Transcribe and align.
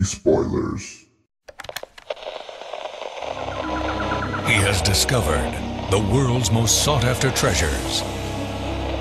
spoilers. 0.00 1.04
He 4.46 4.60
has 4.60 4.82
discovered 4.82 5.52
the 5.90 5.98
world's 6.12 6.50
most 6.50 6.84
sought 6.84 7.04
after 7.04 7.30
treasures. 7.30 8.00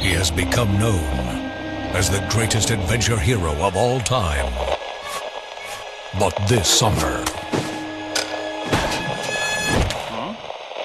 He 0.01 0.11
has 0.11 0.31
become 0.31 0.77
known 0.77 1.03
as 1.95 2.09
the 2.09 2.25
greatest 2.29 2.69
adventure 2.71 3.17
hero 3.17 3.53
of 3.63 3.75
all 3.75 3.99
time. 3.99 4.51
But 6.19 6.35
this 6.47 6.67
summer, 6.67 7.23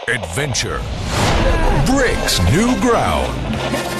adventure 0.09 0.81
breaks 1.87 2.39
new 2.51 2.79
ground. 2.81 3.98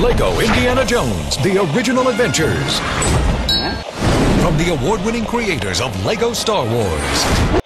Lego 0.00 0.38
Indiana 0.38 0.84
Jones 0.84 1.36
The 1.38 1.58
Original 1.58 2.06
Adventures. 2.06 2.78
From 4.40 4.56
the 4.56 4.78
award 4.78 5.04
winning 5.04 5.24
creators 5.24 5.80
of 5.80 5.90
Lego 6.04 6.32
Star 6.32 6.64
Wars. 6.64 7.58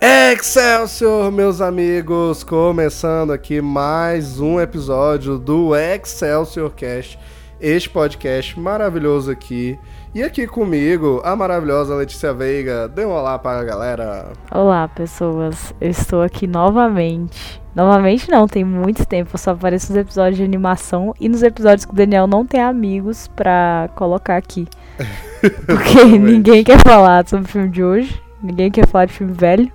Excelsior, 0.00 1.30
meus 1.30 1.60
amigos! 1.60 2.42
Começando 2.42 3.32
aqui 3.32 3.60
mais 3.60 4.40
um 4.40 4.60
episódio 4.60 5.38
do 5.38 5.76
Excelsior 5.76 6.70
Cast, 6.70 7.16
este 7.60 7.90
podcast 7.90 8.58
maravilhoso 8.58 9.30
aqui. 9.30 9.78
E 10.14 10.22
aqui 10.22 10.46
comigo, 10.46 11.20
a 11.24 11.36
maravilhosa 11.36 11.94
Letícia 11.94 12.32
Veiga. 12.32 12.88
Dê 12.88 13.04
um 13.04 13.10
olá 13.10 13.38
para 13.38 13.60
a 13.60 13.64
galera. 13.64 14.32
Olá, 14.50 14.88
pessoas. 14.88 15.74
Eu 15.80 15.90
estou 15.90 16.22
aqui 16.22 16.46
novamente. 16.46 17.60
Novamente 17.74 18.30
não, 18.30 18.46
tem 18.46 18.64
muito 18.64 19.06
tempo. 19.06 19.30
Eu 19.34 19.38
só 19.38 19.50
apareço 19.50 19.92
nos 19.92 20.00
episódios 20.00 20.36
de 20.38 20.44
animação 20.44 21.14
e 21.20 21.28
nos 21.28 21.42
episódios 21.42 21.84
que 21.84 21.92
o 21.92 21.96
Daniel 21.96 22.26
não 22.26 22.46
tem 22.46 22.60
amigos 22.60 23.28
pra 23.28 23.88
colocar 23.94 24.36
aqui. 24.36 24.66
Porque 25.66 26.04
ninguém 26.18 26.64
quer 26.64 26.80
falar 26.80 27.26
sobre 27.28 27.46
o 27.46 27.48
filme 27.48 27.68
de 27.68 27.84
hoje. 27.84 28.22
Ninguém 28.42 28.70
quer 28.70 28.86
falar 28.86 29.04
de 29.04 29.12
filme 29.12 29.32
velho. 29.32 29.70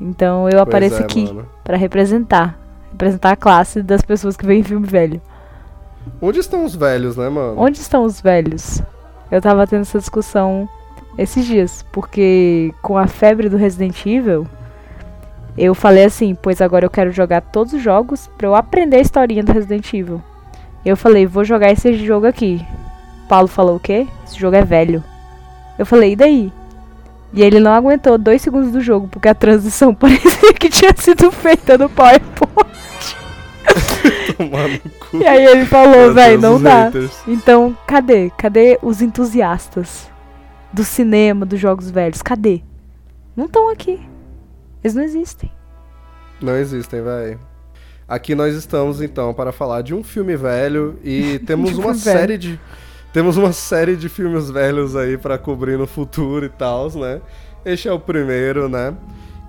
Então 0.00 0.48
eu 0.48 0.52
Pois 0.52 0.62
apareço 0.62 1.00
é, 1.00 1.04
aqui 1.04 1.36
pra 1.64 1.76
representar. 1.76 2.58
Representar 2.92 3.32
a 3.32 3.36
classe 3.36 3.82
das 3.82 4.02
pessoas 4.02 4.36
que 4.36 4.46
veem 4.46 4.62
filme 4.62 4.86
velho. 4.86 5.20
Onde 6.20 6.40
estão 6.40 6.64
os 6.64 6.74
velhos, 6.74 7.16
né, 7.16 7.28
mano? 7.28 7.60
Onde 7.60 7.78
estão 7.78 8.04
os 8.04 8.20
velhos? 8.20 8.82
Eu 9.30 9.40
tava 9.40 9.66
tendo 9.66 9.82
essa 9.82 9.98
discussão 9.98 10.68
esses 11.16 11.44
dias, 11.44 11.84
porque 11.92 12.72
com 12.80 12.96
a 12.96 13.06
febre 13.06 13.48
do 13.48 13.56
Resident 13.56 14.06
Evil, 14.06 14.46
eu 15.56 15.74
falei 15.74 16.04
assim, 16.04 16.34
pois 16.34 16.60
agora 16.62 16.86
eu 16.86 16.90
quero 16.90 17.10
jogar 17.10 17.40
todos 17.40 17.72
os 17.72 17.82
jogos 17.82 18.30
pra 18.38 18.46
eu 18.46 18.54
aprender 18.54 18.96
a 18.96 19.00
historinha 19.00 19.42
do 19.42 19.52
Resident 19.52 19.92
Evil. 19.92 20.22
Eu 20.84 20.96
falei, 20.96 21.26
vou 21.26 21.44
jogar 21.44 21.72
esse 21.72 21.92
jogo 21.94 22.26
aqui. 22.26 22.64
Paulo 23.28 23.48
falou 23.48 23.76
o 23.76 23.80
quê? 23.80 24.06
Esse 24.24 24.38
jogo 24.38 24.56
é 24.56 24.64
velho. 24.64 25.02
Eu 25.78 25.84
falei, 25.84 26.12
e 26.12 26.16
daí? 26.16 26.52
E 27.32 27.42
ele 27.42 27.60
não 27.60 27.72
aguentou 27.72 28.16
dois 28.16 28.40
segundos 28.40 28.72
do 28.72 28.80
jogo, 28.80 29.08
porque 29.08 29.28
a 29.28 29.34
transição 29.34 29.92
parecia 29.94 30.54
que 30.54 30.70
tinha 30.70 30.94
sido 30.96 31.30
feita 31.30 31.76
no 31.76 31.88
PowerPoint. 31.90 32.68
Tomar 34.36 34.68
no 34.68 34.78
cu. 34.78 35.16
E 35.18 35.26
aí 35.26 35.44
ele 35.44 35.66
falou, 35.66 36.12
velho, 36.14 36.40
não 36.40 36.60
dá. 36.60 36.84
haters. 36.84 37.18
Então, 37.26 37.76
cadê? 37.86 38.30
Cadê 38.36 38.78
os 38.82 39.00
entusiastas 39.02 40.08
do 40.72 40.84
cinema, 40.84 41.44
dos 41.46 41.58
jogos 41.58 41.90
velhos? 41.90 42.22
Cadê? 42.22 42.62
Não 43.36 43.46
estão 43.46 43.70
aqui. 43.70 44.00
Eles 44.82 44.94
não 44.94 45.02
existem. 45.02 45.50
Não 46.40 46.56
existem, 46.56 47.02
velho. 47.02 47.40
Aqui 48.06 48.34
nós 48.34 48.54
estamos 48.54 49.02
então 49.02 49.34
para 49.34 49.52
falar 49.52 49.82
de 49.82 49.94
um 49.94 50.02
filme 50.02 50.36
velho 50.36 50.98
e 51.04 51.38
temos 51.46 51.76
uma 51.76 51.92
velho. 51.92 52.18
série 52.18 52.38
de 52.38 52.60
temos 53.12 53.36
uma 53.36 53.52
série 53.52 53.96
de 53.96 54.08
filmes 54.08 54.50
velhos 54.50 54.94
aí 54.94 55.16
para 55.18 55.36
cobrir 55.38 55.76
no 55.78 55.86
futuro 55.86 56.44
e 56.46 56.48
tal, 56.48 56.90
né? 56.92 57.20
Este 57.64 57.88
é 57.88 57.92
o 57.92 57.98
primeiro, 57.98 58.68
né? 58.68 58.94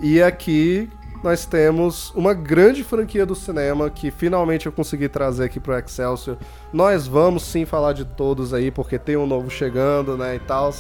E 0.01 0.21
aqui 0.21 0.89
nós 1.23 1.45
temos 1.45 2.11
uma 2.15 2.33
grande 2.33 2.83
franquia 2.83 3.25
do 3.25 3.35
cinema 3.35 3.89
que 3.89 4.09
finalmente 4.11 4.65
eu 4.65 4.71
consegui 4.71 5.09
trazer 5.09 5.45
aqui 5.45 5.59
pro 5.59 5.77
Excelsior. 5.77 6.37
Nós 6.71 7.07
vamos 7.07 7.43
sim 7.43 7.65
falar 7.65 7.93
de 7.93 8.05
todos 8.05 8.53
aí 8.53 8.71
porque 8.71 8.97
tem 8.97 9.17
um 9.17 9.27
novo 9.27 9.49
chegando, 9.49 10.17
né, 10.17 10.35
e 10.35 10.39
tal. 10.39 10.73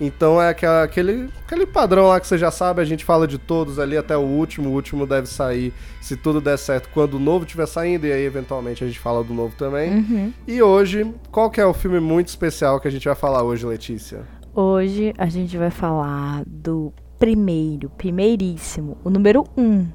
Então 0.00 0.42
é 0.42 0.48
aquele, 0.48 1.28
aquele 1.46 1.64
padrão 1.64 2.08
lá 2.08 2.18
que 2.18 2.26
você 2.26 2.36
já 2.36 2.50
sabe, 2.50 2.80
a 2.80 2.84
gente 2.84 3.04
fala 3.04 3.26
de 3.26 3.38
todos 3.38 3.78
ali 3.78 3.96
até 3.96 4.16
o 4.16 4.22
último. 4.22 4.70
O 4.70 4.72
último 4.72 5.06
deve 5.06 5.28
sair, 5.28 5.72
se 6.00 6.16
tudo 6.16 6.40
der 6.40 6.58
certo, 6.58 6.88
quando 6.92 7.14
o 7.14 7.20
novo 7.20 7.44
estiver 7.44 7.66
saindo, 7.66 8.06
e 8.06 8.12
aí 8.12 8.24
eventualmente 8.24 8.82
a 8.82 8.86
gente 8.86 8.98
fala 8.98 9.22
do 9.22 9.32
novo 9.32 9.54
também. 9.56 9.92
Uhum. 9.92 10.32
E 10.46 10.60
hoje, 10.60 11.14
qual 11.30 11.50
que 11.50 11.60
é 11.60 11.66
o 11.66 11.72
filme 11.72 12.00
muito 12.00 12.28
especial 12.28 12.80
que 12.80 12.88
a 12.88 12.90
gente 12.90 13.04
vai 13.04 13.14
falar 13.14 13.44
hoje, 13.44 13.64
Letícia? 13.64 14.22
Hoje 14.54 15.14
a 15.16 15.26
gente 15.26 15.56
vai 15.56 15.70
falar 15.70 16.42
do 16.46 16.92
primeiro, 17.22 17.88
primeiríssimo, 17.90 18.98
o 19.04 19.08
número 19.08 19.44
um 19.56 19.86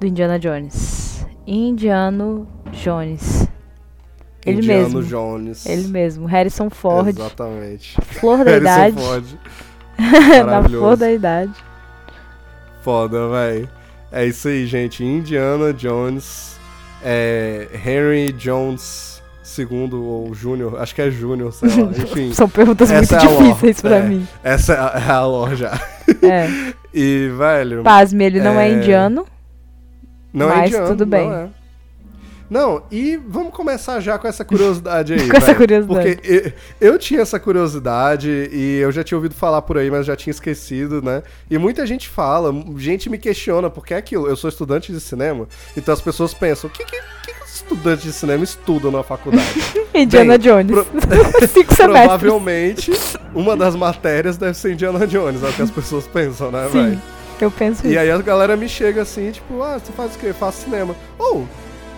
do 0.00 0.06
Indiana 0.06 0.38
Jones. 0.38 1.26
Indiano 1.46 2.48
Jones. 2.72 3.46
Ele 4.46 4.62
Indiana 4.62 4.84
mesmo. 4.84 5.02
Jones. 5.02 5.66
Ele 5.66 5.88
mesmo, 5.88 6.24
Harrison 6.24 6.70
Ford. 6.70 7.08
Exatamente. 7.08 8.00
Flor 8.00 8.46
da 8.46 8.52
Harrison 8.52 8.62
idade. 8.62 8.96
Ford. 8.96 9.24
Na 10.46 10.62
flor 10.66 10.96
da 10.96 11.12
idade. 11.12 11.52
Foda, 12.80 13.28
véi. 13.28 13.68
É 14.10 14.24
isso 14.24 14.48
aí, 14.48 14.66
gente. 14.66 15.04
Indiana 15.04 15.74
Jones, 15.74 16.58
é, 17.04 17.68
Henry 17.74 18.32
Jones 18.32 19.22
II 19.58 19.90
ou 19.94 20.34
Júnior, 20.34 20.80
acho 20.80 20.94
que 20.94 21.02
é 21.02 21.10
Júnior, 21.10 21.52
sei 21.52 21.68
lá. 21.70 21.90
Enfim, 21.96 22.32
São 22.32 22.48
perguntas 22.48 22.90
muito 22.90 23.14
essa 23.14 23.24
é 23.26 23.28
difíceis 23.28 23.80
pra 23.80 23.96
É. 23.96 24.02
mim. 24.02 24.26
essa 24.42 24.72
é 24.74 24.78
a, 24.78 25.02
é 25.06 25.10
a 25.10 25.24
lore 25.24 25.56
já. 25.56 25.80
É. 26.22 26.48
E, 26.92 27.28
velho, 27.36 27.82
Pasme, 27.82 28.24
ele 28.24 28.40
não 28.40 28.58
é 28.58 28.68
É. 28.68 28.72
indiano. 28.72 29.26
não 30.32 30.50
é 30.52 30.56
mas 30.56 30.66
indiano, 30.70 30.88
tudo 30.88 31.06
bem. 31.06 31.28
Não, 31.28 31.34
é. 31.36 31.48
Não, 32.50 32.82
e 32.90 33.18
vamos 33.28 33.52
começar 33.52 34.00
já 34.00 34.18
com 34.18 34.26
essa 34.26 34.42
curiosidade 34.42 35.12
aí. 35.14 35.28
Com 35.28 35.36
essa 35.36 35.46
velho. 35.48 35.58
curiosidade. 35.58 36.14
Porque 36.16 36.54
eu, 36.80 36.92
eu 36.92 36.98
tinha 36.98 37.20
essa 37.20 37.38
curiosidade 37.38 38.48
e 38.50 38.78
eu 38.78 38.90
já 38.90 39.04
tinha 39.04 39.18
ouvido 39.18 39.34
falar 39.34 39.60
por 39.60 39.76
aí, 39.76 39.90
mas 39.90 40.06
já 40.06 40.16
tinha 40.16 40.30
esquecido, 40.30 41.02
né? 41.02 41.22
E 41.50 41.58
muita 41.58 41.86
gente 41.86 42.08
fala, 42.08 42.50
gente 42.78 43.10
me 43.10 43.18
questiona, 43.18 43.68
porque 43.68 43.92
é 43.92 43.98
aquilo, 43.98 44.26
eu 44.26 44.34
sou 44.36 44.48
estudante 44.48 44.90
de 44.92 44.98
cinema, 45.00 45.46
então 45.76 45.92
as 45.92 46.00
pessoas 46.00 46.32
pensam, 46.32 46.70
o 46.70 46.72
que, 46.72 46.86
que, 46.86 46.98
estudantes 47.62 48.04
de 48.04 48.12
cinema 48.12 48.42
estudam 48.44 48.90
na 48.90 49.02
faculdade? 49.02 49.44
Indiana 49.94 50.38
Bem, 50.38 50.48
Jones. 50.66 50.70
pro- 50.72 50.86
Cinco. 51.48 51.74
Provavelmente, 51.74 52.92
uma 53.34 53.56
das 53.56 53.74
matérias 53.76 54.36
deve 54.36 54.54
ser 54.56 54.72
Indiana 54.72 55.06
Jones, 55.06 55.42
é 55.42 55.48
o 55.48 55.52
que 55.52 55.62
as 55.62 55.70
pessoas 55.70 56.06
pensam, 56.06 56.50
né, 56.50 56.68
Sim, 56.70 56.82
velho? 56.82 57.02
eu 57.40 57.50
penso 57.50 57.86
E 57.86 57.90
isso. 57.90 57.98
aí 57.98 58.10
a 58.10 58.18
galera 58.18 58.56
me 58.56 58.68
chega 58.68 59.02
assim, 59.02 59.30
tipo, 59.30 59.62
ah, 59.62 59.78
você 59.78 59.92
faz 59.92 60.14
o 60.14 60.18
quê? 60.18 60.32
Faço 60.32 60.62
cinema. 60.64 60.94
Ou, 61.18 61.46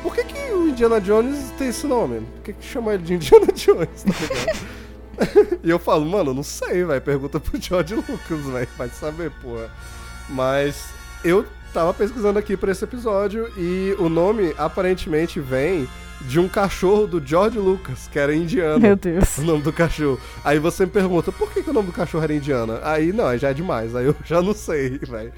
por 0.03 0.15
que, 0.15 0.25
que 0.25 0.53
o 0.53 0.69
Indiana 0.69 1.01
Jones 1.01 1.53
tem 1.59 1.69
esse 1.69 1.87
nome? 1.87 2.21
Por 2.37 2.43
que, 2.45 2.53
que 2.55 2.67
chama 2.67 2.93
ele 2.95 3.03
de 3.03 3.15
Indiana 3.15 3.47
Jones, 3.55 4.03
tá 4.05 4.13
ligado? 4.21 5.59
e 5.63 5.69
eu 5.71 5.79
falo, 5.79 6.05
mano, 6.07 6.33
não 6.33 6.43
sei, 6.43 6.83
velho. 6.85 7.01
Pergunta 7.01 7.39
pro 7.39 7.61
George 7.61 7.95
Lucas, 7.95 8.19
velho. 8.47 8.69
Vai 8.79 8.89
saber, 8.89 9.31
porra. 9.43 9.69
Mas 10.31 10.87
eu 11.25 11.45
tava 11.73 11.95
pesquisando 11.95 12.39
aqui 12.39 12.57
pra 12.57 12.73
esse 12.73 12.85
episódio 12.85 13.51
e 13.57 13.95
o 13.99 14.09
nome 14.09 14.55
aparentemente 14.59 15.41
vem 15.41 15.89
de 16.23 16.39
um 16.39 16.49
cachorro 16.49 17.07
do 17.07 17.25
George 17.25 17.59
Lucas, 17.59 18.09
que 18.09 18.19
era 18.19 18.35
indiano. 18.35 18.81
Meu 18.81 18.97
Deus. 18.97 19.39
O 19.39 19.43
nome 19.43 19.63
do 19.63 19.73
cachorro. 19.73 20.21
Aí 20.45 20.59
você 20.59 20.85
me 20.85 20.93
pergunta, 20.93 21.33
por 21.33 21.51
que, 21.51 21.63
que 21.63 21.71
o 21.71 21.73
nome 21.73 21.87
do 21.87 21.93
cachorro 21.93 22.25
era 22.25 22.35
indiana? 22.35 22.81
Aí, 22.83 23.13
não, 23.13 23.27
aí 23.27 23.39
já 23.39 23.51
é 23.51 23.55
demais. 23.55 23.95
Aí 23.97 24.07
eu 24.07 24.17
já 24.25 24.43
não 24.43 24.53
sei, 24.53 24.99
velho. 24.99 25.33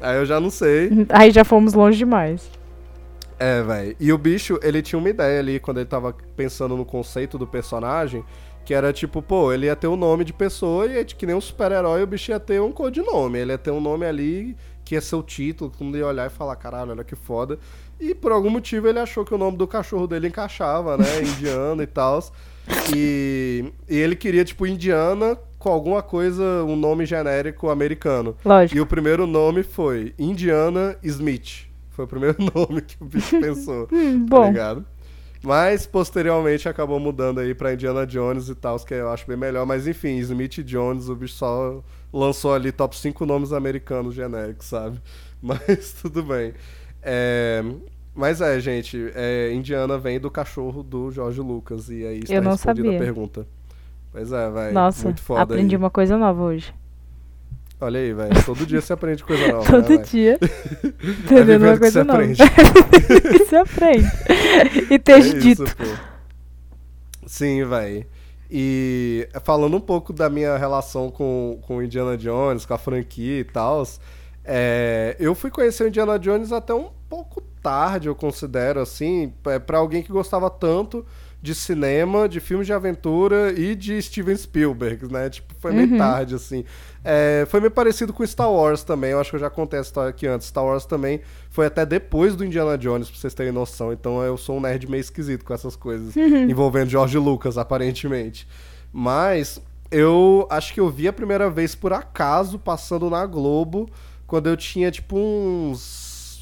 Aí 0.00 0.16
eu 0.16 0.26
já 0.26 0.38
não 0.38 0.50
sei. 0.50 1.06
Aí 1.08 1.30
já 1.30 1.44
fomos 1.44 1.72
longe 1.74 1.98
demais. 1.98 2.50
É, 3.38 3.62
velho. 3.62 3.96
E 3.98 4.12
o 4.12 4.18
bicho, 4.18 4.58
ele 4.62 4.82
tinha 4.82 4.98
uma 4.98 5.08
ideia 5.08 5.38
ali 5.38 5.58
quando 5.60 5.78
ele 5.78 5.86
tava 5.86 6.14
pensando 6.36 6.76
no 6.76 6.84
conceito 6.84 7.38
do 7.38 7.46
personagem, 7.46 8.24
que 8.64 8.74
era 8.74 8.92
tipo, 8.92 9.22
pô, 9.22 9.52
ele 9.52 9.66
ia 9.66 9.76
ter 9.76 9.86
um 9.86 9.96
nome 9.96 10.24
de 10.24 10.32
pessoa 10.32 10.86
e 10.86 11.04
que 11.04 11.24
nem 11.24 11.34
um 11.34 11.40
super-herói, 11.40 12.02
o 12.02 12.06
bicho 12.06 12.32
ia 12.32 12.40
ter 12.40 12.60
um 12.60 12.70
codinome. 12.70 13.38
Ele 13.38 13.52
ia 13.52 13.58
ter 13.58 13.70
um 13.70 13.80
nome 13.80 14.04
ali 14.04 14.56
que 14.88 14.94
ia 14.94 15.02
ser 15.02 15.16
o 15.16 15.22
título, 15.22 15.70
todo 15.70 15.84
mundo 15.84 15.98
ia 15.98 16.06
olhar 16.06 16.26
e 16.26 16.30
falar, 16.30 16.56
caralho, 16.56 16.92
olha 16.92 17.04
que 17.04 17.14
foda. 17.14 17.58
E 18.00 18.14
por 18.14 18.32
algum 18.32 18.48
motivo 18.48 18.88
ele 18.88 18.98
achou 18.98 19.22
que 19.22 19.34
o 19.34 19.38
nome 19.38 19.58
do 19.58 19.66
cachorro 19.66 20.06
dele 20.06 20.28
encaixava, 20.28 20.96
né? 20.96 21.04
Indiana 21.20 21.82
e 21.82 21.86
tal. 21.86 22.24
E, 22.96 23.70
e 23.86 23.96
ele 23.98 24.16
queria, 24.16 24.44
tipo, 24.46 24.66
Indiana 24.66 25.38
com 25.58 25.68
alguma 25.68 26.02
coisa, 26.02 26.42
um 26.64 26.74
nome 26.74 27.04
genérico 27.04 27.68
americano. 27.68 28.34
Lógico. 28.42 28.78
E 28.78 28.80
o 28.80 28.86
primeiro 28.86 29.26
nome 29.26 29.62
foi 29.62 30.14
Indiana 30.18 30.96
Smith. 31.02 31.66
Foi 31.90 32.06
o 32.06 32.08
primeiro 32.08 32.36
nome 32.54 32.80
que 32.80 32.96
o 32.98 33.04
bicho 33.04 33.36
pensou. 33.40 33.86
Hum, 33.92 34.24
Tá 34.26 34.36
bom. 34.36 34.46
ligado? 34.46 34.86
Mas 35.42 35.84
posteriormente 35.86 36.66
acabou 36.66 36.98
mudando 36.98 37.40
aí 37.40 37.54
pra 37.54 37.74
Indiana 37.74 38.06
Jones 38.06 38.48
e 38.48 38.54
tal, 38.54 38.78
que 38.80 38.94
eu 38.94 39.10
acho 39.10 39.26
bem 39.26 39.36
melhor. 39.36 39.66
Mas 39.66 39.86
enfim, 39.86 40.16
Smith 40.18 40.64
Jones, 40.64 41.08
o 41.10 41.14
bicho 41.14 41.34
só 41.34 41.82
lançou 42.12 42.54
ali 42.54 42.72
top 42.72 42.96
5 42.96 43.24
nomes 43.26 43.52
americanos 43.52 44.14
genéricos, 44.14 44.66
sabe? 44.66 45.00
Mas 45.42 45.92
tudo 46.00 46.22
bem. 46.22 46.52
É, 47.02 47.62
Mas 48.14 48.40
é, 48.40 48.58
gente, 48.60 49.10
é, 49.14 49.52
Indiana 49.52 49.96
vem 49.98 50.18
do 50.18 50.30
cachorro 50.30 50.82
do 50.82 51.10
Jorge 51.10 51.40
Lucas. 51.40 51.88
E 51.88 52.04
aí 52.04 52.18
está 52.20 52.34
Eu 52.34 52.42
não 52.42 52.52
respondida 52.52 52.84
sabia. 52.88 52.98
a 53.00 53.02
pergunta. 53.04 53.46
Pois 54.10 54.32
é, 54.32 54.50
velho. 54.50 54.74
Nossa, 54.74 55.04
muito 55.04 55.20
foda 55.22 55.42
aprendi 55.42 55.74
aí. 55.74 55.78
uma 55.78 55.90
coisa 55.90 56.16
nova 56.16 56.42
hoje. 56.42 56.74
Olha 57.80 58.00
aí, 58.00 58.12
velho. 58.12 58.44
Todo 58.44 58.66
dia 58.66 58.80
você 58.80 58.92
aprende 58.92 59.22
coisa 59.22 59.46
nova. 59.52 59.70
Todo 59.70 59.88
né, 59.88 59.98
dia. 59.98 60.38
É 61.00 61.06
Entendendo 61.10 61.46
vivendo 61.46 61.62
uma 61.62 61.72
que 61.74 61.78
coisa 61.78 62.04
nova. 62.04 62.18
aprende. 62.22 62.42
que 63.22 63.38
você 63.44 63.56
aprende. 63.56 64.06
E 64.90 64.94
É 64.94 64.98
texto 64.98 65.36
isso, 65.36 65.64
dito. 65.64 65.76
pô. 65.76 65.84
Sim, 67.26 67.64
velho. 67.64 68.06
E 68.50 69.28
falando 69.44 69.76
um 69.76 69.80
pouco 69.80 70.12
da 70.12 70.30
minha 70.30 70.56
relação 70.56 71.10
com, 71.10 71.58
com 71.66 71.82
Indiana 71.82 72.16
Jones, 72.16 72.64
com 72.64 72.74
a 72.74 72.78
franquia 72.78 73.40
e 73.40 73.44
tal, 73.44 73.82
é, 74.44 75.16
eu 75.18 75.34
fui 75.34 75.50
conhecer 75.50 75.84
o 75.84 75.88
Indiana 75.88 76.18
Jones 76.18 76.52
até 76.52 76.72
um 76.72 76.88
pouco 77.08 77.42
tarde, 77.62 78.08
eu 78.08 78.14
considero, 78.14 78.80
assim, 78.80 79.32
é, 79.46 79.58
pra 79.58 79.78
alguém 79.78 80.02
que 80.02 80.10
gostava 80.10 80.48
tanto 80.48 81.04
de 81.40 81.54
cinema, 81.54 82.28
de 82.28 82.40
filmes 82.40 82.66
de 82.66 82.72
aventura 82.72 83.52
e 83.56 83.74
de 83.76 84.00
Steven 84.02 84.36
Spielberg, 84.36 85.12
né? 85.12 85.30
Tipo, 85.30 85.54
foi 85.60 85.72
meio 85.72 85.90
Uhum. 85.92 85.98
tarde, 85.98 86.34
assim. 86.34 86.64
É, 87.04 87.46
foi 87.48 87.60
meio 87.60 87.70
parecido 87.70 88.12
com 88.12 88.26
Star 88.26 88.50
Wars 88.50 88.82
também, 88.82 89.12
eu 89.12 89.20
acho 89.20 89.30
que 89.30 89.36
eu 89.36 89.40
já 89.40 89.48
contei 89.48 89.78
essa 89.78 89.88
história 89.88 90.10
aqui 90.10 90.26
antes. 90.26 90.48
Star 90.48 90.64
Wars 90.64 90.84
também 90.84 91.20
foi 91.48 91.66
até 91.66 91.86
depois 91.86 92.34
do 92.34 92.44
Indiana 92.44 92.76
Jones, 92.76 93.08
pra 93.08 93.18
vocês 93.20 93.34
terem 93.34 93.52
noção. 93.52 93.92
Então 93.92 94.20
eu 94.22 94.36
sou 94.36 94.56
um 94.56 94.60
nerd 94.60 94.90
meio 94.90 95.00
esquisito 95.00 95.44
com 95.44 95.54
essas 95.54 95.76
coisas 95.76 96.16
envolvendo 96.16 96.90
George 96.90 97.16
Lucas, 97.18 97.56
aparentemente. 97.56 98.46
Mas 98.92 99.60
eu 99.90 100.46
acho 100.50 100.74
que 100.74 100.80
eu 100.80 100.90
vi 100.90 101.06
a 101.08 101.12
primeira 101.12 101.48
vez 101.48 101.74
por 101.74 101.92
acaso 101.92 102.58
passando 102.58 103.08
na 103.08 103.24
Globo 103.24 103.88
quando 104.26 104.48
eu 104.48 104.56
tinha 104.56 104.90
tipo 104.90 105.16
uns 105.16 105.80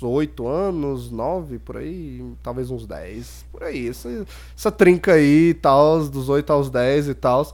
8 0.03 0.47
anos, 0.47 1.11
9 1.11 1.59
por 1.59 1.77
aí, 1.77 2.23
talvez 2.43 2.71
uns 2.71 2.87
10, 2.87 3.45
por 3.53 3.63
aí. 3.63 3.89
Essa, 3.89 4.27
essa 4.57 4.71
trinca 4.73 5.15
aí 5.15 5.51
e 5.51 5.55
tal, 5.55 6.07
dos 6.09 6.29
8 6.29 6.53
aos 6.53 6.71
10 6.71 7.09
e 7.09 7.15
tal. 7.15 7.47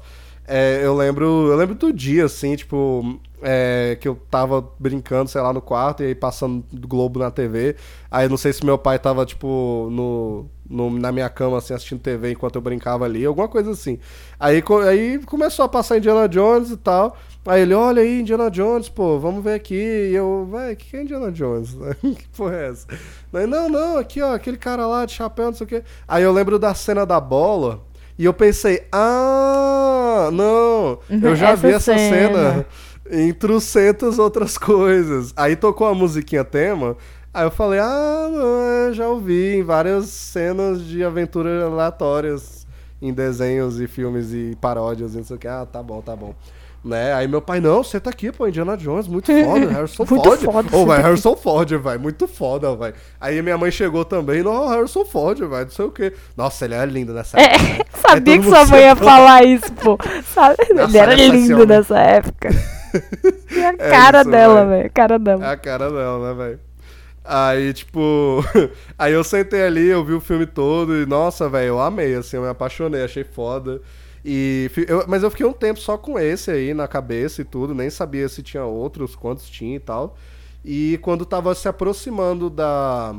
É, 0.47 0.81
eu 0.85 0.95
lembro, 0.97 1.25
eu 1.51 1.57
lembro 1.57 1.75
do 1.77 1.93
dia, 1.93 2.25
assim, 2.25 2.57
tipo, 2.57 3.19
é, 3.41 3.97
que 4.01 4.09
eu 4.09 4.17
tava 4.31 4.61
brincando, 4.79 5.31
sei 5.31 5.41
lá, 5.41 5.53
no 5.53 5.61
quarto 5.63 6.03
e 6.03 6.07
aí 6.07 6.15
passando 6.17 6.65
do 6.73 6.89
Globo 6.89 7.21
na 7.21 7.31
TV. 7.31 7.77
Aí 8.11 8.29
não 8.29 8.37
sei 8.37 8.53
se 8.53 8.65
meu 8.65 8.77
pai 8.77 8.99
tava, 8.99 9.25
tipo, 9.25 9.89
no, 9.93 10.47
no- 10.69 10.91
na 10.99 11.13
minha 11.13 11.29
cama, 11.29 11.59
assim, 11.59 11.73
assistindo 11.75 12.01
TV 12.01 12.33
enquanto 12.33 12.57
eu 12.57 12.63
brincava 12.63 13.05
ali, 13.05 13.25
alguma 13.25 13.47
coisa 13.49 13.71
assim. 13.71 13.99
Aí, 14.39 14.63
aí 14.89 15.19
começou 15.25 15.65
a 15.65 15.69
passar 15.69 15.99
Indiana 15.99 16.29
Jones 16.29 16.71
e 16.71 16.77
tal. 16.77 17.17
Aí 17.45 17.63
ele, 17.63 17.75
olha 17.75 18.03
aí, 18.03 18.21
Indiana 18.21 18.49
Jones, 18.49 18.89
pô, 18.89 19.19
vamos 19.19 19.43
ver 19.43 19.55
aqui. 19.55 19.75
E 19.75 20.15
eu, 20.15 20.47
vai, 20.49 20.75
o 20.75 20.77
que 20.77 20.91
que 20.91 20.97
é 20.97 21.03
Indiana 21.03 21.31
Jones? 21.33 21.77
que 22.01 22.29
porra 22.37 22.55
é 22.57 22.69
essa? 22.69 22.87
Aí, 23.33 23.47
não, 23.47 23.69
não, 23.69 23.99
aqui, 23.99 24.23
ó, 24.23 24.33
aquele 24.35 24.57
cara 24.57 24.87
lá 24.87 25.05
de 25.05 25.13
chapéu, 25.13 25.47
não 25.47 25.55
sei 25.55 25.65
o 25.65 25.69
quê. 25.69 25.83
Aí 26.07 26.23
eu 26.23 26.33
lembro 26.33 26.59
da 26.59 26.73
cena 26.75 27.05
da 27.05 27.21
bola. 27.21 27.83
E 28.19 28.25
eu 28.25 28.33
pensei, 28.33 28.87
ah, 28.93 30.31
não, 30.33 31.01
eu 31.11 31.35
já 31.35 31.51
Essa 31.51 31.57
vi 31.57 31.73
essa 31.73 31.97
cena. 31.99 32.39
cena 32.39 32.67
em 33.11 33.33
trocentas 33.33 34.19
outras 34.19 34.57
coisas. 34.57 35.33
Aí 35.35 35.57
tocou 35.57 35.89
a 35.89 35.95
musiquinha 35.95 36.45
tema. 36.45 36.97
Aí 37.35 37.45
eu 37.45 37.51
falei, 37.51 37.81
ah, 37.81 38.29
não, 38.31 38.87
eu 38.87 38.95
já 38.95 39.09
ouvi 39.09 39.57
em 39.57 39.63
várias 39.63 40.07
cenas 40.07 40.85
de 40.85 41.03
aventuras 41.03 41.65
aleatórias 41.65 42.67
em 43.01 43.13
desenhos 43.13 43.81
e 43.81 43.89
filmes 43.89 44.33
e 44.33 44.57
paródias 44.61 45.15
e 45.15 45.17
não 45.17 45.25
sei 45.25 45.37
o 45.37 45.39
que. 45.39 45.49
Ah, 45.49 45.67
tá 45.67 45.83
bom, 45.83 46.01
tá 46.01 46.15
bom. 46.15 46.35
Né? 46.85 47.15
Aí 47.15 47.29
meu 47.29 47.41
pai, 47.41 47.61
não, 47.61 47.83
você 47.85 48.01
tá 48.01 48.11
aqui, 48.11 48.33
pô, 48.33 48.49
Indiana 48.49 48.77
Jones, 48.77 49.07
muito 49.07 49.33
foda, 49.33 49.69
Harrison 49.71 50.05
Muito 50.05 50.15
Ford. 50.15 50.41
foda, 50.41 50.69
Ô, 50.73 50.85
você 50.85 50.85
vai, 50.85 51.01
Harrison 51.01 51.37
Ford, 51.37 51.71
vai, 51.77 51.97
muito 51.99 52.27
foda, 52.27 52.75
vai. 52.75 52.93
Aí 53.21 53.41
minha 53.41 53.57
mãe 53.57 53.71
chegou 53.71 54.05
também, 54.05 54.43
não, 54.43 54.67
Harrison 54.69 55.05
Ford, 55.05 55.39
vai, 55.43 55.65
não 55.65 55.71
sei 55.71 55.85
o 55.85 55.93
que. 55.93 56.13
Nossa, 56.37 56.65
ele 56.65 56.75
é 56.75 56.85
lindo 56.87 57.13
nessa 57.15 57.39
É, 57.39 57.43
época, 57.43 57.69
né? 57.69 57.85
sabia 57.95 58.39
que 58.39 58.47
sua 58.47 58.67
mãe 58.67 58.83
ia 58.83 58.97
falar 58.97 59.45
isso, 59.45 59.73
pô. 59.75 59.99
Sabe? 60.25 60.57
Nossa, 60.75 60.89
Ele 60.89 60.99
era 60.99 61.15
lindo 61.17 61.39
ciúme. 61.39 61.67
nessa 61.67 61.99
época. 61.99 62.49
E 63.51 63.63
a 63.65 63.75
É 63.79 63.91
cara 63.91 64.23
isso, 64.23 64.31
dela, 64.31 64.67
velho. 64.67 64.67
velho. 64.67 64.87
A 64.87 64.91
cara 64.91 65.19
dela. 65.19 65.47
É 65.47 65.51
a 65.51 65.57
cara 65.57 65.91
dela, 65.91 66.29
né, 66.35 66.45
velho? 66.45 66.61
Aí, 67.25 67.73
tipo. 67.73 68.45
aí 68.99 69.13
eu 69.13 69.25
sentei 69.25 69.63
ali, 69.65 69.89
eu 69.89 70.05
vi 70.05 70.15
o 70.15 70.21
filme 70.21 70.47
todo 70.47 70.97
e, 70.97 71.07
nossa, 71.07 71.49
velho, 71.49 71.69
eu 71.69 71.81
amei, 71.81 72.15
assim, 72.17 72.37
eu 72.37 72.43
me 72.43 72.49
apaixonei, 72.49 73.05
achei 73.05 73.25
foda. 73.25 73.81
E, 74.25 74.71
eu- 74.89 75.05
mas 75.09 75.23
eu 75.23 75.31
fiquei 75.31 75.45
um 75.47 75.53
tempo 75.53 75.81
só 75.81 75.99
com 75.99 76.19
esse 76.19 76.51
aí 76.51 76.75
na 76.75 76.87
cabeça 76.87 77.43
e 77.43 77.45
tudo, 77.45 77.75
nem 77.75 77.91
sabia 77.91 78.29
se 78.29 78.43
tinha 78.43 78.65
outros, 78.65 79.17
quantos 79.17 79.49
tinha 79.51 79.77
e 79.77 79.81
tal. 79.81 80.17
E 80.65 80.99
quando 81.03 81.27
tava 81.27 81.55
se 81.55 81.69
aproximando 81.69 82.49
da. 82.49 83.15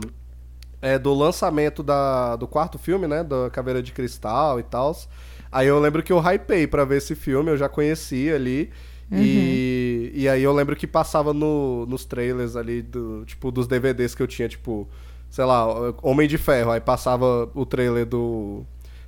é, 0.81 0.99
do 0.99 1.13
lançamento 1.13 1.81
da, 1.83 2.35
do 2.35 2.47
quarto 2.47 2.77
filme, 2.77 3.07
né? 3.07 3.23
Da 3.23 3.49
Caveira 3.49 3.81
de 3.83 3.91
Cristal 3.91 4.59
e 4.59 4.63
tal. 4.63 4.95
Aí 5.51 5.67
eu 5.67 5.79
lembro 5.79 6.03
que 6.03 6.11
eu 6.13 6.19
hypei 6.19 6.67
pra 6.67 6.85
ver 6.85 6.97
esse 6.97 7.15
filme, 7.15 7.51
eu 7.51 7.57
já 7.57 7.69
conhecia 7.69 8.35
ali. 8.35 8.69
E, 9.11 10.11
e 10.15 10.27
aí 10.29 10.41
eu 10.43 10.51
lembro 10.53 10.75
que 10.75 10.87
passava 10.87 11.33
no, 11.33 11.85
nos 11.85 12.03
trailers 12.05 12.55
ali, 12.55 12.81
do, 12.81 13.23
tipo, 13.25 13.51
dos 13.51 13.67
DVDs 13.67 14.15
que 14.15 14.23
eu 14.23 14.27
tinha, 14.27 14.49
tipo, 14.49 14.87
sei 15.29 15.45
lá, 15.45 15.65
Homem 16.01 16.27
de 16.27 16.37
Ferro. 16.37 16.71
Aí 16.71 16.81
passava 16.81 17.49
o 17.53 17.65
trailer 17.65 18.05
do, 18.05 18.65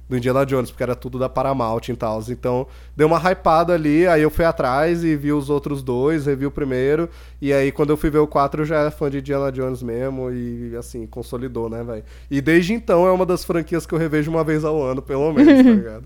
do 0.07 0.16
Indiana 0.18 0.46
Jones, 0.46 0.69
porque 0.69 0.84
era 0.84 0.96
tudo 0.96 1.18
da 1.18 1.28
Paramount 1.28 1.81
e 1.90 1.96
tal. 1.96 2.21
Então, 2.30 2.68
deu 2.95 3.07
uma 3.07 3.18
hypada 3.18 3.74
ali, 3.74 4.07
aí 4.07 4.21
eu 4.21 4.30
fui 4.30 4.45
atrás 4.45 5.04
e 5.04 5.16
vi 5.16 5.31
os 5.33 5.50
outros 5.50 5.81
dois, 5.81 6.26
revi 6.26 6.45
o 6.45 6.52
primeiro, 6.52 7.09
e 7.42 7.52
aí 7.52 7.71
quando 7.71 7.90
eu 7.90 7.97
fui 7.97 8.09
ver 8.09 8.19
o 8.19 8.28
4 8.28 8.62
eu 8.62 8.66
já 8.66 8.78
era 8.78 8.92
fã 8.92 9.09
de 9.09 9.19
Indiana 9.19 9.52
Jones 9.52 9.81
mesmo, 9.81 10.31
e 10.31 10.76
assim, 10.78 11.06
consolidou, 11.07 11.69
né, 11.69 11.83
velho? 11.83 12.04
E 12.30 12.40
desde 12.42 12.74
então 12.74 13.07
é 13.07 13.12
uma 13.12 13.26
das 13.26 13.44
franquias 13.44 13.85
que 13.85 13.94
eu 13.94 14.00
revejo 14.00 14.30
uma 14.30 14.44
vez 14.44 14.64
ao 14.64 14.81
ano, 14.81 15.02
pelo 15.02 15.33
menos, 15.33 15.64
tá 15.64 15.69
ligado? 15.71 16.06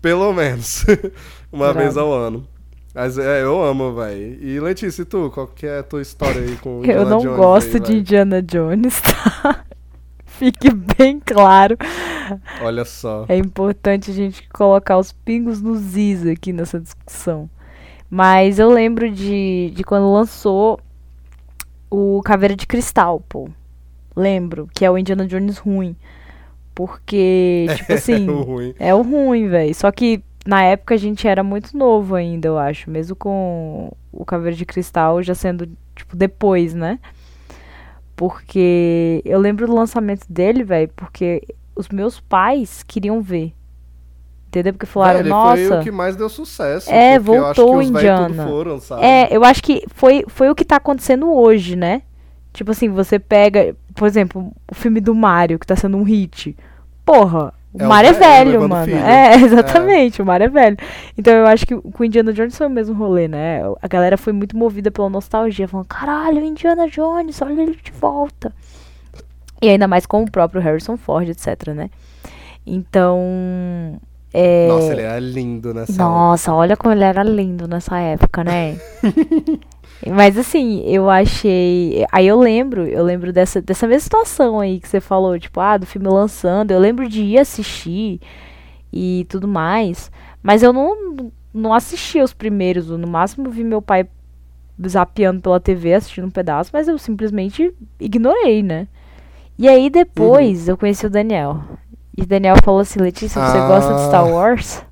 Pelo 0.00 0.32
menos. 0.32 0.84
uma 1.52 1.66
Bravo. 1.72 1.78
vez 1.78 1.96
ao 1.96 2.12
ano. 2.12 2.46
Mas 2.94 3.18
é, 3.18 3.42
eu 3.42 3.62
amo, 3.62 3.94
velho. 3.94 4.42
E 4.42 4.58
Letícia, 4.58 5.02
e 5.02 5.04
tu? 5.04 5.30
Qual 5.32 5.46
que 5.46 5.66
é 5.66 5.78
a 5.78 5.82
tua 5.82 6.02
história 6.02 6.40
aí 6.40 6.56
com 6.56 6.80
o 6.80 6.84
Eu 6.84 7.04
Indiana 7.04 7.04
não 7.04 7.18
Jones 7.18 7.36
gosto 7.36 7.80
de 7.80 7.92
véi? 7.92 8.00
Indiana 8.00 8.42
Jones, 8.42 9.00
tá? 9.02 9.64
Fique 10.40 10.70
bem 10.70 11.20
claro. 11.20 11.76
Olha 12.62 12.86
só. 12.86 13.26
É 13.28 13.36
importante 13.36 14.10
a 14.10 14.14
gente 14.14 14.48
colocar 14.48 14.96
os 14.96 15.12
pingos 15.12 15.60
nos 15.60 15.98
is 15.98 16.26
aqui 16.26 16.50
nessa 16.50 16.80
discussão. 16.80 17.50
Mas 18.08 18.58
eu 18.58 18.70
lembro 18.70 19.10
de, 19.10 19.70
de 19.74 19.84
quando 19.84 20.10
lançou 20.10 20.80
o 21.90 22.22
Caveira 22.24 22.56
de 22.56 22.66
Cristal, 22.66 23.22
pô. 23.28 23.50
Lembro, 24.16 24.66
que 24.74 24.82
é 24.82 24.90
o 24.90 24.96
Indiana 24.96 25.26
Jones 25.26 25.58
ruim. 25.58 25.94
Porque, 26.74 27.66
tipo 27.76 27.92
assim. 27.92 28.26
É 28.26 28.30
o 28.30 28.42
ruim. 28.42 28.74
É 28.78 28.94
o 28.94 29.02
ruim, 29.02 29.46
velho. 29.46 29.74
Só 29.74 29.92
que 29.92 30.24
na 30.46 30.62
época 30.62 30.94
a 30.94 30.98
gente 30.98 31.28
era 31.28 31.44
muito 31.44 31.76
novo 31.76 32.14
ainda, 32.14 32.48
eu 32.48 32.56
acho. 32.56 32.90
Mesmo 32.90 33.14
com 33.14 33.92
o 34.10 34.24
Caveira 34.24 34.56
de 34.56 34.64
Cristal 34.64 35.22
já 35.22 35.34
sendo, 35.34 35.68
tipo, 35.94 36.16
depois, 36.16 36.72
né? 36.72 36.98
Porque 38.20 39.22
eu 39.24 39.40
lembro 39.40 39.66
do 39.66 39.74
lançamento 39.74 40.26
dele, 40.28 40.62
velho, 40.62 40.90
porque 40.94 41.42
os 41.74 41.88
meus 41.88 42.20
pais 42.20 42.82
queriam 42.82 43.22
ver. 43.22 43.54
Entendeu? 44.46 44.74
Porque 44.74 44.84
falaram, 44.84 45.20
ele 45.20 45.30
nossa. 45.30 45.56
foi 45.56 45.78
o 45.78 45.82
que 45.82 45.90
mais 45.90 46.16
deu 46.16 46.28
sucesso. 46.28 46.90
É, 46.90 47.18
voltou 47.18 47.80
tudo 47.80 47.82
Indiana. 47.82 48.46
foram? 48.46 48.78
É, 49.00 49.34
eu 49.34 49.42
acho 49.42 49.62
que 49.62 49.86
foi, 49.94 50.22
foi 50.28 50.50
o 50.50 50.54
que 50.54 50.66
tá 50.66 50.76
acontecendo 50.76 51.32
hoje, 51.32 51.74
né? 51.74 52.02
Tipo 52.52 52.72
assim, 52.72 52.90
você 52.90 53.18
pega, 53.18 53.74
por 53.94 54.06
exemplo, 54.06 54.52
o 54.70 54.74
filme 54.74 55.00
do 55.00 55.14
Mario, 55.14 55.58
que 55.58 55.66
tá 55.66 55.74
sendo 55.74 55.96
um 55.96 56.02
hit. 56.02 56.54
Porra, 57.06 57.54
o 57.72 57.82
É 57.82 57.86
o 57.86 57.92
é 57.92 58.12
velho 58.12 58.18
velho, 58.18 58.50
levando 58.52 58.70
mano. 58.70 58.84
filho. 58.84 58.98
É, 58.98 59.36
exatamente, 59.36 60.20
o 60.20 60.26
Mario 60.26 60.46
é 60.46 60.48
velho. 60.48 60.76
Então 61.16 61.32
eu 61.32 61.46
acho 61.46 61.66
que 61.66 61.76
com 61.76 62.02
o 62.02 62.04
Indiana 62.04 62.32
Jones 62.32 62.56
foi 62.56 62.66
o 62.66 62.70
mesmo 62.70 62.94
rolê, 62.94 63.28
né? 63.28 63.60
A 63.80 63.88
galera 63.88 64.16
foi 64.16 64.32
muito 64.32 64.56
movida 64.56 64.90
pela 64.90 65.08
nostalgia, 65.08 65.68
falando, 65.68 65.86
caralho, 65.86 66.44
Indiana 66.44 66.88
Jones, 66.88 67.40
olha 67.42 67.62
ele 67.62 67.78
de 67.82 67.92
volta. 67.92 68.52
E 69.62 69.68
ainda 69.68 69.86
mais 69.86 70.06
com 70.06 70.22
o 70.22 70.30
próprio 70.30 70.60
Harrison 70.60 70.96
Ford, 70.96 71.28
etc, 71.28 71.68
né? 71.68 71.90
Então. 72.66 74.00
É... 74.32 74.68
Nossa, 74.68 74.92
ele 74.92 75.02
era 75.02 75.18
lindo 75.18 75.74
nessa 75.74 75.92
Nossa, 75.92 76.54
olha 76.54 76.76
como 76.76 76.94
ele 76.94 77.02
era 77.02 77.22
lindo 77.22 77.66
nessa 77.66 77.98
época, 77.98 78.44
né? 78.44 78.78
Mas 80.08 80.38
assim, 80.38 80.82
eu 80.86 81.10
achei. 81.10 82.06
Aí 82.10 82.26
eu 82.26 82.38
lembro, 82.38 82.86
eu 82.86 83.04
lembro 83.04 83.32
dessa, 83.32 83.60
dessa 83.60 83.86
mesma 83.86 84.00
situação 84.00 84.60
aí 84.60 84.80
que 84.80 84.88
você 84.88 85.00
falou, 85.00 85.38
tipo, 85.38 85.60
ah, 85.60 85.76
do 85.76 85.86
filme 85.86 86.08
lançando. 86.08 86.70
Eu 86.70 86.78
lembro 86.78 87.08
de 87.08 87.22
ir 87.22 87.38
assistir 87.38 88.20
e 88.92 89.26
tudo 89.28 89.46
mais. 89.46 90.10
Mas 90.42 90.62
eu 90.62 90.72
não, 90.72 91.30
não 91.52 91.74
assisti 91.74 92.20
os 92.20 92.32
primeiros. 92.32 92.88
No 92.88 93.06
máximo 93.06 93.50
vi 93.50 93.62
meu 93.62 93.82
pai 93.82 94.08
zapeando 94.88 95.42
pela 95.42 95.60
TV, 95.60 95.92
assistindo 95.94 96.26
um 96.26 96.30
pedaço, 96.30 96.70
mas 96.72 96.88
eu 96.88 96.96
simplesmente 96.96 97.74
ignorei, 97.98 98.62
né? 98.62 98.88
E 99.58 99.68
aí 99.68 99.90
depois 99.90 100.64
uhum. 100.64 100.70
eu 100.70 100.78
conheci 100.78 101.04
o 101.04 101.10
Daniel. 101.10 101.60
E 102.16 102.22
o 102.22 102.26
Daniel 102.26 102.56
falou 102.64 102.80
assim, 102.80 102.98
Letícia, 102.98 103.40
você 103.40 103.58
ah. 103.58 103.66
gosta 103.66 103.94
de 103.94 104.06
Star 104.06 104.26
Wars? 104.26 104.82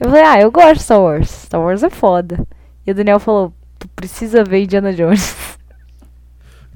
Eu 0.00 0.08
falei, 0.08 0.24
ah, 0.24 0.40
eu 0.40 0.50
gosto 0.50 0.74
de 0.76 0.82
Star 0.82 1.00
Wars. 1.00 1.28
Star 1.28 1.60
Wars 1.60 1.82
é 1.82 1.90
foda. 1.90 2.46
E 2.86 2.90
o 2.90 2.94
Daniel 2.94 3.20
falou, 3.20 3.52
precisa 3.94 4.44
ver 4.44 4.62
Indiana 4.62 4.92
Jones. 4.92 5.34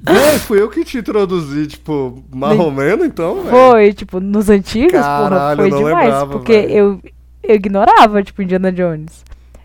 É, 0.06 0.38
fui 0.38 0.60
eu 0.60 0.68
que 0.70 0.84
te 0.84 0.98
introduzi, 0.98 1.66
tipo, 1.66 2.24
marromeno, 2.32 3.04
então, 3.04 3.42
véio. 3.42 3.50
Foi, 3.50 3.92
tipo, 3.92 4.18
nos 4.18 4.48
antigos, 4.48 4.92
Caralho, 4.92 5.56
porra, 5.58 5.70
foi 5.70 5.78
demais. 5.78 6.04
Lembrava, 6.06 6.32
porque 6.32 6.52
eu, 6.52 7.00
eu 7.42 7.54
ignorava, 7.54 8.22
tipo, 8.22 8.40
Indiana 8.40 8.72
Jones. 8.72 9.22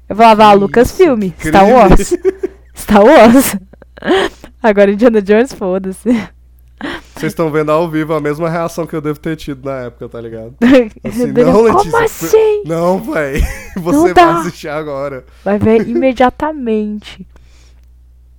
Eu 0.10 0.16
falava, 0.16 0.46
ah, 0.46 0.54
Lucas 0.54 0.92
Filme, 0.92 1.34
Star 1.40 1.68
Wars. 1.68 2.14
Star 2.76 3.04
Wars. 3.04 3.56
Agora 4.62 4.92
Indiana 4.92 5.22
Jones, 5.22 5.54
foda-se. 5.54 6.10
Vocês 7.16 7.32
estão 7.32 7.50
vendo 7.50 7.72
ao 7.72 7.90
vivo 7.90 8.14
a 8.14 8.20
mesma 8.20 8.50
reação 8.50 8.86
que 8.86 8.94
eu 8.94 9.02
devo 9.02 9.18
ter 9.18 9.38
tido 9.38 9.64
na 9.64 9.86
época, 9.86 10.10
tá 10.10 10.20
ligado? 10.20 10.54
Assim, 11.04 11.32
não, 11.32 11.62
Letícia. 11.62 11.92
Como 11.92 12.04
assim? 12.04 12.64
Não, 12.66 13.00
véi. 13.00 13.42
Você 13.78 14.14
vai 14.14 14.24
assistir 14.24 14.68
agora. 14.68 15.24
Vai 15.44 15.58
ver 15.58 15.88
imediatamente. 15.88 17.26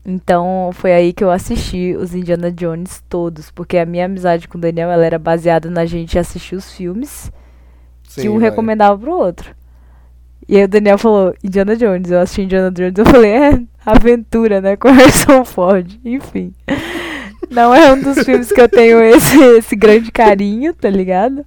Então 0.08 0.70
foi 0.72 0.92
aí 0.92 1.12
que 1.12 1.25
eu 1.25 1.32
assisti 1.32 1.96
os 1.98 2.14
Indiana 2.14 2.52
Jones 2.52 3.02
todos, 3.08 3.50
porque 3.50 3.76
a 3.76 3.84
minha 3.84 4.04
amizade 4.04 4.46
com 4.46 4.56
o 4.56 4.60
Daniel 4.60 4.88
ela 4.88 5.04
era 5.04 5.18
baseada 5.18 5.68
na 5.68 5.84
gente 5.84 6.16
assistir 6.16 6.54
os 6.54 6.72
filmes 6.72 7.32
Sim, 8.04 8.22
que 8.22 8.28
um 8.28 8.38
vai. 8.38 8.48
recomendava 8.48 8.96
pro 8.96 9.10
outro. 9.10 9.52
E 10.48 10.56
aí 10.56 10.62
o 10.62 10.68
Daniel 10.68 10.96
falou, 10.96 11.34
Indiana 11.42 11.75
Jones, 11.75 12.08
eu 12.08 12.20
assisti 12.20 12.42
Indiana 12.42 12.70
Jones, 12.70 12.96
eu 12.96 13.04
falei, 13.04 13.32
é, 13.32 13.62
aventura, 13.84 14.60
né, 14.60 14.76
com 14.76 14.88
Harrison 14.88 15.44
Ford, 15.44 15.98
enfim. 16.04 16.54
Não 17.50 17.75
é 17.75 17.92
um 17.92 18.00
dos 18.00 18.22
filmes 18.25 18.52
que 18.52 18.60
eu 18.60 18.68
tenho 18.68 19.02
esse, 19.02 19.36
esse 19.58 19.75
grande 19.75 20.12
carinho, 20.12 20.72
tá 20.72 20.88
ligado? 20.88 21.44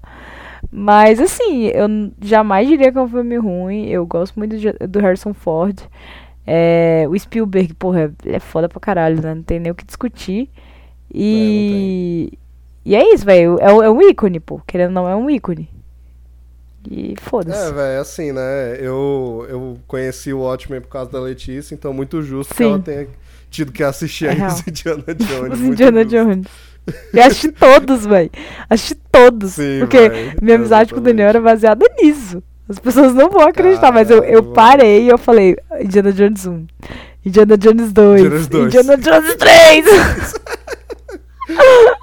Mas 0.69 1.21
assim, 1.21 1.67
eu 1.67 1.87
jamais 2.21 2.67
diria 2.67 2.91
que 2.91 2.97
é 2.97 3.01
um 3.01 3.07
filme 3.07 3.37
ruim, 3.37 3.87
eu 3.87 4.05
gosto 4.05 4.37
muito 4.37 4.57
do, 4.57 4.87
do 4.87 4.99
Harrison 4.99 5.33
Ford. 5.33 5.79
É, 6.51 7.05
o 7.07 7.17
Spielberg, 7.17 7.75
porra, 7.75 8.11
é 8.25 8.39
foda 8.39 8.67
pra 8.67 8.79
caralho, 8.79 9.21
né? 9.21 9.35
Não 9.35 9.43
tem 9.43 9.59
nem 9.59 9.71
o 9.71 9.75
que 9.75 9.85
discutir. 9.85 10.49
E. 11.13 12.31
É, 12.33 12.89
e 12.89 12.95
é 12.95 13.13
isso, 13.13 13.23
velho. 13.23 13.59
É, 13.61 13.65
é 13.65 13.89
um 13.91 14.01
ícone, 14.01 14.39
pô. 14.39 14.59
Querendo 14.65 14.87
ou 14.87 14.93
não, 14.95 15.07
é 15.07 15.15
um 15.15 15.29
ícone. 15.29 15.69
E 16.89 17.13
foda-se. 17.21 17.69
É, 17.69 17.71
velho, 17.71 18.01
assim, 18.01 18.31
né? 18.31 18.77
Eu, 18.79 19.45
eu 19.47 19.79
conheci 19.87 20.33
o 20.33 20.39
Watchmen 20.39 20.81
por 20.81 20.87
causa 20.87 21.11
da 21.11 21.19
Letícia, 21.19 21.75
então 21.75 21.93
muito 21.93 22.19
justo 22.23 22.49
Sim. 22.55 22.57
que 22.57 22.63
ela 22.63 22.79
tenha 22.79 23.07
tido 23.51 23.71
que 23.71 23.83
assistir 23.83 24.25
é 24.25 24.31
aí 24.31 24.41
os 24.41 24.67
Indiana 24.67 25.03
Jones. 25.13 25.59
os 25.59 25.61
Indiana 25.61 26.03
justo. 26.03 26.17
Jones. 26.17 26.47
E 27.13 27.19
assisti 27.19 27.51
todos, 27.51 28.07
velho. 28.07 28.31
Assisti 28.67 28.95
todos. 29.11 29.53
Sim, 29.53 29.79
porque 29.81 30.09
véio, 30.09 30.33
minha 30.41 30.55
amizade 30.55 30.91
com 30.91 30.99
o 30.99 31.03
Daniel 31.03 31.29
era 31.29 31.41
baseada 31.41 31.85
nisso. 32.01 32.41
As 32.69 32.77
pessoas 32.77 33.15
não 33.15 33.31
vão 33.31 33.41
acreditar, 33.41 33.91
mas 33.91 34.11
eu, 34.11 34.23
eu 34.23 34.43
parei 34.43 35.05
e 35.05 35.09
eu 35.09 35.17
falei, 35.17 35.57
Indiana 35.81 36.13
Jones 36.13 36.45
1, 36.45 36.67
Indiana 37.25 37.57
Jones 37.57 37.91
2, 37.91 38.21
Indiana, 38.21 38.45
2. 38.47 38.65
Indiana 38.65 38.97
Jones 38.97 39.35
3. 39.35 39.85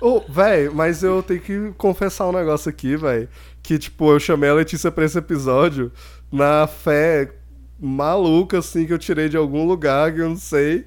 oh, 0.03 0.23
véi, 0.29 0.69
mas 0.69 1.05
eu 1.05 1.23
tenho 1.23 1.41
que 1.41 1.73
confessar 1.79 2.27
um 2.27 2.33
negócio 2.33 2.69
aqui, 2.69 2.97
véi. 2.97 3.29
Que, 3.63 3.79
tipo, 3.79 4.11
eu 4.11 4.19
chamei 4.19 4.51
a 4.51 4.55
Letícia 4.55 4.91
pra 4.91 5.05
esse 5.05 5.17
episódio 5.17 5.93
na 6.33 6.67
fé 6.67 7.31
maluca, 7.79 8.59
assim, 8.59 8.87
que 8.87 8.93
eu 8.93 8.99
tirei 8.99 9.29
de 9.29 9.37
algum 9.37 9.65
lugar 9.65 10.13
que 10.13 10.21
eu 10.21 10.29
não 10.29 10.37
sei. 10.37 10.85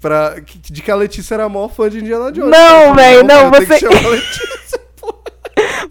Pra, 0.00 0.40
de 0.40 0.82
que 0.82 0.90
a 0.90 0.96
Letícia 0.96 1.34
era 1.34 1.44
a 1.44 1.48
maior 1.48 1.68
fã 1.68 1.88
de 1.88 1.98
Indiana 1.98 2.32
Jones. 2.32 2.50
Não, 2.50 2.94
velho, 2.96 3.22
não, 3.22 3.50
você. 3.50 3.66
Que 3.66 3.78
chamar 3.78 4.04
a 4.04 4.08
Letícia. 4.08 4.80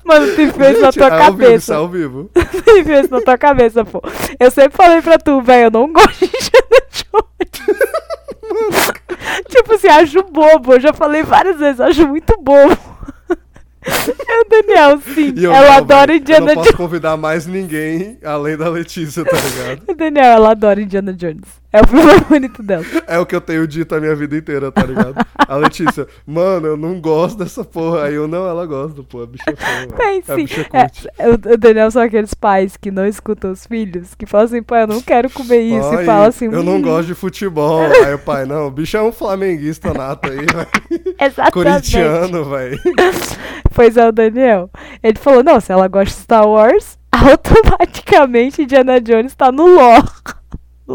Mano, 0.03 0.27
tu 0.27 0.35
fez 0.35 0.73
Gente, 0.73 0.81
na 0.81 0.91
tua 0.91 1.07
é 1.07 1.19
cabeça. 1.19 1.73
Vivo, 1.73 1.73
é 1.73 1.75
ao 1.75 1.89
vivo. 1.89 2.29
tu 2.33 2.83
fez 2.83 3.09
na 3.09 3.21
tua 3.21 3.37
cabeça, 3.37 3.85
pô. 3.85 4.01
Eu 4.39 4.51
sempre 4.51 4.75
falei 4.75 5.01
pra 5.01 5.17
tu, 5.17 5.41
velho, 5.41 5.65
eu 5.65 5.71
não 5.71 5.93
gosto 5.93 6.19
de 6.19 6.25
Indiana 6.25 6.81
Jones. 6.91 7.29
tipo 9.49 9.73
assim, 9.73 9.87
acho 9.87 10.23
bobo. 10.23 10.73
Eu 10.73 10.79
já 10.79 10.93
falei 10.93 11.23
várias 11.23 11.57
vezes, 11.57 11.79
acho 11.79 12.07
muito 12.07 12.35
bobo. 12.41 12.77
É 13.81 14.41
o 14.41 14.49
Daniel, 14.49 14.99
sim. 14.99 15.33
Eu 15.37 15.53
ela 15.53 15.67
não, 15.67 15.77
adora 15.77 16.13
Indiana 16.13 16.41
Jones. 16.41 16.51
Eu 16.51 16.55
não 16.55 16.63
posso 16.63 16.77
convidar 16.77 17.17
mais 17.17 17.47
ninguém 17.47 18.17
além 18.23 18.57
da 18.57 18.69
Letícia, 18.69 19.23
tá 19.23 19.37
ligado? 19.37 19.83
o 19.87 19.93
Daniel, 19.95 20.25
ela 20.25 20.51
adora 20.51 20.81
Indiana 20.81 21.13
Jones. 21.13 21.58
É 21.71 21.81
o 21.81 21.87
filme 21.87 22.19
bonito 22.27 22.63
dela. 22.63 22.83
É 23.05 23.19
o 23.19 23.25
que 23.25 23.35
eu 23.35 23.41
tenho 23.41 23.67
dito 23.67 23.93
a 23.93 23.99
minha 23.99 24.15
vida 24.15 24.35
inteira, 24.35 24.71
tá 24.71 24.83
ligado? 24.83 25.23
A 25.37 25.55
Letícia, 25.55 26.07
mano, 26.25 26.65
eu 26.65 26.77
não 26.77 26.99
gosto 26.99 27.37
dessa 27.37 27.63
porra. 27.63 28.05
Aí 28.05 28.15
eu, 28.15 28.27
não, 28.27 28.47
ela 28.47 28.65
gosta, 28.65 29.03
pô, 29.03 29.21
a 29.21 29.27
bicha 29.27 29.43
é 29.47 29.85
Bem, 29.95 30.21
sim. 30.47 30.47
É, 30.73 31.29
o 31.29 31.57
Daniel 31.57 31.91
são 31.91 32.01
aqueles 32.01 32.33
pais 32.33 32.75
que 32.75 32.89
não 32.89 33.05
escutam 33.05 33.51
os 33.51 33.67
filhos, 33.67 34.15
que 34.15 34.25
falam 34.25 34.47
assim, 34.47 34.63
pai, 34.63 34.83
eu 34.83 34.87
não 34.87 35.01
quero 35.01 35.29
comer 35.29 35.61
isso. 35.61 35.89
Pai, 35.89 36.03
e 36.03 36.05
fala 36.05 36.27
assim, 36.27 36.45
eu 36.45 36.63
não 36.63 36.81
gosto 36.81 37.07
de 37.07 37.15
futebol. 37.15 37.81
aí 37.81 38.15
o 38.15 38.19
pai, 38.19 38.45
não, 38.45 38.67
o 38.67 38.71
bicho 38.71 38.97
é 38.97 39.01
um 39.01 39.11
flamenguista 39.11 39.93
nato 39.93 40.27
aí, 40.27 40.37
velho. 40.37 41.15
Exatamente. 41.21 41.51
Corintiano, 41.51 42.45
velho. 42.45 42.79
Pois 43.75 43.95
é, 43.95 44.07
o 44.07 44.11
Daniel. 44.11 44.71
Ele 45.03 45.17
falou, 45.19 45.43
não, 45.43 45.59
se 45.59 45.71
ela 45.71 45.87
gosta 45.87 46.15
de 46.15 46.21
Star 46.21 46.47
Wars, 46.47 46.97
automaticamente 47.11 48.63
Indiana 48.63 48.99
Jones 48.99 49.35
tá 49.35 49.51
no 49.51 49.67
lore. 49.67 50.09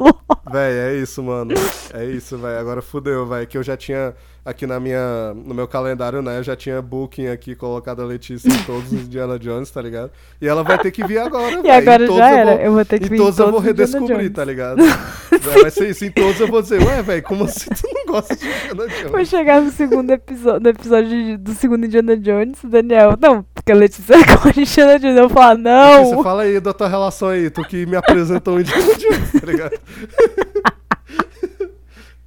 Véi, 0.51 0.73
é 0.73 0.97
isso, 0.97 1.23
mano. 1.23 1.53
É 1.93 2.05
isso, 2.05 2.37
véi. 2.39 2.59
Agora 2.59 2.83
fudeu, 2.83 3.27
véi. 3.27 3.47
Que 3.47 3.59
eu 3.59 3.63
já 3.63 3.77
tinha 3.77 4.15
aqui 4.45 4.67
na 4.67 4.79
minha, 4.79 5.33
no 5.35 5.55
meu 5.55 5.67
calendário, 5.67 6.21
né? 6.21 6.39
Eu 6.39 6.43
já 6.43 6.55
tinha 6.55 6.83
booking 6.83 7.29
aqui 7.29 7.55
colocado 7.55 8.03
a 8.03 8.05
Letícia 8.05 8.49
em 8.49 8.63
todos 8.65 8.93
os 8.93 9.05
Indiana 9.05 9.39
Jones, 9.39 9.71
tá 9.71 9.81
ligado? 9.81 10.11
E 10.41 10.47
ela 10.47 10.63
vai 10.63 10.79
ter 10.79 10.91
que 10.91 11.05
vir 11.07 11.19
agora, 11.19 11.61
E 11.65 11.71
agora 11.71 12.07
já 12.07 12.31
era. 12.31 12.51
Eu 12.53 12.57
vou, 12.57 12.65
eu 12.65 12.73
vou 12.73 12.85
ter 12.85 13.01
que 13.01 13.09
vir 13.09 13.15
em 13.15 13.19
todos, 13.19 13.37
todos 13.37 13.49
eu 13.49 13.53
vou 13.53 13.61
redescobrir, 13.61 14.31
tá 14.33 14.45
ligado? 14.45 14.83
vai 15.63 15.71
ser 15.71 15.89
isso. 15.89 16.05
Em 16.05 16.11
todos 16.11 16.39
eu 16.39 16.49
vou 16.49 16.61
dizer, 16.61 16.83
ué, 16.83 17.03
velho, 17.03 17.23
como 17.23 17.45
assim 17.45 17.71
tu 17.71 17.89
não 17.93 18.07
gosta 18.07 18.37
de 18.37 18.47
Indiana 18.47 18.89
Jones? 18.89 19.11
Vou 19.11 19.25
chegar 19.25 19.63
no 19.63 19.71
segundo 19.71 20.11
episódio, 20.11 20.61
no 20.61 20.69
episódio 20.69 21.39
do 21.39 21.55
segundo 21.55 21.87
Indiana 21.87 22.17
Jones, 22.17 22.59
Daniel. 22.65 23.17
Não, 23.19 23.45
porque 23.55 23.73
a 23.73 23.75
Letícia 23.75 24.17
gosta 24.27 24.53
de 24.53 24.61
Indiana 24.61 24.99
Jones. 24.99 25.17
Eu 25.17 25.29
vou 25.29 25.31
falar, 25.31 25.57
não. 25.57 25.99
Letícia, 25.99 26.23
fala 26.23 26.43
aí 26.43 26.61
da 26.61 26.73
tua 26.75 26.89
relação 26.89 27.29
aí, 27.29 27.49
tu 27.49 27.63
que 27.63 27.87
me 27.87 27.97
apresentou 27.97 28.57
o 28.57 28.61
Indiana 28.61 28.95
Jones, 28.95 29.33
tá 29.41 29.47
ligado? 29.47 29.79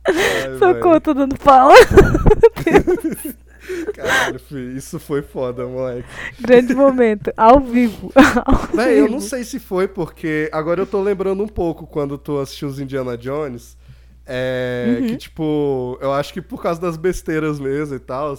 Ai, 0.08 0.58
Socorro, 0.58 1.02
tô 1.02 1.14
dando 1.14 1.36
fala. 1.38 1.74
Caralho, 3.94 4.40
filho, 4.40 4.78
isso 4.78 5.00
foi 5.00 5.22
foda, 5.22 5.66
moleque. 5.68 6.08
Grande 6.40 6.74
momento, 6.74 7.34
ao 7.36 7.60
vivo. 7.60 8.12
Ao 8.46 8.56
vivo. 8.56 8.82
eu 8.82 9.10
não 9.10 9.20
sei 9.20 9.44
se 9.44 9.60
foi 9.60 9.88
porque. 9.88 10.50
Agora 10.54 10.82
eu 10.82 10.88
tô 10.88 11.02
lembrando 11.02 11.44
um 11.44 11.48
pouco 11.48 11.86
quando 11.86 12.18
tu 12.18 12.40
assistiu 12.40 12.70
os 12.70 12.80
Indiana 12.80 13.18
Jones. 13.18 13.76
É. 14.26 14.98
Uhum. 15.00 15.08
Que, 15.08 15.18
tipo, 15.18 15.98
eu 16.02 16.14
acho 16.14 16.34
que 16.34 16.42
por 16.42 16.62
causa 16.62 16.80
das 16.80 16.96
besteiras 16.98 17.60
mesmo 17.60 17.96
e 17.96 18.00
tal. 18.00 18.38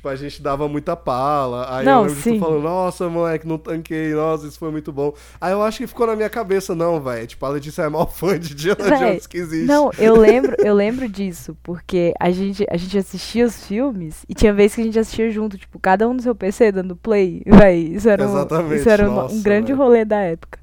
Tipo, 0.00 0.08
a 0.08 0.16
gente 0.16 0.40
dava 0.40 0.66
muita 0.66 0.96
pala. 0.96 1.76
Aí 1.76 1.84
não, 1.84 2.04
eu 2.04 2.06
lembro 2.06 2.22
sim. 2.22 2.32
de 2.32 2.38
tu 2.38 2.40
falando, 2.40 2.62
nossa, 2.62 3.06
moleque, 3.10 3.46
não 3.46 3.58
tanquei, 3.58 4.14
nossa, 4.14 4.46
isso 4.46 4.58
foi 4.58 4.70
muito 4.70 4.90
bom. 4.90 5.12
Aí 5.38 5.52
eu 5.52 5.62
acho 5.62 5.76
que 5.76 5.86
ficou 5.86 6.06
na 6.06 6.16
minha 6.16 6.30
cabeça, 6.30 6.74
não, 6.74 6.98
velho. 6.98 7.26
Tipo, 7.26 7.44
a 7.44 7.50
Letícia 7.50 7.82
é 7.82 7.88
maior 7.90 8.06
fã 8.10 8.38
de 8.38 8.54
Diana 8.54 8.96
Jones 8.96 9.26
que 9.26 9.36
existe. 9.36 9.66
Não, 9.66 9.90
eu 9.98 10.16
lembro, 10.16 10.56
eu 10.58 10.72
lembro 10.74 11.06
disso, 11.06 11.54
porque 11.62 12.14
a 12.18 12.30
gente, 12.30 12.66
a 12.70 12.78
gente 12.78 12.96
assistia 12.96 13.44
os 13.44 13.66
filmes 13.66 14.24
e 14.26 14.32
tinha 14.32 14.54
vezes 14.54 14.74
que 14.74 14.80
a 14.80 14.84
gente 14.84 14.98
assistia 14.98 15.30
junto, 15.30 15.58
tipo, 15.58 15.78
cada 15.78 16.08
um 16.08 16.14
no 16.14 16.22
seu 16.22 16.34
PC 16.34 16.72
dando 16.72 16.96
play, 16.96 17.42
velho. 17.44 17.94
Isso 17.94 18.08
era, 18.08 18.26
um, 18.26 18.74
isso 18.74 18.88
era 18.88 19.06
nossa, 19.06 19.34
um 19.34 19.42
grande 19.42 19.74
véio. 19.74 19.76
rolê 19.76 20.02
da 20.02 20.16
época. 20.16 20.58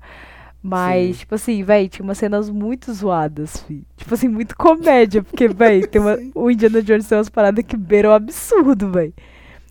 Mas, 0.69 1.15
Sim. 1.15 1.19
tipo 1.19 1.36
assim, 1.36 1.63
velho, 1.63 1.88
tinha 1.89 2.03
umas 2.03 2.17
cenas 2.17 2.50
muito 2.50 2.91
zoadas, 2.93 3.57
fi. 3.63 3.86
Tipo 3.95 4.13
assim, 4.13 4.27
muito 4.27 4.55
comédia, 4.57 5.24
porque, 5.24 5.47
velho, 5.50 5.88
tem 5.88 6.01
uma, 6.01 6.17
o 6.36 6.51
Indiana 6.51 6.81
Jones 6.81 7.07
tem 7.07 7.17
umas 7.17 7.29
paradas 7.29 7.63
que 7.65 7.77
beiram 7.77 8.12
absurdo, 8.12 8.91
velho. 8.91 9.13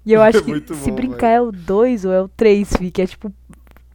E 0.06 0.12
eu 0.12 0.22
acho 0.22 0.42
que 0.42 0.74
se 0.74 0.90
bom, 0.90 0.94
brincar 0.94 1.28
véio. 1.28 1.36
é 1.36 1.40
o 1.42 1.52
2 1.52 2.04
ou 2.06 2.12
é 2.12 2.22
o 2.22 2.28
3, 2.28 2.76
fi, 2.78 2.90
que 2.90 3.02
é 3.02 3.06
tipo 3.06 3.30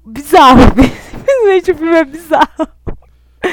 bizarro, 0.06 0.62
Simplesmente 1.12 1.72
o 1.72 1.76
filme 1.76 1.96
é 1.96 2.06
bizarro. 2.06 2.68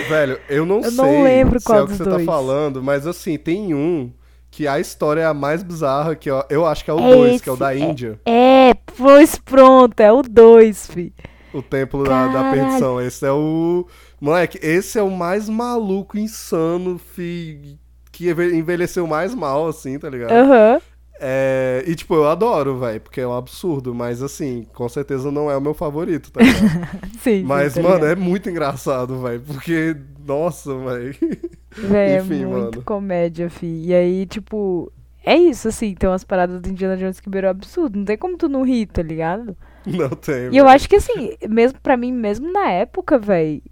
Velho, 0.08 0.38
eu 0.48 0.66
não 0.66 0.82
eu 0.82 0.90
sei 0.92 0.96
não 0.96 1.22
lembro 1.22 1.60
qual 1.62 1.78
se 1.78 1.80
é 1.80 1.82
o 1.82 1.86
que 1.88 1.94
você 1.94 2.04
tá 2.06 2.10
dois. 2.10 2.26
tá 2.26 2.32
falando, 2.32 2.82
mas 2.82 3.06
assim, 3.06 3.38
tem 3.38 3.74
um 3.74 4.12
que 4.50 4.66
a 4.68 4.78
história 4.80 5.22
é 5.22 5.26
a 5.26 5.34
mais 5.34 5.62
bizarra, 5.62 6.14
que 6.16 6.30
eu, 6.30 6.42
eu 6.50 6.66
acho 6.66 6.84
que 6.84 6.90
é 6.90 6.94
o 6.94 7.00
2, 7.00 7.36
é 7.36 7.38
que 7.38 7.48
é 7.48 7.52
o 7.52 7.56
da 7.56 7.74
Índia. 7.74 8.20
É, 8.26 8.74
Pois 8.96 9.36
pronto, 9.36 10.00
é 10.00 10.12
o 10.12 10.22
2, 10.22 10.88
fi. 10.88 11.14
O 11.52 11.62
Templo 11.62 12.04
da, 12.04 12.28
da. 12.28 12.50
Perdição. 12.50 13.00
Esse 13.00 13.26
é 13.26 13.32
o. 13.32 13.86
Moleque, 14.20 14.58
esse 14.62 14.98
é 14.98 15.02
o 15.02 15.10
mais 15.10 15.48
maluco, 15.48 16.18
insano, 16.18 16.98
fi. 16.98 17.78
Que 18.12 18.30
enve- 18.30 18.54
envelheceu 18.56 19.06
mais 19.06 19.34
mal, 19.34 19.68
assim, 19.68 19.98
tá 19.98 20.10
ligado? 20.10 20.32
Aham. 20.32 20.80
É, 21.20 21.82
e, 21.86 21.96
tipo, 21.96 22.14
eu 22.14 22.28
adoro, 22.28 22.78
velho, 22.78 23.00
porque 23.00 23.20
é 23.20 23.26
um 23.26 23.36
absurdo, 23.36 23.92
mas, 23.92 24.22
assim, 24.22 24.64
com 24.72 24.88
certeza 24.88 25.32
não 25.32 25.50
é 25.50 25.56
o 25.56 25.60
meu 25.60 25.74
favorito, 25.74 26.30
tá 26.30 26.40
ligado? 26.40 26.88
Sim. 27.18 27.42
mas, 27.42 27.72
sim, 27.72 27.82
tá 27.82 27.88
mano, 27.88 28.04
é 28.04 28.14
muito 28.14 28.48
engraçado, 28.48 29.20
velho, 29.20 29.40
porque, 29.40 29.96
nossa, 30.24 30.72
velho. 30.78 31.14
Véi, 31.76 32.10
é 32.12 32.18
enfim, 32.20 32.44
muito 32.44 32.76
mano. 32.76 32.82
comédia, 32.84 33.50
fi. 33.50 33.66
E 33.86 33.92
aí, 33.94 34.26
tipo, 34.26 34.92
é 35.24 35.36
isso, 35.36 35.66
assim, 35.68 35.92
tem 35.94 36.08
umas 36.08 36.22
paradas 36.24 36.60
do 36.60 36.68
Indiana 36.68 36.96
Jones 36.96 37.18
que 37.20 37.28
beirou 37.28 37.50
absurdo. 37.50 37.98
Não 37.98 38.04
tem 38.04 38.16
como 38.16 38.36
tu 38.38 38.48
não 38.48 38.62
rir, 38.62 38.86
tá 38.86 39.02
ligado? 39.02 39.56
Não 39.96 40.10
tem. 40.10 40.50
E 40.52 40.56
eu 40.56 40.68
acho 40.68 40.88
que, 40.88 40.96
assim, 40.96 41.36
mesmo 41.48 41.78
pra 41.80 41.96
mim, 41.96 42.12
mesmo 42.12 42.52
na 42.52 42.70
época, 42.70 43.18
véi, 43.18 43.62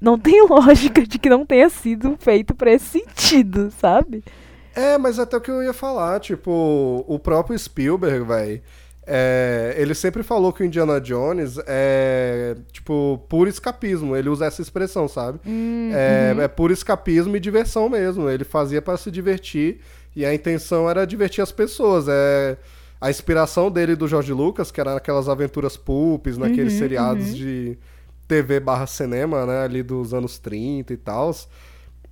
não 0.00 0.18
tem 0.18 0.44
lógica 0.46 1.06
de 1.06 1.18
que 1.18 1.30
não 1.30 1.46
tenha 1.46 1.68
sido 1.68 2.16
feito 2.18 2.54
pra 2.54 2.72
esse 2.72 2.86
sentido, 3.00 3.72
sabe? 3.78 4.22
É, 4.74 4.96
mas 4.98 5.18
até 5.18 5.36
o 5.36 5.40
que 5.40 5.50
eu 5.50 5.62
ia 5.62 5.72
falar, 5.72 6.18
tipo, 6.20 7.04
o 7.06 7.18
próprio 7.18 7.58
Spielberg, 7.58 8.26
velho, 8.26 8.62
ele 9.76 9.94
sempre 9.94 10.22
falou 10.22 10.52
que 10.52 10.62
o 10.62 10.66
Indiana 10.66 11.00
Jones 11.00 11.58
é, 11.66 12.56
tipo, 12.72 13.22
puro 13.28 13.50
escapismo. 13.50 14.16
Ele 14.16 14.28
usa 14.28 14.46
essa 14.46 14.62
expressão, 14.62 15.08
sabe? 15.08 15.40
é, 15.92 16.44
é 16.44 16.48
puro 16.48 16.72
escapismo 16.72 17.36
e 17.36 17.40
diversão 17.40 17.88
mesmo. 17.88 18.28
Ele 18.30 18.44
fazia 18.44 18.80
pra 18.80 18.96
se 18.96 19.10
divertir 19.10 19.80
e 20.14 20.24
a 20.24 20.34
intenção 20.34 20.88
era 20.88 21.06
divertir 21.06 21.42
as 21.42 21.52
pessoas. 21.52 22.06
É 22.08 22.56
a 23.02 23.10
inspiração 23.10 23.68
dele 23.68 23.92
e 23.92 23.96
do 23.96 24.06
George 24.06 24.32
Lucas, 24.32 24.70
que 24.70 24.80
era 24.80 24.94
naquelas 24.94 25.28
aventuras 25.28 25.76
pulps, 25.76 26.38
naqueles 26.38 26.74
seriados 26.74 27.34
de 27.34 27.76
TV 28.28 28.60
barra 28.60 28.86
cinema, 28.86 29.44
né, 29.44 29.64
ali 29.64 29.82
dos 29.82 30.14
anos 30.14 30.38
30 30.38 30.92
e 30.92 30.96
tal. 30.96 31.34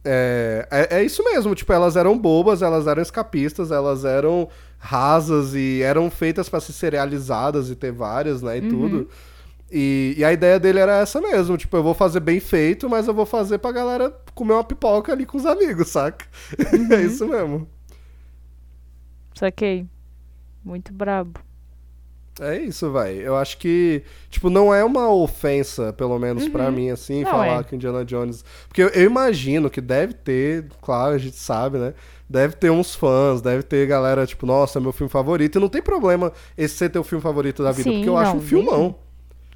É, 0.05 0.67
é, 0.69 0.97
é 0.99 1.05
isso 1.05 1.23
mesmo, 1.23 1.55
tipo, 1.55 1.73
elas 1.73 1.95
eram 1.95 2.19
bobas, 2.19 2.61
elas 2.61 2.89
eram 2.89 3.01
escapistas, 3.01 3.71
elas 3.71 4.05
eram 4.05 4.49
rasas 4.79 5.55
e 5.55 5.81
eram 5.81 6.11
feitas 6.11 6.49
pra 6.49 6.59
ser 6.59 6.73
serializadas 6.73 7.71
e 7.71 7.77
ter 7.77 7.93
várias, 7.93 8.43
né, 8.43 8.59
e 8.59 8.63
tudo. 8.69 9.09
E, 9.71 10.17
e 10.19 10.25
a 10.25 10.33
ideia 10.33 10.59
dele 10.59 10.81
era 10.81 10.99
essa 10.99 11.21
mesmo, 11.21 11.57
tipo, 11.57 11.77
eu 11.77 11.85
vou 11.85 11.95
fazer 11.95 12.19
bem 12.19 12.41
feito, 12.41 12.91
mas 12.91 13.07
eu 13.07 13.15
vou 13.15 13.27
fazer 13.27 13.59
pra 13.59 13.71
galera 13.71 14.13
comer 14.35 14.55
uma 14.55 14.65
pipoca 14.65 15.13
ali 15.13 15.25
com 15.25 15.39
os 15.39 15.47
amigos, 15.47 15.91
saca? 15.91 16.27
é 16.91 17.01
isso 17.03 17.29
mesmo. 17.29 17.69
Saquei. 19.37 19.87
Muito 20.65 20.93
brabo. 20.93 21.41
É 22.41 22.59
isso, 22.59 22.91
vai. 22.91 23.15
Eu 23.17 23.37
acho 23.37 23.59
que, 23.59 24.03
tipo, 24.31 24.49
não 24.49 24.73
é 24.73 24.83
uma 24.83 25.13
ofensa, 25.13 25.93
pelo 25.93 26.19
menos 26.19 26.49
pra 26.49 26.71
mim, 26.71 26.89
assim, 26.89 27.19
Uhum. 27.19 27.25
Não 27.25 27.31
falar 27.31 27.61
é. 27.61 27.63
que 27.65 27.77
Indiana 27.77 28.05
Jones. 28.05 28.45
Porque 28.67 28.83
eu, 28.83 28.89
eu 28.89 29.05
imagino 29.05 29.69
que 29.69 29.81
deve 29.81 30.15
ter, 30.15 30.67
claro, 30.81 31.15
a 31.15 31.19
gente 31.19 31.37
sabe, 31.37 31.77
né? 31.77 31.93
Deve 32.29 32.55
ter 32.55 32.71
uns 32.71 32.95
fãs, 32.95 33.43
deve 33.43 33.63
ter 33.63 33.87
galera, 33.87 34.25
tipo, 34.27 34.47
nossa, 34.47 34.79
é 34.79 34.81
meu 34.81 34.93
filme 34.93 35.11
favorito. 35.11 35.59
E 35.59 35.61
não 35.61 35.69
tem 35.69 35.83
problema 35.83 36.33
esse 36.57 36.77
ser 36.77 36.89
teu 36.89 37.05
filme 37.05 37.21
favorito 37.21 37.63
da 37.63 37.73
vida, 37.73 37.91
Sim, 37.91 37.97
porque 37.97 38.09
eu 38.09 38.17
acho 38.17 38.31
não, 38.31 38.39
um 38.39 38.43
filmão. 38.43 38.95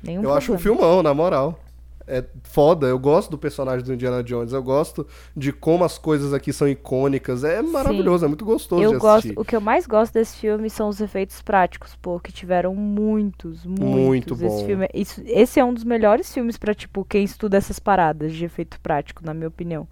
Nenhum 0.02 0.22
Eu 0.22 0.34
acho 0.34 0.52
um 0.52 0.56
problema. 0.56 0.80
filmão, 0.80 1.02
na 1.02 1.14
moral. 1.14 1.58
É 2.06 2.22
foda, 2.42 2.86
eu 2.86 2.98
gosto 2.98 3.30
do 3.30 3.38
personagem 3.38 3.84
do 3.84 3.94
Indiana 3.94 4.22
Jones, 4.22 4.52
eu 4.52 4.62
gosto 4.62 5.06
de 5.34 5.52
como 5.52 5.84
as 5.84 5.96
coisas 5.96 6.34
aqui 6.34 6.52
são 6.52 6.68
icônicas. 6.68 7.44
É 7.44 7.62
maravilhoso, 7.62 8.24
é 8.24 8.28
muito 8.28 8.44
gostoso 8.44 8.82
Eu 8.82 8.98
gosto, 8.98 9.32
o 9.36 9.44
que 9.44 9.56
eu 9.56 9.60
mais 9.60 9.86
gosto 9.86 10.12
desse 10.12 10.36
filme 10.36 10.68
são 10.68 10.88
os 10.88 11.00
efeitos 11.00 11.40
práticos, 11.40 11.96
pô, 11.96 12.20
que 12.20 12.30
tiveram 12.30 12.74
muitos, 12.74 13.64
muitos. 13.64 13.80
Muito 13.80 14.34
Esse 14.34 14.44
bom. 14.44 14.66
filme, 14.66 14.84
é- 14.84 14.90
isso, 14.92 15.22
esse 15.24 15.58
é 15.58 15.64
um 15.64 15.72
dos 15.72 15.84
melhores 15.84 16.32
filmes 16.32 16.58
pra, 16.58 16.74
tipo, 16.74 17.04
quem 17.04 17.24
estuda 17.24 17.56
essas 17.56 17.78
paradas 17.78 18.32
de 18.32 18.44
efeito 18.44 18.78
prático, 18.80 19.24
na 19.24 19.32
minha 19.32 19.48
opinião. 19.48 19.88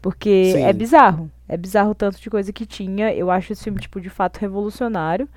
Porque 0.00 0.52
Sim. 0.54 0.62
é 0.62 0.72
bizarro. 0.72 1.30
É 1.48 1.56
bizarro 1.56 1.90
o 1.90 1.94
tanto 1.94 2.20
de 2.20 2.30
coisa 2.30 2.52
que 2.52 2.64
tinha. 2.64 3.12
Eu 3.12 3.30
acho 3.30 3.52
esse 3.52 3.64
filme, 3.64 3.80
tipo, 3.80 4.00
de 4.00 4.08
fato 4.08 4.38
revolucionário. 4.38 5.28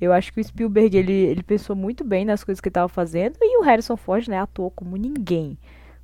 Eu 0.00 0.12
acho 0.12 0.32
que 0.32 0.40
o 0.40 0.44
Spielberg, 0.44 0.96
ele, 0.96 1.12
ele 1.12 1.42
pensou 1.42 1.74
muito 1.76 2.04
bem 2.04 2.24
nas 2.24 2.42
coisas 2.44 2.60
que 2.60 2.68
ele 2.68 2.74
tava 2.74 2.88
fazendo. 2.88 3.36
E 3.40 3.58
o 3.58 3.62
Harrison 3.62 3.96
Ford, 3.96 4.28
né, 4.28 4.38
atuou 4.38 4.70
como 4.70 4.96
ninguém. 4.96 5.56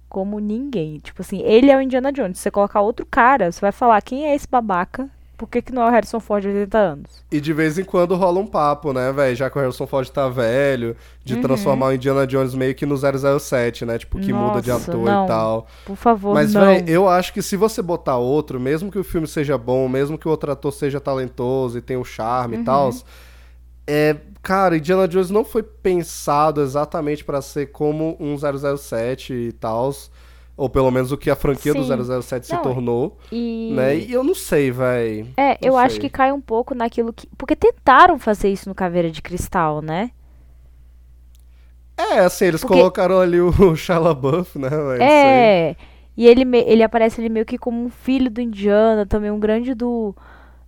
Como 0.09 0.39
ninguém. 0.39 0.99
Tipo 0.99 1.23
assim, 1.23 1.41
ele 1.43 1.71
é 1.71 1.77
o 1.77 1.81
Indiana 1.83 2.11
Jones. 2.13 2.39
Se 2.39 2.45
você 2.45 2.51
colocar 2.51 2.81
outro 2.81 3.05
cara, 3.05 3.53
você 3.53 3.61
vai 3.61 3.73
falar, 3.73 4.01
quem 4.03 4.27
é 4.27 4.35
esse 4.35 4.47
babaca? 4.49 5.09
Por 5.37 5.49
que, 5.49 5.63
que 5.63 5.73
não 5.73 5.83
é 5.83 5.87
o 5.87 5.91
Harrison 5.91 6.19
Ford 6.19 6.43
de 6.43 6.49
80 6.49 6.77
anos? 6.79 7.25
E 7.31 7.41
de 7.41 7.53
vez 7.53 7.79
em 7.79 7.85
quando 7.85 8.17
rola 8.17 8.41
um 8.41 8.47
papo, 8.47 8.93
né, 8.93 9.13
velho? 9.13 9.37
Já 9.37 9.49
que 9.49 9.57
o 9.57 9.61
Harrison 9.61 9.87
Ford 9.87 10.09
tá 10.09 10.29
velho, 10.29 10.97
de 11.25 11.35
Uhum. 11.37 11.43
transformar 11.43 11.87
o 11.87 11.93
Indiana 11.93 12.27
Jones 12.27 12.55
meio 12.57 12.75
que 12.75 12.85
no 12.85 12.97
007, 12.97 13.85
né? 13.85 13.99
Tipo, 13.99 14.19
que 14.19 14.33
muda 14.33 14.61
de 14.61 14.69
Nossa, 14.69 14.91
ator 14.91 15.05
não. 15.05 15.25
e 15.25 15.29
tal. 15.29 15.67
Por 15.87 15.95
favor, 15.95 16.35
Mas, 16.35 16.53
velho, 16.55 16.89
eu 16.89 17.09
acho 17.09 17.33
que 17.33 17.41
se 17.41 17.55
você 17.57 17.81
botar 17.81 18.17
outro, 18.17 18.59
mesmo 18.59 18.91
que 18.91 18.99
o 18.99 19.05
filme 19.05 19.29
seja 19.29 19.57
bom, 19.57 19.89
mesmo 19.89 20.19
que 20.19 20.27
o 20.27 20.31
outro 20.33 20.51
ator 20.51 20.73
seja 20.73 20.99
talentoso 20.99 21.79
e 21.79 21.83
tenha 21.83 22.01
o 22.01 22.05
charme 22.05 22.57
Uhum. 22.57 22.63
e 22.63 22.65
tal, 22.65 22.91
é, 23.89 24.17
cara, 24.43 24.77
Indiana 24.77 25.09
Jones 25.09 25.31
não 25.31 25.45
foi 25.45 25.63
pensado 25.63 26.61
exatamente 26.61 27.25
pra 27.25 27.41
ser 27.43 27.73
como 27.73 28.17
um 28.21 28.37
007 28.37 29.33
e 29.33 29.53
tal, 29.53 29.91
ou 30.57 30.69
pelo 30.69 30.91
menos 30.91 31.11
o 31.13 31.17
que 31.17 31.31
a 31.31 31.37
franquia 31.37 31.73
Sim. 31.73 31.81
do 31.87 32.23
007 32.23 32.47
se 32.47 32.53
Não, 32.53 32.63
tornou, 32.63 33.17
E... 33.33 33.73
né? 33.75 33.97
E 33.97 34.13
eu 34.13 34.23
não 34.23 34.35
sei, 34.35 34.71
velho. 34.71 35.29
É, 35.37 35.57
eu 35.67 35.73
Não 35.73 35.79
acho 35.79 35.93
sei. 35.95 36.03
que 36.03 36.11
cai 36.11 36.31
um 36.33 36.41
pouco 36.41 36.75
naquilo 36.75 37.13
que. 37.13 37.27
Porque 37.39 37.57
tentaram 37.57 38.19
fazer 38.19 38.51
isso 38.53 38.69
no 38.69 38.75
Caveira 38.75 39.11
de 39.11 39.23
Cristal, 39.23 39.81
né? 39.81 40.11
É, 41.97 42.21
assim, 42.21 42.45
eles 42.47 42.61
Porque- 42.61 42.75
colocaram 42.75 43.19
ali 43.21 43.41
o 43.41 43.51
Shia 43.75 43.99
LaBeouf, 43.99 44.59
né, 44.59 44.69
velho? 44.69 45.03
É. 45.03 45.77
E 46.17 46.27
ele, 46.27 46.43
ele 46.59 46.83
aparece 46.83 47.21
ali 47.21 47.29
meio 47.29 47.47
que 47.47 47.57
como 47.59 47.85
um 47.85 47.89
filho 47.91 48.31
do 48.31 48.41
Indiana, 48.41 49.07
também 49.07 49.31
um 49.31 49.39
grande 49.41 49.75
do. 49.75 50.15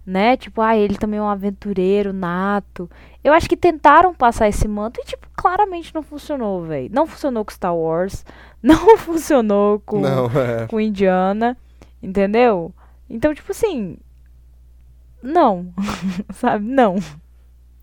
Né? 0.05 0.37
Tipo, 0.37 0.63
ah, 0.63 0.77
ele 0.77 0.97
também 0.97 1.19
é 1.19 1.23
um 1.23 1.29
aventureiro 1.29 2.13
nato. 2.13 2.91
Eu 3.23 3.33
acho 3.33 3.49
que 3.49 3.57
tentaram 3.57 4.15
passar 4.15 4.49
esse 4.49 4.67
manto 4.67 5.01
e, 5.01 5.05
tipo, 5.05 5.29
claramente 5.37 5.95
não 5.95 6.03
funcionou, 6.03 6.65
velho. 6.65 6.91
Não 6.93 7.07
funcionou 7.07 7.45
com 7.45 7.53
Star 7.53 7.77
Wars. 7.77 8.25
Não 8.63 8.99
funcionou 8.99 9.81
com, 9.81 10.01
Não, 10.01 10.27
é. 10.27 10.67
com 10.67 10.79
Indiana. 10.79 11.57
Entendeu? 12.03 12.75
Então, 13.09 13.35
tipo 13.35 13.53
assim. 13.53 13.97
Não. 15.23 15.73
Sabe? 16.35 16.67
Não. 16.67 16.97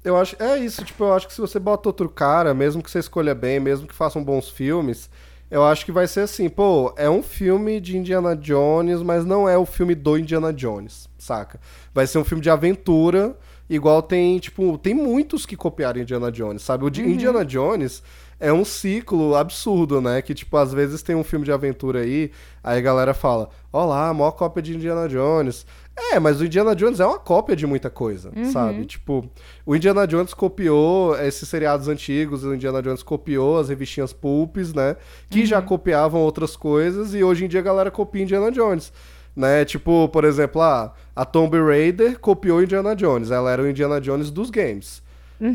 Eu 0.04 0.16
acho, 0.16 0.36
é 0.42 0.58
isso, 0.58 0.86
tipo, 0.86 1.04
eu 1.04 1.14
acho 1.14 1.28
que 1.28 1.34
se 1.34 1.42
você 1.42 1.60
bota 1.60 1.90
outro 1.90 2.08
cara, 2.08 2.54
mesmo 2.54 2.82
que 2.82 2.90
você 2.90 3.00
escolha 3.00 3.36
bem, 3.36 3.60
mesmo 3.60 3.88
que 3.88 3.94
façam 3.94 4.24
bons 4.24 4.50
filmes, 4.50 5.10
eu 5.50 5.64
acho 5.64 5.86
que 5.86 5.92
vai 5.92 6.08
ser 6.08 6.22
assim, 6.22 6.50
pô, 6.50 6.94
é 6.98 7.10
um 7.10 7.24
filme 7.24 7.80
de 7.80 7.98
Indiana 7.98 8.36
Jones, 8.36 9.02
mas 9.02 9.26
não 9.26 9.48
é 9.48 9.58
o 9.58 9.66
filme 9.66 9.96
do 9.96 10.18
Indiana 10.18 10.52
Jones, 10.52 11.10
saca? 11.18 11.60
Vai 11.94 12.06
ser 12.06 12.18
um 12.18 12.24
filme 12.24 12.44
de 12.44 12.50
aventura, 12.50 13.38
igual 13.70 14.02
tem, 14.02 14.38
tipo, 14.40 14.78
tem 14.78 14.94
muitos 14.94 15.46
que 15.46 15.56
copiaram 15.56 16.02
Indiana 16.02 16.32
Jones, 16.32 16.62
sabe? 16.62 16.84
O 16.84 16.90
de 16.90 17.02
Indiana 17.02 17.46
Jones 17.46 18.04
é 18.40 18.52
um 18.52 18.64
ciclo 18.64 19.36
absurdo, 19.36 20.00
né? 20.02 20.22
Que, 20.22 20.34
tipo, 20.34 20.56
às 20.58 20.74
vezes 20.74 21.02
tem 21.02 21.16
um 21.16 21.24
filme 21.24 21.46
de 21.46 21.52
aventura 21.52 22.02
aí, 22.02 22.32
aí 22.64 22.78
a 22.78 22.82
galera 22.82 23.14
fala, 23.14 23.50
ó 23.72 23.86
lá, 23.86 24.14
maior 24.14 24.32
cópia 24.32 24.62
de 24.62 24.76
Indiana 24.76 25.08
Jones. 25.08 25.66
É, 25.98 26.20
mas 26.20 26.40
o 26.40 26.46
Indiana 26.46 26.76
Jones 26.76 27.00
é 27.00 27.06
uma 27.06 27.18
cópia 27.18 27.56
de 27.56 27.66
muita 27.66 27.90
coisa, 27.90 28.32
sabe? 28.52 28.86
Tipo, 28.86 29.28
o 29.66 29.76
Indiana 29.76 30.06
Jones 30.06 30.32
copiou 30.34 31.18
esses 31.20 31.50
seriados 31.50 31.88
antigos, 31.88 32.44
o 32.44 32.54
Indiana 32.54 32.84
Jones 32.84 33.02
copiou 33.02 33.60
as 33.60 33.70
revistinhas 33.70 34.14
pulps, 34.14 34.74
né? 34.74 34.96
Que 35.28 35.46
já 35.46 35.60
copiavam 35.62 36.22
outras 36.22 36.56
coisas 36.56 37.16
e 37.16 37.24
hoje 37.24 37.46
em 37.46 37.48
dia 37.48 37.62
a 37.62 37.64
galera 37.64 37.90
copia 37.90 38.22
Indiana 38.22 38.52
Jones. 38.52 38.94
Né? 39.36 39.66
Tipo, 39.66 40.08
por 40.10 40.24
exemplo, 40.24 40.62
ah, 40.62 40.94
a 41.16 41.26
Tomb 41.26 41.60
Raider 41.60 42.20
copiou 42.20 42.62
Indiana 42.62 42.96
Jones. 42.96 43.32
Ela 43.32 43.52
era 43.52 43.62
o 43.62 43.68
Indiana 43.68 44.00
Jones 44.00 44.30
dos 44.30 44.50
games. 44.50 45.02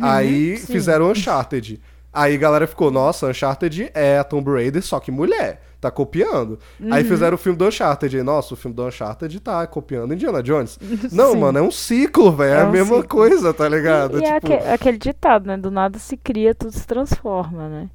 Aí 0.00 0.56
sim. 0.56 0.72
fizeram 0.72 1.10
Uncharted. 1.10 1.80
Aí 2.12 2.34
a 2.34 2.38
galera 2.38 2.66
ficou, 2.66 2.90
nossa, 2.90 3.28
Uncharted 3.28 3.90
é 3.94 4.18
a 4.18 4.24
Tomb 4.24 4.50
Raider, 4.50 4.82
só 4.82 5.00
que 5.00 5.10
mulher. 5.10 5.62
Tá 5.82 5.90
copiando. 5.90 6.60
Uhum. 6.78 6.94
Aí 6.94 7.02
fizeram 7.02 7.34
o 7.34 7.38
filme 7.38 7.58
do 7.58 7.66
Uncharted. 7.66 8.16
Aí, 8.16 8.22
nossa, 8.22 8.54
o 8.54 8.56
filme 8.56 8.72
do 8.74 8.86
Uncharted 8.86 9.40
tá 9.40 9.66
copiando 9.66 10.14
Indiana 10.14 10.40
Jones. 10.40 10.78
Não, 11.10 11.32
Sim. 11.32 11.40
mano, 11.40 11.58
é 11.58 11.62
um 11.62 11.72
ciclo, 11.72 12.30
velho. 12.30 12.54
É, 12.54 12.58
É 12.58 12.62
a 12.62 12.68
um 12.68 12.70
mesma 12.70 12.96
ciclo. 13.02 13.08
coisa, 13.08 13.52
tá 13.52 13.68
ligado? 13.68 14.20
E 14.20 14.24
é 14.24 14.38
tipo, 14.38 14.52
aque- 14.54 14.68
aquele 14.68 14.96
ditado, 14.96 15.44
né? 15.48 15.56
Do 15.56 15.72
nada 15.72 15.98
se 15.98 16.16
cria, 16.16 16.54
tudo 16.54 16.70
se 16.72 16.86
transforma, 16.86 17.68
né? 17.68 17.90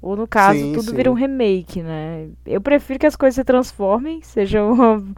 Ou 0.00 0.16
no 0.16 0.26
caso, 0.26 0.58
Sim, 0.58 0.72
tudo 0.72 0.90
sim. 0.90 0.96
vira 0.96 1.10
um 1.10 1.14
remake, 1.14 1.82
né? 1.82 2.28
Eu 2.46 2.62
prefiro 2.62 2.98
que 2.98 3.06
as 3.06 3.14
coisas 3.14 3.34
se 3.34 3.44
transformem, 3.44 4.22
seja 4.22 4.64
um 4.64 5.12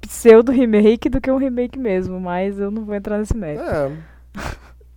pseudo 0.00 0.52
remake 0.52 1.08
do 1.08 1.20
que 1.20 1.28
um 1.28 1.38
remake 1.38 1.76
mesmo, 1.76 2.20
mas 2.20 2.56
eu 2.60 2.70
não 2.70 2.84
vou 2.84 2.94
entrar 2.94 3.18
nesse 3.18 3.36
mérito. 3.36 3.64
É. 3.64 3.90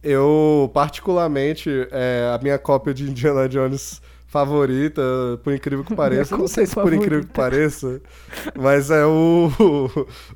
Eu, 0.04 0.69
particularmente, 0.74 1.69
é, 1.91 2.32
a 2.34 2.39
minha 2.41 2.58
cópia 2.58 2.93
de 2.93 3.04
Indiana 3.10 3.47
Jones 3.47 4.02
favorita, 4.31 5.01
por 5.43 5.53
incrível 5.53 5.83
que 5.83 5.93
pareça. 5.93 6.37
Não 6.37 6.47
sei 6.47 6.65
se 6.65 6.73
por 6.73 6.83
favorita. 6.83 7.03
incrível 7.03 7.25
que 7.25 7.33
pareça, 7.33 8.01
mas 8.57 8.89
é 8.89 9.05
o, 9.05 9.51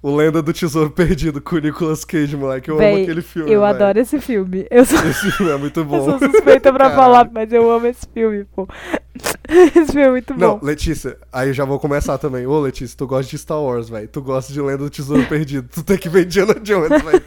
o, 0.03 0.15
Lenda 0.15 0.41
do 0.41 0.51
Tesouro 0.51 0.91
Perdido 0.95 1.41
com 1.41 1.55
o 1.55 1.60
Nicolas 1.60 2.03
Cage, 2.03 2.36
moleque. 2.36 2.69
Eu 2.69 2.75
amo 2.75 3.03
aquele 3.03 3.21
filme. 3.21 3.49
Eu 3.49 3.62
véi. 3.62 3.69
adoro 3.69 3.97
esse 3.97 4.19
filme. 4.19 4.67
Eu 4.69 4.84
sou, 4.84 4.99
Esse 4.99 5.31
filme 5.31 5.51
é 5.51 5.58
muito 5.58 5.79
eu 5.81 5.86
bom. 5.86 6.03
sou 6.03 6.19
suspeita 6.19 6.73
pra 6.73 6.89
Caralho. 6.89 6.95
falar, 6.95 7.29
mas 7.31 7.53
eu 7.53 7.71
amo 7.71 7.88
esse 7.88 8.05
filme, 8.13 8.45
pô. 8.53 8.67
Esse 9.47 9.93
filme 9.93 10.01
é 10.01 10.10
muito 10.12 10.34
Não, 10.34 10.58
bom. 10.58 10.65
Letícia, 10.65 11.17
aí 11.31 11.49
eu 11.49 11.53
já 11.53 11.63
vou 11.63 11.79
começar 11.79 12.17
também. 12.17 12.45
Ô, 12.45 12.60
Letícia, 12.60 12.97
tu 12.97 13.08
gosta 13.08 13.29
de 13.29 13.38
Star 13.38 13.62
Wars, 13.62 13.88
velho. 13.88 14.10
Tu 14.10 14.21
gosta 14.21 14.51
de 14.51 14.60
Lenda 14.60 14.79
do 14.79 14.89
Tesouro 14.89 15.25
Perdido. 15.27 15.69
Tu 15.73 15.84
tem 15.84 15.97
que 15.97 16.10
ver 16.10 16.25
Indiana 16.25 16.55
Jones, 16.55 17.01
velho. 17.01 17.23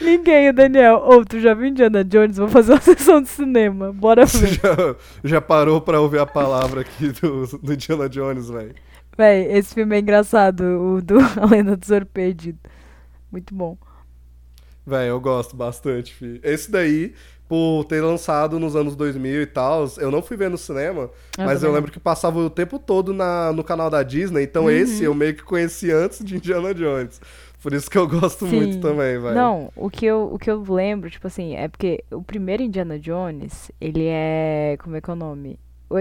Ninguém, 0.00 0.48
o 0.50 0.52
Daniel. 0.52 0.96
Ô, 1.06 1.24
tu 1.24 1.40
já 1.40 1.54
viu 1.54 1.66
Indiana 1.68 2.04
Jones? 2.04 2.36
Vou 2.36 2.48
fazer 2.48 2.72
uma 2.72 2.80
sessão 2.82 3.22
de 3.22 3.28
cinema. 3.28 3.92
Bora 3.92 4.26
ver. 4.26 4.54
já, 4.54 4.96
já 5.22 5.40
parou 5.40 5.80
pra 5.80 6.00
ouvir 6.00 6.18
a 6.18 6.26
palavra 6.26 6.80
aqui 6.82 7.08
do, 7.12 7.46
do 7.58 7.72
Indiana 7.72 8.08
Jones, 8.08 8.48
velho? 8.48 8.74
Véi, 9.16 9.46
esse 9.56 9.74
filme 9.74 9.96
é 9.96 10.00
engraçado, 10.00 10.62
o 10.64 11.00
do 11.02 11.18
A 11.40 11.46
Lenda 11.46 11.76
do 11.76 11.80
Tesouro 11.80 12.06
Perdido. 12.06 12.58
Muito 13.30 13.54
bom. 13.54 13.78
Velho, 14.86 15.08
eu 15.10 15.20
gosto 15.20 15.56
bastante, 15.56 16.12
fi. 16.12 16.40
Esse 16.42 16.70
daí, 16.70 17.14
por 17.48 17.84
ter 17.84 18.02
lançado 18.02 18.58
nos 18.60 18.76
anos 18.76 18.94
2000 18.96 19.42
e 19.42 19.46
tal, 19.46 19.86
eu 19.98 20.10
não 20.10 20.20
fui 20.20 20.36
ver 20.36 20.50
no 20.50 20.58
cinema, 20.58 21.10
Eu 21.38 21.44
mas 21.46 21.62
eu 21.62 21.72
lembro 21.72 21.90
que 21.90 21.98
passava 22.00 22.38
o 22.38 22.50
tempo 22.50 22.78
todo 22.78 23.14
na, 23.14 23.50
no 23.52 23.64
canal 23.64 23.88
da 23.88 24.02
Disney, 24.02 24.42
então 24.42 24.64
Uhum. 24.64 24.70
esse 24.70 25.04
eu 25.04 25.14
meio 25.14 25.34
que 25.34 25.42
conheci 25.42 25.90
antes 25.90 26.22
de 26.22 26.36
Indiana 26.36 26.74
Jones. 26.74 27.18
Por 27.64 27.72
isso 27.72 27.90
que 27.90 27.96
eu 27.96 28.06
gosto 28.06 28.46
Sim. 28.46 28.56
muito 28.56 28.78
também, 28.78 29.18
velho. 29.18 29.34
Não, 29.34 29.72
o 29.74 29.88
que, 29.88 30.04
eu, 30.04 30.28
o 30.30 30.38
que 30.38 30.50
eu 30.50 30.62
lembro, 30.68 31.08
tipo 31.08 31.26
assim, 31.26 31.54
é 31.54 31.66
porque 31.66 32.04
o 32.10 32.22
primeiro 32.22 32.62
Indiana 32.62 32.98
Jones, 32.98 33.72
ele 33.80 34.04
é. 34.06 34.76
Como 34.82 34.94
é 34.96 35.00
que 35.00 35.08
é 35.08 35.12
o 35.14 35.16
nome? 35.16 35.58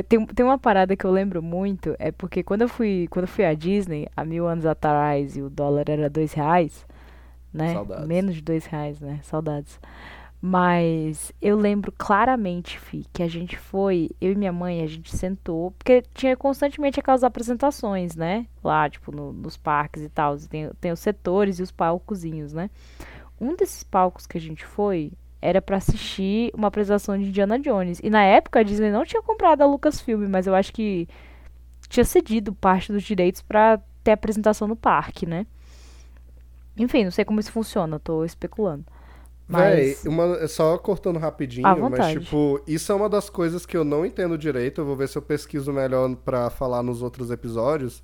Tem, 0.10 0.26
tem 0.26 0.46
uma 0.46 0.58
parada 0.58 0.94
que 0.98 1.06
eu 1.06 1.12
lembro 1.12 1.42
muito, 1.42 1.96
é 2.00 2.12
porque 2.12 2.44
quando 2.44 2.64
eu 2.64 2.68
fui, 2.68 3.08
quando 3.10 3.24
eu 3.24 3.30
fui 3.30 3.46
à 3.46 3.54
Disney, 3.54 4.10
há 4.14 4.26
mil 4.26 4.46
anos 4.46 4.66
atrás, 4.66 5.38
e 5.38 5.42
o 5.42 5.50
dólar 5.50 5.86
era 5.88 6.10
dois 6.10 6.34
reais, 6.34 6.86
né? 7.54 7.72
Saudades. 7.72 8.08
Menos 8.08 8.36
de 8.36 8.42
dois 8.42 8.66
reais, 8.66 9.00
né? 9.00 9.22
Saudades. 9.24 9.80
Mas 10.46 11.32
eu 11.42 11.56
lembro 11.58 11.90
claramente, 11.98 12.78
Fi, 12.78 13.06
que 13.14 13.24
a 13.24 13.30
gente 13.30 13.58
foi, 13.58 14.10
eu 14.20 14.34
e 14.34 14.36
minha 14.36 14.52
mãe, 14.52 14.82
a 14.82 14.88
gente 14.88 15.16
sentou, 15.16 15.72
porque 15.72 16.04
tinha 16.14 16.36
constantemente 16.36 17.00
aquelas 17.00 17.24
apresentações, 17.24 18.14
né? 18.18 18.46
Lá, 18.62 18.90
tipo, 18.90 19.10
no- 19.16 19.32
nos 19.32 19.56
parques 19.56 20.04
e 20.04 20.10
tal. 20.10 20.38
Tem, 20.38 20.70
tem 20.82 20.92
os 20.92 21.00
setores 21.00 21.60
e 21.60 21.64
os 21.64 21.72
palcozinhos, 21.72 22.52
né? 22.52 22.70
Um 23.40 23.56
desses 23.56 23.84
palcos 23.84 24.28
que 24.28 24.38
a 24.38 24.42
gente 24.42 24.66
foi 24.66 25.14
era 25.42 25.62
pra 25.62 25.78
assistir 25.78 26.52
uma 26.54 26.68
apresentação 26.68 27.18
de 27.18 27.24
Indiana 27.24 27.58
Jones. 27.58 28.02
E 28.04 28.10
na 28.10 28.24
época 28.24 28.60
a 28.60 28.64
Disney 28.64 28.92
não 28.92 29.06
tinha 29.06 29.22
comprado 29.22 29.62
a 29.62 29.66
Lucasfilm, 29.66 30.28
mas 30.30 30.46
eu 30.46 30.54
acho 30.56 30.74
que 30.74 31.08
tinha 31.88 32.04
cedido 32.04 32.54
parte 32.54 32.92
dos 32.92 33.04
direitos 33.04 33.42
pra 33.42 33.80
ter 34.04 34.12
apresentação 34.12 34.68
no 34.68 34.76
parque, 34.76 35.26
né? 35.26 35.46
Enfim, 36.78 37.06
não 37.06 37.12
sei 37.12 37.24
como 37.24 37.40
isso 37.40 37.52
funciona, 37.52 37.98
tô 38.00 38.26
especulando. 38.26 38.84
Véi, 39.48 39.98
Mas 40.04 40.06
uma, 40.06 40.48
só 40.48 40.78
cortando 40.78 41.20
rapidinho, 41.20 41.68
mas 41.90 42.14
tipo, 42.14 42.62
isso 42.66 42.92
é 42.92 42.96
uma 42.96 43.10
das 43.10 43.30
coisas 43.30 43.66
que 43.66 43.76
eu 43.76 43.84
não 43.84 44.06
entendo 44.06 44.38
direito. 44.38 44.82
Eu 44.82 44.86
vou 44.86 44.96
ver 44.96 45.10
se 45.10 45.18
eu 45.18 45.22
pesquiso 45.22 45.72
melhor 45.74 46.16
pra 46.16 46.50
falar 46.50 46.82
nos 46.82 47.02
outros 47.02 47.30
episódios. 47.30 48.02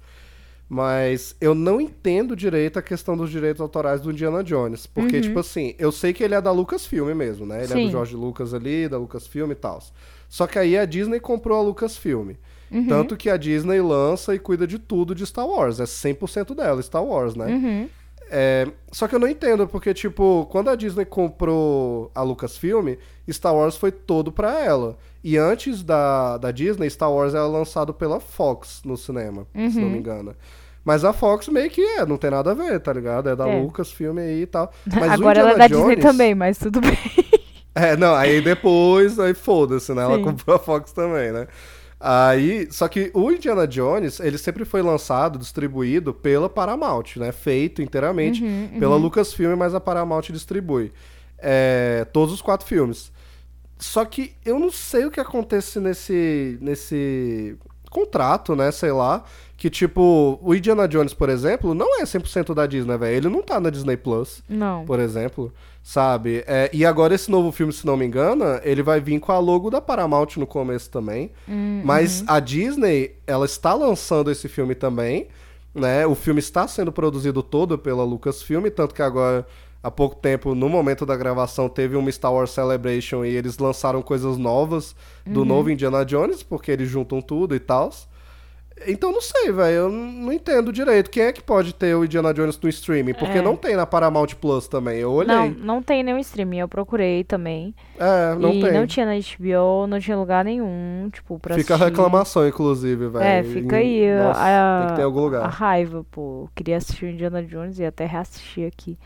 Mas 0.72 1.36
eu 1.42 1.56
não 1.56 1.82
entendo 1.82 2.36
direito 2.36 2.78
a 2.78 2.82
questão 2.82 3.18
dos 3.18 3.32
direitos 3.32 3.60
autorais 3.60 4.02
do 4.02 4.12
Indiana 4.12 4.44
Jones. 4.44 4.86
Porque, 4.86 5.20
tipo 5.20 5.40
assim, 5.40 5.74
eu 5.80 5.92
sei 5.92 6.14
que 6.14 6.24
ele 6.24 6.36
é 6.36 6.42
da 6.42 6.52
Lucasfilm 6.52 7.12
mesmo, 7.16 7.44
né? 7.44 7.64
Ele 7.64 7.74
é 7.74 7.76
Uhum. 7.76 7.82
Sim. 7.82 7.86
do 7.88 7.92
George 7.92 8.16
Lucas 8.16 8.54
ali, 8.54 8.88
da 8.88 8.98
Lucasfilm 9.00 9.50
e 9.50 9.56
tal. 9.56 9.82
Só 10.28 10.46
que 10.46 10.60
aí 10.60 10.78
a 10.78 10.86
Disney 10.86 11.20
comprou 11.20 11.58
a 11.58 11.64
Lucasfilm. 11.64 12.34
Uhum. 12.70 12.86
Tanto 12.86 13.18
que 13.18 13.32
a 13.32 13.38
Disney 13.38 13.82
lança 13.82 14.36
e 14.36 14.38
cuida 14.38 14.68
de 14.68 14.78
tudo 14.78 15.16
de 15.16 15.26
Star 15.26 15.48
Wars. 15.48 15.80
É 15.80 15.86
100% 15.86 16.54
dela, 16.54 16.80
Star 16.84 17.04
Wars, 17.04 17.34
né? 17.34 17.48
Uhum. 17.48 17.90
É, 18.32 18.68
só 18.92 19.08
que 19.08 19.16
eu 19.16 19.20
não 19.20 19.28
entendo, 19.28 19.68
porque, 19.68 19.94
tipo, 19.94 20.48
quando 20.52 20.70
a 20.70 20.76
Disney 20.76 21.06
comprou 21.06 22.12
a 22.14 22.22
Lucasfilm, 22.22 22.96
Star 23.32 23.56
Wars 23.56 23.76
foi 23.76 23.92
todo 23.92 24.32
pra 24.32 24.60
ela. 24.64 24.98
E 25.24 25.38
antes 25.38 25.84
da, 25.84 26.38
da 26.38 26.52
Disney, 26.52 26.90
Star 26.90 27.12
Wars 27.12 27.34
era 27.34 27.46
lançado 27.48 27.94
pela 27.94 28.20
Fox 28.20 28.82
no 28.86 28.96
cinema, 28.96 29.46
se 29.54 29.80
não 29.80 29.90
me 29.90 29.98
engano. 29.98 30.36
Mas 30.86 31.04
a 31.04 31.12
Fox 31.12 31.48
meio 31.50 31.70
que 31.70 31.82
é, 31.82 32.06
não 32.06 32.18
tem 32.18 32.32
nada 32.32 32.52
a 32.52 32.54
ver, 32.54 32.80
tá 32.80 32.94
ligado? 32.94 33.30
É 33.30 33.36
da 33.36 33.48
É. 33.48 33.60
Lucasfilm 33.62 34.18
aí 34.18 34.44
e 34.44 34.46
tal. 34.46 34.72
Mas 34.94 35.12
Agora 35.12 35.40
ela 35.40 35.52
é 35.52 35.58
da 35.58 35.68
Disney 35.68 35.96
Jones- 35.96 36.02
também, 36.06 36.34
mas 36.34 36.58
tudo 36.58 36.80
bem. 36.82 36.98
é, 37.76 37.98
não, 37.98 38.16
aí 38.16 38.42
depois, 38.42 39.20
aí 39.20 39.34
foda-se, 39.34 39.94
né? 39.94 40.04
Ela 40.04 40.16
Sim. 40.18 40.24
comprou 40.24 40.56
a 40.56 40.60
Fox 40.60 40.92
também, 40.94 41.32
né? 41.32 41.48
Aí, 42.00 42.68
só 42.72 42.88
que 42.88 43.12
o 43.14 43.30
Indiana 43.30 43.68
Jones, 43.68 44.22
ele 44.22 44.38
sempre 44.38 44.64
foi 44.64 44.82
lançado, 44.82 45.38
distribuído 45.38 46.14
pela 46.14 46.48
Paramount, 46.50 47.18
né? 47.18 47.32
Feito 47.34 47.82
inteiramente 47.82 48.42
Uhum, 48.42 48.80
pela 48.80 48.96
Lucasfilm, 48.96 49.58
mas 49.58 49.76
a 49.76 49.82
Paramount 49.82 50.22
distribui. 50.30 50.94
É, 51.38 52.06
todos 52.14 52.34
os 52.34 52.42
quatro 52.42 52.66
filmes. 52.66 53.12
Só 53.78 54.06
que 54.06 54.34
eu 54.46 54.58
não 54.60 54.72
sei 54.72 55.06
o 55.06 55.12
que 55.12 55.20
acontece 55.20 55.80
nesse, 55.80 56.58
nesse 56.62 57.58
contrato, 57.90 58.56
né? 58.56 58.72
Sei 58.72 58.92
lá. 58.92 59.24
Que, 59.58 59.70
tipo, 59.70 60.40
o 60.42 60.56
Indiana 60.56 60.88
Jones, 60.88 61.14
por 61.14 61.28
exemplo, 61.28 61.74
não 61.74 62.00
é 62.00 62.04
100% 62.04 62.54
da 62.54 62.66
Disney, 62.66 62.98
velho. 62.98 63.16
Ele 63.18 63.30
não 63.30 63.42
tá 63.44 63.60
na 63.60 63.70
Disney 63.70 63.98
Plus 63.98 64.42
Não. 64.48 64.86
por 64.86 65.02
exemplo, 65.02 65.54
sabe? 65.84 66.46
É, 66.48 66.70
e 66.72 66.86
agora 66.86 67.14
esse 67.14 67.30
novo 67.30 67.52
filme, 67.52 67.74
se 67.74 67.86
não 67.86 67.98
me 67.98 68.06
engano, 68.06 68.46
ele 68.64 68.82
vai 68.82 69.02
vir 69.02 69.20
com 69.20 69.34
a 69.34 69.40
logo 69.40 69.70
da 69.70 69.82
Paramount 69.82 70.38
no 70.38 70.48
começo 70.48 70.90
também. 70.90 71.32
Hum, 71.46 71.82
Mas 71.84 72.22
uhum. 72.22 72.28
a 72.30 72.40
Disney, 72.40 73.18
ela 73.28 73.46
está 73.46 73.74
lançando 73.74 74.32
esse 74.32 74.48
filme 74.48 74.76
também, 74.76 75.28
né? 75.76 76.08
O 76.08 76.16
filme 76.16 76.40
está 76.40 76.66
sendo 76.66 76.92
produzido 76.92 77.44
todo 77.44 77.78
pela 77.78 78.06
Lucasfilm, 78.06 78.66
tanto 78.70 78.96
que 78.96 79.02
agora 79.02 79.46
há 79.84 79.90
pouco 79.92 80.16
tempo, 80.16 80.54
no 80.56 80.68
momento 80.70 81.06
da 81.06 81.16
gravação, 81.16 81.70
teve 81.70 81.96
uma 81.96 82.12
Star 82.12 82.34
Wars 82.34 82.52
Celebration 82.52 83.24
e 83.26 83.36
eles 83.36 83.58
lançaram 83.58 84.02
coisas 84.02 84.38
novas 84.38 84.96
do 85.26 85.40
Uhum. 85.42 85.46
novo 85.46 85.70
Indiana 85.72 86.04
Jones, 86.06 86.44
porque 86.44 86.72
eles 86.72 86.90
juntam 86.90 87.22
tudo 87.22 87.56
e 87.56 87.60
tal. 87.60 87.90
Então 88.88 89.12
não 89.12 89.20
sei, 89.20 89.52
velho, 89.52 89.76
eu 89.76 89.90
não 89.90 90.32
entendo 90.32 90.72
direito. 90.72 91.10
Quem 91.10 91.24
é 91.24 91.34
que 91.34 91.42
pode 91.44 91.74
ter 91.74 91.94
o 91.98 92.06
Indiana 92.06 92.34
Jones 92.34 92.58
no 92.58 92.70
streaming? 92.70 93.14
Porque 93.14 93.40
É. 93.40 93.42
não 93.42 93.58
tem 93.58 93.76
na 93.76 93.86
Paramount 93.86 94.28
Plus 94.40 94.70
também. 94.70 95.00
Eu 95.00 95.12
olhei. 95.12 95.36
Não, 95.36 95.50
não 95.50 95.84
tem 95.84 96.02
nenhum 96.02 96.18
streaming, 96.20 96.60
eu 96.60 96.68
procurei 96.70 97.26
também. 97.26 97.76
É, 98.00 98.34
não 98.36 98.54
e 98.54 98.62
tem. 98.62 98.72
não 98.72 98.88
tinha 98.88 99.06
na 99.06 99.16
HBO, 99.16 99.86
não 99.86 100.00
tinha 100.00 100.16
lugar 100.18 100.46
nenhum, 100.46 101.10
tipo, 101.12 101.38
pra 101.40 101.56
Fica 101.56 101.74
a 101.74 101.76
assistir. 101.76 101.92
reclamação, 101.92 102.48
inclusive, 102.48 103.10
velho. 103.10 103.22
É, 103.26 103.44
fica 103.44 103.76
aí 103.76 104.18
Nossa, 104.18 104.40
a, 104.42 104.80
tem 104.80 104.88
que 104.92 104.96
ter 104.96 105.04
algum 105.04 105.20
a 105.20 105.24
lugar. 105.24 105.50
raiva, 105.50 106.06
pô. 106.10 106.44
Eu 106.44 106.50
queria 106.56 106.78
assistir 106.78 107.04
o 107.04 107.10
Indiana 107.10 107.44
Jones 107.44 107.80
e 107.80 107.86
até 107.86 108.06
reassistir 108.06 108.66
aqui. 108.66 108.98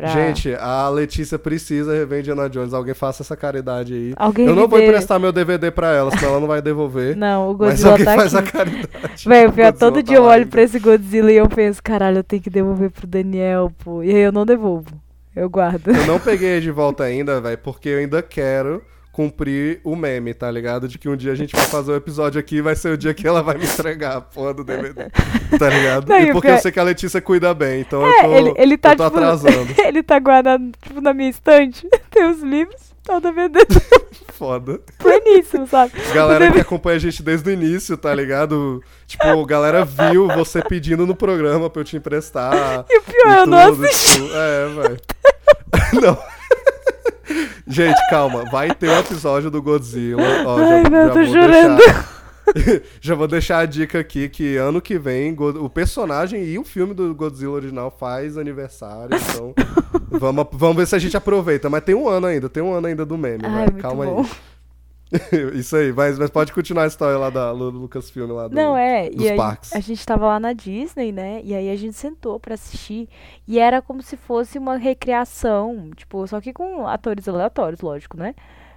Pra... 0.00 0.08
Gente, 0.08 0.54
a 0.54 0.88
Letícia 0.88 1.38
precisa 1.38 1.92
rever 1.92 2.20
Indiana 2.20 2.48
Jones. 2.48 2.72
Alguém 2.72 2.94
faça 2.94 3.22
essa 3.22 3.36
caridade 3.36 3.92
aí. 3.94 4.12
Alguém 4.16 4.46
eu 4.46 4.54
não 4.56 4.66
vou 4.68 4.78
dê- 4.78 4.86
emprestar 4.86 5.20
meu 5.20 5.30
DVD 5.32 5.70
pra 5.70 5.94
ela, 5.94 6.10
senão 6.10 6.30
ela 6.32 6.40
não 6.40 6.48
vai 6.48 6.62
devolver. 6.62 7.16
Não, 7.20 7.50
o 7.50 7.58
mas 7.58 7.82
Godzilla 7.82 7.90
alguém 7.92 8.04
tá 8.06 8.14
faz 8.16 8.34
aqui. 8.34 8.48
a 8.48 8.52
caridade. 8.52 9.28
Véi, 9.28 9.50
pior, 9.52 9.68
O 9.68 9.72
todo 9.78 9.94
Godzilla 9.94 10.02
dia 10.02 10.16
tá 10.16 10.22
eu 10.22 10.24
olho 10.24 10.38
ainda. 10.40 10.50
pra 10.50 10.62
esse 10.62 10.78
Godzilla 10.78 11.32
e 11.32 11.36
eu 11.36 11.48
penso, 11.48 11.82
caralho, 11.82 12.18
eu 12.18 12.24
tenho 12.24 12.42
que 12.42 12.50
devolver 12.50 12.90
pro 12.90 13.06
Daniel, 13.06 13.72
pô. 13.84 14.02
E 14.02 14.10
aí 14.10 14.20
eu 14.22 14.32
não 14.32 14.46
devolvo. 14.46 14.90
Eu 15.36 15.48
guardo. 15.48 15.88
Eu 15.90 16.06
não 16.06 16.18
peguei 16.18 16.60
de 16.60 16.70
volta 16.70 17.04
ainda, 17.04 17.40
velho, 17.40 17.58
porque 17.58 17.88
eu 17.88 17.98
ainda 17.98 18.20
quero 18.22 18.82
cumprir 19.12 19.80
o 19.84 19.96
meme, 19.96 20.32
tá 20.32 20.50
ligado? 20.50 20.86
De 20.88 20.98
que 20.98 21.08
um 21.08 21.16
dia 21.16 21.32
a 21.32 21.34
gente 21.34 21.54
vai 21.54 21.64
fazer 21.66 21.92
o 21.92 21.96
episódio 21.96 22.38
aqui 22.40 22.56
e 22.56 22.62
vai 22.62 22.76
ser 22.76 22.92
o 22.92 22.96
dia 22.96 23.12
que 23.12 23.26
ela 23.26 23.42
vai 23.42 23.56
me 23.58 23.64
entregar 23.64 24.16
a 24.16 24.20
porra 24.20 24.54
do 24.54 24.64
DVD. 24.64 25.10
Tá 25.58 25.68
ligado? 25.68 26.08
Não, 26.08 26.18
e 26.18 26.28
e 26.28 26.32
porque 26.32 26.48
eu 26.48 26.58
sei 26.58 26.70
que 26.72 26.78
a 26.80 26.82
Letícia 26.84 27.20
cuida 27.20 27.52
bem, 27.52 27.80
então 27.80 28.06
É, 28.06 28.18
eu 28.18 28.22
tô, 28.22 28.36
ele, 28.36 28.54
ele 28.56 28.78
tá, 28.78 28.92
eu 28.92 28.96
tô 28.96 29.04
tipo, 29.04 29.16
atrasando. 29.18 29.74
ele 29.84 30.02
tá 30.02 30.18
guardado, 30.18 30.70
tipo, 30.82 31.00
na 31.00 31.12
minha 31.12 31.28
estante. 31.30 31.86
Tem 32.10 32.24
os 32.30 32.40
livros, 32.40 32.80
tá 33.04 33.16
o 33.16 33.20
DVD 33.20 33.58
Foda. 34.32 34.80
pleníssimo, 34.98 35.66
sabe? 35.66 35.92
Galera 36.14 36.36
O 36.36 36.38
que 36.38 36.44
DVD 36.46 36.60
acompanha 36.62 36.96
a 36.96 37.00
gente 37.00 37.22
desde 37.22 37.50
o 37.50 37.52
início, 37.52 37.96
tá 37.98 38.14
ligado? 38.14 38.82
Tipo, 39.06 39.44
galera 39.44 39.84
viu 39.84 40.28
você 40.28 40.62
pedindo 40.62 41.06
no 41.06 41.14
programa 41.14 41.68
pra 41.68 41.80
eu 41.80 41.84
te 41.84 41.96
emprestar. 41.96 42.86
E 42.88 42.98
o 42.98 43.02
pior, 43.02 43.38
eu 43.40 43.46
não 43.46 43.70
tudo, 43.74 43.84
assisti. 43.84 44.12
tipo, 44.22 44.30
é, 44.34 44.68
velho. 44.82 44.96
não. 46.00 46.18
Gente, 47.70 47.98
calma. 48.10 48.44
Vai 48.50 48.74
ter 48.74 48.90
um 48.90 48.98
episódio 48.98 49.50
do 49.50 49.62
Godzilla. 49.62 50.22
Ó, 50.44 50.58
Ai, 50.58 50.82
já, 50.84 50.90
meu, 50.90 51.06
já 51.06 51.08
tô 51.12 51.14
vou 51.14 51.26
chorando. 51.26 51.76
deixar- 51.78 52.10
já 53.00 53.14
vou 53.14 53.28
deixar 53.28 53.58
a 53.60 53.66
dica 53.66 54.00
aqui 54.00 54.28
que 54.28 54.56
ano 54.56 54.80
que 54.80 54.98
vem 54.98 55.36
o 55.38 55.70
personagem 55.70 56.42
e 56.44 56.58
o 56.58 56.64
filme 56.64 56.92
do 56.92 57.14
Godzilla 57.14 57.52
original 57.54 57.94
faz 57.96 58.36
aniversário. 58.36 59.10
Então, 59.16 59.54
vamos, 60.10 60.46
vamos 60.52 60.76
ver 60.76 60.86
se 60.86 60.96
a 60.96 60.98
gente 60.98 61.16
aproveita. 61.16 61.70
Mas 61.70 61.84
tem 61.84 61.94
um 61.94 62.08
ano 62.08 62.26
ainda, 62.26 62.48
tem 62.48 62.62
um 62.62 62.72
ano 62.72 62.88
ainda 62.88 63.06
do 63.06 63.16
meme, 63.16 63.44
Ai, 63.46 63.68
Calma 63.80 64.04
bom. 64.04 64.20
aí. 64.22 64.26
Isso 65.54 65.74
aí, 65.76 65.92
mas, 65.92 66.18
mas 66.18 66.30
pode 66.30 66.52
continuar 66.52 66.84
a 66.84 66.86
história 66.86 67.18
lá 67.18 67.30
da 67.30 67.50
Lu- 67.50 67.70
Lucasfilm 67.70 68.30
lá 68.32 68.48
do, 68.48 68.54
Não, 68.54 68.76
é. 68.76 69.10
dos 69.10 69.24
E 69.24 69.28
aí, 69.30 69.36
parques. 69.36 69.72
a 69.72 69.80
gente 69.80 70.04
tava 70.06 70.26
lá 70.26 70.38
na 70.40 70.52
Disney, 70.52 71.12
né? 71.12 71.40
E 71.44 71.54
aí 71.54 71.68
a 71.70 71.76
gente 71.76 71.94
sentou 71.96 72.38
pra 72.38 72.54
assistir. 72.54 73.08
E 73.46 73.58
era 73.58 73.82
como 73.82 74.02
se 74.02 74.16
fosse 74.16 74.58
uma 74.58 74.76
recriação. 74.76 75.90
Tipo, 75.96 76.26
só 76.26 76.40
que 76.40 76.52
com 76.52 76.86
atores 76.86 77.28
aleatórios, 77.28 77.80
lógico, 77.80 78.16
né? 78.16 78.34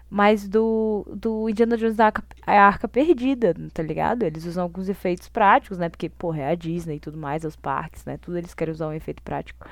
mas 0.10 0.48
do, 0.48 1.06
do 1.16 1.50
Indiana 1.50 1.76
Jones 1.76 1.96
da 1.96 2.06
Arca, 2.06 2.24
a 2.46 2.52
Arca 2.68 2.88
Perdida, 2.88 3.56
tá 3.74 3.82
ligado? 3.82 4.24
Eles 4.24 4.46
usam 4.46 4.64
alguns 4.64 4.88
efeitos 4.88 5.28
práticos, 5.28 5.80
né? 5.80 5.90
Porque, 5.90 6.08
porra, 6.08 6.42
é 6.42 6.50
a 6.52 6.56
Disney 6.56 6.98
e 6.98 7.00
tudo 7.00 7.18
mais, 7.18 7.44
é 7.44 7.48
os 7.48 7.56
parques, 7.56 8.06
né? 8.06 8.18
Tudo 8.18 8.38
eles 8.38 8.54
querem 8.54 8.72
usar 8.72 8.88
um 8.90 8.94
efeito 8.94 9.24
prático. 9.24 9.66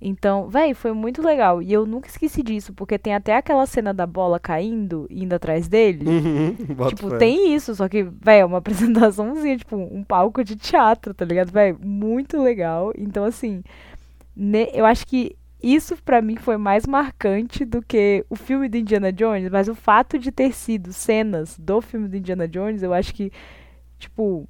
Então, 0.00 0.48
véi, 0.48 0.72
foi 0.72 0.92
muito 0.92 1.20
legal. 1.22 1.60
E 1.60 1.72
eu 1.72 1.84
nunca 1.84 2.08
esqueci 2.08 2.42
disso, 2.42 2.72
porque 2.72 2.98
tem 2.98 3.14
até 3.14 3.36
aquela 3.36 3.66
cena 3.66 3.92
da 3.92 4.06
bola 4.06 4.40
caindo 4.40 5.06
indo 5.10 5.34
atrás 5.34 5.68
dele. 5.68 6.08
Uhum, 6.08 6.54
tipo, 6.88 7.08
tem 7.18 7.54
isso, 7.54 7.74
só 7.74 7.88
que, 7.88 8.02
véi, 8.02 8.40
é 8.40 8.44
uma 8.44 8.58
apresentaçãozinha, 8.64 9.58
tipo, 9.58 9.76
um 9.76 10.02
palco 10.02 10.42
de 10.42 10.56
teatro, 10.56 11.12
tá 11.12 11.24
ligado? 11.24 11.50
Véi, 11.52 11.74
muito 11.78 12.40
legal. 12.42 12.92
Então, 12.96 13.24
assim, 13.24 13.62
ne- 14.34 14.70
eu 14.72 14.86
acho 14.86 15.06
que 15.06 15.36
isso 15.62 15.94
pra 16.02 16.22
mim 16.22 16.36
foi 16.36 16.56
mais 16.56 16.86
marcante 16.86 17.66
do 17.66 17.82
que 17.82 18.24
o 18.30 18.36
filme 18.36 18.68
do 18.68 18.78
Indiana 18.78 19.12
Jones, 19.12 19.50
mas 19.50 19.68
o 19.68 19.74
fato 19.74 20.18
de 20.18 20.32
ter 20.32 20.54
sido 20.54 20.92
cenas 20.92 21.58
do 21.58 21.82
filme 21.82 22.08
do 22.08 22.16
Indiana 22.16 22.48
Jones, 22.48 22.82
eu 22.82 22.94
acho 22.94 23.12
que, 23.14 23.30
tipo, 23.98 24.48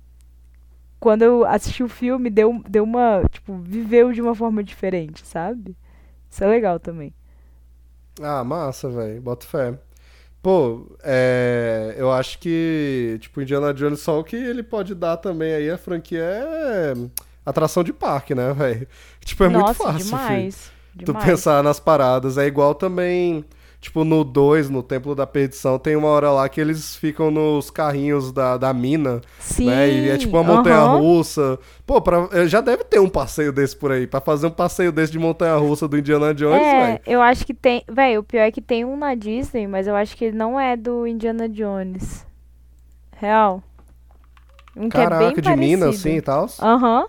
quando 1.00 1.22
eu 1.22 1.44
assisti 1.46 1.82
o 1.82 1.88
filme, 1.88 2.30
deu, 2.30 2.62
deu 2.68 2.84
uma, 2.84 3.22
tipo, 3.30 3.58
viveu 3.58 4.12
de 4.12 4.20
uma 4.22 4.34
forma 4.34 4.62
diferente, 4.62 5.26
sabe? 5.26 5.76
Isso 6.30 6.44
é 6.44 6.46
legal 6.46 6.78
também. 6.78 7.14
Ah, 8.22 8.44
massa, 8.44 8.88
velho. 8.90 9.20
Bota 9.20 9.46
fé. 9.46 9.78
Pô, 10.42 10.86
é, 11.02 11.94
eu 11.98 12.10
acho 12.12 12.38
que, 12.38 13.18
tipo, 13.20 13.42
Indiana 13.42 13.74
Jones, 13.74 14.00
só 14.00 14.20
o 14.20 14.24
que 14.24 14.36
ele 14.36 14.62
pode 14.62 14.94
dar 14.94 15.16
também 15.18 15.52
aí, 15.54 15.70
a 15.70 15.78
franquia 15.78 16.20
é 16.22 16.94
atração 17.44 17.84
de 17.84 17.92
parque, 17.92 18.34
né, 18.34 18.52
velho? 18.54 18.88
Tipo, 19.24 19.44
é 19.44 19.48
Nossa, 19.48 19.84
muito 19.84 20.08
fácil, 20.08 20.18
filho. 20.18 20.48
demais. 20.48 20.72
Tu 21.04 21.04
demais. 21.06 21.24
pensar 21.24 21.62
nas 21.62 21.80
paradas. 21.80 22.38
É 22.38 22.46
igual 22.46 22.74
também, 22.74 23.44
tipo, 23.80 24.04
no 24.04 24.24
2, 24.24 24.68
no 24.70 24.82
Templo 24.82 25.14
da 25.14 25.26
Perdição, 25.26 25.78
tem 25.78 25.96
uma 25.96 26.08
hora 26.08 26.30
lá 26.30 26.48
que 26.48 26.60
eles 26.60 26.96
ficam 26.96 27.30
nos 27.30 27.70
carrinhos 27.70 28.32
da, 28.32 28.56
da 28.56 28.72
mina, 28.74 29.20
Sim, 29.38 29.64
né? 29.64 29.90
E 29.90 30.08
é 30.08 30.18
tipo 30.18 30.36
uma 30.36 30.44
aham. 30.44 30.44
montanha-russa. 30.44 31.58
Pô, 31.86 32.00
pra, 32.00 32.28
eh, 32.32 32.46
já 32.48 32.60
deve 32.60 32.84
ter 32.84 33.00
um 33.00 33.08
passeio 33.08 33.52
desse 33.52 33.76
por 33.76 33.90
aí. 33.92 34.06
Pra 34.06 34.20
fazer 34.20 34.46
um 34.46 34.50
passeio 34.50 34.92
desse 34.92 35.12
de 35.12 35.18
montanha-russa 35.18 35.88
do 35.88 35.98
Indiana 35.98 36.34
Jones, 36.34 36.72
É, 36.72 36.72
velho. 36.72 37.00
eu 37.06 37.20
acho 37.22 37.46
que 37.46 37.54
tem. 37.54 37.84
Véi, 37.88 38.18
o 38.18 38.24
pior 38.24 38.42
é 38.42 38.50
que 38.52 38.60
tem 38.60 38.84
um 38.84 38.96
na 38.96 39.14
Disney, 39.14 39.66
mas 39.66 39.86
eu 39.86 39.94
acho 39.94 40.16
que 40.16 40.24
ele 40.26 40.36
não 40.36 40.58
é 40.58 40.76
do 40.76 41.06
Indiana 41.06 41.48
Jones. 41.48 42.26
Real. 43.16 43.62
Um 44.76 44.90
que 44.90 45.00
é 45.00 45.06
bem 45.06 45.36
Caraca, 45.36 45.40
de 45.40 45.54
mina, 45.54 45.88
parecido. 45.88 45.88
assim 45.88 46.16
e 46.16 46.22
tal. 46.22 46.46
Aham. 46.58 47.06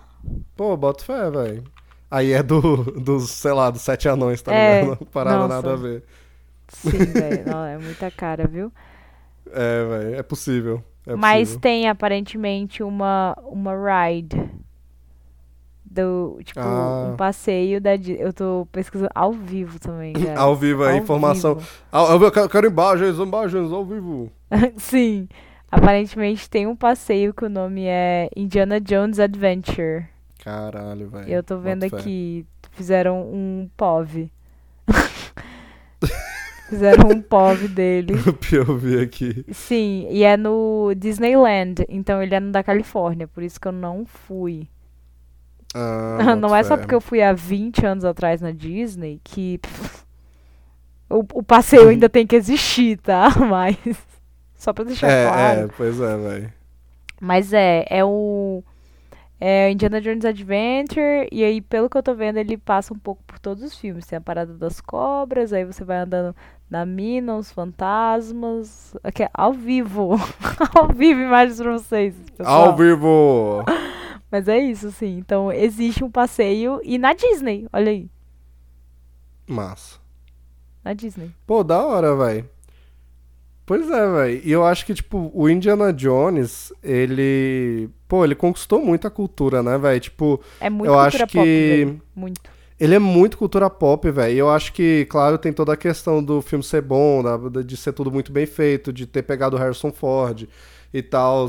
Pô, 0.56 0.76
boto 0.76 1.04
fé, 1.04 1.30
velho. 1.30 1.64
Aí 2.10 2.32
é 2.32 2.42
do, 2.42 2.60
dos, 3.00 3.30
sei 3.30 3.52
lá, 3.52 3.70
dos 3.70 3.82
sete 3.82 4.08
anões, 4.08 4.42
tá 4.42 4.52
É, 4.52 4.52
ligado? 4.52 4.98
Não 5.22 5.44
nossa. 5.44 5.48
nada 5.48 5.72
a 5.72 5.76
ver. 5.76 6.04
Sim, 6.72 6.90
velho. 6.90 7.50
É 7.66 7.78
muita 7.78 8.10
cara, 8.10 8.46
viu? 8.46 8.72
É, 9.50 9.84
velho, 9.84 10.14
é 10.16 10.22
possível. 10.22 10.82
É 11.06 11.14
mas 11.16 11.40
possível. 11.48 11.60
tem 11.60 11.88
aparentemente 11.88 12.82
uma, 12.82 13.36
uma 13.44 13.72
ride. 13.74 14.36
Do, 15.84 16.38
tipo, 16.42 16.58
Ah. 16.58 17.10
um 17.12 17.16
passeio 17.16 17.78
da 17.78 17.94
Eu 17.96 18.32
tô 18.32 18.66
pesquisando 18.72 19.10
ao 19.14 19.30
vivo 19.32 19.78
também, 19.78 20.14
cara. 20.24 20.40
Ao 20.40 20.56
vivo, 20.56 20.84
a 20.84 20.90
Ao 20.90 20.96
informação. 20.96 21.56
vivo. 21.56 21.68
Ah, 21.92 22.04
eu 22.42 22.48
quero, 22.48 22.66
imagens, 22.66 23.18
imagens 23.18 23.70
ao 23.70 23.84
vivo. 23.84 24.30
Sim. 24.78 25.28
Aparentemente 25.70 26.48
tem 26.48 26.66
um 26.66 26.76
passeio 26.76 27.34
que 27.34 27.44
o 27.44 27.48
nome 27.48 27.84
é 27.86 28.28
Indiana 28.36 28.80
Jones 28.80 29.18
Adventure. 29.18 30.06
Caralho, 30.42 31.08
velho. 31.10 31.28
Eu 31.28 31.42
tô 31.42 31.58
vendo 31.58 31.80
boto 31.82 31.96
fé. 31.96 32.00
aqui, 32.00 32.46
fizeram 32.72 33.20
um 33.22 33.68
POV. 33.76 34.30
fizeram 36.72 37.10
um 37.10 37.20
POV 37.20 37.68
dele. 37.68 38.14
O 38.26 38.32
POV 38.32 39.00
aqui. 39.02 39.44
Sim, 39.52 40.06
e 40.10 40.24
é 40.24 40.36
no 40.36 40.94
Disneyland, 40.96 41.84
então 41.88 42.22
ele 42.22 42.34
é 42.34 42.40
no 42.40 42.50
da 42.50 42.62
Califórnia, 42.62 43.28
por 43.28 43.42
isso 43.42 43.60
que 43.60 43.68
eu 43.68 43.72
não 43.72 44.06
fui. 44.06 44.66
Ah, 45.74 46.34
não 46.36 46.56
é 46.56 46.62
só 46.62 46.76
porque 46.76 46.94
eu 46.94 47.00
fui 47.00 47.22
há 47.22 47.32
20 47.32 47.84
anos 47.84 48.04
atrás 48.04 48.40
na 48.40 48.50
Disney 48.52 49.20
que 49.22 49.58
pff, 49.58 50.04
o, 51.10 51.18
o 51.34 51.42
passeio 51.42 51.88
ainda 51.88 52.08
tem 52.08 52.26
que 52.26 52.36
existir, 52.36 52.96
tá? 52.98 53.28
Mas 53.38 53.76
só 54.56 54.72
pra 54.72 54.84
deixar 54.84 55.08
É, 55.08 55.26
claro. 55.26 55.60
é, 55.60 55.68
pois 55.76 56.00
é, 56.00 56.16
velho. 56.16 56.52
Mas 57.20 57.52
é, 57.52 57.84
é 57.88 58.04
o 58.04 58.62
é 59.44 59.66
o 59.66 59.72
Indiana 59.72 60.00
Jones 60.00 60.24
Adventure, 60.24 61.28
e 61.32 61.42
aí, 61.42 61.60
pelo 61.60 61.90
que 61.90 61.96
eu 61.96 62.02
tô 62.02 62.14
vendo, 62.14 62.36
ele 62.36 62.56
passa 62.56 62.94
um 62.94 62.98
pouco 62.98 63.24
por 63.24 63.40
todos 63.40 63.64
os 63.64 63.76
filmes. 63.76 64.06
Tem 64.06 64.16
a 64.16 64.20
parada 64.20 64.54
das 64.54 64.80
cobras, 64.80 65.52
aí 65.52 65.64
você 65.64 65.82
vai 65.82 65.96
andando 65.96 66.32
na 66.72 66.86
mina, 66.86 67.36
os 67.36 67.52
fantasmas. 67.52 68.94
Aqui, 69.04 69.28
ao 69.34 69.52
vivo. 69.52 70.12
ao 70.74 70.88
vivo, 70.88 71.20
imagens 71.20 71.60
pra 71.60 71.72
vocês. 71.72 72.14
Pessoal. 72.36 72.70
Ao 72.70 72.76
vivo! 72.76 73.62
Mas 74.30 74.48
é 74.48 74.58
isso, 74.58 74.86
assim. 74.88 75.18
Então, 75.18 75.52
existe 75.52 76.02
um 76.02 76.10
passeio. 76.10 76.80
E 76.82 76.96
na 76.96 77.12
Disney, 77.12 77.68
olha 77.70 77.90
aí. 77.92 78.08
Massa. 79.46 79.98
Na 80.82 80.94
Disney. 80.94 81.30
Pô, 81.46 81.62
da 81.62 81.84
hora, 81.84 82.16
velho. 82.16 82.48
Pois 83.66 83.90
é, 83.90 84.10
velho. 84.10 84.40
E 84.42 84.50
eu 84.50 84.64
acho 84.66 84.86
que, 84.86 84.94
tipo, 84.94 85.30
o 85.34 85.48
Indiana 85.50 85.92
Jones, 85.92 86.72
ele. 86.82 87.90
Pô, 88.08 88.24
ele 88.24 88.34
conquistou 88.34 88.82
muito 88.82 89.06
a 89.06 89.10
cultura, 89.10 89.62
né, 89.62 89.76
velho? 89.76 90.00
Tipo, 90.00 90.40
É 90.58 90.70
muito 90.70 90.88
Eu 90.90 90.98
acho 90.98 91.18
pop, 91.18 91.32
que- 91.32 91.84
velho. 91.84 92.02
Muito. 92.16 92.50
Ele 92.82 92.96
é 92.96 92.98
muito 92.98 93.38
cultura 93.38 93.70
pop, 93.70 94.10
velho. 94.10 94.34
E 94.34 94.38
eu 94.38 94.50
acho 94.50 94.72
que, 94.72 95.06
claro, 95.08 95.38
tem 95.38 95.52
toda 95.52 95.72
a 95.72 95.76
questão 95.76 96.22
do 96.22 96.42
filme 96.42 96.64
ser 96.64 96.82
bom, 96.82 97.22
da- 97.22 97.62
de 97.62 97.76
ser 97.76 97.92
tudo 97.92 98.10
muito 98.10 98.32
bem 98.32 98.44
feito, 98.44 98.92
de 98.92 99.06
ter 99.06 99.22
pegado 99.22 99.54
o 99.56 99.58
Harrison 99.58 99.92
Ford 99.92 100.48
e 100.92 101.00
tal. 101.00 101.48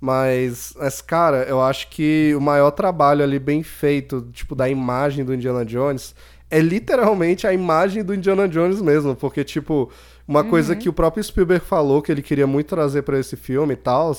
Mas, 0.00 0.72
mas, 0.78 1.02
cara, 1.02 1.42
eu 1.42 1.60
acho 1.60 1.90
que 1.90 2.32
o 2.34 2.40
maior 2.40 2.70
trabalho 2.70 3.22
ali 3.22 3.38
bem 3.38 3.62
feito, 3.62 4.26
tipo, 4.32 4.54
da 4.54 4.68
imagem 4.70 5.22
do 5.22 5.34
Indiana 5.34 5.64
Jones, 5.66 6.14
é 6.50 6.58
literalmente 6.60 7.46
a 7.46 7.52
imagem 7.52 8.02
do 8.02 8.14
Indiana 8.14 8.48
Jones 8.48 8.80
mesmo. 8.80 9.14
Porque, 9.14 9.44
tipo, 9.44 9.90
uma 10.26 10.42
coisa 10.42 10.74
que 10.74 10.88
o 10.88 10.92
próprio 10.94 11.22
Spielberg 11.22 11.62
falou 11.64 12.00
que 12.00 12.10
ele 12.10 12.22
queria 12.22 12.46
muito 12.46 12.68
trazer 12.68 13.02
pra 13.02 13.18
esse 13.18 13.36
filme 13.36 13.74
e 13.74 13.76
tal, 13.76 14.16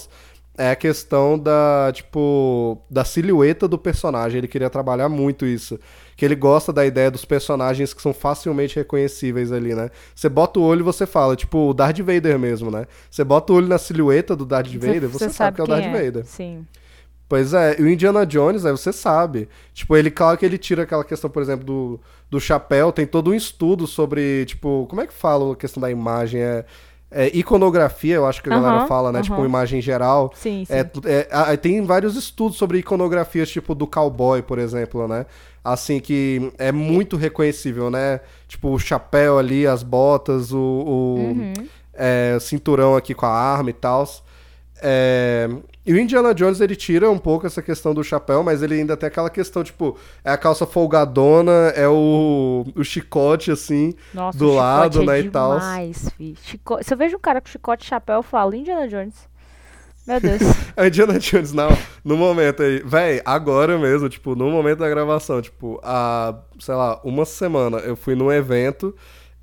é 0.57 0.71
a 0.71 0.75
questão 0.75 1.39
da, 1.39 1.91
tipo, 1.93 2.77
da 2.89 3.05
silhueta 3.05 3.67
do 3.67 3.77
personagem. 3.77 4.39
Ele 4.39 4.47
queria 4.47 4.69
trabalhar 4.69 5.09
muito 5.09 5.45
isso. 5.45 5.79
Que 6.15 6.25
ele 6.25 6.35
gosta 6.35 6.73
da 6.73 6.85
ideia 6.85 7.09
dos 7.09 7.25
personagens 7.25 7.93
que 7.93 8.01
são 8.01 8.13
facilmente 8.13 8.75
reconhecíveis 8.75 9.51
ali, 9.51 9.73
né? 9.73 9.89
Você 10.13 10.29
bota 10.29 10.59
o 10.59 10.63
olho 10.63 10.81
e 10.81 10.83
você 10.83 11.05
fala, 11.05 11.35
tipo, 11.35 11.69
o 11.69 11.73
Darth 11.73 11.99
Vader 11.99 12.37
mesmo, 12.37 12.69
né? 12.69 12.85
Você 13.09 13.23
bota 13.23 13.53
o 13.53 13.55
olho 13.55 13.67
na 13.67 13.77
silhueta 13.77 14.35
do 14.35 14.45
Darth 14.45 14.73
Vader, 14.73 15.07
você, 15.07 15.29
sabe, 15.29 15.55
que 15.55 15.61
é 15.61 15.63
o 15.63 15.67
Darth 15.67 15.83
quem 15.83 15.91
Vader. 15.91 16.25
Sim. 16.25 16.65
Pois 17.31 17.53
é, 17.53 17.79
e 17.79 17.83
o 17.83 17.89
Indiana 17.89 18.25
Jones, 18.25 18.65
aí 18.65 18.73
você 18.73 18.91
sabe. 18.91 19.47
Tipo, 19.73 19.95
ele, 19.95 20.11
claro 20.11 20.37
que 20.37 20.45
ele 20.45 20.57
tira 20.57 20.83
aquela 20.83 21.05
questão, 21.05 21.29
por 21.29 21.41
exemplo, 21.41 21.65
do, 21.65 21.99
do 22.29 22.41
chapéu, 22.41 22.91
tem 22.91 23.07
todo 23.07 23.31
um 23.31 23.33
estudo 23.33 23.87
sobre, 23.87 24.45
tipo, 24.45 24.85
como 24.89 24.99
é 24.99 25.07
que 25.07 25.13
fala 25.13 25.53
a 25.53 25.55
questão 25.55 25.79
da 25.79 25.89
imagem? 25.89 26.41
É, 26.41 26.65
é 27.11 27.27
iconografia, 27.35 28.15
eu 28.15 28.25
acho 28.25 28.41
que 28.41 28.49
a 28.49 28.53
galera 28.53 28.77
Aham, 28.77 28.87
fala, 28.87 29.11
né? 29.11 29.21
Tipo, 29.21 29.35
aham. 29.35 29.45
imagem 29.45 29.81
geral. 29.81 30.31
Sim, 30.35 30.63
sim. 30.65 30.73
É, 30.73 30.89
é, 31.05 31.27
ah, 31.29 31.55
tem 31.57 31.83
vários 31.85 32.15
estudos 32.15 32.57
sobre 32.57 32.79
iconografias, 32.79 33.49
tipo 33.49 33.75
do 33.75 33.85
cowboy, 33.85 34.41
por 34.41 34.57
exemplo, 34.57 35.07
né? 35.07 35.25
Assim, 35.63 35.99
que 35.99 36.51
é 36.57 36.71
muito 36.71 37.17
reconhecível, 37.17 37.89
né? 37.91 38.21
Tipo, 38.47 38.69
o 38.69 38.79
chapéu 38.79 39.37
ali, 39.37 39.67
as 39.67 39.83
botas, 39.83 40.51
o, 40.51 40.57
o 40.57 41.15
Uhum. 41.37 41.53
é, 41.93 42.37
cinturão 42.39 42.95
aqui 42.95 43.13
com 43.13 43.25
a 43.25 43.29
arma 43.29 43.69
e 43.69 43.73
tal. 43.73 44.07
É, 45.91 45.93
e 45.93 45.93
o 45.93 45.99
Indiana 45.99 46.33
Jones, 46.33 46.61
ele 46.61 46.75
tira 46.75 47.09
um 47.09 47.17
pouco 47.17 47.45
essa 47.45 47.61
questão 47.61 47.93
do 47.93 48.03
chapéu, 48.03 48.43
mas 48.43 48.63
ele 48.63 48.75
ainda 48.75 48.95
tem 48.95 49.07
aquela 49.07 49.29
questão, 49.29 49.63
tipo, 49.63 49.97
é 50.23 50.31
a 50.31 50.37
calça 50.37 50.65
folgadona, 50.65 51.73
é 51.75 51.87
o, 51.87 52.65
o 52.75 52.83
chicote, 52.83 53.51
assim, 53.51 53.93
Nossa, 54.13 54.37
do 54.37 54.51
lado, 54.51 54.99
chicote 54.99 55.07
né, 55.07 55.19
é 55.19 55.21
e 55.21 55.29
tal. 55.29 55.59
Chico... 56.41 56.83
Se 56.83 56.93
eu 56.93 56.97
vejo 56.97 57.17
um 57.17 57.19
cara 57.19 57.41
com 57.41 57.47
chicote 57.47 57.85
e 57.85 57.87
chapéu, 57.89 58.17
eu 58.17 58.23
falo, 58.23 58.55
Indiana 58.55 58.87
Jones. 58.87 59.29
Meu 60.07 60.19
Deus. 60.19 60.41
A 60.75 60.87
Indiana 60.87 61.19
Jones, 61.19 61.53
não, 61.53 61.69
no 62.03 62.17
momento 62.17 62.63
aí, 62.63 62.81
véi, 62.83 63.21
agora 63.23 63.77
mesmo, 63.77 64.09
tipo, 64.09 64.35
no 64.35 64.49
momento 64.49 64.79
da 64.79 64.89
gravação, 64.89 65.41
tipo, 65.41 65.79
há, 65.83 66.39
sei 66.59 66.73
lá, 66.73 66.99
uma 67.03 67.25
semana 67.25 67.77
eu 67.77 67.95
fui 67.95 68.15
num 68.15 68.31
evento 68.31 68.95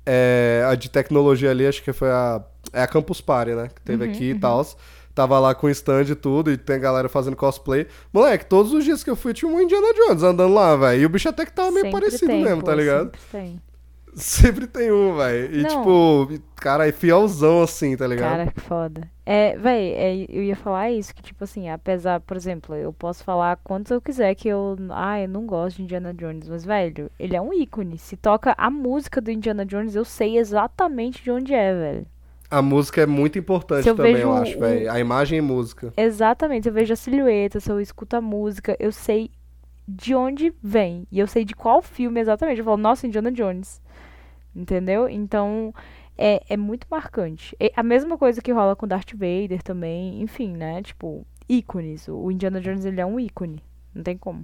é, 0.05 0.65
a 0.67 0.75
de 0.75 0.89
tecnologia 0.89 1.51
ali, 1.51 1.67
acho 1.67 1.83
que 1.83 1.93
foi 1.93 2.09
a, 2.09 2.41
é 2.73 2.81
a 2.81 2.87
Campus 2.87 3.21
Party, 3.21 3.51
né, 3.51 3.69
que 3.73 3.81
teve 3.81 4.03
aqui 4.03 4.31
e 4.31 4.39
tal. 4.39 4.65
Tava 5.19 5.37
lá 5.37 5.53
com 5.53 5.67
stand 5.67 6.03
e 6.03 6.15
tudo, 6.15 6.49
e 6.49 6.55
tem 6.55 6.79
galera 6.79 7.09
fazendo 7.09 7.35
cosplay. 7.35 7.85
Moleque, 8.13 8.45
todos 8.45 8.71
os 8.71 8.85
dias 8.85 9.03
que 9.03 9.09
eu 9.09 9.17
fui 9.17 9.33
tinha 9.33 9.51
um 9.51 9.59
Indiana 9.59 9.93
Jones 9.93 10.23
andando 10.23 10.53
lá, 10.53 10.77
velho. 10.77 11.01
E 11.01 11.05
o 11.05 11.09
bicho 11.09 11.27
até 11.27 11.45
que 11.45 11.51
tava 11.51 11.71
meio 11.71 11.87
Sempre 11.87 11.99
parecido 11.99 12.27
tem, 12.27 12.41
mesmo, 12.41 12.61
pô, 12.61 12.65
tá 12.65 12.73
ligado? 12.73 13.11
Sempre 13.17 13.19
tem. 13.29 13.61
Sempre 14.15 14.67
tem 14.67 14.91
um, 14.93 15.17
velho. 15.17 15.53
E 15.53 15.61
Não. 15.61 15.69
tipo, 15.69 16.41
cara, 16.55 16.87
é 16.87 16.93
fielzão 16.93 17.61
assim, 17.61 17.97
tá 17.97 18.07
ligado? 18.07 18.29
Cara, 18.29 18.49
que 18.49 18.61
foda. 18.61 19.11
É, 19.25 19.57
véi, 19.57 19.91
é, 19.91 20.25
eu 20.29 20.41
ia 20.41 20.55
falar 20.55 20.89
isso, 20.89 21.13
que 21.13 21.21
tipo 21.21 21.43
assim, 21.43 21.69
apesar, 21.69 22.21
por 22.21 22.37
exemplo, 22.37 22.73
eu 22.73 22.93
posso 22.93 23.21
falar 23.21 23.59
quantos 23.61 23.91
eu 23.91 23.99
quiser 23.99 24.33
que 24.35 24.47
eu, 24.47 24.77
ah, 24.91 25.19
eu 25.19 25.27
não 25.27 25.45
gosto 25.45 25.75
de 25.75 25.83
Indiana 25.83 26.13
Jones, 26.13 26.47
mas 26.47 26.63
velho, 26.63 27.11
ele 27.19 27.35
é 27.35 27.41
um 27.41 27.53
ícone. 27.53 27.97
Se 27.97 28.15
toca 28.15 28.55
a 28.57 28.69
música 28.69 29.19
do 29.19 29.29
Indiana 29.29 29.65
Jones, 29.65 29.95
eu 29.95 30.05
sei 30.05 30.37
exatamente 30.37 31.21
de 31.21 31.29
onde 31.29 31.53
é, 31.53 31.73
velho. 31.73 32.07
A 32.51 32.61
música 32.61 33.01
é 33.01 33.05
muito 33.05 33.37
importante 33.37 33.83
Se 33.83 33.89
eu 33.89 33.95
também, 33.95 34.17
eu 34.17 34.33
acho, 34.33 34.57
o- 34.57 34.59
velho. 34.59 34.91
A 34.91 34.99
imagem 34.99 35.37
e 35.37 35.41
música. 35.41 35.93
Exatamente, 35.95 36.67
eu 36.67 36.73
vejo 36.73 36.93
a 36.93 36.95
silhueta, 36.95 37.59
se 37.59 37.69
eu 37.71 37.79
escuto 37.79 38.15
a 38.15 38.21
música, 38.21 38.75
eu 38.79 38.91
sei 38.91 39.29
de 39.87 40.15
onde 40.15 40.53
vem. 40.61 41.05
E 41.11 41.19
eu 41.19 41.27
sei 41.27 41.45
de 41.45 41.55
qual 41.55 41.81
filme 41.81 42.19
exatamente. 42.19 42.59
Eu 42.59 42.65
falo, 42.65 42.77
nossa, 42.77 43.05
Indiana 43.05 43.31
Jones. 43.31 43.81
Entendeu? 44.55 45.07
Então, 45.07 45.73
é, 46.17 46.41
é 46.49 46.57
muito 46.57 46.87
marcante. 46.89 47.55
É 47.59 47.71
a 47.75 47.83
mesma 47.83 48.17
coisa 48.17 48.41
que 48.41 48.51
rola 48.51 48.75
com 48.75 48.87
Darth 48.87 49.11
Vader 49.13 49.61
também. 49.63 50.21
Enfim, 50.21 50.55
né? 50.55 50.81
Tipo, 50.81 51.25
ícones. 51.47 52.07
O 52.07 52.31
Indiana 52.31 52.59
Jones, 52.59 52.83
ele 52.85 52.99
é 52.99 53.05
um 53.05 53.19
ícone. 53.19 53.63
Não 53.93 54.03
tem 54.03 54.17
como. 54.17 54.43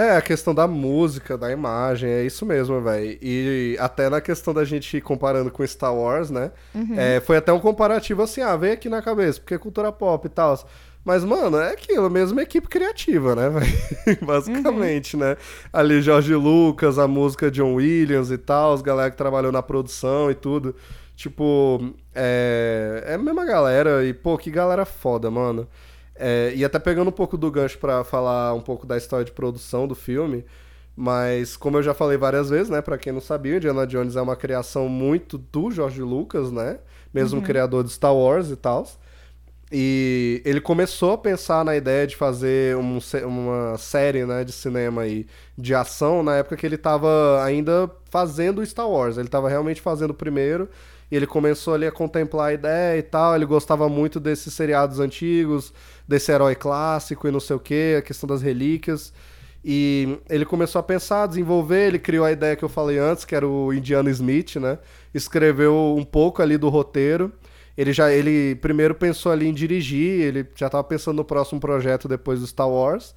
É, 0.00 0.16
a 0.16 0.22
questão 0.22 0.54
da 0.54 0.66
música, 0.66 1.36
da 1.36 1.52
imagem, 1.52 2.08
é 2.08 2.24
isso 2.24 2.46
mesmo, 2.46 2.80
velho. 2.80 3.18
E 3.20 3.76
até 3.78 4.08
na 4.08 4.18
questão 4.18 4.54
da 4.54 4.64
gente 4.64 4.96
ir 4.96 5.02
comparando 5.02 5.50
com 5.50 5.66
Star 5.66 5.94
Wars, 5.94 6.30
né? 6.30 6.52
É, 6.96 7.20
foi 7.20 7.36
até 7.36 7.52
um 7.52 7.60
comparativo 7.60 8.22
assim, 8.22 8.40
ah, 8.40 8.56
veio 8.56 8.72
aqui 8.72 8.88
na 8.88 9.02
cabeça, 9.02 9.38
porque 9.38 9.52
é 9.52 9.58
cultura 9.58 9.92
pop 9.92 10.26
e 10.26 10.30
tal. 10.30 10.58
Mas, 11.04 11.22
mano, 11.22 11.58
é 11.58 11.72
aquilo, 11.72 12.08
mesma 12.08 12.40
equipe 12.40 12.66
criativa, 12.66 13.34
né, 13.34 13.50
velho? 13.50 14.18
Basicamente, 14.24 15.18
né? 15.18 15.36
Ali 15.70 16.00
Jorge 16.00 16.34
Lucas, 16.34 16.98
a 16.98 17.06
música 17.06 17.50
John 17.50 17.74
Williams 17.74 18.30
e 18.30 18.38
tal, 18.38 18.72
os 18.72 18.80
galera 18.80 19.10
que 19.10 19.18
trabalhou 19.18 19.52
na 19.52 19.62
produção 19.62 20.30
e 20.30 20.34
tudo. 20.34 20.74
Tipo, 21.14 21.92
é, 22.14 23.04
é 23.06 23.14
a 23.14 23.18
mesma 23.18 23.44
galera 23.44 24.02
e, 24.02 24.14
pô, 24.14 24.38
que 24.38 24.50
galera 24.50 24.86
foda, 24.86 25.30
mano. 25.30 25.68
É, 26.22 26.52
e 26.54 26.62
até 26.64 26.78
pegando 26.78 27.08
um 27.08 27.12
pouco 27.12 27.38
do 27.38 27.50
gancho 27.50 27.78
pra 27.78 28.04
falar 28.04 28.52
um 28.52 28.60
pouco 28.60 28.86
da 28.86 28.96
história 28.98 29.24
de 29.24 29.32
produção 29.32 29.88
do 29.88 29.94
filme, 29.94 30.44
mas 30.94 31.56
como 31.56 31.78
eu 31.78 31.82
já 31.82 31.94
falei 31.94 32.18
várias 32.18 32.50
vezes, 32.50 32.68
né, 32.68 32.82
Pra 32.82 32.98
quem 32.98 33.10
não 33.10 33.22
sabia, 33.22 33.56
Indiana 33.56 33.86
Jones 33.86 34.16
é 34.16 34.20
uma 34.20 34.36
criação 34.36 34.86
muito 34.86 35.38
do 35.38 35.70
George 35.70 36.02
Lucas, 36.02 36.52
né? 36.52 36.78
Mesmo 37.12 37.40
criador 37.40 37.82
de 37.84 37.90
Star 37.90 38.14
Wars 38.14 38.50
e 38.50 38.56
tal. 38.56 38.86
E 39.72 40.42
ele 40.44 40.60
começou 40.60 41.12
a 41.12 41.18
pensar 41.18 41.64
na 41.64 41.76
ideia 41.76 42.06
de 42.06 42.16
fazer 42.16 42.76
um 42.76 42.98
uma 43.24 43.78
série 43.78 44.26
né, 44.26 44.44
de 44.44 44.52
cinema 44.52 45.02
aí, 45.02 45.26
de 45.56 45.74
ação 45.74 46.22
na 46.22 46.36
época 46.36 46.56
que 46.56 46.66
ele 46.66 46.74
estava 46.74 47.42
ainda 47.44 47.90
fazendo 48.10 48.64
Star 48.66 48.88
Wars. 48.88 49.16
Ele 49.16 49.28
estava 49.28 49.48
realmente 49.48 49.80
fazendo 49.80 50.10
o 50.10 50.14
primeiro. 50.14 50.68
E 51.10 51.16
ele 51.16 51.26
começou 51.26 51.74
ali 51.74 51.86
a 51.86 51.92
contemplar 51.92 52.50
a 52.50 52.52
ideia 52.52 52.98
e 52.98 53.02
tal. 53.02 53.34
Ele 53.34 53.44
gostava 53.44 53.88
muito 53.88 54.20
desses 54.20 54.54
seriados 54.54 55.00
antigos, 55.00 55.72
desse 56.06 56.30
herói 56.30 56.54
clássico 56.54 57.26
e 57.26 57.30
não 57.30 57.40
sei 57.40 57.56
o 57.56 57.60
que, 57.60 57.96
a 57.98 58.02
questão 58.02 58.28
das 58.28 58.42
relíquias. 58.42 59.12
E 59.64 60.18
ele 60.28 60.46
começou 60.46 60.78
a 60.78 60.82
pensar, 60.82 61.26
desenvolver, 61.26 61.88
ele 61.88 61.98
criou 61.98 62.24
a 62.24 62.32
ideia 62.32 62.56
que 62.56 62.64
eu 62.64 62.68
falei 62.68 62.98
antes, 62.98 63.24
que 63.24 63.34
era 63.34 63.46
o 63.46 63.72
Indiana 63.74 64.10
Smith, 64.10 64.56
né? 64.56 64.78
Escreveu 65.12 65.94
um 65.98 66.04
pouco 66.04 66.40
ali 66.40 66.56
do 66.56 66.68
roteiro. 66.68 67.32
Ele 67.76 67.92
já, 67.92 68.12
ele 68.12 68.54
primeiro 68.56 68.94
pensou 68.94 69.30
ali 69.32 69.46
em 69.46 69.54
dirigir, 69.54 70.20
ele 70.22 70.46
já 70.54 70.66
estava 70.66 70.84
pensando 70.84 71.16
no 71.16 71.24
próximo 71.24 71.60
projeto 71.60 72.08
depois 72.08 72.40
do 72.40 72.46
Star 72.46 72.68
Wars. 72.68 73.14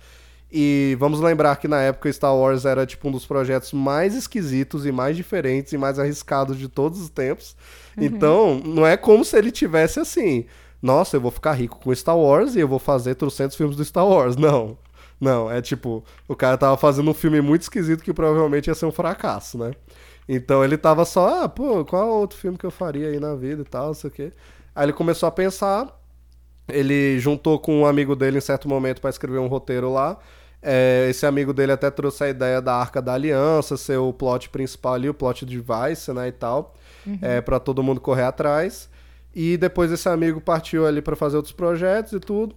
E 0.55 0.95
vamos 0.99 1.19
lembrar 1.19 1.55
que 1.55 1.67
na 1.67 1.81
época 1.81 2.07
o 2.07 2.13
Star 2.13 2.35
Wars 2.35 2.63
era 2.63 2.85
tipo 2.85 3.07
um 3.07 3.11
dos 3.11 3.25
projetos 3.25 3.73
mais 3.73 4.13
esquisitos 4.13 4.85
e 4.85 4.91
mais 4.91 5.17
diferentes 5.17 5.73
e 5.73 5.77
mais 5.79 5.97
arriscados 5.97 6.59
de 6.59 6.67
todos 6.67 7.01
os 7.01 7.09
tempos. 7.09 7.55
Então, 7.97 8.61
não 8.63 8.85
é 8.85 8.95
como 8.95 9.25
se 9.25 9.35
ele 9.35 9.51
tivesse 9.51 9.99
assim, 9.99 10.45
nossa, 10.79 11.17
eu 11.17 11.21
vou 11.21 11.31
ficar 11.31 11.53
rico 11.53 11.79
com 11.79 11.95
Star 11.95 12.15
Wars 12.15 12.55
e 12.55 12.59
eu 12.59 12.67
vou 12.67 12.77
fazer 12.77 13.15
trocentos 13.15 13.57
filmes 13.57 13.75
do 13.75 13.83
Star 13.83 14.07
Wars. 14.07 14.35
Não. 14.35 14.77
Não, 15.19 15.49
é 15.49 15.59
tipo, 15.59 16.03
o 16.27 16.35
cara 16.35 16.55
tava 16.55 16.77
fazendo 16.77 17.09
um 17.09 17.13
filme 17.15 17.41
muito 17.41 17.63
esquisito 17.63 18.03
que 18.03 18.13
provavelmente 18.13 18.67
ia 18.67 18.75
ser 18.75 18.85
um 18.85 18.91
fracasso, 18.91 19.57
né? 19.57 19.71
Então 20.29 20.63
ele 20.63 20.77
tava 20.77 21.03
só, 21.03 21.43
ah, 21.43 21.49
pô, 21.49 21.83
qual 21.83 22.09
outro 22.09 22.37
filme 22.37 22.59
que 22.59 22.65
eu 22.65 22.71
faria 22.71 23.07
aí 23.07 23.19
na 23.19 23.33
vida 23.33 23.63
e 23.63 23.65
tal, 23.65 23.87
não 23.87 23.93
sei 23.95 24.09
o 24.09 24.13
quê. 24.13 24.31
Aí 24.75 24.85
ele 24.85 24.93
começou 24.93 25.25
a 25.25 25.31
pensar, 25.31 25.87
ele 26.67 27.17
juntou 27.19 27.57
com 27.57 27.81
um 27.81 27.85
amigo 27.87 28.15
dele 28.15 28.37
em 28.37 28.41
certo 28.41 28.67
momento 28.67 29.01
pra 29.01 29.09
escrever 29.09 29.39
um 29.39 29.47
roteiro 29.47 29.91
lá. 29.91 30.19
É, 30.63 31.07
esse 31.09 31.25
amigo 31.25 31.53
dele 31.53 31.73
até 31.73 31.91
trouxe 31.91 32.23
a 32.23 32.29
ideia 32.29 32.61
da 32.61 32.73
Arca 32.73 33.01
da 33.01 33.13
Aliança, 33.13 33.75
ser 33.75 33.97
o 33.97 34.13
plot 34.13 34.49
principal 34.49 34.93
ali, 34.93 35.09
o 35.09 35.13
plot 35.13 35.45
de 35.45 35.59
Vice, 35.59 36.13
né, 36.13 36.29
e 36.29 36.31
tal, 36.31 36.73
é, 37.21 37.41
para 37.41 37.59
todo 37.59 37.83
mundo 37.83 37.99
correr 37.99 38.23
atrás. 38.23 38.89
E 39.35 39.57
depois 39.57 39.91
esse 39.91 40.07
amigo 40.07 40.39
partiu 40.39 40.85
ali 40.87 41.01
pra 41.01 41.15
fazer 41.15 41.35
outros 41.35 41.53
projetos 41.53 42.13
e 42.13 42.19
tudo. 42.19 42.55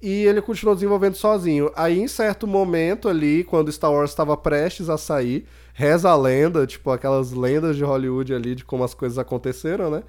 E 0.00 0.24
ele 0.24 0.40
continuou 0.40 0.74
desenvolvendo 0.74 1.14
sozinho. 1.14 1.70
Aí, 1.74 1.98
em 1.98 2.08
certo 2.08 2.46
momento 2.46 3.08
ali, 3.08 3.42
quando 3.44 3.72
Star 3.72 3.92
Wars 3.92 4.10
estava 4.10 4.36
prestes 4.36 4.88
a 4.88 4.98
sair, 4.98 5.46
reza 5.72 6.10
a 6.10 6.16
lenda, 6.16 6.66
tipo 6.66 6.90
aquelas 6.90 7.32
lendas 7.32 7.76
de 7.76 7.84
Hollywood 7.84 8.32
ali 8.34 8.54
de 8.54 8.64
como 8.64 8.84
as 8.84 8.94
coisas 8.94 9.18
aconteceram, 9.18 9.90
né? 9.90 10.02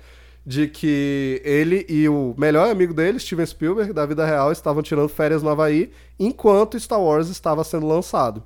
De 0.46 0.68
que 0.68 1.42
ele 1.44 1.86
e 1.90 2.08
o 2.08 2.36
melhor 2.38 2.70
amigo 2.70 2.94
dele, 2.94 3.20
Steven 3.20 3.46
Spielberg, 3.46 3.92
da 3.92 4.06
vida 4.06 4.24
real, 4.26 4.52
estavam 4.52 4.84
tirando 4.84 5.10
férias 5.10 5.42
no 5.42 5.50
Havaí 5.50 5.92
enquanto 6.20 6.80
Star 6.80 7.02
Wars 7.02 7.30
estava 7.30 7.64
sendo 7.64 7.88
lançado. 7.88 8.44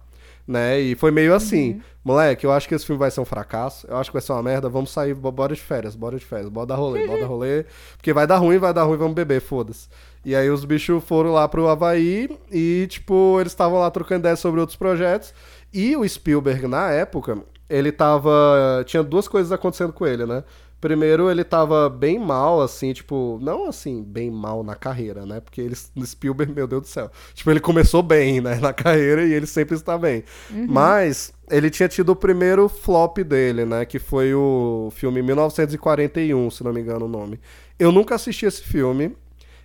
Né? 0.47 0.79
E 0.79 0.95
foi 0.95 1.11
meio 1.11 1.35
assim, 1.35 1.79
moleque, 2.03 2.43
eu 2.45 2.51
acho 2.51 2.67
que 2.67 2.73
esse 2.73 2.83
filme 2.85 2.97
vai 2.97 3.11
ser 3.11 3.19
um 3.21 3.25
fracasso, 3.25 3.85
eu 3.87 3.97
acho 3.97 4.09
que 4.09 4.13
vai 4.15 4.21
ser 4.21 4.31
uma 4.31 4.41
merda, 4.41 4.67
vamos 4.67 4.89
sair, 4.89 5.13
bo- 5.13 5.31
bora 5.31 5.53
de 5.53 5.61
férias, 5.61 5.95
bora 5.95 6.17
de 6.17 6.25
férias, 6.25 6.49
bora 6.49 6.65
dar 6.65 6.75
rolê, 6.75 7.05
bora 7.05 7.19
dar 7.19 7.27
rolê, 7.27 7.65
porque 7.97 8.11
vai 8.13 8.25
dar 8.25 8.37
ruim, 8.37 8.57
vai 8.57 8.73
dar 8.73 8.83
ruim, 8.83 8.97
vamos 8.97 9.13
beber, 9.13 9.41
foda-se. 9.41 9.87
E 10.25 10.35
aí 10.35 10.49
os 10.49 10.65
bichos 10.65 11.03
foram 11.03 11.31
lá 11.33 11.47
pro 11.47 11.67
Havaí 11.67 12.29
e, 12.51 12.87
tipo, 12.89 13.37
eles 13.39 13.51
estavam 13.51 13.77
lá 13.79 13.91
trocando 13.91 14.21
ideias 14.21 14.39
sobre 14.39 14.59
outros 14.59 14.75
projetos. 14.77 15.33
E 15.71 15.95
o 15.95 16.07
Spielberg, 16.07 16.65
na 16.67 16.89
época, 16.91 17.37
ele 17.69 17.91
tava. 17.91 18.83
Tinha 18.87 19.03
duas 19.03 19.27
coisas 19.27 19.51
acontecendo 19.51 19.93
com 19.93 20.05
ele, 20.07 20.25
né? 20.25 20.43
Primeiro, 20.81 21.29
ele 21.29 21.43
tava 21.43 21.89
bem 21.89 22.17
mal, 22.17 22.61
assim, 22.61 22.93
tipo, 22.93 23.37
não 23.41 23.67
assim, 23.67 24.01
bem 24.01 24.31
mal 24.31 24.63
na 24.63 24.75
carreira, 24.75 25.25
né? 25.25 25.41
Porque 25.41 25.59
ele, 25.59 25.75
Spielberg, 25.75 26.53
meu 26.53 26.67
Deus 26.67 26.83
do 26.83 26.87
céu. 26.87 27.11
Tipo, 27.33 27.51
ele 27.51 27.59
começou 27.59 28.01
bem, 28.01 28.39
né, 28.39 28.55
na 28.55 28.71
carreira 28.71 29.25
e 29.25 29.33
ele 29.33 29.45
sempre 29.45 29.75
está 29.75 29.97
bem. 29.97 30.23
Mas 30.49 31.33
ele 31.51 31.69
tinha 31.69 31.89
tido 31.89 32.11
o 32.11 32.15
primeiro 32.15 32.69
flop 32.69 33.17
dele, 33.19 33.65
né? 33.65 33.83
Que 33.85 33.99
foi 33.99 34.33
o 34.33 34.89
filme 34.95 35.21
1941, 35.21 36.49
se 36.49 36.63
não 36.63 36.71
me 36.71 36.79
engano 36.79 37.05
o 37.05 37.09
nome. 37.09 37.39
Eu 37.77 37.91
nunca 37.91 38.15
assisti 38.15 38.45
esse 38.45 38.61
filme. 38.61 39.15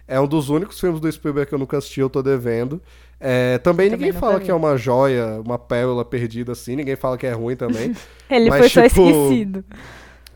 É 0.07 0.21
um 0.21 0.27
dos 0.27 0.51
únicos 0.51 0.79
filmes 0.79 1.01
do 1.01 1.11
Spielberg 1.11 1.49
que 1.49 1.55
eu 1.55 1.59
nunca 1.59 1.79
assisti, 1.79 2.01
eu 2.01 2.11
tô 2.11 2.23
devendo. 2.23 2.83
É, 3.19 3.59
também, 3.59 3.89
Também 3.89 4.09
ninguém 4.09 4.21
fala 4.21 4.39
vi. 4.39 4.45
que 4.45 4.51
é 4.51 4.55
uma 4.55 4.77
joia, 4.77 5.41
uma 5.41 5.59
pérola 5.59 6.05
perdida 6.05 6.53
assim, 6.53 6.77
ninguém 6.77 6.97
fala 6.97 7.17
que 7.17 7.27
é 7.27 7.33
ruim 7.33 7.57
também. 7.57 7.95
Ele 8.29 8.51
Mas, 8.51 8.59
foi 8.59 8.69
só 8.69 8.89
tipo, 8.89 9.09
esquecido. 9.09 9.65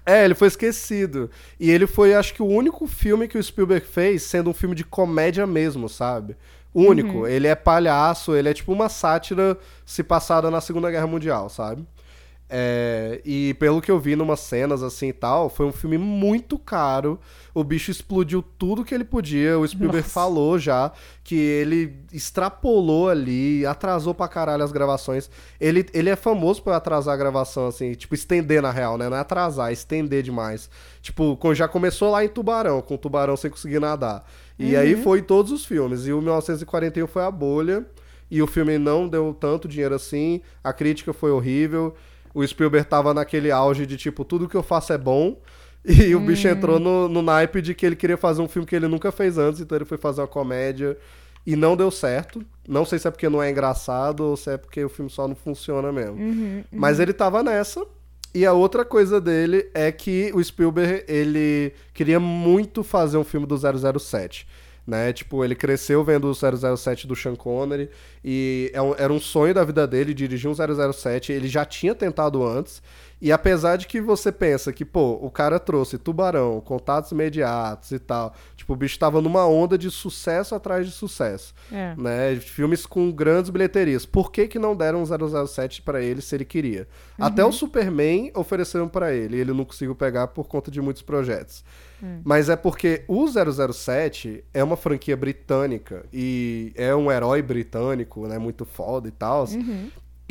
É, 0.08 0.24
ele 0.24 0.34
foi 0.34 0.48
esquecido. 0.48 1.30
E 1.60 1.70
ele 1.70 1.86
foi, 1.86 2.14
acho 2.14 2.32
que, 2.32 2.42
o 2.42 2.46
único 2.46 2.86
filme 2.86 3.28
que 3.28 3.36
o 3.36 3.42
Spielberg 3.42 3.86
fez 3.86 4.22
sendo 4.22 4.48
um 4.48 4.54
filme 4.54 4.74
de 4.74 4.82
comédia 4.82 5.46
mesmo, 5.46 5.86
sabe? 5.86 6.34
Único. 6.72 7.26
Ele 7.26 7.46
é 7.46 7.54
palhaço, 7.54 8.34
ele 8.34 8.48
é 8.48 8.54
tipo 8.54 8.72
uma 8.72 8.88
sátira 8.88 9.58
se 9.84 10.02
passada 10.02 10.50
na 10.50 10.62
Segunda 10.62 10.90
Guerra 10.90 11.06
Mundial, 11.06 11.50
sabe? 11.50 11.84
É, 12.50 13.20
e 13.26 13.52
pelo 13.54 13.82
que 13.82 13.90
eu 13.90 13.98
vi 13.98 14.16
numas 14.16 14.40
cenas 14.40 14.82
assim 14.82 15.08
e 15.08 15.12
tal, 15.12 15.50
foi 15.50 15.66
um 15.66 15.72
filme 15.72 15.98
muito 15.98 16.58
caro. 16.58 17.20
O 17.52 17.62
bicho 17.62 17.90
explodiu 17.90 18.42
tudo 18.42 18.84
que 18.84 18.94
ele 18.94 19.04
podia. 19.04 19.58
O 19.58 19.66
Spielberg 19.68 19.98
Nossa. 19.98 20.14
falou 20.14 20.58
já 20.58 20.90
que 21.22 21.34
ele 21.34 21.96
extrapolou 22.10 23.10
ali, 23.10 23.66
atrasou 23.66 24.14
pra 24.14 24.28
caralho 24.28 24.64
as 24.64 24.72
gravações. 24.72 25.28
Ele, 25.60 25.84
ele 25.92 26.08
é 26.08 26.16
famoso 26.16 26.62
por 26.62 26.72
atrasar 26.72 27.12
a 27.12 27.16
gravação, 27.18 27.66
assim, 27.66 27.92
tipo, 27.92 28.14
estender 28.14 28.62
na 28.62 28.70
real, 28.70 28.96
né? 28.96 29.10
Não 29.10 29.16
é 29.16 29.20
atrasar, 29.20 29.68
é 29.68 29.72
estender 29.72 30.22
demais. 30.22 30.70
Tipo, 31.02 31.38
já 31.54 31.68
começou 31.68 32.10
lá 32.10 32.24
em 32.24 32.28
Tubarão, 32.28 32.80
com 32.80 32.94
o 32.94 32.98
Tubarão 32.98 33.36
sem 33.36 33.50
conseguir 33.50 33.80
nadar. 33.80 34.24
E 34.58 34.74
aí 34.74 34.96
foi 35.02 35.22
todos 35.22 35.52
os 35.52 35.64
filmes. 35.64 36.06
E 36.06 36.12
o 36.12 36.20
1941 36.20 37.06
foi 37.06 37.22
a 37.22 37.30
bolha. 37.30 37.86
E 38.30 38.42
o 38.42 38.46
filme 38.46 38.76
não 38.76 39.08
deu 39.08 39.34
tanto 39.38 39.68
dinheiro 39.68 39.94
assim. 39.94 40.40
A 40.62 40.72
crítica 40.72 41.12
foi 41.12 41.30
horrível. 41.30 41.94
O 42.38 42.46
Spielberg 42.46 42.88
tava 42.88 43.12
naquele 43.12 43.50
auge 43.50 43.84
de 43.84 43.96
tipo, 43.96 44.24
tudo 44.24 44.48
que 44.48 44.54
eu 44.54 44.62
faço 44.62 44.92
é 44.92 44.98
bom. 44.98 45.40
E 45.84 46.14
o 46.14 46.20
bicho 46.20 46.46
entrou 46.46 46.78
no, 46.78 47.08
no 47.08 47.20
naipe 47.20 47.60
de 47.60 47.74
que 47.74 47.84
ele 47.84 47.96
queria 47.96 48.16
fazer 48.16 48.42
um 48.42 48.48
filme 48.48 48.66
que 48.66 48.76
ele 48.76 48.86
nunca 48.86 49.10
fez 49.10 49.38
antes, 49.38 49.60
então 49.60 49.76
ele 49.76 49.84
foi 49.84 49.96
fazer 49.98 50.20
uma 50.20 50.26
comédia 50.28 50.96
e 51.44 51.56
não 51.56 51.76
deu 51.76 51.90
certo. 51.90 52.44
Não 52.68 52.84
sei 52.84 52.98
se 52.98 53.08
é 53.08 53.10
porque 53.10 53.28
não 53.28 53.42
é 53.42 53.50
engraçado 53.50 54.20
ou 54.20 54.36
se 54.36 54.50
é 54.50 54.56
porque 54.56 54.84
o 54.84 54.88
filme 54.88 55.10
só 55.10 55.26
não 55.26 55.34
funciona 55.34 55.90
mesmo. 55.90 56.16
Mas 56.70 57.00
ele 57.00 57.12
tava 57.12 57.42
nessa. 57.42 57.84
E 58.34 58.46
a 58.46 58.52
outra 58.52 58.84
coisa 58.84 59.20
dele 59.20 59.68
é 59.74 59.90
que 59.90 60.30
o 60.34 60.44
Spielberg, 60.44 61.04
ele 61.08 61.72
queria 61.92 62.20
muito 62.20 62.84
fazer 62.84 63.16
um 63.16 63.24
filme 63.24 63.46
do 63.46 63.56
007. 63.56 64.46
Né? 64.88 65.12
Tipo, 65.12 65.44
ele 65.44 65.54
cresceu 65.54 66.02
vendo 66.02 66.30
o 66.30 66.34
007 66.34 67.06
do 67.06 67.14
Sean 67.14 67.36
Connery 67.36 67.90
e 68.24 68.70
é 68.72 68.80
um- 68.80 68.94
era 68.96 69.12
um 69.12 69.20
sonho 69.20 69.52
da 69.52 69.62
vida 69.62 69.86
dele 69.86 70.14
dirigir 70.14 70.48
um 70.48 70.54
007. 70.54 71.30
Ele 71.30 71.46
já 71.46 71.62
tinha 71.66 71.94
tentado 71.94 72.42
antes 72.42 72.80
E 73.20 73.32
apesar 73.32 73.74
de 73.74 73.88
que 73.88 74.00
você 74.00 74.30
pensa 74.30 74.72
que, 74.72 74.84
pô, 74.84 75.18
o 75.20 75.28
cara 75.28 75.58
trouxe 75.58 75.98
Tubarão, 75.98 76.60
Contatos 76.60 77.10
Imediatos 77.10 77.90
e 77.90 77.98
tal, 77.98 78.32
tipo, 78.56 78.72
o 78.72 78.76
bicho 78.76 78.96
tava 78.96 79.20
numa 79.20 79.44
onda 79.44 79.76
de 79.76 79.90
sucesso 79.90 80.54
atrás 80.54 80.86
de 80.86 80.92
sucesso, 80.92 81.52
É. 81.72 81.96
né? 81.98 82.36
Filmes 82.36 82.86
com 82.86 83.10
grandes 83.10 83.50
bilheterias. 83.50 84.06
Por 84.06 84.30
que 84.30 84.46
que 84.46 84.56
não 84.56 84.76
deram 84.76 85.02
um 85.02 85.04
007 85.04 85.82
pra 85.82 86.00
ele 86.00 86.20
se 86.22 86.32
ele 86.36 86.44
queria? 86.44 86.86
Até 87.18 87.44
o 87.44 87.50
Superman 87.50 88.30
ofereceram 88.36 88.86
pra 88.88 89.12
ele, 89.12 89.36
e 89.36 89.40
ele 89.40 89.52
não 89.52 89.64
conseguiu 89.64 89.96
pegar 89.96 90.28
por 90.28 90.46
conta 90.46 90.70
de 90.70 90.80
muitos 90.80 91.02
projetos. 91.02 91.64
Mas 92.24 92.48
é 92.48 92.56
porque 92.56 93.04
o 93.08 93.26
007 93.26 94.44
é 94.54 94.62
uma 94.62 94.76
franquia 94.76 95.16
britânica 95.16 96.04
e 96.12 96.72
é 96.74 96.94
um 96.94 97.10
herói 97.10 97.42
britânico, 97.42 98.26
né, 98.26 98.38
muito 98.38 98.64
foda 98.64 99.08
e 99.08 99.10
tal. 99.10 99.46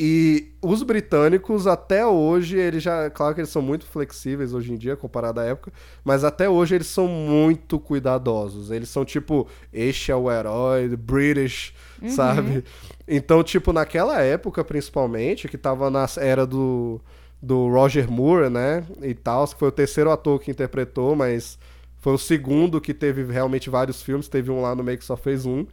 E 0.00 0.52
os 0.62 0.84
britânicos, 0.84 1.66
até 1.66 2.06
hoje, 2.06 2.56
eles 2.56 2.84
já. 2.84 3.10
Claro 3.10 3.34
que 3.34 3.40
eles 3.40 3.50
são 3.50 3.60
muito 3.60 3.84
flexíveis 3.84 4.54
hoje 4.54 4.72
em 4.72 4.76
dia, 4.76 4.94
comparado 4.96 5.40
à 5.40 5.44
época, 5.44 5.72
mas 6.04 6.22
até 6.22 6.48
hoje 6.48 6.76
eles 6.76 6.86
são 6.86 7.08
muito 7.08 7.80
cuidadosos. 7.80 8.70
Eles 8.70 8.88
são 8.88 9.04
tipo, 9.04 9.48
este 9.72 10.12
é 10.12 10.14
o 10.14 10.30
herói, 10.30 10.94
British, 10.96 11.74
sabe? 12.10 12.62
Então, 13.08 13.42
tipo, 13.42 13.72
naquela 13.72 14.20
época, 14.22 14.62
principalmente, 14.62 15.48
que 15.48 15.58
tava 15.58 15.90
na 15.90 16.06
era 16.18 16.46
do, 16.46 17.00
do 17.40 17.68
Roger 17.68 18.10
Moore, 18.10 18.50
né? 18.50 18.84
E 19.02 19.14
tal, 19.14 19.46
que 19.46 19.58
foi 19.58 19.68
o 19.68 19.72
terceiro 19.72 20.10
ator 20.10 20.40
que 20.40 20.50
interpretou, 20.50 21.14
mas 21.14 21.58
foi 21.98 22.12
o 22.12 22.18
segundo 22.18 22.80
que 22.80 22.92
teve 22.92 23.24
realmente 23.24 23.70
vários 23.70 24.02
filmes. 24.02 24.28
Teve 24.28 24.50
um 24.50 24.60
lá 24.60 24.74
no 24.74 24.82
meio 24.82 24.98
que 24.98 25.04
só 25.04 25.16
fez 25.16 25.46
um. 25.46 25.66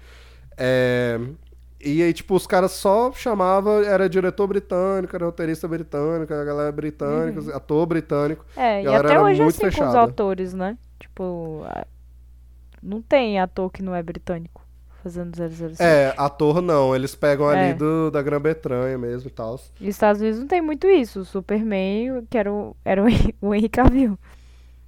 É. 0.58 1.20
E 1.80 2.02
aí, 2.02 2.14
tipo, 2.14 2.34
os 2.34 2.48
caras 2.48 2.72
só 2.72 3.12
chamavam, 3.12 3.84
era 3.84 4.10
diretor 4.10 4.48
britânico, 4.48 5.16
era 5.16 5.26
roteirista 5.26 5.68
britânico, 5.68 6.34
a 6.34 6.44
galera 6.44 6.72
britânica, 6.72 7.56
ator 7.56 7.86
britânico. 7.86 8.44
É, 8.56 8.82
e 8.82 8.88
até 8.88 9.12
era 9.12 9.22
hoje 9.22 9.42
é 9.42 9.46
assim 9.46 9.60
com 9.60 9.68
os 9.68 9.74
fechada. 9.76 10.00
autores, 10.00 10.54
né? 10.54 10.78
Tipo, 11.00 11.64
não 12.82 13.02
tem 13.02 13.40
ator 13.40 13.70
que 13.70 13.84
não 13.84 13.94
é 13.94 14.02
britânico 14.02 14.65
fazendo 15.06 15.36
007. 15.36 15.76
É, 15.80 16.14
ator 16.18 16.62
não, 16.62 16.96
eles 16.96 17.14
pegam 17.14 17.48
ali 17.48 17.70
É. 17.70 17.74
do, 17.76 18.10
da 18.10 18.22
Grã-Bretanha 18.24 18.98
mesmo 18.98 19.28
e 19.28 19.32
tal. 19.32 19.60
E 19.80 19.84
os 19.84 19.90
Estados 19.96 20.20
Unidos 20.20 20.40
não 20.40 20.48
tem 20.48 20.62
muito 20.62 20.88
isso. 20.88 21.20
O 21.20 21.26
Superman, 21.26 22.26
que 22.30 22.38
era 22.38 22.52
o, 22.52 22.76
era 22.84 23.04
o, 23.04 23.08
Hen- 23.08 23.34
o 23.40 23.54
Henry 23.54 23.70
Cavill. 23.70 24.18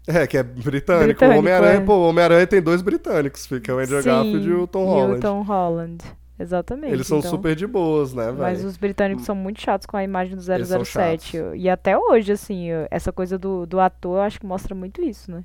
É, 0.08 0.26
que 0.26 0.38
é 0.38 0.42
britânico. 0.44 1.04
Britânico, 1.06 1.36
o 1.36 1.40
Homem-Aranha, 1.40 1.78
é. 1.78 1.82
pô, 1.82 1.94
o 1.98 2.10
Homem-Aranha 2.10 2.48
tem 2.48 2.62
dois 2.62 2.82
britânicos, 2.82 3.46
fica 3.46 3.76
o 3.76 3.78
Andrew 3.78 4.02
Sim, 4.02 4.10
Garfield 4.10 4.50
e 4.50 4.54
o 4.54 4.66
Tom 4.66 4.84
E 4.84 4.88
Holland. 4.88 5.18
o 5.18 5.20
Tom 5.20 5.42
Holland. 5.44 5.98
Exatamente. 6.40 6.94
Eles 6.94 7.08
são 7.08 7.18
então- 7.20 7.32
super 7.32 7.56
de 7.56 7.68
boas, 7.68 8.14
né, 8.14 8.32
Mas 8.32 8.58
velho? 8.60 8.70
os 8.70 8.78
britânicos 8.78 9.26
são 9.26 9.36
muito 9.36 9.60
chatos 9.62 9.86
com 9.86 9.98
a 9.98 10.04
imagem 10.04 10.36
do 10.36 10.52
Eles 10.52 10.68
são 10.68 10.84
007. 10.86 11.38
E 11.56 11.68
até 11.70 11.98
hoje, 11.98 12.32
assim, 12.32 12.68
essa 12.92 13.12
coisa 13.12 13.38
do, 13.38 13.66
do 13.66 13.80
ator, 13.80 14.18
eu 14.18 14.22
acho 14.22 14.40
que 14.40 14.46
mostra 14.46 14.74
muito 14.74 15.02
isso, 15.02 15.30
né? 15.32 15.44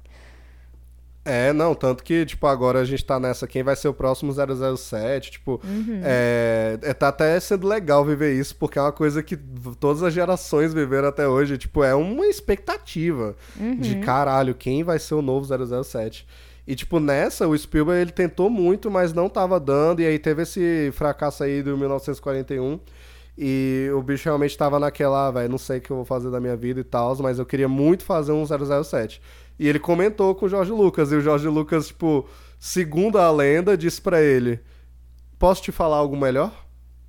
É, 1.25 1.53
não, 1.53 1.73
tanto 1.73 2.03
que, 2.03 2.27
tipo, 2.27 2.47
agora 2.49 2.81
a 2.81 2.85
gente 2.85 3.05
tá 3.05 3.21
nessa, 3.21 3.47
quem 3.47 3.63
vai 3.63 3.77
ser 3.77 3.87
o 3.87 3.95
próximo 3.95 4.33
007, 4.33 5.31
tipo, 5.31 5.61
Uhum. 5.63 6.01
é, 6.03 6.79
é, 6.83 6.93
tá 6.93 7.09
até 7.09 7.39
sendo 7.39 7.67
legal 7.69 8.05
viver 8.05 8.33
isso, 8.35 8.57
porque 8.57 8.77
é 8.77 8.83
uma 8.83 8.91
coisa 8.91 9.23
que 9.23 9.37
todas 9.79 10.03
as 10.03 10.13
gerações 10.13 10.75
viveram 10.75 11.07
até 11.09 11.29
hoje, 11.29 11.57
tipo, 11.59 11.85
é 11.85 11.95
uma 11.95 12.27
expectativa 12.27 13.37
Uhum. 13.59 13.77
de 13.77 13.97
caralho, 14.01 14.53
quem 14.53 14.83
vai 14.83 14.99
ser 14.99 15.15
o 15.15 15.23
novo 15.23 15.47
007. 15.47 16.27
E, 16.67 16.75
tipo, 16.75 16.99
nessa, 16.99 17.47
o 17.47 17.57
Spielberg, 17.57 18.01
ele 18.03 18.11
tentou 18.13 18.51
muito, 18.51 18.91
mas 18.91 19.13
não 19.13 19.29
tava 19.29 19.61
dando, 19.61 20.01
e 20.01 20.07
aí 20.07 20.19
teve 20.19 20.43
esse 20.43 20.91
fracasso 20.93 21.45
aí 21.45 21.63
do 21.63 21.77
1941, 21.79 22.81
e 23.39 23.89
o 23.95 24.03
bicho 24.03 24.25
realmente 24.25 24.57
tava 24.59 24.79
naquela, 24.79 25.29
ah, 25.29 25.31
velho, 25.31 25.49
não 25.49 25.59
sei 25.59 25.79
o 25.79 25.81
que 25.81 25.91
eu 25.91 25.97
vou 25.97 26.05
fazer 26.05 26.31
da 26.31 26.41
minha 26.41 26.57
vida 26.57 26.81
e 26.81 26.85
tal, 26.85 27.17
mas 27.19 27.39
eu 27.39 27.47
queria 27.47 27.69
muito 27.69 28.05
fazer 28.05 28.33
um 28.33 28.45
007. 28.45 29.23
E 29.63 29.69
ele 29.69 29.79
comentou 29.79 30.35
com 30.35 30.47
o 30.47 30.49
Jorge 30.49 30.73
Lucas, 30.73 31.13
e 31.13 31.15
o 31.15 31.21
Jorge 31.21 31.47
Lucas, 31.47 31.87
tipo, 31.87 32.27
segundo 32.59 33.17
a 33.17 33.31
lenda, 33.31 33.77
disse 33.79 34.03
pra 34.03 34.21
ele: 34.21 34.59
Posso 35.39 35.63
te 35.63 35.71
falar 35.71 35.99
algo 35.99 36.17
melhor? 36.17 36.53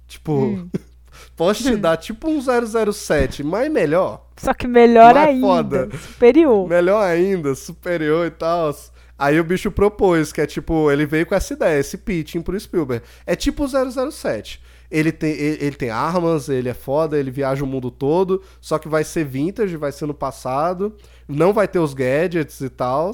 Tipo, 0.07 0.33
Hum. 0.33 0.69
posso 1.35 1.63
te 1.63 1.75
dar 1.75 1.97
tipo 1.97 2.29
um 2.29 2.39
007, 2.39 3.43
mas 3.43 3.71
melhor? 3.71 4.27
Só 4.37 4.53
que 4.53 4.67
melhor 4.67 5.15
Mais 5.15 5.29
ainda. 5.29 5.47
foda. 5.47 5.89
Superior. 5.97 6.67
Melhor 6.67 7.01
ainda, 7.03 7.55
superior 7.55 8.27
e 8.27 8.31
tal. 8.31 8.75
Aí 9.17 9.39
o 9.39 9.43
bicho 9.43 9.71
propôs, 9.71 10.31
que 10.31 10.41
é 10.41 10.45
tipo, 10.45 10.91
ele 10.91 11.05
veio 11.07 11.25
com 11.25 11.33
essa 11.33 11.53
ideia, 11.53 11.79
esse 11.79 11.97
pitching 11.97 12.41
pro 12.43 12.59
Spielberg. 12.59 13.03
É 13.25 13.35
tipo 13.35 13.63
o 13.63 14.11
007. 14.11 14.61
Ele 14.93 15.11
tem, 15.11 15.31
ele, 15.31 15.57
ele 15.59 15.75
tem 15.75 15.89
armas, 15.89 16.49
ele 16.49 16.69
é 16.69 16.73
foda, 16.75 17.17
ele 17.17 17.31
viaja 17.31 17.63
o 17.63 17.67
mundo 17.67 17.89
todo, 17.89 18.43
só 18.61 18.77
que 18.77 18.87
vai 18.87 19.03
ser 19.03 19.25
vintage, 19.25 19.75
vai 19.75 19.91
ser 19.91 20.05
no 20.05 20.13
passado, 20.13 20.95
não 21.27 21.51
vai 21.51 21.67
ter 21.67 21.79
os 21.79 21.95
gadgets 21.95 22.61
e 22.61 22.69
tal. 22.69 23.11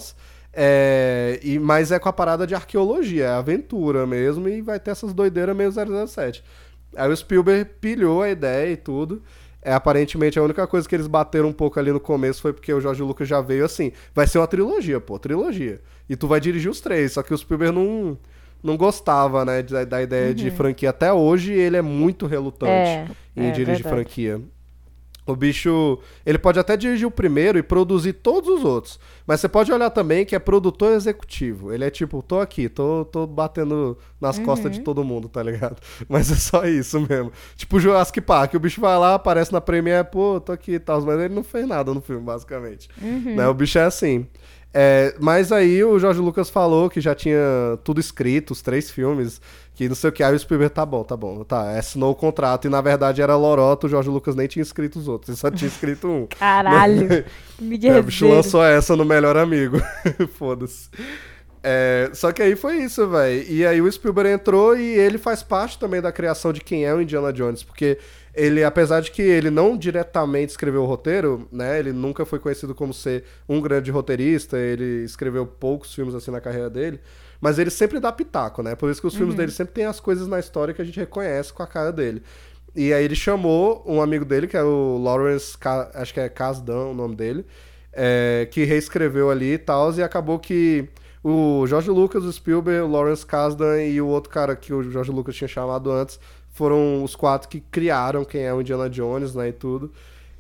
É, 0.51 1.39
e, 1.41 1.57
mas 1.57 1.89
é 1.93 1.97
com 1.97 2.09
a 2.09 2.13
parada 2.13 2.45
de 2.45 2.53
arqueologia, 2.53 3.23
é 3.23 3.29
aventura 3.29 4.05
mesmo, 4.05 4.49
e 4.49 4.61
vai 4.61 4.77
ter 4.77 4.91
essas 4.91 5.13
doideiras 5.13 5.55
meio 5.55 5.71
007. 5.71 6.43
Aí 6.97 7.09
o 7.09 7.15
Spielberg 7.15 7.71
pilhou 7.79 8.23
a 8.23 8.29
ideia 8.29 8.73
e 8.73 8.75
tudo. 8.75 9.23
É, 9.61 9.73
aparentemente 9.73 10.37
a 10.37 10.43
única 10.43 10.67
coisa 10.67 10.87
que 10.87 10.95
eles 10.95 11.07
bateram 11.07 11.47
um 11.47 11.53
pouco 11.53 11.79
ali 11.79 11.93
no 11.93 11.99
começo 11.99 12.41
foi 12.41 12.51
porque 12.51 12.73
o 12.73 12.81
Jorge 12.81 13.01
Lucas 13.01 13.27
já 13.27 13.39
veio 13.39 13.63
assim. 13.63 13.93
Vai 14.13 14.27
ser 14.27 14.39
uma 14.39 14.47
trilogia, 14.47 14.99
pô, 14.99 15.17
trilogia. 15.17 15.79
E 16.09 16.15
tu 16.17 16.27
vai 16.27 16.41
dirigir 16.41 16.69
os 16.69 16.81
três. 16.81 17.13
Só 17.13 17.23
que 17.23 17.33
o 17.33 17.37
Spielberg 17.37 17.73
não, 17.73 18.17
não 18.63 18.75
gostava, 18.77 19.43
né, 19.45 19.61
da, 19.63 19.85
da 19.85 20.01
ideia 20.01 20.33
de 20.33 20.49
franquia. 20.51 20.89
Até 20.89 21.11
hoje 21.13 21.53
ele 21.53 21.77
é 21.77 21.81
muito 21.81 22.25
relutante 22.27 22.71
É, 22.71 23.07
em 23.35 23.47
é 23.47 23.51
dirigir 23.51 23.83
verdade. 23.83 23.95
franquia. 23.95 24.41
O 25.25 25.35
bicho, 25.35 25.99
ele 26.25 26.39
pode 26.39 26.57
até 26.57 26.75
dirigir 26.75 27.05
o 27.07 27.11
primeiro 27.11 27.59
e 27.59 27.61
produzir 27.61 28.13
todos 28.13 28.49
os 28.49 28.65
outros. 28.65 28.99
Mas 29.27 29.39
você 29.39 29.47
pode 29.47 29.71
olhar 29.71 29.91
também 29.91 30.25
que 30.25 30.35
é 30.35 30.39
produtor 30.39 30.91
executivo. 30.93 31.71
Ele 31.71 31.85
é 31.85 31.89
tipo, 31.91 32.23
tô 32.23 32.39
aqui, 32.39 32.67
tô, 32.67 33.05
tô 33.05 33.27
batendo 33.27 33.95
nas 34.19 34.39
costas 34.39 34.71
Uhum. 34.71 34.79
de 34.79 34.79
todo 34.83 35.03
mundo, 35.03 35.29
tá 35.29 35.43
ligado? 35.43 35.77
Mas 36.09 36.31
é 36.31 36.35
só 36.35 36.65
isso 36.65 36.99
mesmo. 37.07 37.31
Tipo 37.55 37.79
Jurassic 37.79 38.19
Park, 38.21 38.55
o 38.55 38.59
bicho 38.59 38.81
vai 38.81 38.97
lá, 38.97 39.13
aparece 39.13 39.53
na 39.53 39.61
Premiere, 39.61 40.07
pô, 40.11 40.41
tô 40.41 40.51
aqui 40.51 40.71
e 40.73 40.79
tal. 40.79 40.99
Mas 41.03 41.19
ele 41.19 41.35
não 41.35 41.43
fez 41.43 41.67
nada 41.67 41.93
no 41.93 42.01
filme, 42.01 42.23
basicamente. 42.23 42.89
Uhum. 42.99 43.35
Né? 43.35 43.47
O 43.47 43.53
bicho 43.53 43.77
é 43.77 43.83
assim. 43.83 44.25
É, 44.73 45.15
mas 45.19 45.51
aí 45.51 45.83
o 45.83 45.97
Jorge 45.97 46.19
Lucas 46.19 46.49
falou 46.49 46.89
que 46.89 47.01
já 47.01 47.15
tinha 47.15 47.39
tudo 47.83 47.99
escrito, 47.99 48.51
os 48.51 48.61
três 48.61 48.91
filmes, 48.91 49.41
que 49.73 49.87
não 49.89 49.95
sei 49.95 50.09
o 50.09 50.13
que. 50.13 50.21
Aí 50.23 50.33
o 50.35 50.39
Spielberg, 50.39 50.73
tá 50.73 50.85
bom, 50.85 51.03
tá 51.03 51.17
bom, 51.17 51.43
tá, 51.43 51.77
assinou 51.77 52.11
o 52.11 52.15
contrato. 52.15 52.67
E 52.67 52.69
na 52.69 52.79
verdade 52.79 53.21
era 53.21 53.35
lorota, 53.35 53.87
o 53.87 53.89
Jorge 53.89 54.09
Lucas 54.09 54.35
nem 54.35 54.47
tinha 54.47 54.61
escrito 54.61 54.99
os 54.99 55.07
outros, 55.07 55.29
ele 55.29 55.37
só 55.37 55.49
tinha 55.49 55.67
escrito 55.67 56.07
um. 56.07 56.27
Caralho. 56.37 57.07
que 57.07 57.87
É, 57.87 57.99
o 57.99 58.03
bicho 58.03 58.27
lançou 58.27 58.63
essa 58.63 58.95
no 58.95 59.05
Melhor 59.05 59.37
Amigo. 59.37 59.81
Foda-se. 60.37 60.89
É, 61.63 62.09
só 62.13 62.31
que 62.31 62.41
aí 62.41 62.55
foi 62.55 62.77
isso, 62.77 63.07
velho. 63.09 63.45
E 63.51 63.65
aí 63.65 63.81
o 63.81 63.91
Spielberg 63.91 64.31
entrou 64.31 64.77
e 64.77 64.85
ele 64.85 65.17
faz 65.17 65.43
parte 65.43 65.77
também 65.77 65.99
da 66.01 66.11
criação 66.11 66.53
de 66.53 66.61
quem 66.61 66.85
é 66.85 66.93
o 66.93 67.01
Indiana 67.01 67.33
Jones, 67.33 67.63
porque 67.63 67.97
ele, 68.39 68.63
apesar 68.63 69.01
de 69.01 69.11
que 69.11 69.21
ele 69.21 69.49
não 69.49 69.77
diretamente 69.77 70.51
escreveu 70.51 70.83
o 70.83 70.85
roteiro, 70.85 71.45
né? 71.51 71.77
Ele 71.77 71.91
nunca 71.91 72.25
foi 72.25 72.39
conhecido 72.39 72.73
como 72.73 72.93
ser 72.93 73.25
um 73.49 73.59
grande 73.59 73.91
roteirista, 73.91 74.57
ele 74.57 75.03
escreveu 75.03 75.45
poucos 75.45 75.93
filmes 75.93 76.15
assim 76.15 76.31
na 76.31 76.39
carreira 76.39 76.69
dele, 76.69 77.01
mas 77.41 77.59
ele 77.59 77.69
sempre 77.69 77.99
dá 77.99 78.13
pitaco, 78.13 78.63
né? 78.63 78.75
Por 78.75 78.89
isso 78.89 79.01
que 79.01 79.07
os 79.07 79.15
filmes 79.15 79.35
dele 79.35 79.51
sempre 79.51 79.73
tem 79.73 79.85
as 79.85 79.99
coisas 79.99 80.25
na 80.25 80.39
história 80.39 80.73
que 80.73 80.81
a 80.81 80.85
gente 80.85 80.97
reconhece 80.97 81.51
com 81.51 81.61
a 81.61 81.67
cara 81.67 81.91
dele. 81.91 82.23
E 82.73 82.93
aí 82.93 83.03
ele 83.03 83.15
chamou 83.15 83.83
um 83.85 84.01
amigo 84.01 84.23
dele, 84.23 84.47
que 84.47 84.55
é 84.55 84.63
o 84.63 84.97
Lawrence, 84.97 85.57
acho 85.93 86.13
que 86.13 86.21
é 86.21 86.29
Kasdan 86.29 86.91
o 86.91 86.93
nome 86.93 87.15
dele, 87.15 87.45
é, 87.91 88.47
que 88.49 88.63
reescreveu 88.63 89.29
ali 89.29 89.53
e 89.53 89.57
tal, 89.57 89.93
e 89.93 90.01
acabou 90.01 90.39
que 90.39 90.87
o 91.21 91.65
George 91.67 91.89
Lucas, 91.89 92.23
o 92.23 92.31
Spielberg, 92.31 92.81
o 92.81 92.87
Lawrence 92.87 93.25
Kasdan 93.25 93.83
e 93.83 93.99
o 93.99 94.07
outro 94.07 94.29
cara 94.29 94.55
que 94.55 94.73
o 94.73 94.81
George 94.89 95.11
Lucas 95.11 95.35
tinha 95.35 95.47
chamado 95.49 95.91
antes 95.91 96.17
foram 96.59 97.05
os 97.05 97.15
quatro 97.15 97.47
que 97.47 97.61
criaram 97.61 98.25
quem 98.25 98.41
é 98.41 98.53
o 98.53 98.59
Indiana 98.59 98.89
Jones, 98.89 99.33
né, 99.33 99.47
e 99.47 99.53
tudo. 99.53 99.89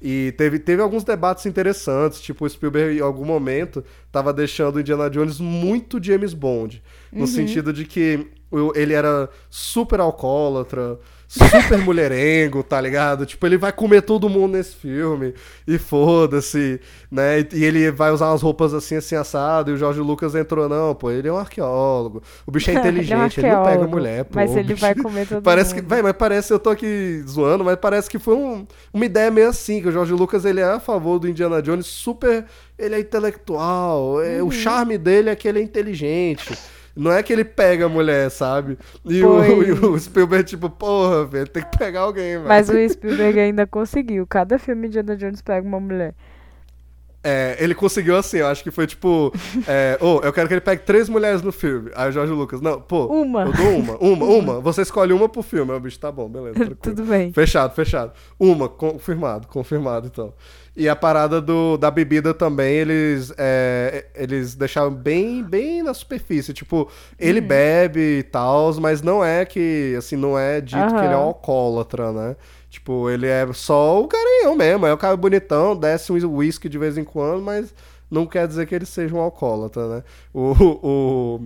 E 0.01 0.33
teve, 0.37 0.59
teve 0.59 0.81
alguns 0.81 1.05
debates 1.05 1.45
interessantes, 1.45 2.19
tipo, 2.19 2.43
o 2.43 2.49
Spielberg 2.49 2.97
em 2.97 3.01
algum 3.01 3.23
momento 3.23 3.83
tava 4.11 4.33
deixando 4.33 4.75
o 4.75 4.79
Indiana 4.81 5.09
Jones 5.09 5.39
muito 5.39 6.03
James 6.03 6.33
Bond, 6.33 6.83
no 7.11 7.25
sentido 7.25 7.71
de 7.71 7.85
que 7.85 8.27
ele 8.75 8.93
era 8.93 9.29
super 9.49 10.01
alcoólatra, 10.01 10.99
super 11.31 11.77
mulherengo, 11.77 12.63
tá 12.63 12.81
ligado? 12.81 13.23
Tipo, 13.25 13.45
ele 13.45 13.55
vai 13.57 13.71
comer 13.71 14.01
todo 14.01 14.27
mundo 14.27 14.53
nesse 14.57 14.75
filme 14.75 15.33
e 15.67 15.77
foda-se, 15.77 16.81
né? 17.11 17.39
E, 17.53 17.63
ele 17.63 17.91
vai 17.91 18.11
usar 18.11 18.29
umas 18.31 18.41
roupas 18.41 18.73
assim, 18.73 18.95
assim, 18.95 19.15
assado, 19.15 19.69
e 19.69 19.73
o 19.75 19.77
Jorge 19.77 19.99
Lucas 19.99 20.33
entrou, 20.33 20.67
não, 20.67 20.95
pô, 20.95 21.11
ele 21.11 21.27
é 21.27 21.31
um 21.31 21.37
arqueólogo, 21.37 22.23
o 22.47 22.51
bicho 22.51 22.71
é 22.71 22.73
Ele 22.79 22.79
é 22.79 22.83
um 22.83 22.89
inteligente, 22.93 23.39
ele, 23.41 23.51
não 23.51 23.63
pega 23.63 23.87
mulher, 23.87 24.23
pô. 24.25 24.31
mas 24.33 24.55
ele 24.55 24.69
bicho- 24.69 24.81
vai 24.81 24.95
comer 24.95 25.27
todo 25.27 25.43
parece 25.43 25.73
que, 25.75 25.81
mundo. 25.81 25.89
Véi, 25.89 26.01
mas 26.01 26.13
parece, 26.13 26.51
eu 26.51 26.57
tô 26.59 26.71
aqui 26.71 27.23
zoando, 27.27 27.63
mas 27.63 27.75
parece 27.77 28.09
que 28.09 28.17
foi 28.17 28.35
um- 28.35 28.65
uma 28.91 29.05
ideia 29.05 29.29
meio 29.29 29.49
assim, 29.49 29.81
que 29.81 29.87
o 29.87 29.91
Jorge 29.91 30.13
Lucas, 30.13 30.45
ele 30.45 30.59
é 30.61 30.63
a 30.63 30.79
favor 30.79 31.19
do 31.19 31.29
Indiana 31.29 31.61
Jones, 31.61 31.85
super, 31.85 32.45
ele 32.77 32.95
é 32.95 32.99
intelectual, 32.99 34.21
é, 34.23 34.41
Uhum. 34.41 34.47
o 34.47 34.51
charme 34.51 34.97
dele 34.97 35.29
é 35.29 35.35
que 35.35 35.47
ele 35.47 35.59
é 35.59 35.61
inteligente, 35.61 36.57
Não 36.99 37.11
é 37.11 37.23
que 37.23 37.31
ele 37.31 37.45
pega 37.45 37.85
a 37.85 37.89
mulher, 37.89 38.29
sabe? 38.29 38.77
E 39.05 39.23
o, 39.23 39.63
e 39.63 39.71
o 39.71 39.97
Spielberg, 39.97 40.43
tipo, 40.43 40.69
porra, 40.69 41.25
velho, 41.25 41.47
tem 41.47 41.63
que 41.63 41.77
pegar 41.77 42.01
alguém, 42.01 42.35
velho. 42.35 42.47
Mas 42.47 42.69
o 42.69 42.89
Spielberg 42.89 43.39
ainda 43.39 43.65
conseguiu. 43.65 44.27
Cada 44.27 44.59
filme 44.59 44.89
de 44.89 44.99
Indiana 44.99 45.15
Jones 45.15 45.41
pega 45.41 45.65
uma 45.65 45.79
mulher. 45.79 46.13
É, 47.21 47.57
ele 47.59 47.75
conseguiu 47.75 48.15
assim, 48.15 48.37
eu 48.37 48.47
acho 48.47 48.63
que 48.63 48.71
foi 48.71 48.87
tipo. 48.87 49.33
É, 49.67 49.97
oh, 49.99 50.21
eu 50.23 50.31
quero 50.31 50.47
que 50.47 50.53
ele 50.53 50.61
pegue 50.61 50.83
três 50.83 51.09
mulheres 51.09 51.41
no 51.41 51.51
filme. 51.51 51.91
Aí 51.93 52.09
o 52.09 52.11
Jorge 52.11 52.31
Lucas, 52.31 52.61
não, 52.61 52.79
pô, 52.79 53.07
Uma. 53.07 53.43
eu 53.43 53.51
dou 53.51 53.77
uma, 53.77 53.97
uma, 53.97 54.25
uma. 54.25 54.61
Você 54.61 54.83
escolhe 54.83 55.11
uma 55.11 55.27
pro 55.27 55.41
filme. 55.41 55.71
Aí 55.71 55.77
o 55.77 55.81
bicho, 55.81 55.99
tá 55.99 56.11
bom, 56.11 56.29
beleza. 56.29 56.75
Tudo 56.81 57.03
bem. 57.03 57.33
Fechado, 57.33 57.75
fechado. 57.75 58.13
Uma, 58.39 58.69
confirmado, 58.69 59.47
confirmado, 59.47 60.07
então. 60.07 60.33
E 60.79 60.87
a 60.87 60.95
parada 60.95 61.41
do, 61.41 61.75
da 61.75 61.91
bebida 61.91 62.33
também, 62.33 62.73
eles, 62.73 63.33
é, 63.37 64.05
eles 64.15 64.55
deixaram 64.55 64.89
bem, 64.93 65.43
bem 65.43 65.83
na 65.83 65.93
superfície. 65.93 66.53
Tipo, 66.53 66.83
Uhum. 66.83 66.87
ele 67.19 67.41
bebe 67.41 68.19
e 68.19 68.23
tal, 68.23 68.73
mas 68.75 69.01
não 69.01 69.21
é 69.21 69.43
que, 69.43 69.93
assim, 69.97 70.15
não 70.15 70.39
é 70.39 70.61
dito 70.61 70.87
que 70.95 71.03
ele 71.03 71.13
é 71.13 71.17
um 71.17 71.21
alcoólatra, 71.23 72.13
né? 72.13 72.35
Tipo, 72.69 73.09
ele 73.09 73.27
é 73.27 73.45
só 73.51 74.01
o 74.01 74.07
garanhão 74.07 74.55
mesmo. 74.55 74.85
É 74.85 74.93
o 74.93 74.97
cara 74.97 75.17
bonitão, 75.17 75.75
desce 75.75 76.13
um 76.13 76.35
whisky 76.37 76.69
de 76.69 76.77
vez 76.77 76.97
em 76.97 77.03
quando, 77.03 77.41
mas 77.41 77.73
não 78.09 78.25
quer 78.25 78.47
dizer 78.47 78.65
que 78.65 78.73
ele 78.73 78.85
seja 78.85 79.13
um 79.13 79.19
alcoólatra, 79.19 79.85
né? 79.97 80.03
O, 80.33 80.53
o, 80.81 81.41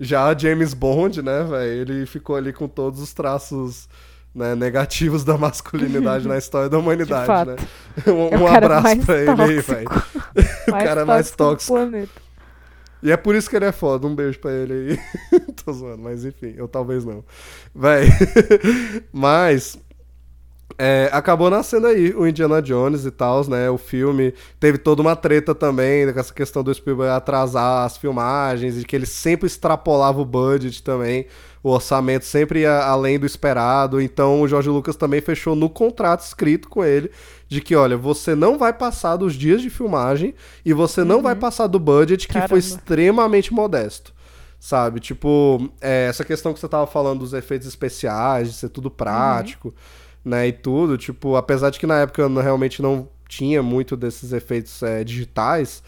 já 0.00 0.34
James 0.34 0.72
Bond, 0.72 1.20
né, 1.20 1.42
velho? 1.44 1.82
Ele 1.82 2.06
ficou 2.06 2.36
ali 2.36 2.54
com 2.54 2.66
todos 2.66 3.02
os 3.02 3.12
traços 3.12 3.86
né, 4.38 4.54
negativos 4.54 5.24
da 5.24 5.36
masculinidade 5.36 6.26
na 6.28 6.38
história 6.38 6.68
da 6.68 6.78
humanidade, 6.78 7.50
né? 7.50 7.56
Um, 8.06 8.46
É 8.48 8.56
abraço 8.56 8.98
pra 9.04 9.18
ele 9.18 9.42
aí, 9.42 9.60
velho. 9.60 9.88
O 10.68 10.72
cara 10.72 11.04
mais 11.04 11.30
tóxico. 11.32 11.74
planeta. 11.74 12.12
E 13.02 13.10
é 13.12 13.16
por 13.16 13.34
isso 13.34 13.50
que 13.50 13.56
ele 13.56 13.64
é 13.64 13.72
foda. 13.72 14.06
Um 14.06 14.14
beijo 14.14 14.38
pra 14.38 14.52
ele 14.52 14.72
aí. 15.32 15.40
Tô 15.64 15.72
zoando, 15.72 16.02
mas 16.02 16.24
enfim, 16.24 16.54
eu 16.56 16.66
talvez 16.68 17.04
não. 17.04 17.24
Véi. 17.74 18.08
mas. 19.12 19.78
É, 20.80 21.10
acabou 21.12 21.50
nascendo 21.50 21.88
aí 21.88 22.14
o 22.14 22.24
Indiana 22.24 22.62
Jones 22.62 23.04
e 23.04 23.10
tal, 23.10 23.44
né? 23.48 23.68
O 23.68 23.76
filme 23.76 24.32
teve 24.60 24.78
toda 24.78 25.02
uma 25.02 25.16
treta 25.16 25.52
também 25.52 26.10
com 26.12 26.20
essa 26.20 26.32
questão 26.32 26.62
do 26.62 26.72
Spielberg 26.72 27.12
atrasar 27.12 27.84
as 27.84 27.96
filmagens 27.96 28.80
e 28.80 28.84
que 28.84 28.94
ele 28.94 29.04
sempre 29.04 29.48
extrapolava 29.48 30.20
o 30.20 30.24
budget 30.24 30.80
também. 30.80 31.26
O 31.64 31.70
orçamento 31.70 32.24
sempre 32.24 32.60
ia 32.60 32.78
além 32.84 33.18
do 33.18 33.26
esperado. 33.26 34.00
Então 34.00 34.40
o 34.40 34.46
Jorge 34.46 34.68
Lucas 34.68 34.94
também 34.94 35.20
fechou 35.20 35.56
no 35.56 35.68
contrato 35.68 36.20
escrito 36.20 36.68
com 36.68 36.84
ele 36.84 37.10
de 37.48 37.60
que, 37.60 37.74
olha, 37.74 37.96
você 37.96 38.36
não 38.36 38.56
vai 38.56 38.72
passar 38.72 39.16
dos 39.16 39.34
dias 39.34 39.60
de 39.60 39.70
filmagem 39.70 40.32
e 40.64 40.72
você 40.72 41.02
não 41.02 41.22
vai 41.22 41.34
passar 41.34 41.66
do 41.66 41.80
budget 41.80 42.28
que 42.28 42.48
foi 42.48 42.60
extremamente 42.60 43.52
modesto. 43.52 44.14
Sabe? 44.60 45.00
Tipo, 45.00 45.68
é, 45.80 46.06
essa 46.08 46.24
questão 46.24 46.52
que 46.52 46.60
você 46.60 46.68
tava 46.68 46.86
falando 46.86 47.20
dos 47.20 47.32
efeitos 47.32 47.66
especiais, 47.66 48.48
de 48.48 48.54
ser 48.54 48.68
tudo 48.68 48.90
prático, 48.90 49.74
né? 50.28 50.48
E 50.48 50.52
tudo, 50.52 50.96
tipo, 50.98 51.36
apesar 51.36 51.70
de 51.70 51.78
que 51.78 51.86
na 51.86 52.00
época 52.00 52.28
não- 52.28 52.42
realmente 52.42 52.82
não 52.82 53.08
tinha 53.28 53.62
muito 53.62 53.96
desses 53.96 54.32
efeitos 54.32 54.82
é, 54.82 55.02
digitais, 55.04 55.82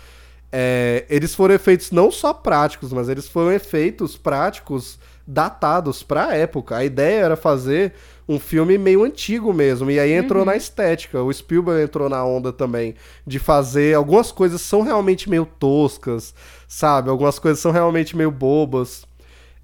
é, 0.53 1.05
eles 1.09 1.35
foram 1.35 1.55
efeitos 1.55 1.91
não 1.91 2.11
só 2.11 2.33
práticos, 2.35 2.93
mas 2.93 3.09
eles 3.09 3.29
foram 3.29 3.53
efeitos 3.53 4.17
práticos 4.17 4.99
datados 5.27 6.03
pra 6.03 6.35
época. 6.35 6.77
A 6.77 6.85
ideia 6.85 7.21
era 7.25 7.37
fazer 7.37 7.93
um 8.29 8.39
filme 8.39 8.77
meio 8.79 9.05
antigo 9.05 9.53
mesmo, 9.53 9.91
e 9.91 9.99
aí 9.99 10.13
entrou 10.13 10.45
na 10.45 10.57
estética. 10.57 11.23
O 11.23 11.33
Spielberg 11.33 11.83
entrou 11.83 12.09
na 12.09 12.25
onda 12.25 12.53
também 12.53 12.95
de 13.27 13.39
fazer 13.39 13.95
algumas 13.95 14.33
coisas 14.33 14.61
são 14.61 14.83
realmente 14.83 15.29
meio 15.31 15.47
toscas, 15.47 16.35
sabe? 16.69 17.11
Algumas 17.11 17.39
coisas 17.39 17.61
são 17.61 17.71
realmente 17.73 18.17
meio 18.17 18.31
bobas. 18.31 19.05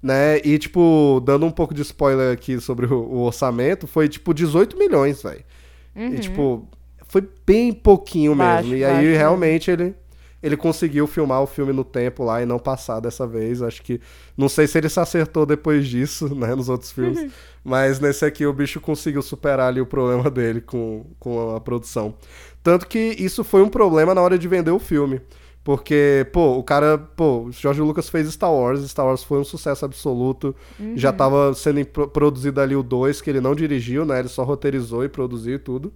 Né? 0.01 0.39
E, 0.43 0.57
tipo, 0.59 1.21
dando 1.25 1.45
um 1.45 1.51
pouco 1.51 1.73
de 1.73 1.81
spoiler 1.81 2.31
aqui 2.31 2.59
sobre 2.59 2.85
o, 2.85 2.97
o 2.97 3.19
orçamento, 3.21 3.87
foi 3.87 4.07
tipo 4.07 4.33
18 4.33 4.77
milhões, 4.77 5.21
velho. 5.23 5.43
E, 5.95 6.19
tipo, 6.19 6.67
foi 7.07 7.27
bem 7.45 7.73
pouquinho 7.73 8.35
Baixo, 8.35 8.69
mesmo. 8.69 8.75
E 8.77 8.85
aí, 8.85 8.91
baixo 8.91 9.05
mesmo. 9.05 9.17
realmente, 9.17 9.71
ele, 9.71 9.95
ele 10.43 10.55
conseguiu 10.55 11.07
filmar 11.07 11.41
o 11.41 11.47
filme 11.47 11.73
no 11.73 11.83
tempo 11.83 12.23
lá 12.23 12.41
e 12.41 12.45
não 12.45 12.59
passar 12.59 12.99
dessa 12.99 13.25
vez. 13.25 13.61
Acho 13.61 13.81
que. 13.81 13.99
Não 14.37 14.47
sei 14.47 14.67
se 14.67 14.77
ele 14.77 14.89
se 14.89 14.99
acertou 14.99 15.45
depois 15.45 15.87
disso, 15.87 16.33
né? 16.35 16.53
Nos 16.53 16.69
outros 16.69 16.91
filmes. 16.91 17.31
mas 17.63 17.99
nesse 17.99 18.23
aqui 18.23 18.45
o 18.45 18.53
bicho 18.53 18.79
conseguiu 18.79 19.21
superar 19.21 19.69
ali 19.69 19.81
o 19.81 19.85
problema 19.85 20.29
dele 20.29 20.61
com, 20.61 21.05
com 21.19 21.55
a 21.55 21.59
produção. 21.59 22.13
Tanto 22.61 22.87
que 22.87 23.15
isso 23.17 23.43
foi 23.43 23.61
um 23.63 23.69
problema 23.69 24.13
na 24.13 24.21
hora 24.21 24.37
de 24.37 24.47
vender 24.47 24.71
o 24.71 24.79
filme. 24.79 25.21
Porque, 25.67 26.25
pô, 26.31 26.57
o 26.57 26.63
cara, 26.63 26.97
pô, 26.97 27.39
o 27.47 27.51
George 27.51 27.81
Lucas 27.81 28.07
fez 28.07 28.31
Star 28.31 28.53
Wars, 28.53 28.89
Star 28.89 29.05
Wars 29.05 29.21
foi 29.21 29.37
um 29.37 29.43
sucesso 29.43 29.83
absoluto. 29.83 30.55
Já 30.95 31.11
tava 31.11 31.53
sendo 31.53 31.85
pro- 31.85 32.07
produzido 32.07 32.61
ali 32.61 32.73
o 32.73 32.81
2, 32.81 33.19
que 33.19 33.29
ele 33.29 33.41
não 33.41 33.53
dirigiu, 33.53 34.05
né? 34.05 34.17
Ele 34.19 34.29
só 34.29 34.45
roteirizou 34.45 35.03
e 35.03 35.09
produziu 35.09 35.55
e 35.55 35.59
tudo. 35.59 35.91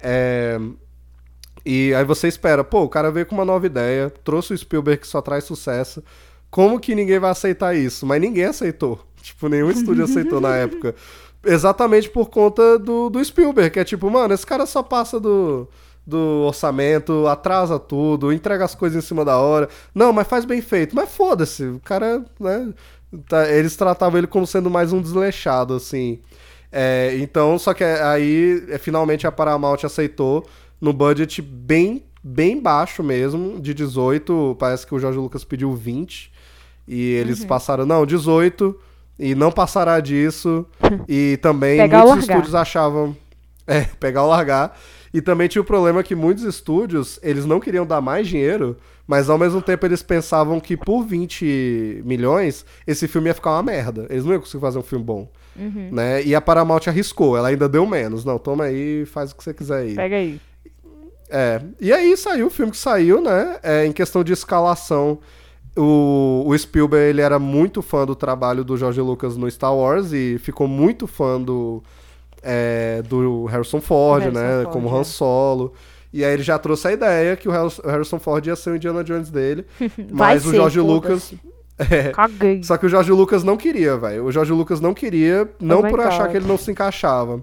É, 0.00 0.58
E 1.66 1.92
aí 1.94 2.02
você 2.02 2.28
espera, 2.28 2.64
pô, 2.64 2.80
o 2.84 2.88
cara 2.88 3.10
veio 3.10 3.26
com 3.26 3.34
uma 3.34 3.44
nova 3.44 3.66
ideia, 3.66 4.08
trouxe 4.24 4.54
o 4.54 4.56
Spielberg 4.56 5.02
que 5.02 5.06
só 5.06 5.20
traz 5.20 5.44
sucesso. 5.44 6.02
Como 6.50 6.80
que 6.80 6.94
ninguém 6.94 7.18
vai 7.18 7.30
aceitar 7.30 7.76
isso? 7.76 8.06
Mas 8.06 8.22
ninguém 8.22 8.44
aceitou. 8.46 8.98
Tipo, 9.20 9.48
nenhum 9.50 9.70
estúdio 9.70 10.04
aceitou 10.08 10.40
na 10.40 10.56
época. 10.56 10.94
Exatamente 11.44 12.08
por 12.08 12.30
conta 12.30 12.78
do, 12.78 13.10
do 13.10 13.22
Spielberg, 13.22 13.68
que 13.70 13.80
é 13.80 13.84
tipo, 13.84 14.10
mano, 14.10 14.32
esse 14.32 14.46
cara 14.46 14.64
só 14.64 14.82
passa 14.82 15.20
do, 15.20 15.68
do 16.06 16.44
orçamento, 16.46 17.26
atrasa 17.26 17.78
tudo, 17.78 18.32
entrega 18.32 18.64
as 18.64 18.74
coisas 18.74 19.02
em 19.02 19.06
cima 19.06 19.24
da 19.24 19.38
hora. 19.38 19.68
Não, 19.94 20.12
mas 20.12 20.26
faz 20.26 20.44
bem 20.44 20.60
feito. 20.60 20.94
Mas 20.94 21.14
foda-se, 21.14 21.64
o 21.64 21.80
cara, 21.80 22.24
né? 22.38 22.72
tá- 23.28 23.50
eles 23.50 23.76
tratavam 23.76 24.18
ele 24.18 24.26
como 24.26 24.46
sendo 24.46 24.70
mais 24.70 24.92
um 24.92 25.00
desleixado, 25.00 25.74
assim. 25.74 26.20
É, 26.70 27.16
então, 27.20 27.58
só 27.58 27.72
que 27.72 27.84
aí, 27.84 28.64
é, 28.68 28.78
finalmente 28.78 29.26
a 29.26 29.32
Paramount 29.32 29.84
aceitou 29.84 30.44
no 30.80 30.92
budget 30.92 31.40
bem, 31.40 32.02
bem 32.22 32.60
baixo 32.60 33.02
mesmo, 33.02 33.60
de 33.60 33.72
18, 33.72 34.56
parece 34.58 34.86
que 34.86 34.94
o 34.94 34.98
Jorge 34.98 35.18
Lucas 35.18 35.44
pediu 35.44 35.72
20, 35.72 36.32
e 36.86 37.12
eles 37.12 37.44
passaram, 37.44 37.86
não, 37.86 38.04
18, 38.04 38.76
e 39.18 39.34
não 39.34 39.52
passará 39.52 40.00
disso, 40.00 40.66
e 41.08 41.38
também 41.40 41.78
Pegar 41.78 42.04
muitos 42.04 42.28
estúdios 42.28 42.54
achavam, 42.54 43.16
é, 43.66 43.82
pegar 44.00 44.24
ou 44.24 44.30
largar, 44.30 44.76
e 45.14 45.22
também 45.22 45.46
tinha 45.46 45.62
o 45.62 45.64
problema 45.64 46.02
que 46.02 46.12
muitos 46.12 46.42
estúdios, 46.42 47.20
eles 47.22 47.46
não 47.46 47.60
queriam 47.60 47.86
dar 47.86 48.00
mais 48.00 48.26
dinheiro, 48.26 48.76
mas 49.06 49.30
ao 49.30 49.38
mesmo 49.38 49.62
tempo 49.62 49.86
eles 49.86 50.02
pensavam 50.02 50.58
que 50.58 50.76
por 50.76 51.04
20 51.04 52.02
milhões, 52.04 52.66
esse 52.84 53.06
filme 53.06 53.28
ia 53.28 53.34
ficar 53.34 53.52
uma 53.52 53.62
merda, 53.62 54.08
eles 54.10 54.24
não 54.24 54.32
iam 54.32 54.40
conseguir 54.40 54.60
fazer 54.60 54.76
um 54.80 54.82
filme 54.82 55.04
bom. 55.04 55.30
Né? 55.92 56.24
E 56.24 56.34
a 56.34 56.40
Paramount 56.40 56.80
arriscou, 56.88 57.36
ela 57.36 57.46
ainda 57.46 57.68
deu 57.68 57.86
menos. 57.86 58.24
Não, 58.24 58.40
toma 58.40 58.64
aí, 58.64 59.06
faz 59.06 59.30
o 59.30 59.36
que 59.36 59.44
você 59.44 59.54
quiser 59.54 59.82
aí. 59.82 59.94
Pega 59.94 60.16
aí. 60.16 60.40
É, 61.30 61.62
e 61.80 61.92
aí 61.92 62.16
saiu 62.16 62.48
o 62.48 62.50
filme 62.50 62.72
que 62.72 62.78
saiu, 62.78 63.20
né? 63.22 63.60
É, 63.62 63.86
em 63.86 63.92
questão 63.92 64.24
de 64.24 64.32
escalação, 64.32 65.20
o, 65.76 66.42
o 66.44 66.58
Spielberg 66.58 67.10
ele 67.10 67.20
era 67.20 67.38
muito 67.38 67.82
fã 67.82 68.04
do 68.04 68.16
trabalho 68.16 68.64
do 68.64 68.76
George 68.76 69.00
Lucas 69.00 69.36
no 69.36 69.48
Star 69.48 69.76
Wars 69.76 70.12
e 70.12 70.38
ficou 70.40 70.66
muito 70.66 71.06
fã 71.06 71.40
do, 71.40 71.84
é, 72.44 73.02
do 73.02 73.46
Harrison 73.46 73.80
Ford, 73.80 74.22
Harrison 74.24 74.40
né? 74.40 74.62
Ford, 74.62 74.72
como 74.72 74.88
é. 74.88 74.98
Han 75.00 75.04
Solo. 75.04 75.72
E 76.12 76.24
aí 76.24 76.32
ele 76.32 76.42
já 76.44 76.58
trouxe 76.58 76.86
a 76.88 76.92
ideia 76.92 77.34
que 77.36 77.48
o 77.48 77.50
Harris- 77.52 77.78
o 77.80 77.88
Harrison 77.88 78.20
Ford 78.20 78.46
ia 78.46 78.54
ser 78.54 78.70
o 78.70 78.76
Indiana 78.76 79.02
Jones 79.02 79.30
dele. 79.30 79.66
Mas 80.12 80.46
o 80.46 80.52
George. 80.52 80.80
Lucas. 80.80 81.32
É, 81.76 82.10
Caguei. 82.12 82.62
só 82.62 82.76
que 82.76 82.86
o 82.86 82.88
Jorge 82.88 83.10
Lucas 83.10 83.42
não 83.42 83.56
queria, 83.56 83.96
velho. 83.96 84.26
O 84.26 84.30
Jorge 84.30 84.52
Lucas 84.52 84.80
não 84.80 84.94
queria, 84.94 85.50
não 85.60 85.80
Oh 85.80 85.88
por 85.88 85.98
achar 86.00 86.22
God. 86.22 86.30
que 86.30 86.36
ele 86.36 86.46
não 86.46 86.56
se 86.56 86.70
encaixava, 86.70 87.42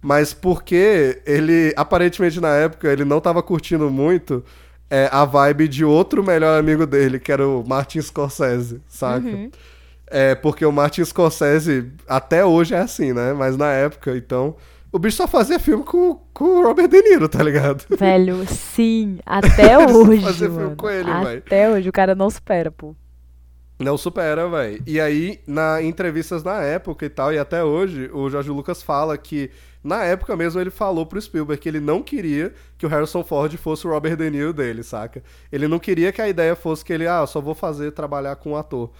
mas 0.00 0.32
porque 0.32 1.20
ele, 1.26 1.74
aparentemente 1.76 2.40
na 2.40 2.50
época, 2.54 2.86
ele 2.86 3.04
não 3.04 3.20
tava 3.20 3.42
curtindo 3.42 3.90
muito 3.90 4.44
é, 4.88 5.08
a 5.10 5.24
vibe 5.24 5.66
de 5.66 5.84
outro 5.84 6.22
melhor 6.22 6.56
amigo 6.56 6.86
dele, 6.86 7.18
que 7.18 7.32
era 7.32 7.44
o 7.48 7.64
Martin 7.66 8.00
Scorsese, 8.00 8.80
saca? 8.86 9.26
Uhum. 9.26 9.50
É, 10.16 10.32
porque 10.36 10.64
o 10.64 10.70
Martin 10.70 11.04
Scorsese 11.04 11.90
até 12.06 12.44
hoje 12.44 12.72
é 12.72 12.78
assim, 12.78 13.12
né? 13.12 13.32
Mas 13.32 13.56
na 13.56 13.72
época, 13.72 14.16
então, 14.16 14.54
o 14.92 14.96
bicho 14.96 15.16
só 15.16 15.26
fazia 15.26 15.58
filme 15.58 15.82
com, 15.82 16.20
com 16.32 16.44
o 16.44 16.62
Robert 16.62 16.86
De 16.86 17.02
Niro, 17.02 17.28
tá 17.28 17.42
ligado? 17.42 17.84
Velho, 17.98 18.46
sim. 18.46 19.18
Até 19.26 19.76
hoje, 19.76 20.22
faziam 20.22 20.54
filme 20.54 20.76
com 20.76 20.88
ele, 20.88 21.12
véi. 21.24 21.38
Até 21.38 21.68
hoje. 21.68 21.88
O 21.88 21.92
cara 21.92 22.14
não 22.14 22.30
supera, 22.30 22.70
pô. 22.70 22.94
Não 23.76 23.98
supera, 23.98 24.48
velho. 24.48 24.80
E 24.86 25.00
aí, 25.00 25.40
na 25.48 25.82
em 25.82 25.88
entrevistas 25.88 26.44
na 26.44 26.62
época 26.62 27.04
e 27.04 27.10
tal, 27.10 27.32
e 27.32 27.38
até 27.38 27.64
hoje, 27.64 28.08
o 28.12 28.30
Jorge 28.30 28.50
Lucas 28.50 28.84
fala 28.84 29.18
que, 29.18 29.50
na 29.82 30.04
época 30.04 30.36
mesmo, 30.36 30.60
ele 30.60 30.70
falou 30.70 31.04
pro 31.04 31.20
Spielberg 31.20 31.60
que 31.60 31.68
ele 31.68 31.80
não 31.80 32.00
queria 32.00 32.54
que 32.78 32.86
o 32.86 32.88
Harrison 32.88 33.24
Ford 33.24 33.52
fosse 33.56 33.84
o 33.84 33.90
Robert 33.90 34.16
De 34.16 34.30
Niro 34.30 34.52
dele, 34.52 34.84
saca? 34.84 35.24
Ele 35.50 35.66
não 35.66 35.80
queria 35.80 36.12
que 36.12 36.22
a 36.22 36.28
ideia 36.28 36.54
fosse 36.54 36.84
que 36.84 36.92
ele, 36.92 37.08
ah, 37.08 37.26
só 37.26 37.40
vou 37.40 37.52
fazer 37.52 37.90
trabalhar 37.90 38.36
com 38.36 38.52
um 38.52 38.56
ator. 38.56 38.92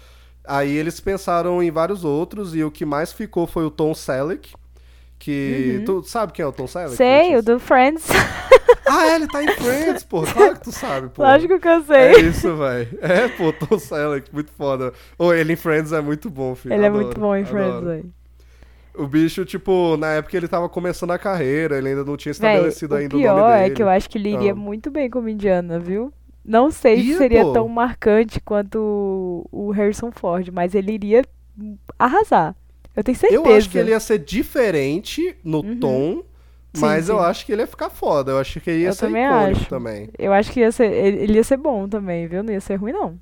Aí 0.47 0.76
eles 0.76 1.01
pensaram 1.01 1.62
em 1.62 1.70
vários 1.70 2.05
outros, 2.05 2.55
e 2.55 2.62
o 2.62 2.70
que 2.70 2.84
mais 2.84 3.12
ficou 3.12 3.47
foi 3.47 3.64
o 3.64 3.70
Tom 3.70 3.95
Selleck, 3.95 4.53
Que. 5.18 5.82
Tu 5.86 6.03
sabe 6.03 6.32
quem 6.32 6.42
é 6.42 6.47
o 6.47 6.53
Tom 6.53 6.66
Selleck? 6.66 6.97
Sei, 6.97 7.36
o 7.36 7.42
do 7.42 7.59
Friends. 7.59 8.07
Ah, 8.86 9.07
é, 9.07 9.14
ele 9.16 9.26
tá 9.26 9.42
em 9.42 9.49
Friends, 9.49 10.05
pô. 10.05 10.22
Claro 10.30 10.55
que 10.57 10.61
tu 10.64 10.70
sabe, 10.72 11.09
pô. 11.09 11.22
Lógico 11.22 11.59
que 11.59 11.66
eu 11.66 11.72
É 11.72 11.82
sei. 11.82 12.28
isso, 12.28 12.55
velho. 12.55 12.99
É, 13.01 13.28
pô, 13.28 13.51
Tom 13.51 13.78
Selleck, 13.78 14.28
muito 14.32 14.53
foda. 14.53 14.92
Ô, 15.18 15.32
ele 15.32 15.55
em 15.55 15.57
Friends 15.57 15.90
é 15.90 16.03
muito 16.03 16.28
bom, 16.28 16.55
filho. 16.55 16.74
Ele 16.74 16.84
é 16.84 16.88
Adoro, 16.88 17.05
muito 17.07 17.18
bom 17.18 17.34
em 17.34 17.45
Friends, 17.47 17.82
velho. 17.82 18.12
O 18.95 19.07
bicho, 19.07 19.42
tipo, 19.47 19.97
na 19.97 20.09
época 20.12 20.36
ele 20.36 20.47
tava 20.49 20.68
começando 20.68 21.12
a 21.12 21.18
carreira, 21.18 21.78
ele 21.78 21.88
ainda 21.88 22.05
não 22.05 22.14
tinha 22.16 22.32
Véi, 22.34 22.51
estabelecido 22.53 22.95
o 22.95 22.99
ainda 22.99 23.16
o 23.16 23.18
pior 23.18 23.36
nome 23.38 23.55
é 23.55 23.62
dele. 23.64 23.74
que 23.74 23.82
eu 23.82 23.88
acho 23.88 24.09
que 24.11 24.18
ele 24.18 24.28
iria 24.34 24.53
Ah. 24.53 24.55
muito 24.55 24.90
bem 24.90 25.09
como 25.09 25.28
Indiana, 25.30 25.78
viu? 25.78 26.12
Não 26.45 26.70
sei 26.70 27.03
se 27.03 27.09
Ia, 27.09 27.16
seria 27.16 27.45
pô. 27.45 27.53
tão 27.53 27.68
marcante 27.68 28.40
quanto 28.40 29.49
o- 29.51 29.70
Harrison 29.70 30.11
Ford, 30.12 30.49
mas 30.53 30.74
ele 30.74 30.92
iria 30.92 31.24
arrasar. 31.99 32.55
Eu 32.97 33.03
tenho 33.05 33.16
certeza. 33.18 33.34
Eu 33.40 33.49
acho 33.51 33.68
que 33.70 33.78
ele 33.78 33.90
ia 33.90 34.01
ser 34.01 34.18
diferente 34.18 35.36
no 35.45 35.62
Uhum. 35.62 35.76
tom, 35.80 36.24
Sim, 36.74 36.80
mas 36.80 37.09
eu 37.09 37.18
sim. 37.18 37.20
acho 37.20 37.45
que 37.47 37.53
ele 37.53 37.62
ia 37.62 37.66
ficar 37.66 37.90
foda. 37.90 38.32
Eu 38.32 38.38
acho 38.38 38.61
que 38.61 38.70
ele 38.70 38.82
ia 38.82 38.90
Eu 38.90 38.92
ser 38.92 39.07
também 39.07 39.24
icônico 39.24 39.64
acho. 39.64 39.66
também. 39.66 40.11
Eu 40.18 40.32
acho 40.32 40.53
que 40.53 40.61
ia 40.61 40.72
ser, 40.72 40.92
ele 40.92 41.34
ia 41.34 41.45
ser 41.45 41.57
bom 41.57 41.88
também, 41.88 42.26
viu? 42.28 42.42
Não 42.42 42.53
ia 42.53 42.61
ser 42.61 42.76
ruim, 42.76 42.92
não. 42.92 43.20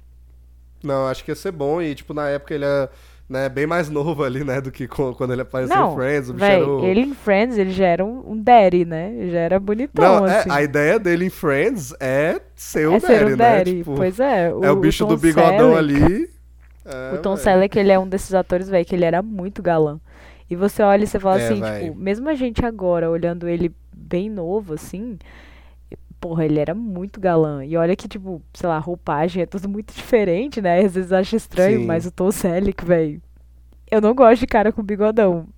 Não, 0.82 1.02
eu 1.04 1.08
acho 1.08 1.24
que 1.24 1.30
ia 1.30 1.34
ser 1.36 1.52
bom. 1.52 1.80
E, 1.80 1.94
tipo, 1.94 2.12
na 2.14 2.28
época 2.28 2.54
ele 2.54 2.64
é 2.64 2.88
né, 3.28 3.48
bem 3.48 3.66
mais 3.66 3.88
novo 3.88 4.22
ali, 4.24 4.44
né, 4.44 4.60
do 4.60 4.70
que 4.70 4.86
quando 4.88 5.32
ele 5.32 5.42
apareceu 5.42 5.74
Não, 5.76 5.92
em 5.92 5.94
Friends. 5.96 6.30
O 6.30 6.34
bicho 6.34 6.46
Véi, 6.46 6.62
o... 6.62 6.84
ele 6.84 7.00
em 7.00 7.14
Friends, 7.14 7.56
ele 7.58 7.70
já 7.72 7.86
era 7.86 8.04
um, 8.04 8.32
um 8.32 8.42
daddy, 8.42 8.84
né? 8.84 9.12
Ele 9.16 9.30
já 9.30 9.38
era 9.40 9.58
bonitão, 9.60 10.20
Não, 10.20 10.26
é, 10.26 10.40
assim. 10.40 10.50
a 10.50 10.62
ideia 10.62 10.98
dele 10.98 11.26
em 11.26 11.30
Friends 11.30 11.94
é 12.00 12.40
ser 12.54 12.88
o 12.88 12.94
é 12.94 13.00
ser 13.00 13.24
daddy, 13.24 13.32
um 13.32 13.36
né? 13.36 13.64
daddy. 13.64 13.76
Tipo, 13.78 13.94
Pois 13.94 14.20
é. 14.20 14.48
é 14.60 14.70
o 14.70 14.76
bicho 14.76 15.04
Tom 15.04 15.08
do 15.08 15.16
bigodão 15.18 15.74
Selleck- 15.74 15.78
ali. 15.78 16.30
É, 16.84 17.14
O 17.14 17.18
Tom 17.18 17.36
véi. 17.36 17.44
Selleck, 17.44 17.78
ele 17.78 17.92
é 17.92 17.98
um 17.98 18.08
desses 18.08 18.34
atores, 18.34 18.68
velho, 18.68 18.84
que 18.84 18.94
ele 18.94 19.04
era 19.04 19.22
muito 19.22 19.62
galã. 19.62 20.00
E 20.50 20.56
você 20.56 20.82
olha 20.82 21.04
e 21.04 21.06
você 21.06 21.18
fala 21.20 21.40
É, 21.40 21.44
assim, 21.46 21.60
véi. 21.60 21.90
tipo, 21.90 21.94
mesmo 21.96 22.28
a 22.28 22.34
gente 22.34 22.64
agora, 22.64 23.10
olhando 23.10 23.48
ele 23.48 23.72
bem 23.92 24.28
novo, 24.28 24.74
assim, 24.74 25.18
porra, 26.22 26.44
ele 26.44 26.60
era 26.60 26.72
muito 26.72 27.20
galã. 27.20 27.64
E 27.64 27.76
olha 27.76 27.96
que, 27.96 28.06
tipo, 28.06 28.40
sei 28.54 28.68
lá, 28.68 28.76
a 28.76 28.78
roupagem 28.78 29.42
é 29.42 29.46
tudo 29.46 29.68
muito 29.68 29.92
diferente, 29.92 30.62
né? 30.62 30.78
Às 30.84 30.94
vezes 30.94 31.12
acha 31.12 31.34
estranho, 31.36 31.80
Sim. 31.80 31.86
mas 31.86 32.06
o 32.06 32.12
Tom 32.12 32.30
Selleck, 32.30 32.84
velho, 32.84 33.20
eu 33.90 34.00
não 34.00 34.14
gosto 34.14 34.40
de 34.40 34.46
cara 34.46 34.70
com 34.72 34.82
bigodão. 34.84 35.48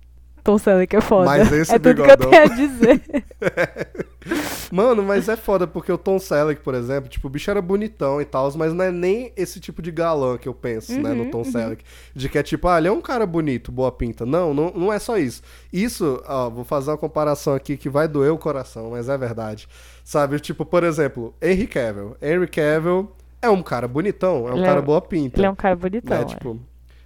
Tom 0.43 0.57
Selleck 0.57 0.95
é 0.95 1.01
foda. 1.01 1.25
Mas 1.25 1.51
esse 1.51 1.73
é 1.73 1.77
tudo 1.79 2.01
bigodão- 2.03 2.17
que 2.17 2.23
eu 2.25 2.29
tenho 2.29 2.43
a 2.43 2.55
dizer. 2.55 3.01
Mano, 4.71 5.03
mas 5.03 5.29
é 5.29 5.35
foda, 5.35 5.67
porque 5.67 5.91
o 5.91 5.97
Tom 5.97 6.17
Selleck, 6.19 6.61
por 6.61 6.73
exemplo, 6.73 7.07
tipo, 7.09 7.27
o 7.27 7.29
bicho 7.29 7.49
era 7.51 7.61
bonitão 7.61 8.19
e 8.19 8.25
tal, 8.25 8.51
mas 8.57 8.73
não 8.73 8.83
é 8.83 8.91
nem 8.91 9.31
esse 9.37 9.59
tipo 9.59 9.81
de 9.81 9.91
galã 9.91 10.37
que 10.37 10.47
eu 10.47 10.53
penso, 10.53 10.99
né, 10.99 11.13
no 11.13 11.23
Uhum, 11.25 11.31
Tom 11.31 11.43
Selleck. 11.43 11.83
De 12.15 12.27
que 12.27 12.37
é 12.37 12.43
tipo, 12.43 12.67
ah, 12.67 12.77
ele 12.79 12.87
é 12.87 12.91
um 12.91 13.01
cara 13.01 13.25
bonito, 13.25 13.71
boa 13.71 13.91
pinta. 13.91 14.25
Não, 14.25 14.53
não, 14.53 14.71
não 14.71 14.91
é 14.93 14.97
só 14.99 15.17
isso. 15.17 15.41
Isso, 15.71 16.21
ó, 16.27 16.49
vou 16.49 16.63
fazer 16.63 16.89
uma 16.91 16.97
comparação 16.97 17.53
aqui 17.53 17.77
que 17.77 17.87
vai 17.89 18.07
doer 18.07 18.31
o 18.33 18.37
coração, 18.37 18.91
mas 18.91 19.07
é 19.09 19.17
verdade. 19.17 19.67
Sabe, 20.05 20.39
tipo, 20.39 20.63
por 20.63 20.83
exemplo, 20.83 21.33
Henry 21.41 21.65
Cavill. 21.65 22.15
Henry 22.21 22.47
Cavill 22.47 23.11
é 23.41 23.49
um 23.49 23.63
cara 23.63 23.87
bonitão, 23.87 24.47
é 24.47 24.51
um 24.51 24.57
Ele 24.57 24.63
é- 24.63 24.67
cara 24.67 24.81
boa 24.83 25.01
pinta. 25.01 25.39
ele 25.39 25.47
é 25.47 25.49
um 25.49 25.55
cara 25.55 25.75
bonitão, 25.75 26.15
né, 26.15 26.21
é. 26.23 26.25
tipo, 26.27 26.59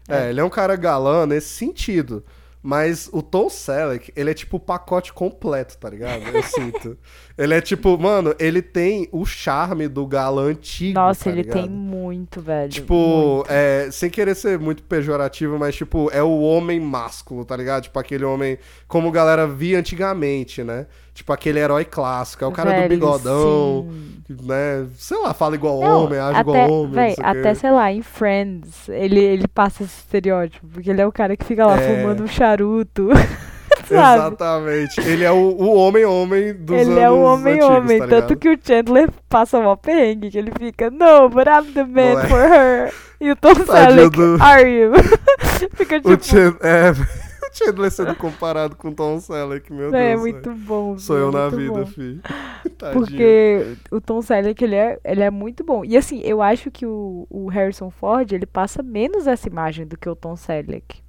é, 0.09 0.29
ele 0.29 0.39
é 0.41 0.43
um 0.43 0.49
cara 0.49 0.75
galã 0.75 1.25
nesse 1.25 1.47
sentido. 1.47 2.25
Mas 2.61 3.09
o 3.13 3.21
Tom 3.23 3.49
Selleck, 3.49 4.11
ele 4.17 4.31
é 4.31 4.33
tipo 4.33 4.57
o 4.57 4.59
pacote 4.59 5.13
completo, 5.13 5.77
tá 5.77 5.89
ligado? 5.89 6.23
Eu 6.23 6.43
sinto. 6.43 6.97
Ele 7.39 7.53
é 7.53 7.61
tipo, 7.61 7.97
mano, 7.97 8.35
ele 8.37 8.61
tem 8.61 9.07
o 9.13 9.25
charme 9.25 9.87
do 9.87 10.05
galã 10.05 10.47
antigo. 10.49 10.93
Nossa, 10.99 11.23
tá 11.23 11.29
ele 11.29 11.43
ligado? 11.43 11.61
tem 11.61 11.69
muito, 11.69 12.41
velho. 12.41 12.69
Tipo, 12.69 13.45
é, 13.47 13.87
sem 13.93 14.09
querer 14.09 14.35
ser 14.35 14.59
muito 14.59 14.83
pejorativo, 14.83 15.57
mas 15.57 15.73
tipo, 15.73 16.09
é 16.11 16.21
o 16.21 16.41
homem 16.41 16.81
másculo, 16.81 17.45
tá 17.45 17.55
ligado? 17.55 17.83
Tipo, 17.83 17.97
aquele 17.97 18.25
homem 18.25 18.57
como 18.89 19.07
a 19.07 19.11
galera 19.11 19.47
via 19.47 19.79
antigamente, 19.79 20.63
né? 20.65 20.85
Tipo, 21.13 21.31
aquele 21.31 21.59
herói 21.59 21.85
clássico. 21.85 22.43
É 22.43 22.47
o 22.47 22.51
cara 22.51 22.71
do 22.71 22.75
Velho, 22.75 22.89
bigodão, 22.89 23.87
sim. 24.27 24.37
né? 24.43 24.85
Sei 24.97 25.17
lá, 25.21 25.33
fala 25.33 25.55
igual 25.55 25.79
Não, 25.79 26.05
homem, 26.05 26.19
age 26.19 26.31
até, 26.39 26.41
igual 26.41 26.71
homem. 26.71 26.91
véi, 26.93 27.07
não 27.09 27.15
sei 27.15 27.23
até, 27.25 27.49
quê. 27.49 27.55
sei 27.55 27.71
lá, 27.71 27.91
em 27.91 28.01
Friends, 28.01 28.89
ele, 28.89 29.19
ele 29.19 29.47
passa 29.47 29.83
esse 29.83 29.97
estereótipo, 29.97 30.67
porque 30.67 30.89
ele 30.89 30.99
é 31.01 31.07
o 31.07 31.11
cara 31.11 31.37
que 31.37 31.45
fica 31.45 31.65
lá 31.65 31.77
É. 31.79 31.95
fumando 32.01 32.23
um 32.23 32.27
charuto, 32.27 33.09
sabe? 33.89 34.17
Exatamente. 34.27 35.01
Ele 35.01 35.23
é 35.23 35.31
o, 35.31 35.57
homem-homem 35.73 36.53
dos 36.53 36.75
Ele 36.77 36.91
anos 36.91 36.97
é 37.03 37.09
o 37.11 37.21
homem-homem, 37.21 37.99
tá 37.99 38.07
tanto 38.07 38.35
que 38.37 38.49
o 38.49 38.57
Chandler 38.61 39.09
passa 39.27 39.57
uma 39.59 39.75
perrengue, 39.77 40.29
que 40.31 40.37
ele 40.37 40.51
fica, 40.57 40.89
no, 40.89 41.29
but 41.29 41.47
I'm 41.47 41.71
the 41.73 41.83
man 41.83 42.21
é. 42.23 42.27
for 42.27 42.39
her. 42.39 42.93
E 43.21 43.31
o 43.31 43.35
Tom 43.35 43.53
Selleck, 43.55 44.15
do- 44.15 44.37
are 44.41 44.69
you? 44.69 44.91
fica 45.75 45.99
tipo, 45.99 46.09
O 46.13 46.23
Chan- 46.23 46.55
é, 46.61 46.91
o 47.51 47.53
Chandler 47.53 47.91
sendo 47.91 48.15
comparado 48.15 48.75
com 48.77 48.89
o 48.89 48.93
Tom 48.93 49.19
Selleck, 49.19 49.71
meu 49.73 49.93
é 49.93 50.09
Deus. 50.11 50.21
muito 50.21 50.49
velho. 50.51 50.61
bom. 50.61 50.97
Sou 50.97 51.17
eu 51.17 51.31
na 51.31 51.49
muito 51.49 51.57
vida, 51.57 51.73
bom. 51.73 51.85
filho. 51.85 52.21
Tadinho. 52.79 52.99
Porque 53.05 53.77
o 53.91 53.99
Tom 53.99 54.21
Selleck, 54.21 54.63
ele 54.63 54.75
é, 54.75 54.97
ele 55.03 55.21
é 55.21 55.29
muito 55.29 55.65
bom. 55.65 55.83
E 55.83 55.97
assim, 55.97 56.21
eu 56.23 56.41
acho 56.41 56.71
que 56.71 56.85
o, 56.85 57.27
o 57.29 57.47
Harrison 57.49 57.89
Ford, 57.89 58.31
ele 58.31 58.45
passa 58.45 58.81
menos 58.81 59.27
essa 59.27 59.49
imagem 59.49 59.85
do 59.85 59.97
que 59.97 60.07
o 60.07 60.15
Tom 60.15 60.37
Selleck. 60.37 61.01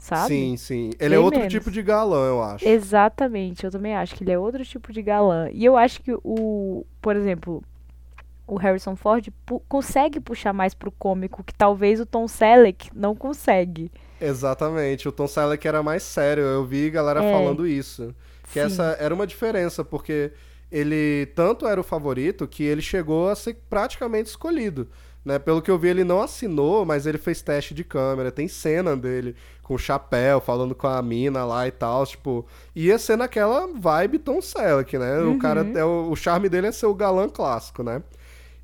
Sabe? 0.00 0.28
Sim, 0.28 0.56
sim. 0.56 0.90
Ele 0.98 1.14
é 1.14 1.16
Bem 1.16 1.24
outro 1.24 1.38
menos. 1.40 1.52
tipo 1.52 1.70
de 1.70 1.82
galã, 1.82 2.26
eu 2.28 2.42
acho. 2.42 2.66
Exatamente, 2.66 3.64
eu 3.64 3.70
também 3.70 3.94
acho 3.94 4.14
que 4.14 4.24
ele 4.24 4.32
é 4.32 4.38
outro 4.38 4.64
tipo 4.64 4.92
de 4.92 5.02
galã. 5.02 5.48
E 5.52 5.64
eu 5.64 5.76
acho 5.76 6.02
que 6.02 6.12
o, 6.24 6.84
por 7.02 7.14
exemplo, 7.14 7.62
o 8.46 8.56
Harrison 8.56 8.96
Ford 8.96 9.28
pu- 9.46 9.62
consegue 9.68 10.18
puxar 10.18 10.52
mais 10.52 10.72
pro 10.74 10.90
cômico 10.90 11.44
que 11.44 11.54
talvez 11.54 12.00
o 12.00 12.06
Tom 12.06 12.26
Selleck 12.26 12.88
não 12.94 13.14
consegue. 13.14 13.92
Exatamente. 14.20 15.08
O 15.08 15.12
Tom 15.12 15.26
Selleck 15.26 15.66
era 15.66 15.82
mais 15.82 16.02
sério. 16.02 16.42
Eu 16.44 16.64
vi 16.64 16.90
galera 16.90 17.22
É. 17.22 17.32
falando 17.32 17.66
isso. 17.66 18.14
Que 18.52 18.54
Sim. 18.60 18.66
essa 18.66 18.96
era 18.98 19.14
uma 19.14 19.26
diferença, 19.26 19.84
porque 19.84 20.32
ele 20.72 21.26
tanto 21.34 21.66
era 21.66 21.80
o 21.80 21.84
favorito 21.84 22.46
que 22.48 22.62
ele 22.62 22.82
chegou 22.82 23.28
a 23.28 23.34
ser 23.36 23.58
praticamente 23.68 24.28
escolhido. 24.30 24.88
Né? 25.24 25.38
Pelo 25.38 25.60
que 25.60 25.70
eu 25.70 25.78
vi, 25.78 25.88
ele 25.88 26.02
não 26.04 26.22
assinou, 26.22 26.84
mas 26.86 27.06
ele 27.06 27.18
fez 27.18 27.42
teste 27.42 27.74
de 27.74 27.84
câmera. 27.84 28.32
Tem 28.32 28.48
cena 28.48 28.96
dele 28.96 29.36
com 29.70 29.74
o 29.74 29.78
chapéu, 29.78 30.40
falando 30.40 30.74
com 30.74 30.88
a 30.88 31.00
mina 31.00 31.44
lá 31.44 31.68
e 31.68 31.70
tal. 31.70 32.04
Tipo, 32.04 32.44
ia 32.74 32.98
ser 32.98 33.16
naquela 33.16 33.68
vibe 33.68 34.18
Tom 34.18 34.42
Selleck, 34.42 34.98
né? 34.98 35.20
O 35.20 35.38
cara, 35.38 35.64
é 35.76 35.84
o, 35.84 36.10
o 36.10 36.16
charme 36.16 36.48
dele 36.48 36.66
é 36.66 36.72
ser 36.72 36.86
o 36.86 36.94
galã 36.94 37.28
clássico, 37.28 37.84
né? 37.84 38.02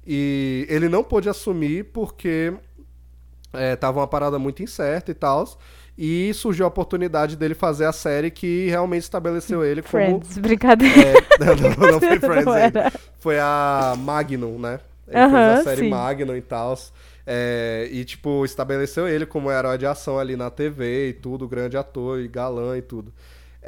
E 0.05 0.67
ele 0.69 0.89
não 0.89 1.05
pôde 1.05 1.29
assumir 1.29 1.85
porque 1.93 2.53
é, 3.53 3.77
tava 3.77 4.01
uma 4.01 4.07
parada 4.09 4.37
muito 4.37 4.65
incerta 4.65 5.13
e 5.13 5.15
tal. 5.15 5.49
E 5.97 6.35
surgiu 6.35 6.65
a 6.65 6.69
oportunidade 6.69 7.37
dele 7.37 7.55
fazer 7.55 7.85
a 7.85 7.93
série 7.93 8.29
que 8.29 8.69
realmente 8.69 9.05
estabeleceu 9.05 9.65
ele 9.65 9.83
como. 9.83 9.91
Friends, 9.91 10.39
brincadeira. 10.39 11.01
É, 11.01 11.15
não, 11.39 11.93
não 11.93 12.01
foi 12.01 12.19
Friends 12.19 12.45
Não. 12.47 13.01
Foi 13.21 13.39
a 13.39 13.95
Magnum, 13.97 14.59
né? 14.59 14.81
Ele 15.07 15.31
fez 15.31 15.35
a 15.35 15.63
série 15.63 15.83
sim. 15.83 15.89
Magnum 15.89 16.35
e 16.35 16.43
tal. 16.43 16.77
É, 17.27 17.89
e, 17.91 18.05
tipo, 18.05 18.45
estabeleceu 18.45 19.09
ele 19.09 19.27
como 19.27 19.51
herói 19.51 19.77
de 19.79 19.87
ação 19.87 20.19
ali 20.19 20.37
na 20.37 20.49
TV 20.51 21.09
e 21.09 21.13
tudo, 21.13 21.49
grande 21.49 21.77
ator 21.77 22.21
e 22.21 22.29
galã 22.29 22.79
e 22.79 22.83
tudo. 22.83 23.13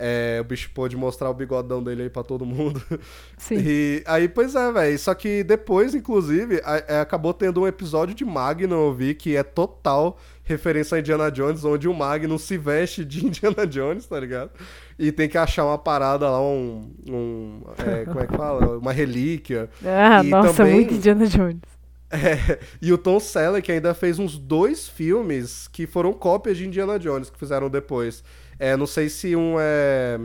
É, 0.01 0.39
o 0.41 0.45
bicho 0.45 0.71
pôde 0.73 0.97
mostrar 0.97 1.29
o 1.29 1.35
bigodão 1.35 1.83
dele 1.83 2.03
aí 2.05 2.09
pra 2.11 2.23
todo 2.23 2.47
mundo. 2.47 2.81
Sim. 3.37 3.57
E 3.59 4.03
aí, 4.07 4.29
pois 4.29 4.55
é, 4.55 4.71
velho. 4.71 4.97
Só 4.97 5.13
que 5.13 5.43
depois, 5.43 5.93
inclusive, 5.93 6.61
a- 6.65 6.85
é, 6.87 7.01
acabou 7.01 7.35
tendo 7.35 7.61
um 7.63 7.67
episódio 7.67 8.15
de 8.15 8.25
Magnum, 8.25 8.87
eu 8.87 8.95
vi, 8.95 9.13
que 9.13 9.35
é 9.37 9.43
total 9.43 10.17
referência 10.45 10.97
a 10.97 11.01
Indiana 11.01 11.29
Jones, 11.33 11.65
onde 11.65 11.89
o 11.89 11.93
Magnum 11.95 12.39
se 12.39 12.57
veste 12.57 13.05
de 13.05 13.27
Indiana 13.27 13.67
Jones, 13.67 14.07
tá 14.07 14.21
ligado? 14.21 14.51
E 14.97 15.11
tem 15.11 15.29
que 15.29 15.37
achar 15.37 15.65
uma 15.65 15.77
parada 15.79 16.31
lá, 16.31 16.41
um. 16.41 16.93
um 17.11 17.63
é, 17.79 18.05
como 18.05 18.21
é 18.21 18.27
que 18.29 18.37
fala? 18.37 18.79
Uma 18.79 18.93
relíquia. 18.93 19.69
Ah, 19.85 20.23
E 20.25 20.29
nossa, 20.29 20.55
também- 20.55 20.75
muito 20.75 20.95
Indiana 20.95 21.27
Jones. 21.27 21.78
É, 22.11 22.59
e 22.81 22.93
o 22.93 22.99
Tom 22.99 23.21
Selleck 23.21 23.71
ainda 23.71 23.93
fez 23.93 24.19
uns 24.19 24.39
dois 24.39 24.89
filmes 24.89 25.69
que 25.69 25.87
foram 25.87 26.13
cópias 26.13 26.57
de 26.57 26.67
Indiana 26.67 26.99
Jones, 26.99 27.29
que 27.31 27.39
fizeram 27.39 27.69
depois. 27.69 28.25
É, 28.59 28.77
não 28.77 28.87
sei 28.87 29.09
se 29.09 29.37
um 29.37 29.57
é. 29.59 30.19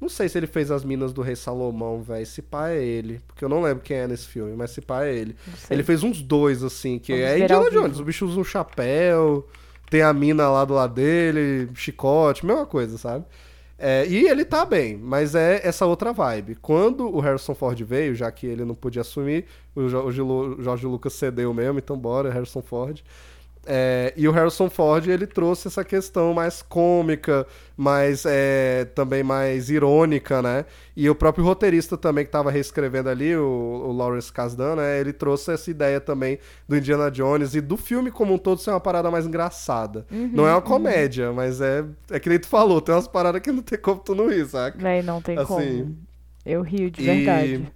Não 0.00 0.08
sei 0.08 0.28
se 0.28 0.38
ele 0.38 0.46
fez 0.46 0.70
As 0.70 0.84
Minas 0.84 1.12
do 1.12 1.22
Rei 1.22 1.34
Salomão, 1.34 2.00
velho. 2.02 2.24
Se 2.24 2.40
pá 2.40 2.70
é 2.70 2.80
ele. 2.80 3.20
Porque 3.26 3.44
eu 3.44 3.48
não 3.48 3.60
lembro 3.60 3.82
quem 3.82 3.96
é 3.96 4.06
nesse 4.06 4.26
filme, 4.28 4.54
mas 4.56 4.70
se 4.70 4.80
pá 4.80 5.04
é 5.04 5.12
ele. 5.12 5.34
Ele 5.68 5.82
fez 5.82 6.04
uns 6.04 6.22
dois, 6.22 6.62
assim, 6.62 7.00
que 7.00 7.12
Vamos 7.12 7.28
é 7.28 7.38
Indiana. 7.40 7.70
Jones. 7.70 7.98
O 7.98 8.04
bicho 8.04 8.24
usa 8.24 8.38
um 8.38 8.44
chapéu, 8.44 9.48
tem 9.90 10.02
a 10.02 10.12
mina 10.12 10.48
lá 10.48 10.64
do 10.64 10.74
lado 10.74 10.94
dele, 10.94 11.68
chicote, 11.74 12.46
mesma 12.46 12.64
coisa, 12.64 12.96
sabe? 12.96 13.24
É, 13.80 14.04
e 14.08 14.26
ele 14.26 14.44
tá 14.44 14.64
bem, 14.64 14.96
mas 14.96 15.34
é 15.36 15.60
essa 15.66 15.86
outra 15.86 16.12
vibe. 16.12 16.56
Quando 16.56 17.08
o 17.08 17.20
Harrison 17.20 17.54
Ford 17.54 17.80
veio, 17.84 18.14
já 18.14 18.30
que 18.32 18.44
ele 18.46 18.64
não 18.64 18.74
podia 18.74 19.02
assumir, 19.02 19.44
o, 19.74 19.88
Jo- 19.88 20.06
o 20.06 20.62
Jorge 20.62 20.84
Lucas 20.86 21.12
cedeu 21.12 21.54
mesmo, 21.54 21.78
então 21.78 21.96
bora, 21.96 22.30
Harrison 22.30 22.60
Ford. 22.60 23.02
É, 23.70 24.14
e 24.16 24.26
o 24.26 24.32
Harrison 24.32 24.70
Ford 24.70 25.06
ele 25.06 25.26
trouxe 25.26 25.68
essa 25.68 25.84
questão 25.84 26.32
mais 26.32 26.62
cômica, 26.62 27.46
mais 27.76 28.24
é, 28.26 28.86
também 28.94 29.22
mais 29.22 29.68
irônica, 29.68 30.40
né? 30.40 30.64
E 30.96 31.08
o 31.10 31.14
próprio 31.14 31.44
roteirista 31.44 31.94
também 31.98 32.24
que 32.24 32.30
estava 32.30 32.50
reescrevendo 32.50 33.10
ali, 33.10 33.36
o, 33.36 33.44
o 33.44 33.92
Lawrence 33.92 34.32
Kasdan, 34.32 34.76
né? 34.76 34.98
Ele 34.98 35.12
trouxe 35.12 35.52
essa 35.52 35.70
ideia 35.70 36.00
também 36.00 36.38
do 36.66 36.78
Indiana 36.78 37.10
Jones 37.10 37.54
e 37.54 37.60
do 37.60 37.76
filme 37.76 38.10
como 38.10 38.32
um 38.32 38.38
todo 38.38 38.58
ser 38.58 38.70
uma 38.70 38.80
parada 38.80 39.10
mais 39.10 39.26
engraçada. 39.26 40.06
Uhum, 40.10 40.30
não 40.32 40.46
é 40.46 40.50
uma 40.50 40.56
uhum. 40.56 40.62
comédia, 40.62 41.30
mas 41.30 41.60
é 41.60 41.84
é 42.10 42.18
que 42.18 42.30
nem 42.30 42.38
tu 42.38 42.48
falou, 42.48 42.80
tem 42.80 42.94
umas 42.94 43.06
paradas 43.06 43.42
que 43.42 43.52
não 43.52 43.62
tem 43.62 43.78
como 43.78 44.00
tu 44.00 44.14
não 44.14 44.30
rir, 44.30 44.46
saca? 44.46 44.78
Véi, 44.78 45.02
não 45.02 45.20
tem 45.20 45.36
Assim, 45.36 45.46
como. 45.46 45.98
Eu 46.46 46.62
rio 46.62 46.90
de 46.90 47.02
e- 47.02 47.04
verdade. 47.04 47.72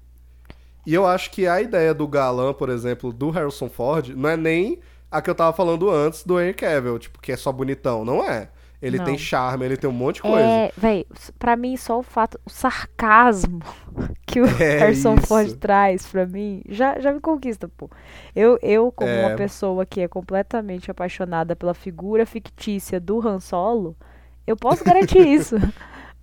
E 0.87 0.95
eu 0.95 1.07
acho 1.07 1.31
que 1.31 1.47
a 1.47 1.61
ideia 1.61 1.95
do 1.95 2.09
galã, 2.09 2.53
por 2.53 2.69
exemplo, 2.69 3.13
do 3.13 3.31
Harrison 3.31 3.69
Ford, 3.69 4.09
não 4.17 4.29
é 4.29 4.37
nem 4.37 4.81
a 5.13 5.23
que 5.23 5.31
eu 5.31 5.35
tava 5.35 5.53
falando 5.53 5.91
antes 5.91 6.25
do 6.25 6.41
Henry 6.41 6.55
Cavill, 6.55 6.99
tipo, 6.99 7.21
que 7.21 7.31
é 7.33 7.37
só 7.37 7.53
bonitão. 7.53 8.05
Não 8.05 8.25
é. 8.29 8.49
Ele 8.81 8.99
Não. 8.99 9.05
tem 9.05 9.17
charme, 9.17 9.65
ele 9.65 9.77
tem 9.77 9.89
um 9.89 9.93
monte 9.93 10.17
de 10.17 10.23
coisa. 10.23 10.41
É, 10.41 10.73
véi, 10.77 11.07
pra 11.39 11.55
mim 11.55 11.77
só 11.77 12.01
o 12.01 12.03
fato, 12.03 12.41
o 12.45 12.51
sarcasmo 12.51 13.61
que 14.27 14.41
o 14.41 14.45
É 14.61 14.79
Harrison 14.81 15.15
isso. 15.15 15.27
Ford 15.29 15.53
traz 15.55 16.05
pra 16.07 16.27
mim, 16.27 16.63
já, 16.69 16.99
já 16.99 17.13
me 17.13 17.21
conquista, 17.21 17.69
pô. 17.69 17.89
Eu, 18.35 18.59
eu 18.61 18.91
como 18.91 19.09
É. 19.09 19.27
uma 19.27 19.37
pessoa 19.37 19.87
que 19.87 20.01
é 20.01 20.09
completamente 20.09 20.91
apaixonada 20.91 21.55
pela 21.55 21.75
figura 21.75 22.27
fictícia 22.27 22.99
do 22.99 23.25
Han 23.27 23.39
Solo, 23.39 23.97
eu 24.49 24.57
posso 24.57 24.83
garantir 24.83 25.21
isso. 25.29 25.55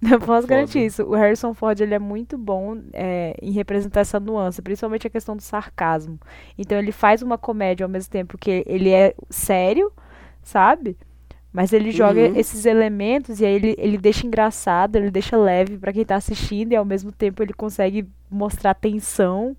Eu 0.12 0.20
posso 0.20 0.44
Foda. 0.44 0.48
garantir 0.48 0.86
isso. 0.86 1.04
O 1.04 1.14
Harrison 1.14 1.54
Ford 1.54 1.80
ele 1.82 1.94
é 1.94 2.00
muito 2.00 2.38
bom 2.38 2.78
é, 2.94 3.36
em 3.42 3.52
representar 3.52 4.00
essa 4.02 4.20
nuance, 4.20 4.62
principalmente 4.62 5.06
a 5.06 5.10
questão 5.10 5.36
do 5.36 5.42
sarcasmo. 5.44 6.18
Então 6.58 6.78
ele 6.78 6.92
faz 6.92 7.22
uma 7.22 7.38
comédia 7.38 7.84
ao 7.86 7.90
mesmo 7.90 8.10
tempo 8.10 8.38
que 8.38 8.64
ele 8.66 8.90
é 8.92 9.14
sério, 9.30 9.92
sabe? 10.42 10.98
Mas 11.52 11.74
ele 11.74 11.92
joga 11.92 12.22
Uhum. 12.30 12.36
esses 12.36 12.66
elementos 12.66 13.42
e 13.42 13.46
aí 13.46 13.54
ele, 13.56 13.76
ele 13.78 13.98
deixa 13.98 14.26
engraçado, 14.26 14.96
ele 14.96 15.10
deixa 15.12 15.36
leve 15.36 15.78
pra 15.78 15.92
quem 15.92 16.06
tá 16.06 16.16
assistindo 16.16 16.72
e 16.72 16.76
ao 16.76 16.86
mesmo 16.86 17.12
tempo 17.12 17.42
ele 17.44 17.54
consegue 17.54 18.08
mostrar 18.30 18.76
tensão. 18.76 19.58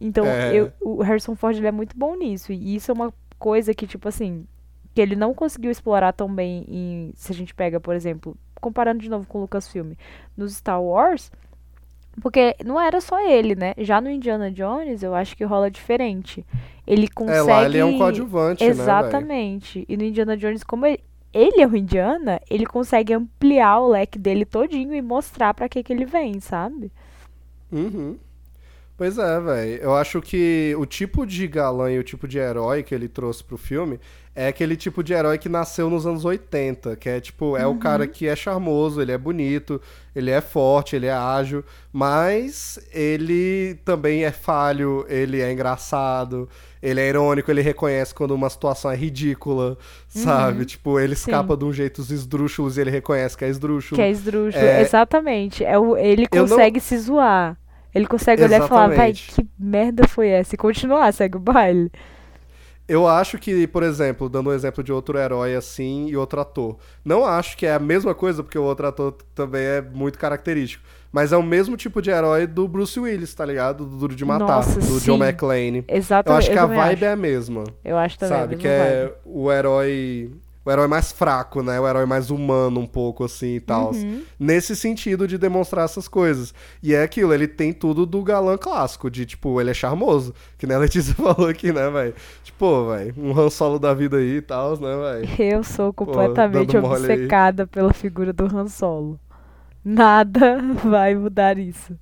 Então 0.00 0.24
É. 0.24 0.54
eu- 0.54 0.72
o 0.80 1.02
Harrison 1.02 1.34
Ford 1.34 1.56
ele 1.56 1.66
é 1.66 1.72
muito 1.72 1.96
bom 1.96 2.14
nisso. 2.16 2.52
E 2.52 2.74
isso 2.76 2.90
é 2.90 2.94
uma 2.94 3.12
coisa 3.38 3.74
que, 3.74 3.86
tipo 3.86 4.08
assim, 4.08 4.46
que 4.94 5.00
ele 5.00 5.16
não 5.16 5.34
conseguiu 5.34 5.70
explorar 5.70 6.12
tão 6.12 6.32
bem 6.32 6.64
em. 6.68 7.12
Se 7.16 7.32
a 7.32 7.34
gente 7.34 7.52
pega, 7.54 7.80
por 7.80 7.94
exemplo, 7.96 8.36
comparando 8.60 9.00
de 9.00 9.08
novo 9.08 9.26
com 9.26 9.38
o 9.38 9.40
Lucasfilm, 9.42 9.92
nos 10.36 10.54
Star 10.56 10.82
Wars. 10.82 11.30
Porque 12.20 12.56
não 12.64 12.80
era 12.80 13.00
só 13.00 13.20
ele, 13.20 13.54
né? 13.54 13.74
Já 13.78 14.00
no 14.00 14.10
Indiana 14.10 14.50
Jones, 14.50 15.02
eu 15.02 15.14
acho 15.14 15.36
que 15.36 15.44
rola 15.44 15.70
diferente. 15.70 16.44
Ele 16.86 17.06
consegue. 17.06 17.38
É, 17.38 17.42
lá 17.42 17.64
ele 17.64 17.78
é 17.78 17.84
um 17.84 17.96
coadjuvante, 17.96 18.64
né? 18.64 18.70
Exatamente. 18.70 19.84
e 19.88 19.96
no 19.96 20.02
Indiana 20.02 20.36
Jones, 20.36 20.64
como 20.64 20.86
ele, 20.86 21.00
ele 21.32 21.60
é 21.60 21.66
o 21.66 21.76
Indiana, 21.76 22.40
ele 22.50 22.66
consegue 22.66 23.12
ampliar 23.12 23.80
o 23.80 23.88
leque 23.88 24.18
dele 24.18 24.44
todinho 24.44 24.94
e 24.94 25.02
mostrar 25.02 25.54
pra 25.54 25.68
que 25.68 25.82
que 25.82 25.92
ele 25.92 26.04
vem, 26.04 26.40
sabe? 26.40 26.90
Uhum. 27.70 28.16
Pois 28.96 29.16
é, 29.16 29.40
velho. 29.40 29.82
Eu 29.82 29.94
acho 29.94 30.20
que 30.20 30.74
o 30.76 30.84
tipo 30.84 31.24
de 31.24 31.46
galã 31.46 31.92
e 31.92 32.00
o 32.00 32.02
tipo 32.02 32.26
de 32.26 32.38
herói 32.38 32.82
que 32.82 32.92
ele 32.92 33.08
trouxe 33.08 33.44
pro 33.44 33.56
filme 33.56 34.00
é 34.40 34.46
aquele 34.46 34.76
tipo 34.76 35.02
de 35.02 35.12
herói 35.12 35.36
que 35.36 35.48
nasceu 35.48 35.90
nos 35.90 36.06
anos 36.06 36.24
80, 36.24 36.94
que 36.94 37.08
é 37.08 37.20
tipo, 37.20 37.56
é 37.56 37.66
o 37.66 37.74
cara 37.74 38.06
que 38.06 38.28
é 38.28 38.36
charmoso, 38.36 39.02
ele 39.02 39.10
é 39.10 39.18
bonito, 39.18 39.80
ele 40.14 40.30
é 40.30 40.40
forte, 40.40 40.94
ele 40.94 41.06
é 41.06 41.12
ágil, 41.12 41.64
mas 41.92 42.78
ele 42.92 43.74
também 43.84 44.24
é 44.24 44.30
falho, 44.30 45.04
ele 45.08 45.40
é 45.40 45.52
engraçado, 45.52 46.48
ele 46.80 47.00
é 47.00 47.08
irônico, 47.08 47.50
ele 47.50 47.60
reconhece 47.62 48.14
quando 48.14 48.30
uma 48.30 48.48
situação 48.48 48.92
é 48.92 48.94
ridícula, 48.94 49.76
sabe? 50.06 50.64
Tipo, 50.64 51.00
ele 51.00 51.16
Sim. 51.16 51.30
escapa 51.32 51.56
de 51.56 51.64
um 51.64 51.72
jeito 51.72 52.00
esdrúxulos 52.00 52.78
e 52.78 52.82
ele 52.82 52.90
reconhece 52.92 53.36
que 53.36 53.44
é 53.44 53.48
esdrúxulo. 53.48 53.96
Que 53.96 54.02
é 54.02 54.10
esdrúxulo. 54.10 54.64
É. 54.64 54.82
Exatamente. 54.82 55.64
É 55.64 55.76
o, 55.76 55.96
ele 55.96 56.28
Eu 56.30 56.42
não- 56.42 56.48
consegue 56.48 56.78
se 56.78 56.96
zoar. 56.96 57.58
Ele 57.92 58.06
consegue 58.06 58.44
olhar 58.44 58.64
e 58.64 58.68
falar, 58.68 58.86
vai, 58.86 59.10
Exatamente. 59.10 59.32
que 59.32 59.46
merda 59.58 60.06
foi 60.06 60.28
essa? 60.28 60.54
E 60.54 60.58
continuar, 60.58 61.10
segue 61.12 61.36
o 61.38 61.40
baile. 61.40 61.90
Eu 62.88 63.06
acho 63.06 63.36
que, 63.36 63.66
por 63.66 63.82
exemplo, 63.82 64.30
dando 64.30 64.48
um 64.48 64.52
exemplo 64.52 64.82
de 64.82 64.90
outro 64.90 65.18
herói 65.18 65.54
assim 65.54 66.06
e 66.06 66.16
outro 66.16 66.40
ator. 66.40 66.78
Não 67.04 67.22
acho 67.24 67.54
que 67.56 67.66
é 67.66 67.74
a 67.74 67.78
mesma 67.78 68.14
coisa, 68.14 68.42
porque 68.42 68.58
o 68.58 68.62
outro 68.62 68.86
ator 68.86 69.14
também 69.34 69.62
é 69.62 69.82
muito 69.82 70.18
característico. 70.18 70.82
Mas 71.12 71.32
é 71.32 71.36
o 71.36 71.42
mesmo 71.42 71.76
tipo 71.76 72.00
de 72.00 72.10
herói 72.10 72.46
do 72.46 72.66
Bruce 72.66 72.98
Willis, 72.98 73.34
tá 73.34 73.44
ligado? 73.44 73.84
Do 73.84 73.96
Duro 73.96 74.14
de 74.14 74.24
Matar, 74.24 74.46
Nossa, 74.46 74.80
do 74.80 75.00
sim. 75.00 75.06
John 75.06 75.22
McClane. 75.22 75.84
Eu 75.86 75.96
Exatamente. 75.96 76.38
acho 76.38 76.50
que 76.50 76.58
a 76.58 76.62
também 76.62 76.78
vibe 76.78 76.94
acho. 76.94 77.04
é 77.04 77.12
a 77.12 77.16
mesma. 77.16 77.64
Eu 77.84 77.96
acho 77.98 78.18
também. 78.18 78.36
a 78.36 78.40
sabe? 78.40 78.56
Que 78.56 78.68
é 78.68 79.00
vibe. 79.04 79.14
o 79.24 79.52
herói. 79.52 80.30
O 80.68 80.70
herói 80.70 80.86
mais 80.86 81.10
fraco, 81.10 81.62
né? 81.62 81.80
O 81.80 81.88
herói 81.88 82.04
mais 82.04 82.28
humano, 82.28 82.80
um 82.80 82.86
pouco 82.86 83.24
assim 83.24 83.54
e 83.54 83.60
tal. 83.60 83.92
Uhum. 83.94 84.20
Nesse 84.38 84.76
sentido 84.76 85.26
de 85.26 85.38
demonstrar 85.38 85.86
essas 85.86 86.06
coisas. 86.06 86.52
E 86.82 86.94
é 86.94 87.02
aquilo, 87.02 87.32
ele 87.32 87.48
tem 87.48 87.72
tudo 87.72 88.04
do 88.04 88.22
galã 88.22 88.58
clássico, 88.58 89.10
de 89.10 89.24
tipo, 89.24 89.58
ele 89.62 89.70
é 89.70 89.74
charmoso. 89.74 90.34
Que 90.58 90.66
nem 90.66 90.76
a 90.76 90.80
Letícia 90.80 91.14
falou 91.16 91.48
aqui, 91.48 91.72
né, 91.72 91.88
velho? 91.88 92.14
Tipo, 92.44 92.90
velho, 92.90 93.14
um 93.16 93.30
Han 93.30 93.48
Solo 93.48 93.78
da 93.78 93.94
vida 93.94 94.18
aí 94.18 94.36
e 94.36 94.42
tal, 94.42 94.78
né, 94.78 94.94
velho? 94.94 95.42
Eu 95.42 95.64
sou 95.64 95.90
completamente 95.90 96.76
aí. 96.76 96.84
obcecada 96.84 97.66
pela 97.66 97.94
figura 97.94 98.30
do 98.30 98.44
Han 98.44 98.68
Solo. 98.68 99.18
Nada 99.82 100.58
vai 100.84 101.14
mudar 101.14 101.56
isso. 101.56 101.98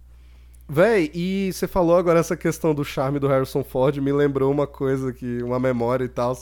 Véi, 0.68 1.10
e 1.14 1.52
você 1.52 1.68
falou 1.68 1.96
agora 1.96 2.18
essa 2.18 2.36
questão 2.36 2.74
do 2.74 2.84
charme 2.84 3.20
do 3.20 3.28
Harrison 3.28 3.62
Ford, 3.62 3.98
me 3.98 4.12
lembrou 4.12 4.50
uma 4.50 4.66
coisa 4.66 5.12
que, 5.12 5.40
uma 5.42 5.60
memória 5.60 6.04
e 6.04 6.08
tal, 6.08 6.36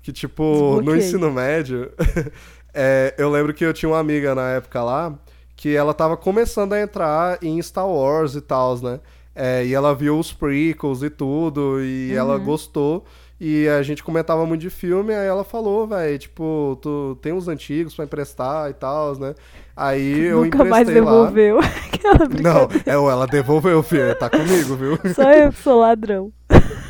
que 0.00 0.12
tipo, 0.12 0.80
no 0.80 0.94
ensino 0.94 1.30
médio, 1.32 1.90
é, 2.72 3.14
eu 3.18 3.28
lembro 3.28 3.52
que 3.52 3.64
eu 3.64 3.72
tinha 3.72 3.88
uma 3.88 3.98
amiga 3.98 4.32
na 4.32 4.50
época 4.50 4.80
lá, 4.82 5.18
que 5.56 5.74
ela 5.74 5.92
tava 5.92 6.16
começando 6.16 6.72
a 6.72 6.80
entrar 6.80 7.42
em 7.42 7.60
Star 7.60 7.88
Wars 7.88 8.36
e 8.36 8.40
tal, 8.40 8.78
né? 8.78 9.00
É, 9.34 9.64
e 9.66 9.74
ela 9.74 9.94
viu 9.94 10.18
os 10.18 10.32
prequels 10.32 11.02
e 11.02 11.10
tudo, 11.10 11.80
e 11.82 12.12
ela 12.14 12.36
Uhum. 12.36 12.44
gostou. 12.44 13.04
E 13.40 13.66
a 13.68 13.82
gente 13.82 14.02
comentava 14.02 14.46
muito 14.46 14.60
de 14.60 14.70
filme, 14.70 15.12
aí 15.12 15.26
ela 15.26 15.42
falou, 15.42 15.86
velho, 15.88 16.16
tipo, 16.18 16.78
tu 16.80 17.18
tem 17.20 17.32
uns 17.32 17.48
antigos 17.48 17.92
pra 17.94 18.04
emprestar 18.04 18.70
e 18.70 18.74
tal, 18.74 19.18
né? 19.18 19.34
Aí 19.76 20.20
eu 20.30 20.44
Nunca 20.44 20.64
mais 20.64 20.88
emprestei 20.88 21.00
lá. 21.04 21.10
devolveu. 21.10 21.58
Aquela 21.92 22.28
Não, 22.40 22.68
é, 22.86 22.92
ela 23.10 23.26
devolveu, 23.26 23.82
filho. 23.82 24.14
Tá 24.14 24.30
comigo, 24.30 24.76
viu? 24.76 24.98
Só 25.14 25.32
eu 25.32 25.50
que 25.50 25.58
sou 25.58 25.80
ladrão. 25.80 26.32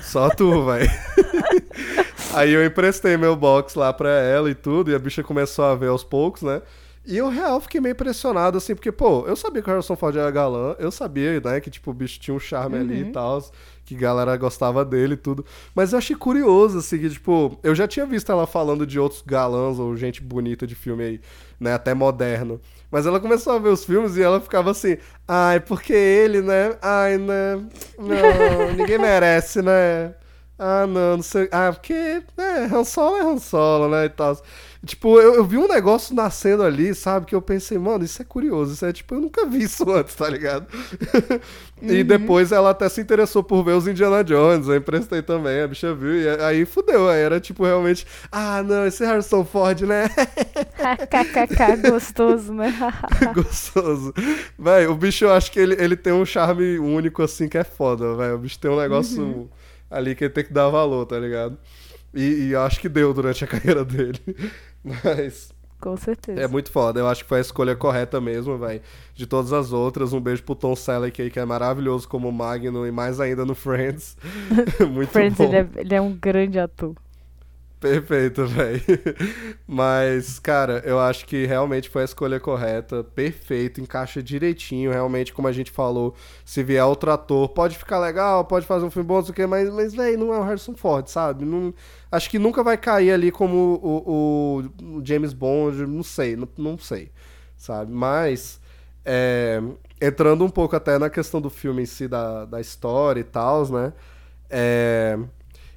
Só 0.03 0.29
tu, 0.29 0.63
vai. 0.65 0.83
Aí 2.35 2.53
eu 2.53 2.65
emprestei 2.65 3.17
meu 3.17 3.35
box 3.37 3.75
lá 3.75 3.93
pra 3.93 4.11
ela 4.11 4.51
e 4.51 4.55
tudo, 4.55 4.91
e 4.91 4.95
a 4.95 4.99
bicha 4.99 5.23
começou 5.23 5.65
a 5.65 5.75
ver 5.75 5.89
aos 5.89 6.05
poucos, 6.05 6.43
né? 6.43 6.61
E 7.07 7.19
eu, 7.19 7.29
real, 7.29 7.61
fiquei 7.61 7.81
meio 7.83 7.93
impressionado, 7.93 8.57
assim, 8.57 8.75
porque, 8.75 8.91
pô, 8.91 9.27
eu 9.27 9.37
sabia 9.37 9.61
que 9.61 9.69
o 9.69 9.73
Harrison 9.73 9.95
Ford 9.95 10.17
era 10.17 10.31
galã, 10.31 10.75
eu 10.79 10.91
sabia, 10.91 11.39
né, 11.39 11.61
que, 11.61 11.71
tipo, 11.71 11.91
o 11.91 11.95
bicho 11.95 12.19
tinha 12.19 12.35
um 12.35 12.39
charme 12.39 12.79
ali 12.79 13.03
e 13.03 13.13
tal, 13.13 13.43
que 13.85 13.95
a 13.95 13.99
galera 13.99 14.35
gostava 14.39 14.83
dele 14.87 15.13
e 15.13 15.17
tudo. 15.19 15.45
Mas 15.75 15.93
eu 15.93 15.99
achei 15.99 16.17
curioso, 16.17 16.79
assim, 16.79 16.99
que, 16.99 17.11
tipo, 17.11 17.59
eu 17.63 17.75
já 17.75 17.87
tinha 17.87 18.07
visto 18.07 18.33
ela 18.33 18.47
falando 18.47 18.87
de 18.87 18.99
outros 18.99 19.21
galãs 19.21 19.79
ou 19.79 19.95
gente 19.97 20.23
bonita 20.23 20.67
de 20.67 20.75
filme 20.75 21.05
aí, 21.05 21.21
né, 21.61 21.75
até 21.75 21.93
moderno. 21.93 22.59
Mas 22.91 23.05
ela 23.05 23.21
começou 23.21 23.53
a 23.53 23.59
ver 23.59 23.69
os 23.69 23.85
filmes 23.85 24.17
e 24.17 24.23
ela 24.23 24.41
ficava 24.41 24.71
assim, 24.71 24.97
ai, 25.29 25.61
porque 25.61 25.93
ele, 25.93 26.41
né, 26.41 26.77
ai, 26.81 27.19
né, 27.19 27.57
não, 27.99 28.73
ninguém 28.79 28.99
merece, 28.99 29.61
né. 29.61 30.15
Ah, 30.59 30.87
não, 30.87 31.17
não 31.17 31.23
sei. 31.23 31.49
Ah, 31.51 31.73
porque, 31.73 32.23
né, 32.37 32.71
Han 32.73 32.85
Solo 32.85 33.17
é 33.17 33.23
Han 33.23 33.39
Solo, 33.39 33.89
né, 33.89 34.05
e 34.07 34.09
tal. 34.09 34.41
Tipo, 34.85 35.19
eu, 35.19 35.35
eu 35.35 35.45
vi 35.45 35.57
um 35.57 35.67
negócio 35.67 36.15
nascendo 36.15 36.63
ali, 36.63 36.95
sabe, 36.95 37.27
que 37.27 37.35
eu 37.35 37.41
pensei, 37.41 37.79
mano, 37.79 38.05
isso 38.05 38.21
é 38.21 38.25
curioso, 38.25 38.75
isso 38.75 38.85
é, 38.85 38.93
tipo, 38.93 39.15
eu 39.15 39.21
nunca 39.21 39.47
vi 39.47 39.63
isso 39.63 39.89
antes, 39.91 40.15
tá 40.15 40.29
ligado? 40.29 40.67
e 41.81 42.05
depois 42.05 42.53
ela 42.53 42.71
até 42.71 42.89
se 42.89 43.01
interessou 43.01 43.43
por 43.43 43.65
ver 43.65 43.73
os 43.73 43.87
Indiana 43.89 44.23
Jones, 44.23 44.69
eu 44.69 44.77
emprestei 44.77 45.23
também, 45.23 45.61
a 45.61 45.67
bicha 45.67 45.95
viu, 45.95 46.21
e 46.21 46.29
aí 46.43 46.65
fudeu, 46.67 47.09
aí 47.09 47.21
era, 47.21 47.41
tipo, 47.41 47.65
realmente, 47.65 48.07
ah, 48.31 48.63
não, 48.63 48.87
esse 48.87 49.05
Harrison 49.05 49.45
Ford, 49.45 49.81
né, 49.83 50.09
KKK, 50.09 51.77
gostoso, 51.91 52.53
né? 52.53 52.75
gostoso. 53.35 54.13
Véi, 54.59 54.87
o 54.87 54.95
bicho, 54.95 55.25
eu 55.25 55.33
acho 55.33 55.51
que 55.51 55.59
ele, 55.59 55.77
ele 55.83 55.97
tem 55.97 56.13
um 56.13 56.27
charme 56.27 56.79
único, 56.79 57.23
assim, 57.23 57.49
que 57.49 57.57
é 57.57 57.65
foda, 57.65 58.15
velho, 58.17 58.35
o 58.35 58.39
bicho 58.39 58.59
tem 58.59 58.71
um 58.71 58.81
negócio 58.81 59.49
ali 59.91 60.15
que 60.15 60.25
ele 60.25 60.33
tem 60.33 60.45
que 60.45 60.53
dar 60.53 60.69
valor, 60.69 61.07
tá 61.07 61.19
ligado? 61.19 61.57
E, 62.13 62.49
e 62.49 62.57
acho 62.57 62.81
que 62.81 62.89
deu 62.89 63.13
durante 63.13 63.45
a 63.45 63.47
carreira 63.47 63.85
dele. 63.85 64.21
Mas 64.85 65.53
Com 65.81 65.97
certeza. 65.97 66.41
é 66.41 66.47
muito 66.47 66.71
foda. 66.71 67.01
Eu 67.01 67.09
acho 67.09 67.23
que 67.23 67.29
foi 67.29 67.39
a 67.39 67.41
escolha 67.41 67.75
correta 67.75 68.21
mesmo, 68.21 68.59
velho. 68.59 68.83
De 69.15 69.27
todas 69.27 69.53
as 69.53 69.73
outras, 69.73 70.13
um 70.13 70.21
beijo 70.21 70.43
pro 70.43 70.55
Tom 70.55 70.77
Selleck 70.77 71.21
aí, 71.23 71.31
que 71.31 71.39
é 71.41 71.45
maravilhoso 71.45 72.09
como 72.09 72.31
Magno 72.31 72.87
e 72.87 72.91
mais 72.91 73.21
ainda 73.21 73.45
no 73.45 73.55
Friends. 73.55 74.17
muito 74.91 75.11
Friends, 75.11 75.39
bom. 75.39 75.45
ele 75.45 75.57
é, 75.57 75.69
ele 75.77 75.95
é 75.95 76.01
um 76.01 76.13
grande 76.13 76.59
ator. 76.59 76.95
Perfeito, 77.85 78.47
velho. 78.47 78.81
Mas, 79.69 80.39
cara, 80.39 80.83
eu 80.87 80.99
acho 80.99 81.27
que 81.27 81.45
realmente 81.45 81.91
foi 81.91 82.01
a 82.01 82.07
escolha 82.07 82.41
correta. 82.41 83.05
Perfeito, 83.05 83.79
encaixa 83.79 84.23
direitinho. 84.23 84.91
Realmente, 84.91 85.35
como 85.35 85.49
a 85.49 85.53
gente 85.53 85.71
falou, 85.71 86.15
se 86.47 86.63
vier 86.63 86.83
outro 86.83 87.11
ator, 87.13 87.47
pode 87.51 87.77
ficar 87.77 87.99
legal, 87.99 88.43
pode 88.47 88.65
fazer 88.65 88.87
um 88.87 88.91
filme 88.91 89.07
bom, 89.07 89.17
não 89.17 89.25
sei 89.25 89.33
o 89.33 89.35
que, 89.35 89.47
mas, 89.47 89.69
mas 89.69 89.95
velho, 89.95 90.17
não 90.19 90.33
é 90.33 90.39
o 90.39 90.43
Harrison 90.43 90.75
Ford, 90.75 91.09
sabe? 91.09 91.45
Não, 91.45 91.75
acho 92.11 92.31
que 92.31 92.39
nunca 92.39 92.63
vai 92.63 92.79
cair 92.79 93.11
ali 93.11 93.31
como 93.31 93.79
o, 93.83 94.63
o, 94.81 94.97
o 94.97 95.05
James 95.05 95.35
Bond, 95.35 95.87
não 95.87 96.03
sei, 96.03 96.37
não, 96.37 96.49
não 96.57 96.79
sei, 96.79 97.11
sabe? 97.55 97.93
Mas, 97.93 98.59
é, 99.05 99.61
entrando 100.01 100.43
um 100.43 100.49
pouco 100.51 100.75
até 100.75 100.99
na 100.99 101.11
questão 101.11 101.39
do 101.39 101.51
filme 101.51 101.83
em 101.83 101.87
si, 101.87 102.09
da, 102.09 102.47
da 102.47 102.63
história 102.63 103.21
e 103.21 103.25
tal, 103.25 103.69
né? 103.69 103.93
É 104.49 105.19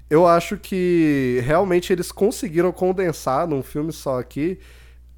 eu 0.09 0.25
acho 0.25 0.57
que 0.57 1.41
realmente 1.45 1.91
eles 1.91 2.11
conseguiram 2.11 2.71
condensar 2.71 3.47
num 3.47 3.61
filme 3.61 3.91
só 3.91 4.19
aqui 4.19 4.59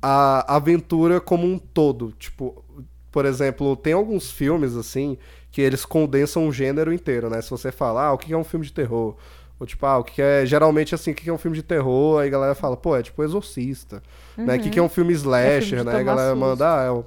a 0.01 0.55
aventura 0.55 1.19
como 1.19 1.45
um 1.45 1.57
todo. 1.57 2.11
Tipo, 2.17 2.63
por 3.11 3.25
exemplo, 3.25 3.75
tem 3.75 3.93
alguns 3.93 4.31
filmes 4.31 4.75
assim 4.75 5.17
que 5.51 5.61
eles 5.61 5.85
condensam 5.85 6.47
o 6.47 6.51
gênero 6.51 6.93
inteiro, 6.93 7.29
né? 7.29 7.41
Se 7.41 7.49
você 7.49 7.71
falar, 7.71 8.07
ah, 8.07 8.13
o 8.13 8.17
que 8.17 8.33
é 8.33 8.37
um 8.37 8.43
filme 8.43 8.65
de 8.65 8.73
terror? 8.73 9.15
Ou 9.59 9.67
tipo, 9.67 9.85
ah, 9.85 9.97
o 9.97 10.03
que 10.03 10.21
é. 10.21 10.45
Geralmente, 10.45 10.95
assim, 10.95 11.11
o 11.11 11.15
que 11.15 11.29
é 11.29 11.33
um 11.33 11.37
filme 11.37 11.57
de 11.57 11.63
terror? 11.63 12.21
Aí 12.21 12.27
a 12.27 12.31
galera 12.31 12.55
fala, 12.55 12.77
pô, 12.77 12.95
é 12.95 13.03
tipo 13.03 13.23
Exorcista. 13.23 14.01
Uhum. 14.37 14.45
Né? 14.45 14.55
O 14.55 14.59
que 14.59 14.79
é 14.79 14.81
um 14.81 14.89
filme 14.89 15.13
slasher, 15.13 15.57
é 15.57 15.61
filme 15.61 15.83
né? 15.83 15.99
A 15.99 16.03
galera 16.03 16.35
manda, 16.35 16.79
ah, 16.79 16.83
é 16.83 16.91
um, 16.91 17.03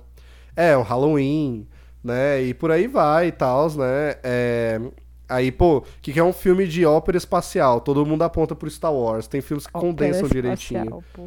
é 0.55 0.77
um 0.77 0.83
Halloween, 0.83 1.67
né? 2.05 2.43
E 2.43 2.53
por 2.53 2.71
aí 2.71 2.87
vai 2.87 3.29
e 3.29 3.33
tal, 3.33 3.71
né? 3.71 4.17
É, 4.23 4.81
Aí, 5.33 5.51
pô, 5.51 5.79
o 5.79 5.85
que, 6.03 6.13
que, 6.13 6.21
é 6.21 6.25
um 6.25 6.33
filme 6.33 6.67
de 6.67 6.85
ópera 6.85 7.17
espacial? 7.17 7.81
Todo 7.81 8.05
mundo 8.05 8.23
aponta 8.23 8.55
pro 8.55 8.69
Star 8.69 8.93
Wars. 8.93 9.27
Tem 9.27 9.41
filmes 9.41 9.67
que 9.67 9.75
ópera 9.75 9.91
condensam 9.91 10.29
direitinho. 10.29 11.03
Pô. 11.15 11.27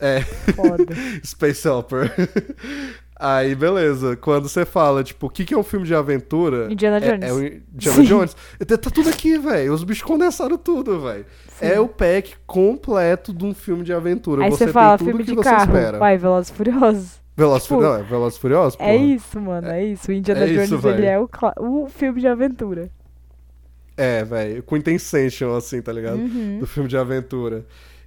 É. 0.00 0.20
Foda. 0.20 0.92
Space 1.24 1.68
Opera. 1.68 2.12
Aí, 3.16 3.54
beleza. 3.54 4.16
Quando 4.16 4.48
você 4.48 4.64
fala, 4.64 5.04
tipo, 5.04 5.28
o 5.28 5.30
que, 5.30 5.44
que 5.44 5.54
é 5.54 5.56
um 5.56 5.62
filme 5.62 5.86
de 5.86 5.94
aventura? 5.94 6.72
Indiana 6.72 7.00
Jones. 7.00 7.22
É, 7.22 7.28
é 7.28 7.32
o 7.32 7.46
Indiana 7.46 7.96
Sim. 7.96 8.02
Jones. 8.02 8.36
Tá 8.66 8.90
tudo 8.90 9.08
aqui, 9.08 9.38
velho. 9.38 9.72
Os 9.72 9.84
bichos 9.84 10.02
condensaram 10.02 10.58
tudo, 10.58 11.00
velho. 11.00 11.24
É 11.60 11.78
o 11.78 11.86
pack 11.86 12.34
completo 12.44 13.32
de 13.32 13.44
um 13.44 13.54
filme 13.54 13.84
de 13.84 13.92
aventura. 13.92 14.44
Aí 14.44 14.50
você, 14.50 14.66
fala, 14.66 14.98
filme 14.98 15.22
de 15.22 15.36
carro. 15.36 15.72
Espera. 15.72 15.98
Vai, 15.98 16.18
Velozes 16.18 16.50
Furiosos. 16.50 17.22
Velozes 17.36 17.64
tipo, 17.64 17.74
Furiosos, 17.76 18.00
é 18.00 18.02
Velozes 18.08 18.38
Furiosos, 18.38 18.80
É 18.80 18.96
isso, 18.96 19.40
mano, 19.40 19.68
é, 19.68 19.80
é 19.80 19.84
isso. 19.86 20.10
O 20.10 20.14
Indiana 20.14 20.44
é 20.44 20.46
Jones, 20.46 20.70
isso, 20.70 20.88
ele 20.88 21.06
é 21.06 21.18
o, 21.18 21.28
o 21.58 21.88
filme 21.88 22.20
de 22.20 22.28
aventura. 22.28 22.90
É, 23.96 24.24
velho, 24.24 24.62
com 24.62 24.76
intention, 24.76 25.54
assim, 25.54 25.80
tá 25.80 25.92
ligado? 25.92 26.18
Uhum. 26.18 26.58
Do 26.58 26.66
filme 26.66 26.88
de 26.88 26.96
aventura. 26.96 27.64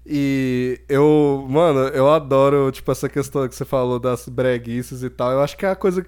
E 0.10 0.80
eu, 0.88 1.46
mano, 1.50 1.80
eu 1.90 2.10
adoro, 2.10 2.72
tipo, 2.72 2.90
essa 2.92 3.10
questão 3.10 3.48
que 3.48 3.54
você 3.54 3.66
falou 3.66 4.00
das 4.00 4.28
breguices 4.28 5.04
e 5.04 5.10
tal. 5.10 5.32
Eu 5.32 5.42
acho 5.42 5.58
que 5.58 5.66
é 5.66 5.70
a 5.70 5.76
coisa. 5.76 6.06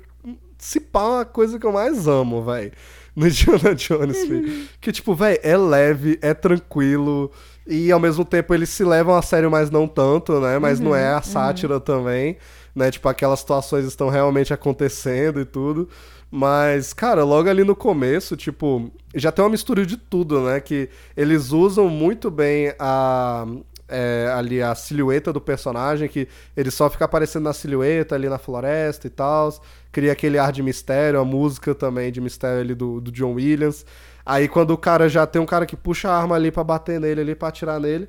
Se 0.57 0.80
pá, 0.80 1.19
é 1.19 1.21
a 1.21 1.25
coisa 1.25 1.59
que 1.59 1.65
eu 1.65 1.71
mais 1.71 2.07
amo, 2.07 2.41
velho. 2.43 2.71
No 3.13 3.27
Indiana 3.27 3.75
Jones, 3.75 4.21
filho. 4.21 4.67
Que, 4.80 4.91
tipo, 4.91 5.13
velho, 5.13 5.39
é 5.43 5.57
leve, 5.57 6.17
é 6.21 6.34
tranquilo. 6.34 7.32
E 7.67 7.91
ao 7.91 7.99
mesmo 7.99 8.23
tempo 8.23 8.53
eles 8.53 8.69
se 8.69 8.84
levam 8.84 9.15
a 9.15 9.21
sério, 9.21 9.51
mas 9.51 9.69
não 9.69 9.88
tanto, 9.88 10.39
né? 10.39 10.57
Mas 10.57 10.80
uhum, 10.80 10.86
não 10.86 10.95
é 10.95 11.11
a 11.11 11.17
uhum. 11.17 11.23
sátira 11.23 11.73
uhum. 11.75 11.80
também, 11.80 12.38
né? 12.73 12.89
Tipo, 12.89 13.09
aquelas 13.09 13.41
situações 13.41 13.86
estão 13.86 14.09
realmente 14.09 14.53
acontecendo 14.53 15.41
e 15.41 15.45
tudo. 15.45 15.89
Mas, 16.32 16.93
cara, 16.93 17.23
logo 17.23 17.49
ali 17.49 17.63
no 17.63 17.75
começo, 17.75 18.38
tipo, 18.38 18.91
já 19.15 19.32
tem 19.32 19.43
uma 19.43 19.49
mistura 19.49 19.86
de 19.86 19.97
tudo, 19.97 20.41
né? 20.41 20.59
Que 20.59 20.89
eles 21.17 21.51
usam 21.51 21.89
muito 21.89 22.30
bem 22.30 22.73
a. 22.80 23.45
É, 23.91 24.32
ali 24.36 24.61
a 24.61 24.75
silhueta 24.75 25.34
do 25.34 25.41
personagem, 25.41 26.07
que 26.07 26.27
ele 26.55 26.69
só 26.69 26.91
fica 26.91 27.05
aparecendo 27.05 27.45
na 27.45 27.53
silhueta 27.53 28.13
ali 28.13 28.30
na 28.30 28.38
floresta 28.38 29.07
e 29.07 29.09
tal. 29.09 29.51
Cria 29.91 30.11
aquele 30.11 30.38
ar 30.38 30.51
de 30.51 30.61
mistério, 30.61 31.19
a 31.19 31.25
música 31.25 31.73
também 31.73 32.11
de 32.11 32.21
mistério 32.21 32.61
ali 32.61 32.75
do, 32.75 33.01
do 33.01 33.11
John 33.11 33.34
Williams. 33.34 33.84
Aí 34.23 34.47
quando 34.47 34.69
o 34.71 34.77
cara 34.77 35.09
já 35.09 35.25
tem 35.25 35.41
um 35.41 35.45
cara 35.47 35.65
que 35.65 35.75
puxa 35.75 36.07
a 36.07 36.15
arma 36.15 36.36
ali 36.36 36.51
para 36.51 36.63
bater 36.63 36.99
nele, 36.99 37.21
ali 37.21 37.34
para 37.34 37.47
atirar 37.47 37.80
nele, 37.80 38.07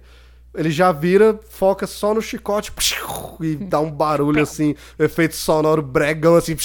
ele 0.53 0.71
já 0.71 0.91
vira, 0.91 1.39
foca 1.49 1.87
só 1.87 2.13
no 2.13 2.21
chicote 2.21 2.73
e 3.41 3.55
dá 3.55 3.79
um 3.79 3.91
barulho 3.91 4.43
assim, 4.43 4.75
efeito 4.99 5.37
sonoro 5.37 5.81
bregão 5.81 6.35
assim. 6.35 6.57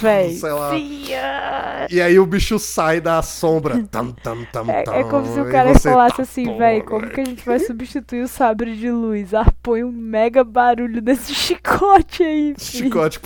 Véi, 0.00 0.34
sei 0.34 0.52
lá. 0.52 0.76
É. 0.76 1.86
E 1.90 2.00
aí 2.00 2.18
o 2.18 2.26
bicho 2.26 2.58
sai 2.58 3.00
da 3.00 3.22
sombra. 3.22 3.82
Tam, 3.90 4.12
tam, 4.12 4.44
tam, 4.52 4.70
é, 4.70 4.84
é 4.86 5.04
como 5.04 5.26
se 5.32 5.40
o 5.40 5.50
cara 5.50 5.78
falasse 5.78 6.16
tá, 6.16 6.22
assim, 6.22 6.58
velho, 6.58 6.84
como 6.84 7.08
que 7.08 7.20
a 7.20 7.24
gente 7.24 7.44
vai 7.44 7.58
substituir 7.58 8.22
o 8.22 8.28
sabre 8.28 8.76
de 8.76 8.90
luz? 8.90 9.32
Ah, 9.32 9.50
põe 9.62 9.82
um 9.82 9.90
mega 9.90 10.44
barulho 10.44 11.00
nesse 11.00 11.32
chicote 11.34 12.22
aí. 12.22 12.54
Filho. 12.58 12.84
Chicote. 12.84 13.20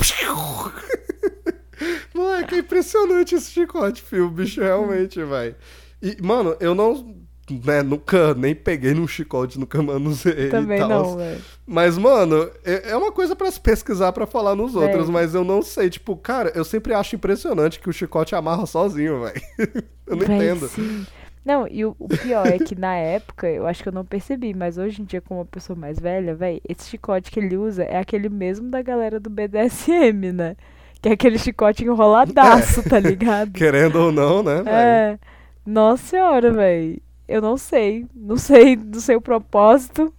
Moleque, 2.14 2.54
é 2.56 2.58
impressionante 2.58 3.34
esse 3.34 3.50
chicote, 3.50 4.02
filho. 4.02 4.26
O 4.26 4.30
bicho 4.30 4.60
realmente, 4.60 5.22
vai. 5.24 5.54
E, 6.00 6.16
mano, 6.22 6.56
eu 6.60 6.74
não 6.74 7.17
né, 7.64 7.82
nunca 7.82 8.34
nem 8.34 8.54
peguei 8.54 8.94
num 8.94 9.06
chicote, 9.06 9.58
nunca 9.58 9.82
manusei 9.82 10.48
Também 10.48 10.80
não, 10.80 11.16
velho. 11.16 11.40
Mas, 11.66 11.98
mano, 11.98 12.50
é, 12.64 12.90
é 12.90 12.96
uma 12.96 13.12
coisa 13.12 13.36
para 13.36 13.50
se 13.50 13.60
pesquisar 13.60 14.12
para 14.12 14.26
falar 14.26 14.54
nos 14.54 14.74
é. 14.74 14.78
outros, 14.78 15.10
mas 15.10 15.34
eu 15.34 15.44
não 15.44 15.62
sei. 15.62 15.90
Tipo, 15.90 16.16
cara, 16.16 16.50
eu 16.54 16.64
sempre 16.64 16.94
acho 16.94 17.16
impressionante 17.16 17.78
que 17.78 17.88
o 17.88 17.92
chicote 17.92 18.34
amarra 18.34 18.66
sozinho, 18.66 19.22
velho. 19.22 19.42
eu 20.06 20.16
não 20.16 20.26
véio, 20.26 20.54
entendo. 20.54 20.68
Sim. 20.68 21.06
Não, 21.44 21.66
e 21.66 21.82
o, 21.84 21.96
o, 21.98 22.08
pior 22.08 22.46
é 22.46 22.58
que 22.58 22.74
na 22.74 22.94
época 22.94 23.48
eu 23.48 23.66
acho 23.66 23.82
que 23.82 23.88
eu 23.88 23.92
não 23.92 24.04
percebi, 24.04 24.52
mas 24.52 24.76
hoje 24.76 25.00
em 25.00 25.04
dia, 25.06 25.20
como 25.20 25.40
uma 25.40 25.46
pessoa 25.46 25.74
mais 25.74 25.98
velha, 25.98 26.34
velho, 26.34 26.60
esse 26.68 26.90
chicote 26.90 27.30
que 27.30 27.40
ele 27.40 27.56
usa 27.56 27.84
é 27.84 27.98
aquele 27.98 28.28
mesmo 28.28 28.68
da 28.68 28.82
galera 28.82 29.18
do 29.18 29.30
BDSM, 29.30 30.32
né? 30.32 30.56
Que 31.00 31.08
é 31.08 31.12
aquele 31.12 31.38
chicote 31.38 31.84
enroladaço, 31.84 32.80
é. 32.84 32.88
tá 32.88 32.98
ligado? 32.98 33.52
Querendo 33.52 33.96
ou 33.96 34.12
não, 34.12 34.42
né? 34.42 34.62
Véio? 34.62 34.76
É. 34.76 35.18
Nossa 35.64 36.02
senhora, 36.04 36.52
velho. 36.52 37.00
Eu 37.28 37.42
não 37.42 37.58
sei. 37.58 38.06
Não 38.14 38.36
sei 38.36 38.74
do 38.74 39.00
seu 39.00 39.20
propósito. 39.20 40.12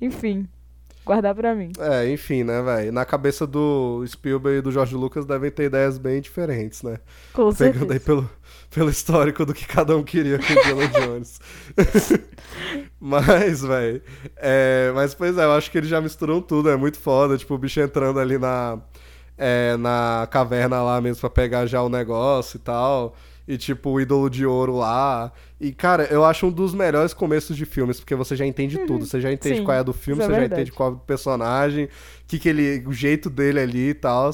Enfim. 0.00 0.48
Guardar 1.04 1.36
pra 1.36 1.54
mim. 1.54 1.70
É, 1.78 2.10
enfim, 2.10 2.42
né, 2.42 2.60
velho? 2.62 2.90
Na 2.90 3.04
cabeça 3.04 3.46
do 3.46 4.04
Spielberg 4.08 4.58
e 4.58 4.60
do 4.60 4.72
George 4.72 4.96
Lucas 4.96 5.24
devem 5.24 5.52
ter 5.52 5.66
ideias 5.66 5.98
bem 5.98 6.20
diferentes, 6.20 6.82
né? 6.82 6.98
Com 7.32 7.52
certeza. 7.52 7.84
Pegando 7.84 7.92
aí 7.92 8.00
pelo, 8.00 8.28
pelo 8.74 8.90
histórico 8.90 9.46
do 9.46 9.54
que 9.54 9.64
cada 9.64 9.96
um 9.96 10.02
queria 10.02 10.36
com 10.36 10.52
o 10.52 10.58
Indiana 10.58 10.88
Jones. 10.88 11.40
mas, 12.98 13.62
velho. 13.62 14.02
É, 14.36 14.90
mas, 14.96 15.14
pois 15.14 15.38
é, 15.38 15.44
eu 15.44 15.52
acho 15.52 15.70
que 15.70 15.78
eles 15.78 15.88
já 15.88 16.00
misturam 16.00 16.40
tudo. 16.40 16.70
É 16.70 16.76
muito 16.76 16.98
foda. 16.98 17.38
Tipo, 17.38 17.54
o 17.54 17.58
bicho 17.58 17.78
entrando 17.78 18.18
ali 18.18 18.36
na, 18.36 18.76
é, 19.38 19.76
na 19.76 20.26
caverna 20.28 20.82
lá 20.82 21.00
mesmo 21.00 21.20
pra 21.20 21.30
pegar 21.30 21.66
já 21.66 21.80
o 21.82 21.88
negócio 21.88 22.56
e 22.56 22.60
tal 22.60 23.14
e 23.48 23.56
tipo 23.56 23.90
o 23.90 24.00
ídolo 24.00 24.28
de 24.28 24.44
ouro 24.44 24.76
lá. 24.76 25.32
E 25.60 25.72
cara, 25.72 26.04
eu 26.04 26.24
acho 26.24 26.46
um 26.46 26.50
dos 26.50 26.74
melhores 26.74 27.14
começos 27.14 27.56
de 27.56 27.64
filmes, 27.64 27.98
porque 27.98 28.14
você 28.14 28.36
já 28.36 28.44
entende 28.44 28.76
uhum. 28.76 28.86
tudo, 28.86 29.06
você 29.06 29.20
já 29.20 29.32
entende 29.32 29.58
Sim, 29.58 29.64
qual 29.64 29.76
é 29.76 29.82
do 29.82 29.92
filme, 29.92 30.22
é 30.22 30.26
você 30.26 30.32
é 30.32 30.36
já 30.36 30.44
entende 30.44 30.72
qual 30.72 30.90
é 30.90 30.92
o 30.92 30.98
personagem, 30.98 31.88
que 32.26 32.38
que 32.38 32.48
ele, 32.48 32.84
o 32.86 32.92
jeito 32.92 33.30
dele 33.30 33.60
ali 33.60 33.88
e 33.90 33.94
tal, 33.94 34.30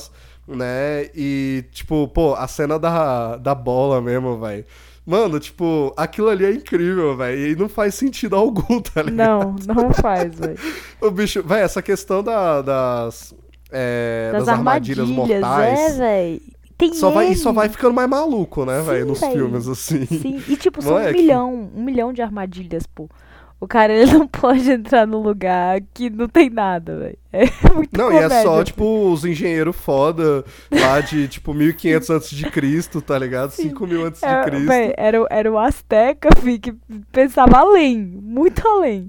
né? 0.49 1.09
E 1.15 1.65
tipo, 1.71 2.09
pô, 2.09 2.35
a 2.35 2.49
cena 2.49 2.77
da, 2.79 3.37
da 3.37 3.55
bola 3.55 4.01
mesmo, 4.01 4.39
velho. 4.41 4.65
Mano, 5.05 5.41
tipo, 5.41 5.93
aquilo 5.97 6.29
ali 6.29 6.45
é 6.45 6.53
incrível, 6.53 7.17
velho. 7.17 7.47
E 7.49 7.57
não 7.57 7.69
faz 7.69 7.95
sentido 7.95 8.37
algum, 8.37 8.81
tá 8.81 9.03
ligado? 9.03 9.17
Não, 9.17 9.57
não 9.67 9.93
faz, 9.93 10.35
velho. 10.35 10.59
o 11.01 11.11
bicho, 11.11 11.43
velho, 11.43 11.65
essa 11.65 11.83
questão 11.83 12.23
da, 12.23 12.63
das. 12.63 13.35
É, 13.71 14.31
das, 14.33 14.47
das 14.47 14.57
armadilhas, 14.57 15.09
armadilhas 15.09 15.41
mortais. 15.41 15.79
É, 15.79 15.99
velho. 15.99 16.52
Tem 16.77 16.95
só 16.95 17.09
ele. 17.09 17.15
vai, 17.15 17.29
e 17.31 17.37
só 17.37 17.53
vai 17.53 17.69
ficando 17.69 17.95
mais 17.95 18.09
maluco, 18.09 18.65
né, 18.65 18.81
velho, 18.83 19.07
nos 19.07 19.21
véio. 19.21 19.33
filmes, 19.33 19.69
assim. 19.69 20.07
Sim, 20.07 20.43
e 20.49 20.57
tipo, 20.57 20.83
são 20.83 20.97
um 20.97 21.13
milhão, 21.13 21.71
um 21.75 21.83
milhão 21.83 22.13
de 22.13 22.23
armadilhas, 22.23 22.87
pô. 22.87 23.09
O 23.61 23.69
cara, 23.69 23.93
ele 23.95 24.13
não 24.13 24.27
pode 24.27 24.69
entrar 24.71 25.07
num 25.07 25.21
lugar 25.21 25.81
que 25.95 26.11
não 26.11 26.27
tem 26.29 26.51
nada, 26.51 26.99
velho. 26.99 27.19
É 27.33 27.45
muito 27.73 27.97
Não, 27.97 28.07
comédia, 28.07 28.35
e 28.35 28.39
é 28.39 28.43
só, 28.43 28.57
assim. 28.57 28.65
tipo, 28.65 29.13
os 29.13 29.25
engenheiros 29.25 29.77
foda 29.77 30.45
lá 30.71 31.01
de, 31.01 31.29
tipo, 31.29 31.55
1500 31.55 32.11
antes 32.11 32.31
de 32.31 32.51
Cristo, 32.51 33.01
tá 33.01 33.17
ligado? 33.17 33.53
Sim. 33.53 33.69
5000 33.69 34.05
antes 34.05 34.23
é, 34.23 34.41
de 34.41 34.51
Cristo. 34.51 34.67
Véio, 34.67 34.95
era, 34.97 35.27
era 35.31 35.53
o 35.53 35.59
Azteca, 35.59 36.29
filho, 36.41 36.61
que 36.61 36.75
pensava 37.13 37.59
além, 37.59 37.99
muito 37.99 38.67
além. 38.67 39.09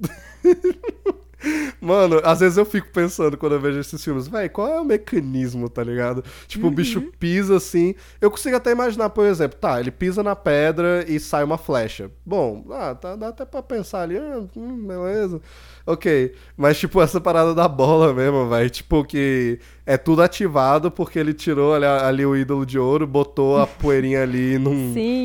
Mano, 1.79 2.21
às 2.23 2.39
vezes 2.39 2.57
eu 2.57 2.65
fico 2.65 2.87
pensando 2.91 3.37
quando 3.37 3.53
eu 3.53 3.59
vejo 3.59 3.79
esses 3.79 4.03
filmes, 4.03 4.27
velho, 4.27 4.49
qual 4.49 4.67
é 4.67 4.79
o 4.79 4.85
mecanismo, 4.85 5.67
tá 5.69 5.83
ligado? 5.83 6.23
Tipo, 6.47 6.67
uhum. 6.67 6.71
o 6.71 6.75
bicho 6.75 7.01
pisa 7.19 7.57
assim. 7.57 7.93
Eu 8.21 8.31
consigo 8.31 8.55
até 8.55 8.71
imaginar, 8.71 9.09
por 9.09 9.25
exemplo, 9.25 9.57
tá, 9.59 9.79
ele 9.79 9.91
pisa 9.91 10.23
na 10.23 10.35
pedra 10.35 11.03
e 11.07 11.19
sai 11.19 11.43
uma 11.43 11.57
flecha. 11.57 12.09
Bom, 12.25 12.65
ah, 12.71 12.95
tá, 12.95 13.15
dá 13.15 13.29
até 13.29 13.45
pra 13.45 13.61
pensar 13.61 14.01
ali, 14.01 14.17
ah, 14.17 14.43
hum, 14.55 14.87
beleza. 14.87 15.41
Ok, 15.85 16.33
mas 16.55 16.79
tipo, 16.79 17.01
essa 17.01 17.19
parada 17.19 17.53
da 17.53 17.67
bola 17.67 18.13
mesmo, 18.13 18.47
velho. 18.47 18.69
Tipo, 18.69 19.03
que 19.03 19.59
é 19.85 19.97
tudo 19.97 20.21
ativado 20.21 20.89
porque 20.89 21.19
ele 21.19 21.33
tirou 21.33 21.73
ali, 21.73 21.85
ali, 21.85 22.25
o 22.25 22.37
ídolo 22.37 22.65
de 22.65 22.79
ouro, 22.79 23.05
botou 23.05 23.57
a 23.57 23.67
poeirinha 23.67 24.23
ali 24.23 24.53
e 24.53 24.57
não, 24.57 24.73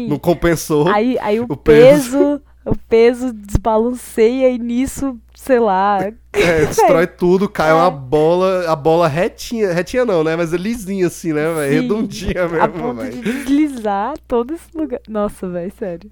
não 0.08 0.18
compensou. 0.18 0.88
Aí, 0.88 1.16
aí 1.20 1.38
o, 1.38 1.46
o 1.48 1.56
peso, 1.56 2.10
peso 2.10 2.42
o 2.68 2.76
peso 2.88 3.32
desbalanceia 3.32 4.50
e 4.50 4.58
nisso, 4.58 5.18
sei 5.34 5.58
lá. 5.58 5.98
É, 6.32 6.64
destrói 6.66 7.06
tudo, 7.06 7.48
cai 7.48 7.70
É. 7.70 7.74
uma 7.74 7.90
bola, 7.90 8.70
a 8.70 8.76
bola 8.76 9.08
retinha, 9.08 9.72
retinha 9.72 10.04
não, 10.04 10.22
né? 10.24 10.36
Mas 10.36 10.52
é 10.52 10.56
lisinha 10.56 11.06
assim, 11.06 11.32
né, 11.32 11.52
velho? 11.54 11.82
Redondinha 11.82 12.44
A 12.44 12.48
mesmo, 12.48 12.72
ponto 12.72 13.04
de 13.04 13.10
velho. 13.10 13.22
deslizar 13.22 14.14
todo 14.26 14.54
esse 14.54 14.76
lugar. 14.76 15.00
Nossa, 15.08 15.48
velho, 15.48 15.72
sério. 15.78 16.10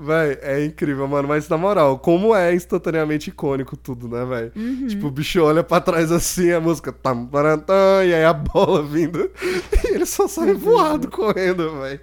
Véi, 0.00 0.38
é 0.42 0.64
incrível, 0.64 1.08
mano. 1.08 1.26
Mas 1.26 1.48
na 1.48 1.58
moral, 1.58 1.98
como 1.98 2.32
é 2.32 2.54
instantaneamente 2.54 3.30
icônico 3.30 3.76
tudo, 3.76 4.06
né, 4.08 4.24
velho? 4.24 4.52
Uhum. 4.54 4.86
Tipo, 4.86 5.08
o 5.08 5.10
bicho 5.10 5.42
olha 5.42 5.64
pra 5.64 5.80
trás 5.80 6.12
assim, 6.12 6.52
a 6.52 6.60
música 6.60 6.92
tam, 6.92 7.26
taran, 7.26 7.58
tam, 7.58 8.04
e 8.04 8.14
aí 8.14 8.24
a 8.24 8.32
bola 8.32 8.82
vindo. 8.82 9.28
E 9.90 9.94
ele 9.94 10.06
só 10.06 10.28
sai 10.28 10.52
voado 10.54 11.10
correndo, 11.10 11.80
velho. 11.80 12.00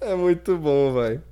É 0.00 0.14
muito 0.16 0.56
bom, 0.56 0.92
velho. 0.94 1.22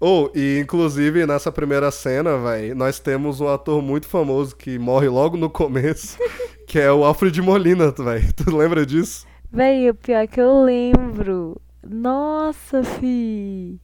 Ou, 0.00 0.30
e 0.34 0.58
inclusive 0.60 1.26
nessa 1.26 1.50
primeira 1.50 1.90
cena, 1.90 2.38
velho, 2.38 2.74
nós 2.76 3.00
temos 3.00 3.40
um 3.40 3.48
ator 3.48 3.82
muito 3.82 4.06
famoso 4.06 4.54
que 4.54 4.78
morre 4.78 5.08
logo 5.08 5.36
no 5.36 5.50
começo, 5.50 6.16
que 6.68 6.78
é 6.78 6.90
o 6.92 7.04
Alfred 7.04 7.40
Molina, 7.42 7.90
velho. 7.90 8.32
Tu 8.32 8.56
lembra 8.56 8.86
disso? 8.86 9.26
Véi, 9.50 9.90
o 9.90 9.94
pior 9.94 10.18
é 10.18 10.26
que 10.26 10.40
eu 10.40 10.62
lembro. 10.62 11.60
Nossa, 11.84 12.82
fi. 12.84 13.80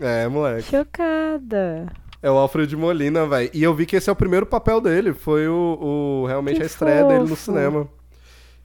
É, 0.00 0.26
moleque. 0.28 0.64
Chocada. 0.70 1.86
É 2.22 2.30
o 2.30 2.34
Alfred 2.36 2.76
Molina, 2.76 3.26
velho. 3.26 3.50
E 3.54 3.62
eu 3.62 3.74
vi 3.74 3.86
que 3.86 3.96
esse 3.96 4.10
é 4.10 4.12
o 4.12 4.16
primeiro 4.16 4.44
papel 4.44 4.78
dele. 4.80 5.14
Foi 5.14 5.48
o, 5.48 5.78
o- 5.80 6.26
realmente 6.26 6.56
Que 6.56 6.62
a 6.64 6.66
estreia 6.66 7.04
dele 7.04 7.20
no 7.20 7.28
fofo. 7.28 7.42
cinema. 7.44 7.88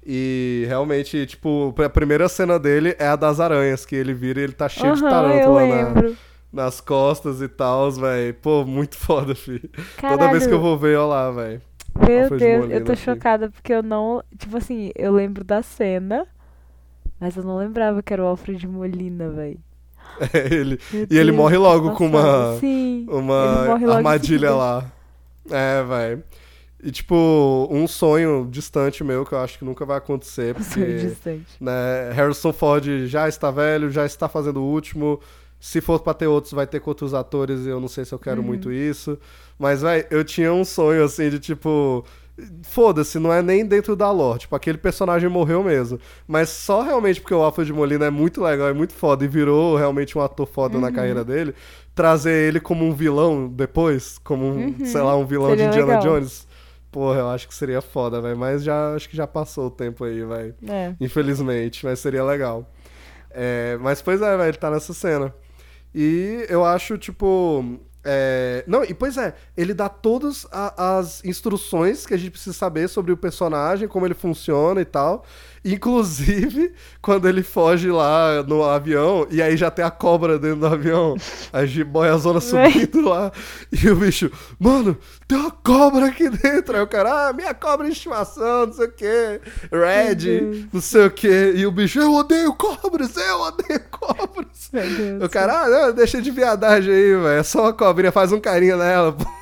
E 0.06 0.66
realmente, 0.68 1.26
tipo, 1.26 1.74
a 1.84 1.90
primeira 1.90 2.28
cena 2.30 2.60
dele 2.60 2.96
é 3.00 3.08
a 3.08 3.16
das 3.16 3.40
aranhas, 3.40 3.86
que 3.86 3.96
ele 3.96 4.14
vira 4.14 4.40
e 4.40 4.44
ele 4.44 4.54
tá 4.54 4.68
cheio 4.70 4.94
de 4.94 5.00
Aham, 5.04 5.08
eu 5.08 5.10
tarântula 5.10 5.68
na- 5.68 5.76
lembro. 5.88 6.18
Nas 6.52 6.80
costas 6.82 7.42
e 7.42 7.48
tal, 7.48 7.92
velho. 7.92 8.34
Pô, 8.36 8.64
muito 8.66 8.96
foda, 8.98 9.36
filho. 9.36 9.70
Toda 10.00 10.30
vez 10.32 10.46
que 10.48 10.54
eu 10.54 10.60
vou 10.62 10.78
ver, 10.78 10.98
ó 10.98 11.08
lá, 11.08 11.32
velho. 11.32 11.62
Meu 12.08 12.24
Alfred 12.24 12.44
Deus, 12.44 12.60
Molina, 12.62 12.80
eu 12.80 12.84
tô 12.86 12.96
filho. 12.96 13.16
chocada 13.16 13.50
porque 13.50 13.74
eu 13.74 13.82
não. 13.84 14.22
Tipo 14.38 14.58
assim, 14.58 14.92
eu 14.96 15.14
lembro 15.14 15.44
da 15.44 15.62
cena, 15.64 16.28
mas 17.20 17.38
eu 17.38 17.44
não 17.44 17.58
lembrava 17.58 18.04
que 18.04 18.12
era 18.14 18.22
o 18.24 18.28
Alfred 18.28 18.68
Molina, 18.68 19.30
velho. 19.30 19.60
É 20.34 20.54
ele. 20.54 20.80
E 21.10 21.18
ele 21.18 21.32
morre 21.32 21.58
logo 21.58 21.92
com 21.92 22.06
uma- 22.08 22.58
Sim. 22.60 23.06
Uma 23.10 23.74
armadilha 23.96 24.54
lá. 24.54 24.86
É, 25.50 25.84
velho. 25.84 26.24
E, 26.84 26.92
tipo, 26.92 27.68
um 27.72 27.88
sonho 27.88 28.48
distante 28.50 29.04
meu 29.04 29.26
que 29.26 29.34
eu 29.34 29.40
acho 29.40 29.58
que 29.58 29.66
nunca 29.66 29.84
vai 29.86 29.98
acontecer. 29.98 30.54
Sonho 30.62 30.86
Porque 30.86 31.08
distante. 31.08 31.46
né, 31.60 32.12
Harrison 32.14 32.54
Ford 32.54 32.86
já 33.08 33.28
está 33.28 33.50
velho, 33.50 33.90
já 33.90 34.06
está 34.06 34.30
fazendo 34.30 34.62
o 34.62 34.66
último. 34.66 35.20
Se 35.68 35.82
for 35.82 36.00
pra 36.00 36.14
ter 36.14 36.28
outros, 36.28 36.54
vai 36.54 36.68
ter 36.68 36.80
com 36.80 36.92
outros 36.92 37.16
atores 37.16 37.66
e 37.66 37.70
eu 37.70 37.80
não 37.80 37.88
sei 37.88 38.06
se 38.06 38.14
eu 38.14 38.20
quero 38.20 38.40
Uhum. 38.40 38.46
muito 38.46 38.72
isso. 38.72 39.18
Mas, 39.58 39.82
velho, 39.82 40.06
eu 40.12 40.24
tinha 40.24 40.54
um 40.54 40.64
sonho 40.64 41.04
assim 41.04 41.28
de 41.28 41.40
tipo. 41.40 42.06
Foda-se, 42.64 43.18
não 43.18 43.34
é 43.34 43.42
nem 43.42 43.66
dentro 43.66 43.96
da 43.96 44.12
lore. 44.12 44.40
Tipo, 44.42 44.56
aquele 44.56 44.78
personagem 44.78 45.28
morreu 45.28 45.64
mesmo. 45.64 46.00
Mas 46.28 46.50
só 46.50 46.84
realmente 46.84 47.20
porque 47.20 47.34
o 47.34 47.42
Alfred 47.42 47.74
Molina 47.74 48.06
é 48.06 48.10
muito 48.12 48.44
legal, 48.44 48.68
é 48.68 48.74
muito 48.74 48.94
foda 48.94 49.26
e 49.26 49.28
virou 49.28 49.76
realmente 49.76 50.16
um 50.16 50.22
ator 50.22 50.46
foda 50.46 50.76
Uhum. 50.76 50.82
na 50.82 50.92
carreira 50.92 51.24
dele. 51.26 51.56
Trazer 51.96 52.48
ele 52.50 52.60
como 52.60 52.86
um 52.86 52.94
vilão 52.94 53.48
depois, 53.48 54.20
como 54.24 54.46
um, 54.46 54.86
sei 54.86 55.02
lá, 55.02 55.16
um 55.16 55.26
vilão 55.26 55.46
Uhum. 55.50 55.56
Seria 55.58 55.70
de 55.72 55.80
Indiana 55.80 55.98
legal. 56.00 56.14
Jones. 56.20 56.48
Porra, 56.92 57.20
eu 57.22 57.30
acho 57.30 57.48
que 57.48 57.56
seria 57.56 57.82
foda, 57.82 58.22
velho. 58.22 58.38
Mas 58.38 58.64
já 58.64 58.94
acho 58.94 59.10
que 59.10 59.18
já 59.18 59.26
passou 59.26 59.66
o 59.68 59.72
tempo 59.72 60.04
aí, 60.04 60.24
velho. 60.24 60.54
É. 60.68 60.94
Infelizmente, 61.02 61.84
mas 61.86 61.98
seria 62.00 62.24
legal. 62.24 62.70
É, 63.32 63.78
mas 63.82 64.02
pois 64.02 64.22
é, 64.22 64.38
velho, 64.38 64.50
ele 64.50 64.58
tá 64.58 64.70
nessa 64.70 64.94
cena. 64.94 65.34
E 65.96 66.46
eu 66.50 66.66
acho, 66.66 66.98
tipo. 66.98 67.80
é, 68.04 68.66
Não, 68.68 68.84
e 68.84 68.94
pois 68.94 69.18
é, 69.18 69.34
ele 69.56 69.74
dá 69.74 69.88
todas 69.88 70.46
as 70.52 71.24
instruções 71.24 72.06
que 72.06 72.14
a 72.14 72.18
gente 72.18 72.32
precisa 72.32 72.54
saber 72.54 72.90
sobre 72.90 73.14
o 73.14 73.18
personagem, 73.18 73.88
como 73.88 74.06
ele 74.06 74.14
funciona 74.14 74.82
e 74.82 74.86
tal. 74.86 75.24
Inclusive, 75.68 76.74
quando 77.02 77.28
ele 77.28 77.42
foge 77.42 77.90
lá 77.90 78.44
no 78.44 78.64
avião, 78.64 79.26
e 79.32 79.42
aí 79.42 79.58
já 79.58 79.72
tem 79.72 79.84
a 79.84 79.90
cobra 79.90 80.38
dentro 80.38 80.60
do 80.60 80.68
avião, 80.68 81.16
a 81.52 81.66
jiboiazona 81.66 82.40
Véi. 82.40 82.72
subindo 82.72 83.02
lá, 83.10 83.32
e 83.72 83.90
o 83.90 83.96
bicho, 83.96 84.32
mano, 84.60 84.96
tem 85.28 85.36
uma 85.40 85.50
cobra 85.50 86.06
aqui 86.06 86.30
dentro. 86.30 86.76
Aí 86.78 86.84
o 86.84 86.88
cara, 86.88 87.30
ah, 87.30 87.34
minha 87.34 87.52
cobra 87.56 87.88
de 87.88 87.94
estimação, 87.94 88.68
não 88.68 88.74
sei 88.74 88.86
o 88.86 88.92
que, 88.92 89.42
Red, 89.72 90.68
não 90.72 90.80
sei 90.80 91.08
o 91.08 91.12
que, 91.12 91.54
e 91.56 91.66
o 91.66 91.72
bicho, 91.72 92.00
eu 92.00 92.14
odeio 92.14 92.54
cobras, 92.54 93.18
eu 93.18 93.40
odeio 93.42 93.82
cobras. 93.90 94.70
O 95.20 95.28
cara, 95.30 95.64
ah, 95.64 95.68
não, 95.70 95.94
deixa 95.94 96.22
de 96.22 96.30
viadagem 96.30 96.94
aí, 96.94 97.16
velho, 97.16 97.28
é 97.28 97.42
só 97.42 97.64
uma 97.64 97.74
cobrinha, 97.74 98.12
faz 98.12 98.32
um 98.32 98.40
carinho 98.40 98.78
nela, 98.78 99.12
pô. 99.14 99.26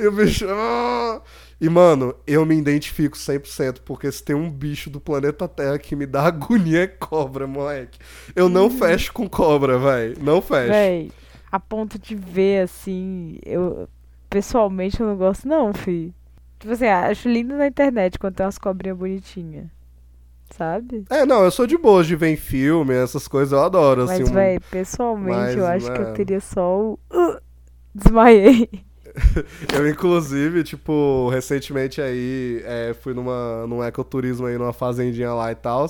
E 0.00 0.06
o 0.06 0.12
bicho. 0.12 0.46
"Ah". 0.48 1.20
E, 1.60 1.68
mano, 1.68 2.14
eu 2.26 2.44
me 2.44 2.56
identifico 2.56 3.16
100%, 3.16 3.80
porque 3.84 4.10
se 4.10 4.22
tem 4.22 4.34
um 4.34 4.50
bicho 4.50 4.90
do 4.90 5.00
planeta 5.00 5.48
Terra 5.48 5.78
que 5.78 5.96
me 5.96 6.06
dá 6.06 6.24
agonia 6.26 6.82
é 6.82 6.86
cobra, 6.86 7.46
moleque. 7.46 7.98
Eu 8.34 8.48
não 8.48 8.68
fecho 8.70 9.12
com 9.12 9.28
cobra, 9.28 9.78
velho. 9.78 10.16
Não 10.20 10.42
fecho. 10.42 10.68
Véi, 10.70 11.10
a 11.50 11.60
ponto 11.60 11.98
de 11.98 12.14
ver 12.14 12.64
assim, 12.64 13.38
eu 13.44 13.88
pessoalmente 14.28 15.00
eu 15.00 15.06
não 15.06 15.16
gosto 15.16 15.46
não, 15.46 15.72
fi. 15.72 16.12
Tipo 16.58 16.72
assim, 16.72 16.86
acho 16.86 17.28
lindo 17.28 17.56
na 17.56 17.66
internet 17.66 18.18
quando 18.18 18.34
tem 18.34 18.46
umas 18.46 18.58
cobrinhas 18.58 18.98
bonitinhas. 18.98 19.66
Sabe? 20.50 21.04
É, 21.10 21.26
não, 21.26 21.44
eu 21.44 21.50
sou 21.50 21.66
de 21.66 21.76
boas 21.76 22.06
de 22.06 22.14
ver 22.14 22.28
em 22.28 22.36
filme, 22.36 22.94
essas 22.94 23.26
coisas 23.26 23.52
eu 23.52 23.62
adoro, 23.64 24.06
Mas, 24.06 24.20
assim. 24.20 24.30
um- 24.30 24.32
véi, 24.32 24.60
pessoalmente 24.60 25.36
mas, 25.36 25.56
eu 25.56 25.66
acho 25.66 25.92
que 25.92 25.98
né. 25.98 26.10
eu 26.10 26.14
teria 26.14 26.40
só 26.40 26.80
o. 26.80 26.98
Uh, 27.12 27.40
desmaiei. 27.94 28.70
Eu, 29.72 29.88
inclusive, 29.88 30.64
tipo, 30.64 31.28
recentemente 31.28 32.00
aí, 32.00 32.62
é, 32.64 32.94
fui 33.00 33.14
numa, 33.14 33.66
num 33.66 33.82
ecoturismo 33.82 34.46
aí, 34.46 34.58
numa 34.58 34.72
fazendinha 34.72 35.32
lá 35.32 35.52
e 35.52 35.54
tal. 35.54 35.86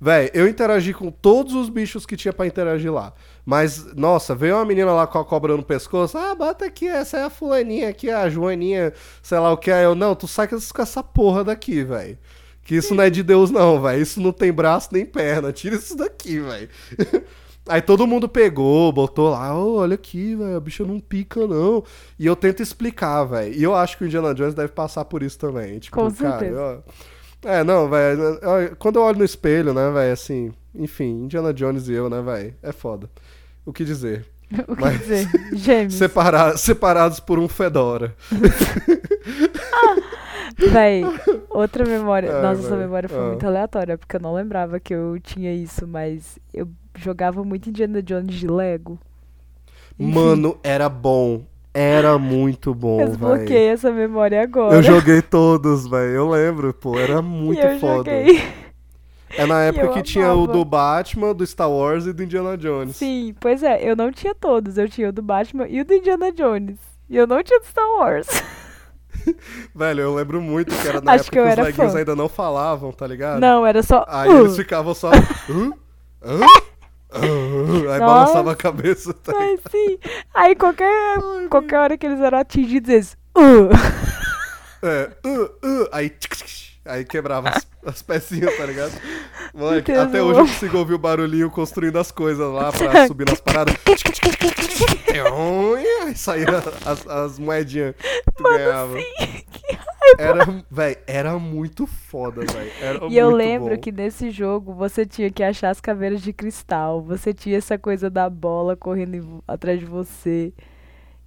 Véi, 0.00 0.30
eu 0.32 0.46
interagi 0.46 0.94
com 0.94 1.10
todos 1.10 1.54
os 1.54 1.68
bichos 1.68 2.06
que 2.06 2.16
tinha 2.16 2.32
pra 2.32 2.46
interagir 2.46 2.92
lá. 2.92 3.12
Mas, 3.44 3.92
nossa, 3.94 4.34
veio 4.34 4.56
uma 4.56 4.64
menina 4.64 4.92
lá 4.92 5.06
com 5.06 5.18
a 5.18 5.24
cobra 5.24 5.56
no 5.56 5.62
pescoço. 5.62 6.16
Ah, 6.16 6.34
bota 6.34 6.66
aqui, 6.66 6.86
essa 6.86 7.16
é 7.16 7.24
a 7.24 7.30
fulaninha 7.30 7.88
aqui, 7.88 8.10
a 8.10 8.28
Joaninha, 8.28 8.92
sei 9.22 9.38
lá 9.38 9.52
o 9.52 9.56
que. 9.56 9.70
Aí 9.70 9.84
eu, 9.84 9.94
não, 9.94 10.14
tu 10.14 10.28
sai 10.28 10.46
com 10.46 10.82
essa 10.82 11.02
porra 11.02 11.42
daqui, 11.42 11.82
velho. 11.82 12.18
Que 12.62 12.76
isso 12.76 12.94
não 12.94 13.02
é 13.02 13.10
de 13.10 13.22
Deus, 13.22 13.50
não, 13.50 13.80
velho. 13.80 14.02
Isso 14.02 14.20
não 14.20 14.30
tem 14.30 14.52
braço 14.52 14.90
nem 14.92 15.04
perna. 15.04 15.52
Tira 15.52 15.76
isso 15.76 15.96
daqui, 15.96 16.38
velho. 16.38 16.68
Aí 17.68 17.82
todo 17.82 18.06
mundo 18.06 18.28
pegou, 18.28 18.90
botou 18.92 19.30
lá, 19.30 19.56
"Ô, 19.56 19.76
olha 19.76 19.94
aqui, 19.94 20.34
velho, 20.34 20.56
a 20.56 20.60
bicha 20.60 20.84
não 20.84 20.98
pica, 20.98 21.46
não. 21.46 21.84
E 22.18 22.26
eu 22.26 22.34
tento 22.34 22.62
explicar, 22.62 23.24
velho. 23.24 23.54
E 23.54 23.62
eu 23.62 23.74
acho 23.74 23.96
que 23.98 24.04
o 24.04 24.06
Indiana 24.06 24.34
Jones 24.34 24.54
deve 24.54 24.68
passar 24.72 25.04
por 25.04 25.22
isso 25.22 25.38
também. 25.38 25.78
Tipo, 25.78 25.96
Com 25.96 26.10
cara, 26.10 26.38
certeza. 26.38 26.60
eu- 26.60 26.82
É, 27.50 27.62
não, 27.62 27.88
velho. 27.88 28.38
Quando 28.78 28.96
eu 28.96 29.02
olho 29.02 29.18
no 29.18 29.24
espelho, 29.24 29.72
né, 29.72 29.90
velho, 29.92 30.12
assim, 30.12 30.52
enfim, 30.74 31.24
Indiana 31.24 31.52
Jones 31.54 31.88
e 31.88 31.92
eu, 31.92 32.10
né, 32.10 32.20
velho, 32.20 32.54
é 32.62 32.72
foda. 32.72 33.08
O 33.64 33.72
que 33.72 33.84
dizer? 33.84 34.26
o 34.66 34.74
que 34.74 34.80
Mas- 34.82 34.98
dizer? 34.98 35.28
Gêmeos. 35.52 35.94
Separa- 35.98 36.56
separados 36.56 37.20
por 37.20 37.38
um 37.38 37.46
Fedora. 37.46 38.14
Véi, 40.56 41.02
outra 41.50 41.84
memória. 41.84 42.34
Ai, 42.34 42.42
Nossa, 42.42 42.60
essa 42.60 42.70
véi. 42.76 42.78
memória 42.86 43.08
foi 43.08 43.18
Ah. 43.18 43.28
muito 43.28 43.46
aleatória, 43.46 43.98
porque 43.98 44.16
eu 44.16 44.20
não 44.20 44.32
lembrava 44.34 44.78
que 44.80 44.94
eu 44.94 45.18
tinha 45.20 45.52
isso, 45.52 45.86
mas 45.86 46.38
eu 46.54 46.68
jogava 46.96 47.44
muito 47.44 47.68
Indiana 47.68 48.02
Jones 48.02 48.34
de 48.34 48.46
Lego. 48.46 48.98
Enfim, 49.98 50.12
Mano, 50.12 50.58
era 50.62 50.88
bom. 50.88 51.42
Era 51.74 52.18
muito 52.18 52.74
bom, 52.74 52.94
eu 52.94 53.06
velho. 53.06 53.08
desbloqueei 53.10 53.68
essa 53.68 53.92
memória 53.92 54.42
agora. 54.42 54.74
Eu 54.74 54.82
joguei 54.82 55.22
todos, 55.22 55.86
velho. 55.86 56.10
Eu 56.12 56.28
lembro, 56.30 56.72
pô. 56.74 56.98
Era 56.98 57.20
muito 57.22 57.60
eu 57.60 57.78
foda. 57.78 58.10
joguei. 58.10 58.42
É 59.36 59.46
na 59.46 59.60
época 59.64 59.86
eu 59.86 59.92
que 59.92 60.02
tinha 60.02 60.28
o 60.28 60.44
amava. 60.44 60.52
do 60.54 60.64
Batman, 60.64 61.34
do 61.34 61.46
Star 61.46 61.70
Wars 61.70 62.06
e 62.06 62.12
do 62.12 62.22
Indiana 62.22 62.56
Jones. 62.56 62.96
Sim, 62.96 63.34
pois 63.38 63.62
é, 63.62 63.88
eu 63.88 63.94
não 63.94 64.10
tinha 64.10 64.34
todos. 64.34 64.76
Eu 64.78 64.88
tinha 64.88 65.10
o 65.10 65.12
do 65.12 65.22
Batman 65.22 65.68
e 65.68 65.80
o 65.80 65.84
do 65.84 65.92
Indiana 65.94 66.32
Jones. 66.32 66.78
E 67.08 67.16
eu 67.16 67.26
não 67.26 67.42
tinha 67.42 67.60
do 67.60 67.66
Star 67.66 67.86
Wars. 67.98 68.26
Velho, 69.74 70.00
eu 70.00 70.14
lembro 70.14 70.40
muito 70.40 70.74
que 70.74 70.88
era 70.88 71.00
na 71.00 71.12
Acho 71.12 71.24
época 71.24 71.36
que 71.36 71.54
que, 71.54 71.60
os 71.60 71.66
leguinhos 71.66 71.92
fã. 71.92 71.98
ainda 71.98 72.16
não 72.16 72.28
falavam, 72.28 72.92
tá 72.92 73.06
ligado? 73.06 73.40
Não, 73.40 73.66
era 73.66 73.82
só. 73.82 74.04
Aí 74.08 74.28
uh. 74.28 74.40
eles 74.40 74.56
ficavam 74.56 74.94
só. 74.94 75.10
Hã? 75.10 75.72
Hã? 76.22 76.40
Hã? 77.12 77.92
Aí 77.92 78.00
balançava 78.00 78.52
a 78.52 78.56
cabeça. 78.56 79.12
Tá? 79.14 79.32
Ai, 79.36 79.58
sim. 79.70 79.98
Aí 80.34 80.54
qualquer, 80.54 81.18
qualquer 81.48 81.78
hora 81.78 81.98
que 81.98 82.06
eles 82.06 82.20
eram 82.20 82.38
atingidos, 82.38 82.90
eles. 82.90 83.16
Uh. 83.36 83.68
É, 84.80 85.10
uh, 85.26 85.44
uh, 85.44 85.88
aí, 85.90 86.08
tch, 86.08 86.78
aí 86.84 87.04
quebrava 87.04 87.48
as, 87.48 87.66
as 87.84 88.02
pecinhas, 88.02 88.56
tá 88.56 88.64
ligado? 88.64 88.92
Moleque, 89.52 89.92
Deus, 89.92 90.06
até 90.06 90.22
hoje 90.22 90.40
eu 90.40 90.46
consigo 90.46 90.78
ouvir 90.78 90.94
o 90.94 90.98
barulhinho 90.98 91.50
construindo 91.50 91.98
as 91.98 92.12
coisas 92.12 92.48
lá 92.52 92.70
pra 92.70 93.06
subir 93.08 93.28
nas 93.28 93.40
paradas. 93.40 93.74
aí 96.06 96.14
saía 96.14 96.46
as, 96.86 97.06
as 97.06 97.38
moedinhas 97.38 97.94
tu 98.38 98.44
ganhava. 98.44 98.94
Que 100.08 100.22
Era, 100.22 100.64
véi, 100.70 100.96
era 101.06 101.38
muito 101.38 101.86
foda, 101.86 102.40
velho. 102.40 103.10
E 103.10 103.18
eu 103.18 103.28
lembro 103.30 103.74
bom. 103.74 103.80
que 103.80 103.92
nesse 103.92 104.30
jogo 104.30 104.72
você 104.72 105.04
tinha 105.04 105.30
que 105.30 105.42
achar 105.42 105.68
as 105.68 105.82
caveiras 105.82 106.22
de 106.22 106.32
cristal, 106.32 107.02
você 107.02 107.34
tinha 107.34 107.58
essa 107.58 107.76
coisa 107.76 108.08
da 108.08 108.30
bola 108.30 108.74
correndo 108.74 109.44
atrás 109.46 109.78
de 109.78 109.84
você 109.84 110.54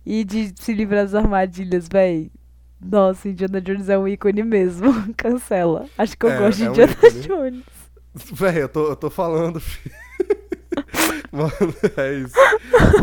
e 0.04 0.24
de 0.24 0.52
se 0.60 0.74
livrar 0.74 1.04
das 1.04 1.14
armadilhas, 1.14 1.88
velho. 1.88 2.32
Nossa, 2.84 3.30
Indiana 3.30 3.62
Jones 3.62 3.90
é 3.90 3.98
um 3.98 4.08
ícone 4.08 4.44
mesmo. 4.44 4.92
Cancela. 5.16 5.86
Acho 5.98 6.18
que 6.18 6.26
eu 6.26 6.32
é, 6.32 6.38
gosto 6.40 6.58
de 6.58 6.64
é 6.64 6.68
Indiana 6.70 6.96
Jones. 7.28 7.64
Véi, 8.16 8.64
eu 8.64 8.70
tô, 8.70 8.88
eu 8.90 8.96
tô 8.96 9.10
falando, 9.10 9.60
filho. 9.62 9.96
Mano, 11.32 11.52
é 11.98 12.14
isso. 12.16 12.36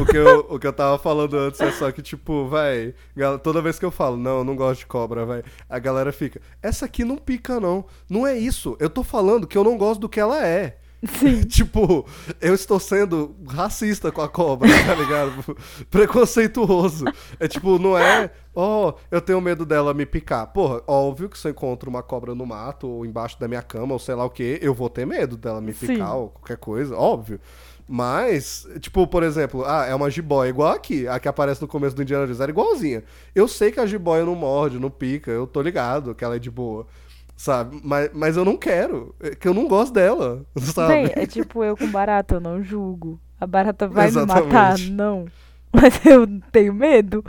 O 0.01 0.05
que, 0.05 0.16
eu, 0.16 0.47
o 0.51 0.59
que 0.59 0.66
eu 0.66 0.72
tava 0.72 0.99
falando 0.99 1.37
antes 1.37 1.61
é 1.61 1.70
só 1.72 1.91
que, 1.91 2.03
tipo, 2.03 2.47
vai. 2.47 2.95
Toda 3.43 3.62
vez 3.62 3.79
que 3.79 3.85
eu 3.85 3.91
falo, 3.91 4.16
não, 4.16 4.39
eu 4.39 4.45
não 4.45 4.55
gosto 4.55 4.81
de 4.81 4.87
cobra, 4.87 5.24
vai. 5.24 5.43
A 5.68 5.79
galera 5.79 6.12
fica, 6.12 6.41
essa 6.62 6.85
aqui 6.85 7.05
não 7.05 7.16
pica, 7.16 7.59
não. 7.59 7.85
Não 8.09 8.26
é 8.26 8.37
isso. 8.37 8.76
Eu 8.79 8.91
tô 8.91 9.03
falando 9.03 9.47
que 9.47 9.57
eu 9.57 9.64
não 9.64 9.79
gosto 9.79 10.01
do 10.01 10.09
que 10.09 10.20
ela 10.20 10.47
é. 10.47 10.79
Sim. 11.05 11.43
tipo, 11.47 12.05
eu 12.41 12.55
estou 12.55 12.81
sendo 12.81 13.37
racista 13.47 14.11
com 14.11 14.20
a 14.20 14.29
cobra, 14.29 14.68
tá 14.68 14.95
ligado? 14.95 15.57
Preconceituoso. 15.91 17.05
É 17.39 17.47
tipo, 17.47 17.79
não 17.79 17.97
é, 17.97 18.31
ó, 18.55 18.89
oh, 18.89 18.95
eu 19.11 19.20
tenho 19.20 19.41
medo 19.41 19.64
dela 19.64 19.95
me 19.95 20.05
picar. 20.05 20.47
Porra, 20.49 20.83
óbvio 20.87 21.29
que 21.29 21.39
se 21.39 21.47
eu 21.47 21.53
encontro 21.53 21.89
uma 21.89 22.03
cobra 22.03 22.35
no 22.35 22.45
mato 22.45 22.89
ou 22.89 23.07
embaixo 23.07 23.39
da 23.39 23.47
minha 23.47 23.62
cama 23.62 23.93
ou 23.93 23.99
sei 23.99 24.14
lá 24.14 24.24
o 24.24 24.31
que, 24.31 24.59
eu 24.61 24.74
vou 24.74 24.91
ter 24.91 25.07
medo 25.07 25.37
dela 25.37 25.61
me 25.61 25.72
picar 25.72 25.97
Sim. 25.97 26.16
ou 26.16 26.29
qualquer 26.31 26.57
coisa, 26.57 26.97
óbvio. 26.97 27.41
Mas, 27.89 28.68
tipo, 28.80 29.07
por 29.07 29.22
exemplo, 29.22 29.64
ah, 29.64 29.86
é 29.86 29.95
uma 29.95 30.11
jiboia 30.11 30.51
igual 30.51 30.74
aqui, 30.74 31.09
a 31.09 31.18
que 31.18 31.26
aparece 31.26 31.62
no 31.62 31.66
começo 31.66 31.97
do 31.97 32.03
Indiana 32.03 32.26
Jones, 32.26 32.39
era 32.39 32.51
igualzinha. 32.51 33.03
Eu 33.34 33.49
sei 33.49 33.72
que 33.72 33.80
a 33.80 33.86
jiboia 33.86 34.26
não 34.26 34.34
morde, 34.34 34.78
não 34.78 34.91
pica, 34.91 35.30
eu 35.30 35.47
tô 35.47 35.62
ligado 35.62 36.14
que 36.14 36.22
ela 36.22 36.36
é 36.36 36.39
de 36.39 36.51
boa, 36.51 36.86
sabe? 37.34 37.80
Mas, 37.82 38.11
mas 38.12 38.36
eu 38.36 38.45
não 38.45 38.59
quero, 38.59 39.14
é 39.18 39.34
que 39.34 39.49
eu 39.49 39.55
não 39.55 39.66
gosto 39.66 39.95
dela, 39.95 40.45
sabe? 40.61 40.93
Bem, 40.93 41.12
é 41.16 41.26
tipo 41.26 41.64
eu 41.64 41.74
com 41.78 41.91
barata, 41.91 42.34
eu 42.34 42.41
não 42.41 42.62
julgo. 42.62 43.18
A 43.41 43.47
barata 43.47 43.89
vai 43.89 44.09
Exatamente. 44.09 44.47
me 44.47 44.53
matar? 44.53 44.78
Não. 44.91 45.26
Mas 45.72 46.05
eu 46.05 46.26
tenho 46.51 46.74
medo. 46.74 47.24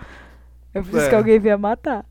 Eu 0.74 0.82
preciso 0.82 1.06
é. 1.06 1.10
que 1.10 1.16
alguém 1.16 1.40
venha 1.40 1.58
matar. 1.58 2.06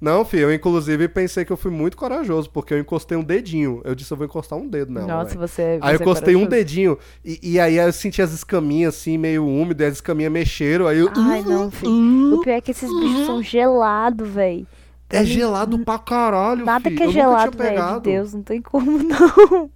Não, 0.00 0.24
filho, 0.24 0.42
eu 0.42 0.54
inclusive 0.54 1.08
pensei 1.08 1.44
que 1.44 1.50
eu 1.50 1.56
fui 1.56 1.70
muito 1.70 1.96
corajoso, 1.96 2.50
porque 2.50 2.74
eu 2.74 2.78
encostei 2.78 3.16
um 3.16 3.24
dedinho. 3.24 3.80
Eu 3.84 3.94
disse, 3.94 4.12
eu 4.12 4.16
vou 4.16 4.26
encostar 4.26 4.58
um 4.58 4.68
dedo 4.68 4.92
nela. 4.92 5.06
Nossa, 5.06 5.30
véio. 5.30 5.40
você, 5.48 5.62
é, 5.62 5.78
Aí 5.80 5.94
eu 5.94 5.98
é 5.98 6.02
encostei 6.02 6.34
corajoso. 6.34 6.44
um 6.44 6.48
dedinho, 6.48 6.98
e, 7.24 7.40
e, 7.42 7.60
aí 7.60 7.76
eu 7.76 7.92
senti 7.92 8.20
as 8.20 8.32
escaminhas 8.32 8.94
assim, 8.94 9.16
meio 9.16 9.46
úmidas, 9.46 9.86
e 9.86 9.88
as 9.88 9.94
escaminhas 9.94 10.32
mexeram, 10.32 10.86
aí 10.86 10.98
eu... 10.98 11.10
Ai, 11.16 11.42
não, 11.42 11.70
filho. 11.70 11.90
Uh, 11.90 12.34
o 12.34 12.40
pior 12.42 12.54
é 12.54 12.60
que 12.60 12.72
esses 12.72 12.90
bichos 12.90 13.26
são 13.26 13.42
gelados, 13.42 14.28
velho. 14.28 14.66
É 15.08 15.24
gelado 15.24 15.78
pra 15.78 15.98
caralho, 15.98 16.64
Nada 16.64 16.90
filho. 16.90 16.96
que 16.96 17.02
é 17.04 17.12
gelado, 17.12 17.56
velho, 17.56 17.94
de 17.94 18.00
Deus, 18.00 18.34
não 18.34 18.42
tem 18.42 18.60
como 18.60 18.98
não. 18.98 19.70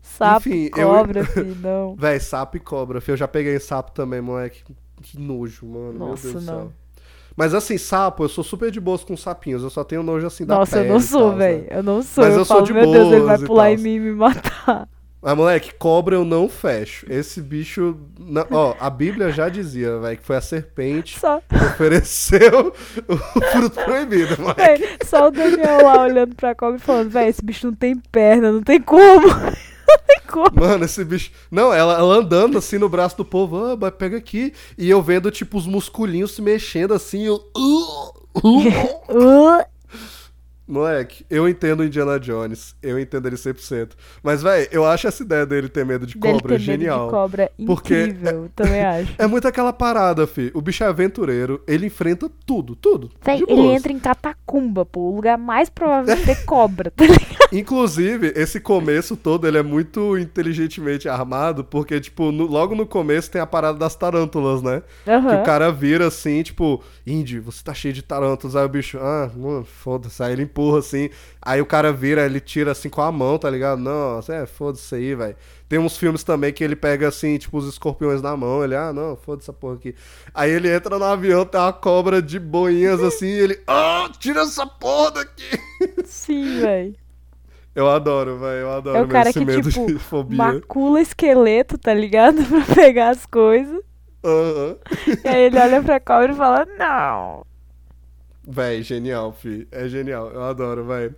Sapo, 0.00 0.48
Enfim, 0.48 0.70
cobra, 0.70 1.20
eu... 1.20 1.26
filho, 1.26 1.56
não. 1.60 1.96
Véi, 1.96 2.20
sapo 2.20 2.56
e 2.56 2.60
cobra, 2.60 3.00
filho. 3.00 3.14
Eu 3.14 3.18
já 3.18 3.28
peguei 3.28 3.58
sapo 3.58 3.92
também, 3.92 4.20
moleque. 4.20 4.62
Que 5.02 5.18
nojo, 5.18 5.66
mano. 5.66 5.92
Nossa, 5.92 6.24
Meu 6.26 6.32
Deus 6.34 6.46
não. 6.46 6.54
do 6.54 6.60
céu. 6.62 6.72
Mas 7.36 7.52
assim, 7.52 7.76
sapo, 7.76 8.24
eu 8.24 8.28
sou 8.28 8.44
super 8.44 8.70
de 8.70 8.80
boas 8.80 9.02
com 9.02 9.16
sapinhos. 9.16 9.62
Eu 9.62 9.70
só 9.70 9.82
tenho 9.82 10.02
nojo 10.02 10.26
assim 10.26 10.46
da 10.46 10.56
Nossa, 10.56 10.76
pele. 10.76 10.88
eu 10.88 10.92
não 10.92 11.00
sou, 11.00 11.34
velho. 11.34 11.62
Né? 11.62 11.66
Eu 11.70 11.82
não 11.82 12.02
sou. 12.02 12.24
Mas 12.24 12.34
eu, 12.34 12.40
eu 12.40 12.44
falo, 12.44 12.60
sou 12.60 12.66
de 12.66 12.72
meu 12.72 12.90
Deus, 12.90 13.12
ele 13.12 13.24
vai 13.24 13.38
pular 13.38 13.72
em 13.72 13.76
mim 13.76 13.94
e 13.94 14.00
me 14.00 14.12
matar. 14.12 14.88
Mas, 15.20 15.34
moleque, 15.36 15.74
cobra 15.74 16.14
eu 16.14 16.24
não 16.24 16.48
fecho. 16.48 17.06
Esse 17.10 17.40
bicho. 17.40 17.96
Não, 18.20 18.46
ó, 18.52 18.74
a 18.78 18.88
Bíblia 18.88 19.32
já 19.32 19.48
dizia, 19.48 19.98
velho, 19.98 20.16
que 20.16 20.24
foi 20.24 20.36
a 20.36 20.40
serpente 20.40 21.18
só... 21.18 21.40
que 21.40 21.56
ofereceu 21.56 22.72
o 23.08 23.16
fruto 23.16 23.82
proibido, 23.84 24.40
moleque. 24.40 24.82
Véi, 24.82 24.98
só 25.04 25.26
o 25.26 25.30
Daniel 25.32 25.84
lá 25.84 26.02
olhando 26.02 26.36
pra 26.36 26.54
cobra 26.54 26.76
e 26.76 26.80
falando, 26.80 27.10
velho, 27.10 27.28
esse 27.28 27.44
bicho 27.44 27.66
não 27.66 27.74
tem 27.74 27.96
perna, 28.12 28.52
não 28.52 28.62
tem 28.62 28.80
como. 28.80 29.26
Mano, 30.52 30.84
esse 30.84 31.04
bicho. 31.04 31.30
Não, 31.50 31.72
ela, 31.72 31.94
ela 31.94 32.14
andando 32.16 32.58
assim 32.58 32.78
no 32.78 32.88
braço 32.88 33.16
do 33.16 33.24
povo, 33.24 33.76
ah, 33.84 33.92
pega 33.92 34.16
aqui. 34.16 34.52
E 34.76 34.88
eu 34.88 35.00
vendo, 35.02 35.30
tipo, 35.30 35.56
os 35.56 35.66
musculinhos 35.66 36.32
se 36.32 36.42
mexendo 36.42 36.94
assim, 36.94 37.22
eu. 37.22 37.36
Uh, 37.56 38.12
uh, 38.42 38.68
uh. 39.10 39.64
Moleque, 40.66 41.26
eu 41.28 41.46
entendo 41.46 41.84
Indiana 41.84 42.18
Jones, 42.18 42.74
eu 42.82 42.98
entendo 42.98 43.26
ele 43.26 43.36
100%. 43.36 43.90
Mas, 44.22 44.42
velho, 44.42 44.66
eu 44.72 44.84
acho 44.84 45.06
essa 45.06 45.22
ideia 45.22 45.44
dele 45.44 45.68
ter 45.68 45.84
medo 45.84 46.06
de 46.06 46.16
dele 46.16 46.34
cobra 46.34 46.56
ter 46.56 46.60
genial. 46.60 46.98
Medo 47.00 47.06
de 47.06 47.12
cobra 47.12 47.52
porque 47.66 48.04
incrível, 48.04 48.44
é, 48.46 48.48
também 48.56 48.80
acho. 48.84 49.14
É 49.18 49.26
muito 49.26 49.46
aquela 49.46 49.72
parada, 49.72 50.26
fi. 50.26 50.50
O 50.54 50.62
bicho 50.62 50.82
é 50.82 50.86
aventureiro, 50.86 51.62
ele 51.66 51.86
enfrenta 51.86 52.30
tudo, 52.46 52.74
tudo. 52.74 53.10
Véi, 53.22 53.42
ele 53.46 53.66
entra 53.66 53.92
em 53.92 53.98
catacumba, 53.98 54.86
pô. 54.86 55.10
O 55.10 55.16
lugar 55.16 55.36
mais 55.36 55.68
provável 55.68 56.16
de 56.16 56.24
ter 56.24 56.44
cobra, 56.44 56.90
tá 56.90 57.04
ligado? 57.04 57.34
Inclusive, 57.52 58.32
esse 58.34 58.58
começo 58.58 59.16
todo, 59.16 59.46
ele 59.46 59.58
é 59.58 59.62
muito 59.62 60.18
inteligentemente 60.18 61.08
armado, 61.08 61.62
porque, 61.62 62.00
tipo, 62.00 62.32
no, 62.32 62.46
logo 62.46 62.74
no 62.74 62.86
começo 62.86 63.30
tem 63.30 63.40
a 63.40 63.46
parada 63.46 63.78
das 63.78 63.94
tarântulas, 63.94 64.62
né? 64.62 64.82
Uhum. 65.06 65.28
Que 65.28 65.34
o 65.36 65.42
cara 65.42 65.70
vira 65.70 66.06
assim, 66.06 66.42
tipo, 66.42 66.82
Indy, 67.06 67.38
você 67.38 67.62
tá 67.62 67.74
cheio 67.74 67.92
de 67.92 68.02
tarântulas. 68.02 68.56
Aí 68.56 68.64
o 68.64 68.68
bicho, 68.68 68.98
ah, 68.98 69.30
mano, 69.36 69.64
foda-se. 69.64 70.22
Aí 70.22 70.32
ele 70.32 70.42
empurra 70.54 70.78
assim. 70.78 71.10
Aí 71.42 71.60
o 71.60 71.66
cara 71.66 71.92
vira, 71.92 72.24
ele 72.24 72.38
tira 72.38 72.70
assim 72.70 72.88
com 72.88 73.02
a 73.02 73.10
mão, 73.10 73.36
tá 73.36 73.50
ligado? 73.50 73.80
Nossa, 73.80 74.34
é, 74.34 74.46
foda-se 74.46 74.94
aí, 74.94 75.14
velho. 75.14 75.36
Tem 75.68 75.78
uns 75.78 75.96
filmes 75.96 76.22
também 76.22 76.52
que 76.52 76.62
ele 76.62 76.76
pega 76.76 77.08
assim, 77.08 77.36
tipo, 77.36 77.58
os 77.58 77.68
escorpiões 77.68 78.22
na 78.22 78.36
mão. 78.36 78.62
Ele, 78.62 78.76
ah, 78.76 78.92
não, 78.92 79.16
foda 79.16 79.42
essa 79.42 79.52
porra 79.52 79.74
aqui. 79.74 79.94
Aí 80.32 80.50
ele 80.50 80.72
entra 80.72 80.98
no 80.98 81.04
avião, 81.04 81.44
tem 81.44 81.60
uma 81.60 81.72
cobra 81.72 82.22
de 82.22 82.38
boinhas 82.38 83.02
assim, 83.02 83.26
e 83.26 83.40
ele, 83.40 83.60
ah, 83.66 84.08
tira 84.18 84.42
essa 84.42 84.66
porra 84.66 85.10
daqui. 85.10 85.58
Sim, 86.04 86.60
velho. 86.60 86.94
Eu 87.74 87.90
adoro, 87.90 88.38
velho. 88.38 88.60
Eu 88.60 88.70
adoro 88.70 88.98
é 88.98 89.02
o 89.02 89.08
cara 89.08 89.32
que, 89.32 89.44
tipo, 89.44 90.24
macula 90.30 91.00
esqueleto, 91.00 91.76
tá 91.76 91.92
ligado? 91.92 92.36
pra 92.46 92.74
pegar 92.74 93.10
as 93.10 93.26
coisas. 93.26 93.82
Uhum. 94.22 94.76
E 95.22 95.28
aí 95.28 95.42
ele 95.42 95.58
olha 95.58 95.82
pra 95.82 96.00
cobra 96.00 96.32
e 96.32 96.36
fala, 96.36 96.66
não. 96.78 97.44
Véi, 98.46 98.82
genial, 98.82 99.32
fi. 99.32 99.66
É 99.70 99.88
genial. 99.88 100.30
Eu 100.30 100.42
adoro, 100.42 100.84
véi. 100.84 101.10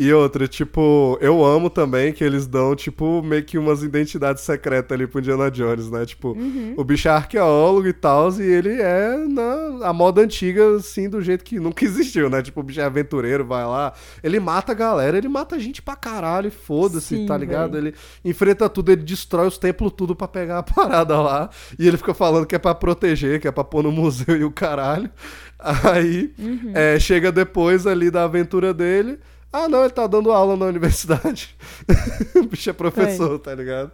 E 0.00 0.12
outra, 0.12 0.46
tipo, 0.46 1.18
eu 1.20 1.44
amo 1.44 1.68
também 1.68 2.12
que 2.12 2.22
eles 2.22 2.46
dão, 2.46 2.76
tipo, 2.76 3.20
meio 3.20 3.42
que 3.42 3.58
umas 3.58 3.82
identidades 3.82 4.44
secretas 4.44 4.92
ali 4.92 5.08
pro 5.08 5.18
Indiana 5.18 5.50
Jones, 5.50 5.90
né? 5.90 6.06
Tipo, 6.06 6.38
uhum. 6.38 6.74
o 6.76 6.84
bicho 6.84 7.08
é 7.08 7.10
arqueólogo 7.10 7.88
e 7.88 7.92
tal, 7.92 8.30
e 8.34 8.44
ele 8.44 8.80
é 8.80 9.16
na 9.28 9.88
a 9.88 9.92
moda 9.92 10.20
antiga, 10.20 10.76
assim, 10.76 11.10
do 11.10 11.20
jeito 11.20 11.42
que 11.42 11.58
nunca 11.58 11.82
existiu, 11.84 12.30
né? 12.30 12.40
Tipo, 12.42 12.60
o 12.60 12.62
bicho 12.62 12.80
é 12.80 12.84
aventureiro, 12.84 13.44
vai 13.44 13.66
lá, 13.66 13.92
ele 14.22 14.38
mata 14.38 14.70
a 14.70 14.74
galera, 14.74 15.18
ele 15.18 15.26
mata 15.26 15.58
gente 15.58 15.82
pra 15.82 15.96
caralho, 15.96 16.48
foda-se, 16.48 17.26
tá 17.26 17.36
ligado? 17.36 17.72
Véio. 17.72 17.88
Ele 17.88 17.94
enfrenta 18.24 18.68
tudo, 18.68 18.92
ele 18.92 19.02
destrói 19.02 19.48
os 19.48 19.58
templos 19.58 19.92
tudo 19.96 20.14
pra 20.14 20.28
pegar 20.28 20.58
a 20.58 20.62
parada 20.64 21.20
lá, 21.20 21.50
e 21.76 21.88
ele 21.88 21.96
fica 21.96 22.14
falando 22.14 22.46
que 22.46 22.54
é 22.54 22.58
pra 22.58 22.72
proteger, 22.72 23.40
que 23.40 23.48
é 23.48 23.50
pra 23.50 23.64
pôr 23.64 23.82
no 23.82 23.90
museu 23.90 24.36
e 24.38 24.44
o 24.44 24.50
caralho. 24.52 25.10
Aí, 25.58 26.32
uhum. 26.38 26.70
é, 26.72 27.00
chega 27.00 27.32
depois 27.32 27.84
ali 27.84 28.12
da 28.12 28.22
aventura 28.22 28.72
dele 28.72 29.18
ah, 29.52 29.68
não, 29.68 29.80
ele 29.80 29.92
tá 29.92 30.06
dando 30.06 30.30
aula 30.30 30.56
na 30.56 30.66
universidade. 30.66 31.56
o 32.36 32.44
bicho 32.44 32.70
é 32.70 32.72
professor, 32.72 33.36
é. 33.36 33.38
tá 33.38 33.54
ligado? 33.54 33.92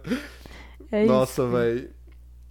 É 0.91 1.05
Nossa, 1.05 1.47
velho. 1.47 1.89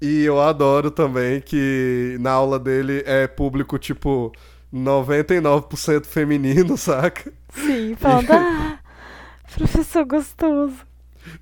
E 0.00 0.22
eu 0.24 0.40
adoro 0.40 0.90
também 0.90 1.40
que 1.40 2.16
na 2.20 2.30
aula 2.32 2.58
dele 2.58 3.02
é 3.06 3.26
público, 3.26 3.78
tipo, 3.78 4.32
99% 4.72 6.04
feminino, 6.04 6.76
saca? 6.78 7.32
Sim, 7.54 7.94
falando, 7.96 8.28
e... 8.28 8.32
ah, 8.32 8.78
professor 9.56 10.04
gostoso. 10.04 10.76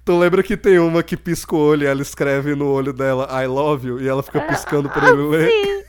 Tu 0.04 0.16
lembra 0.16 0.42
que 0.42 0.56
tem 0.56 0.78
uma 0.78 1.02
que 1.02 1.16
pisca 1.16 1.56
o 1.56 1.58
olho 1.58 1.82
e 1.82 1.86
ela 1.86 2.02
escreve 2.02 2.54
no 2.54 2.68
olho 2.68 2.92
dela 2.92 3.28
I 3.42 3.46
love 3.46 3.88
you 3.88 4.00
e 4.00 4.06
ela 4.06 4.22
fica 4.22 4.40
piscando 4.42 4.88
pra 4.88 5.08
ele 5.08 5.22
ler? 5.22 5.50
Sim. 5.50 5.82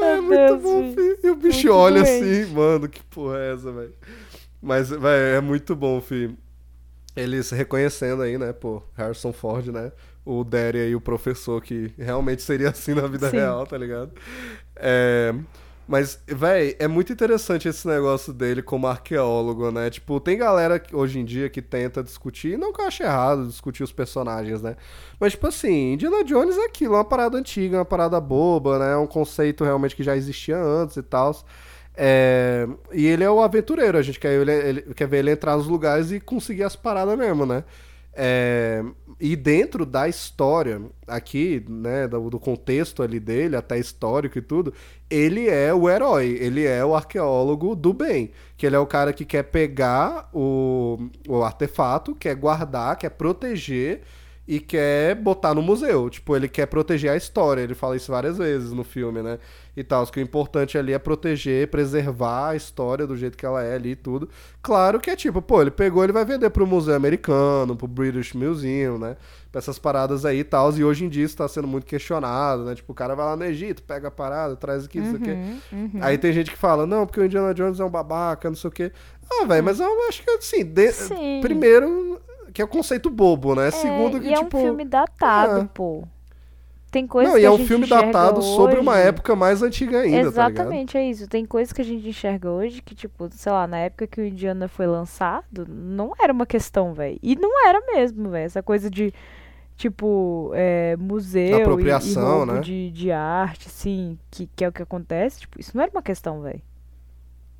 é 0.02 0.20
muito 0.20 0.30
Deus, 0.30 0.62
bom, 0.62 0.94
filho. 0.94 1.18
E 1.22 1.30
o 1.30 1.36
bicho 1.36 1.58
muito 1.58 1.76
olha 1.76 2.02
assim, 2.02 2.46
mano, 2.46 2.88
que 2.88 3.02
porra 3.04 3.38
é 3.38 3.52
essa, 3.52 3.70
velho? 3.70 3.92
Mas, 4.60 4.90
velho, 4.90 5.36
é 5.36 5.40
muito 5.40 5.74
bom, 5.76 6.00
fi. 6.00 6.36
Eles 7.14 7.50
reconhecendo 7.50 8.22
aí, 8.22 8.36
né, 8.36 8.52
pô, 8.52 8.82
Harrison 8.94 9.32
Ford, 9.32 9.68
né? 9.68 9.90
O 10.24 10.44
Derry 10.44 10.80
aí, 10.80 10.94
o 10.94 11.00
professor, 11.00 11.62
que 11.62 11.92
realmente 11.96 12.42
seria 12.42 12.70
assim 12.70 12.94
na 12.94 13.06
vida 13.06 13.30
Sim. 13.30 13.36
real, 13.36 13.66
tá 13.66 13.78
ligado? 13.78 14.12
É. 14.76 15.34
Mas, 15.88 16.20
véi, 16.26 16.74
é 16.80 16.88
muito 16.88 17.12
interessante 17.12 17.68
esse 17.68 17.86
negócio 17.86 18.32
dele 18.32 18.60
como 18.60 18.88
arqueólogo, 18.88 19.70
né? 19.70 19.88
Tipo, 19.88 20.18
tem 20.18 20.36
galera 20.36 20.82
hoje 20.92 21.20
em 21.20 21.24
dia 21.24 21.48
que 21.48 21.62
tenta 21.62 22.02
discutir, 22.02 22.58
não 22.58 22.72
que 22.72 22.80
eu 22.80 22.86
ache 22.86 23.04
errado 23.04 23.46
discutir 23.46 23.84
os 23.84 23.92
personagens, 23.92 24.60
né? 24.60 24.76
Mas, 25.20 25.32
tipo 25.32 25.46
assim, 25.46 25.92
Indiana 25.92 26.24
Jones 26.24 26.58
é 26.58 26.64
aquilo, 26.64 26.94
é 26.94 26.98
uma 26.98 27.04
parada 27.04 27.38
antiga, 27.38 27.78
uma 27.78 27.84
parada 27.84 28.20
boba, 28.20 28.80
né? 28.80 28.94
É 28.94 28.96
um 28.96 29.06
conceito 29.06 29.62
realmente 29.62 29.94
que 29.94 30.02
já 30.02 30.16
existia 30.16 30.58
antes 30.58 30.96
e 30.96 31.02
tal. 31.04 31.32
É, 31.96 32.68
e 32.92 33.06
ele 33.06 33.24
é 33.24 33.30
o 33.30 33.40
aventureiro, 33.40 33.96
a 33.96 34.02
gente 34.02 34.20
quer, 34.20 34.32
ele, 34.32 34.52
ele, 34.52 34.82
quer 34.94 35.08
ver 35.08 35.18
ele 35.18 35.30
entrar 35.30 35.56
nos 35.56 35.66
lugares 35.66 36.12
e 36.12 36.20
conseguir 36.20 36.64
as 36.64 36.76
paradas 36.76 37.16
mesmo, 37.16 37.46
né? 37.46 37.64
É, 38.18 38.82
e 39.20 39.36
dentro 39.36 39.84
da 39.84 40.08
história, 40.08 40.80
aqui, 41.06 41.64
né, 41.68 42.08
do, 42.08 42.30
do, 42.30 42.40
contexto 42.40 43.02
ali 43.02 43.20
dele, 43.20 43.56
até 43.56 43.78
histórico 43.78 44.38
e 44.38 44.42
tudo, 44.42 44.72
ele 45.10 45.48
é 45.48 45.72
o 45.72 45.88
herói, 45.88 46.38
ele 46.40 46.64
é 46.64 46.82
o 46.82 46.94
arqueólogo 46.94 47.76
do 47.76 47.92
bem. 47.92 48.30
Que 48.56 48.66
ele 48.66 48.76
é 48.76 48.78
o 48.78 48.86
cara 48.86 49.12
que 49.12 49.24
quer 49.24 49.42
pegar 49.44 50.30
o, 50.32 50.98
o 51.28 51.42
artefato, 51.42 52.14
quer 52.14 52.34
guardar, 52.34 52.96
quer 52.96 53.10
proteger 53.10 54.02
e 54.48 54.60
quer 54.60 55.14
botar 55.16 55.54
no 55.54 55.62
museu. 55.62 56.08
Tipo, 56.08 56.36
ele 56.36 56.48
quer 56.48 56.66
proteger 56.66 57.10
a 57.10 57.16
história. 57.16 57.62
Ele 57.62 57.74
fala 57.74 57.96
isso 57.96 58.12
várias 58.12 58.38
vezes 58.38 58.72
no 58.72 58.84
filme, 58.84 59.20
né? 59.20 59.38
E 59.76 59.82
tal. 59.82 60.06
Que 60.06 60.20
o 60.20 60.22
importante 60.22 60.78
ali 60.78 60.92
é 60.92 60.98
proteger, 60.98 61.68
preservar 61.68 62.50
a 62.50 62.56
história 62.56 63.06
do 63.06 63.16
jeito 63.16 63.36
que 63.36 63.44
ela 63.44 63.62
é 63.62 63.74
ali 63.74 63.90
e 63.90 63.96
tudo. 63.96 64.28
Claro 64.62 65.00
que 65.00 65.10
é 65.10 65.16
tipo, 65.16 65.42
pô, 65.42 65.62
ele 65.62 65.72
pegou, 65.72 66.04
ele 66.04 66.12
vai 66.12 66.24
vender 66.24 66.48
pro 66.50 66.66
Museu 66.66 66.94
Americano, 66.94 67.74
pro 67.74 67.88
British 67.88 68.34
Museum, 68.34 68.98
né? 68.98 69.16
Pra 69.50 69.58
essas 69.58 69.80
paradas 69.80 70.24
aí 70.24 70.38
e 70.38 70.44
tal. 70.44 70.72
E 70.76 70.84
hoje 70.84 71.04
em 71.04 71.08
dia 71.08 71.24
isso 71.24 71.36
tá 71.36 71.48
sendo 71.48 71.66
muito 71.66 71.84
questionado, 71.84 72.64
né? 72.64 72.76
Tipo, 72.76 72.92
o 72.92 72.94
cara 72.94 73.16
vai 73.16 73.26
lá 73.26 73.36
no 73.36 73.44
Egito, 73.44 73.82
pega 73.82 74.08
a 74.08 74.12
parada, 74.12 74.54
traz 74.54 74.84
aqui, 74.84 75.00
uhum, 75.00 75.06
isso 75.06 75.16
aqui. 75.16 75.30
Uhum. 75.72 75.90
Aí 76.00 76.16
tem 76.18 76.32
gente 76.32 76.52
que 76.52 76.58
fala, 76.58 76.86
não, 76.86 77.04
porque 77.04 77.20
o 77.20 77.24
Indiana 77.24 77.52
Jones 77.52 77.80
é 77.80 77.84
um 77.84 77.90
babaca, 77.90 78.48
não 78.48 78.56
sei 78.56 78.68
o 78.68 78.72
quê. 78.72 78.92
Ah, 79.28 79.44
velho, 79.44 79.64
mas 79.64 79.80
eu 79.80 80.08
acho 80.08 80.22
que 80.22 80.30
assim, 80.30 80.62
de... 80.62 80.92
primeiro 81.40 82.20
que 82.56 82.62
é 82.62 82.64
o 82.64 82.68
conceito 82.68 83.10
bobo, 83.10 83.54
né? 83.54 83.68
É, 83.68 83.70
Segundo 83.70 84.18
que, 84.18 84.28
e 84.28 84.32
é 84.32 84.36
tipo, 84.38 84.56
um 84.56 84.60
filme 84.62 84.82
datado, 84.86 85.60
é. 85.60 85.68
pô. 85.74 86.04
Tem 86.90 87.06
coisas 87.06 87.34
Não, 87.34 87.38
e 87.38 87.44
é 87.44 87.50
um 87.50 87.58
filme 87.58 87.86
datado 87.86 88.38
hoje... 88.38 88.56
sobre 88.56 88.80
uma 88.80 88.96
época 88.96 89.36
mais 89.36 89.62
antiga 89.62 90.00
ainda, 90.00 90.32
tá 90.32 90.48
Exatamente, 90.48 90.94
tá 90.94 90.98
é 90.98 91.10
isso. 91.10 91.28
Tem 91.28 91.44
coisas 91.44 91.70
que 91.70 91.82
a 91.82 91.84
gente 91.84 92.08
enxerga 92.08 92.50
hoje 92.50 92.80
que, 92.80 92.94
tipo, 92.94 93.28
sei 93.32 93.52
lá, 93.52 93.66
na 93.66 93.76
época 93.76 94.06
que 94.06 94.22
o 94.22 94.24
Indiana 94.24 94.68
foi 94.68 94.86
lançado, 94.86 95.66
não 95.68 96.14
era 96.18 96.32
uma 96.32 96.46
questão, 96.46 96.94
velho. 96.94 97.18
E 97.22 97.36
não 97.36 97.68
era 97.68 97.78
mesmo, 97.92 98.30
velho. 98.30 98.46
Essa 98.46 98.62
coisa 98.62 98.88
de, 98.88 99.12
tipo, 99.76 100.50
é, 100.54 100.96
museu 100.98 101.58
Apropriação, 101.58 102.40
e, 102.40 102.42
e 102.42 102.46
né? 102.46 102.60
de, 102.60 102.90
de 102.90 103.12
arte, 103.12 103.68
assim, 103.68 104.18
que, 104.30 104.48
que 104.56 104.64
é 104.64 104.68
o 104.68 104.72
que 104.72 104.82
acontece. 104.82 105.40
Tipo, 105.40 105.60
isso 105.60 105.76
não 105.76 105.82
era 105.82 105.90
uma 105.90 106.02
questão, 106.02 106.40
velho. 106.40 106.62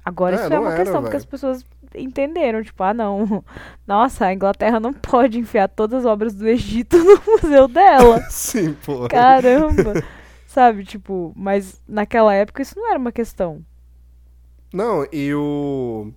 Agora 0.07 0.37
é, 0.37 0.45
isso 0.45 0.55
é 0.55 0.59
uma 0.61 0.69
era, 0.69 0.77
questão, 0.77 0.95
véio. 0.95 1.03
porque 1.03 1.17
as 1.17 1.25
pessoas 1.25 1.67
entenderam, 1.93 2.63
tipo, 2.63 2.81
ah 2.85 2.95
não, 2.95 3.43
nossa, 3.85 4.27
a 4.27 4.33
Inglaterra 4.33 4.79
não 4.79 4.93
pode 4.93 5.37
enfiar 5.37 5.67
todas 5.67 6.05
as 6.05 6.07
obras 6.07 6.33
do 6.33 6.47
Egito 6.47 6.97
no 7.03 7.21
museu 7.27 7.67
dela. 7.67 8.21
Sim, 8.31 8.77
pô. 8.85 9.09
Caramba. 9.09 10.01
Sabe, 10.47 10.85
tipo, 10.85 11.33
mas 11.35 11.83
naquela 11.89 12.33
época 12.33 12.63
isso 12.63 12.79
não 12.79 12.89
era 12.89 12.99
uma 13.01 13.11
questão. 13.11 13.61
Não, 14.73 15.05
e 15.13 15.35
o. 15.35 16.13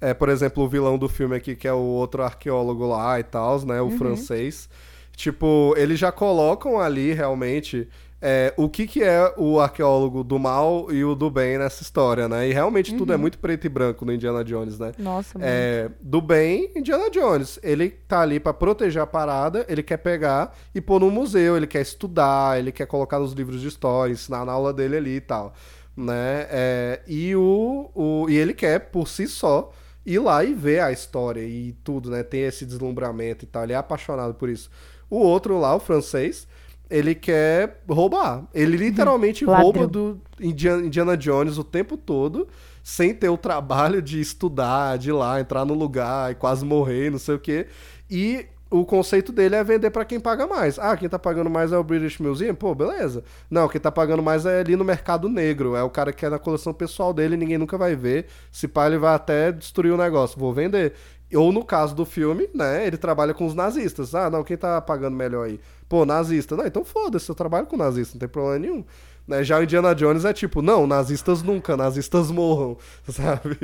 É, 0.00 0.14
por 0.14 0.30
exemplo, 0.30 0.64
o 0.64 0.68
vilão 0.68 0.96
do 0.96 1.08
filme 1.08 1.36
aqui, 1.36 1.54
que 1.54 1.68
é 1.68 1.72
o 1.72 1.76
outro 1.76 2.22
arqueólogo 2.22 2.86
lá 2.86 3.20
e 3.20 3.22
tal, 3.22 3.60
né? 3.66 3.82
O 3.82 3.84
uhum. 3.84 3.98
francês. 3.98 4.66
Tipo, 5.14 5.74
eles 5.76 5.98
já 5.98 6.10
colocam 6.10 6.80
ali 6.80 7.12
realmente 7.12 7.86
é, 8.20 8.54
o 8.56 8.68
que, 8.68 8.86
que 8.86 9.02
é 9.02 9.32
o 9.36 9.60
arqueólogo 9.60 10.24
do 10.24 10.38
mal 10.38 10.90
e 10.90 11.04
o 11.04 11.14
do 11.14 11.30
bem 11.30 11.58
nessa 11.58 11.82
história, 11.82 12.28
né? 12.28 12.48
E 12.48 12.52
realmente 12.52 12.92
uhum. 12.92 12.98
tudo 12.98 13.12
é 13.12 13.16
uhum. 13.16 13.20
muito 13.20 13.38
preto 13.38 13.66
e 13.66 13.68
branco 13.68 14.04
no 14.04 14.12
Indiana 14.12 14.42
Jones, 14.42 14.78
né? 14.78 14.92
Nossa, 14.98 15.38
é, 15.40 15.90
Do 16.00 16.20
bem, 16.22 16.70
Indiana 16.74 17.10
Jones. 17.10 17.58
Ele 17.62 17.90
tá 17.90 18.20
ali 18.20 18.40
para 18.40 18.54
proteger 18.54 19.02
a 19.02 19.06
parada, 19.06 19.66
ele 19.68 19.82
quer 19.82 19.98
pegar 19.98 20.56
e 20.74 20.80
pôr 20.80 21.00
no 21.00 21.10
museu, 21.10 21.56
ele 21.56 21.66
quer 21.66 21.82
estudar, 21.82 22.58
ele 22.58 22.72
quer 22.72 22.86
colocar 22.86 23.18
nos 23.18 23.32
livros 23.32 23.60
de 23.60 23.68
história, 23.68 24.12
ensinar 24.12 24.44
na 24.46 24.52
aula 24.52 24.72
dele 24.72 24.96
ali 24.96 25.16
e 25.16 25.20
tal. 25.20 25.52
Né? 25.94 26.46
É, 26.50 27.00
e, 27.06 27.36
o, 27.36 27.90
o, 27.94 28.26
e 28.30 28.36
ele 28.36 28.54
quer, 28.54 28.90
por 28.90 29.08
si 29.08 29.26
só, 29.28 29.70
ir 30.06 30.20
lá 30.20 30.42
e 30.42 30.54
ver 30.54 30.80
a 30.80 30.90
história 30.90 31.42
e 31.42 31.74
tudo, 31.84 32.10
né? 32.10 32.22
Ter 32.22 32.48
esse 32.48 32.64
deslumbramento 32.64 33.44
e 33.44 33.48
tal. 33.48 33.64
Ele 33.64 33.74
é 33.74 33.76
apaixonado 33.76 34.34
por 34.34 34.48
isso. 34.48 34.70
O 35.10 35.18
outro 35.18 35.58
lá, 35.58 35.74
o 35.74 35.80
francês 35.80 36.48
ele 36.90 37.14
quer 37.14 37.82
roubar. 37.88 38.44
Ele 38.54 38.76
literalmente 38.76 39.44
rouba 39.44 39.86
do 39.86 40.20
Indiana 40.40 41.16
Jones 41.16 41.58
o 41.58 41.64
tempo 41.64 41.96
todo, 41.96 42.46
sem 42.82 43.14
ter 43.14 43.28
o 43.28 43.36
trabalho 43.36 44.00
de 44.00 44.20
estudar, 44.20 44.96
de 44.98 45.10
ir 45.10 45.12
lá, 45.12 45.40
entrar 45.40 45.64
no 45.64 45.74
lugar 45.74 46.32
e 46.32 46.34
quase 46.34 46.64
morrer, 46.64 47.10
não 47.10 47.18
sei 47.18 47.34
o 47.34 47.38
quê. 47.38 47.66
E 48.10 48.46
o 48.68 48.84
conceito 48.84 49.32
dele 49.32 49.54
é 49.54 49.62
vender 49.62 49.90
para 49.90 50.04
quem 50.04 50.18
paga 50.18 50.46
mais. 50.46 50.78
Ah, 50.78 50.96
quem 50.96 51.08
tá 51.08 51.18
pagando 51.18 51.48
mais 51.48 51.72
é 51.72 51.78
o 51.78 51.84
British 51.84 52.18
Museum? 52.18 52.54
Pô, 52.54 52.74
beleza. 52.74 53.22
Não, 53.48 53.68
quem 53.68 53.80
tá 53.80 53.92
pagando 53.92 54.22
mais 54.22 54.44
é 54.44 54.60
ali 54.60 54.74
no 54.74 54.84
mercado 54.84 55.28
negro. 55.28 55.76
É 55.76 55.82
o 55.82 55.90
cara 55.90 56.12
que 56.12 56.26
é 56.26 56.28
na 56.28 56.38
coleção 56.38 56.74
pessoal 56.74 57.12
dele, 57.12 57.36
ninguém 57.36 57.58
nunca 57.58 57.78
vai 57.78 57.94
ver. 57.94 58.26
Se 58.50 58.66
pá, 58.66 58.86
ele 58.86 58.98
vai 58.98 59.14
até 59.14 59.52
destruir 59.52 59.92
o 59.92 59.96
negócio. 59.96 60.38
Vou 60.38 60.52
vender. 60.52 60.94
Ou 61.34 61.50
no 61.52 61.64
caso 61.64 61.94
do 61.94 62.04
filme, 62.04 62.48
né, 62.54 62.86
ele 62.86 62.96
trabalha 62.96 63.34
com 63.34 63.46
os 63.46 63.54
nazistas. 63.54 64.14
Ah, 64.14 64.30
não, 64.30 64.44
quem 64.44 64.56
tá 64.56 64.80
pagando 64.80 65.16
melhor 65.16 65.46
aí? 65.46 65.60
Pô, 65.88 66.04
nazista. 66.04 66.56
Não, 66.56 66.66
então 66.66 66.84
foda-se, 66.84 67.28
eu 67.28 67.34
trabalho 67.34 67.66
com 67.66 67.76
nazista, 67.76 68.14
não 68.14 68.20
tem 68.20 68.28
problema 68.28 68.58
nenhum. 68.58 68.84
Né? 69.26 69.42
Já 69.42 69.58
o 69.58 69.62
Indiana 69.62 69.94
Jones 69.94 70.24
é 70.24 70.32
tipo, 70.32 70.62
não, 70.62 70.86
nazistas 70.86 71.42
nunca, 71.42 71.76
nazistas 71.76 72.30
morram, 72.30 72.78
sabe? 73.08 73.58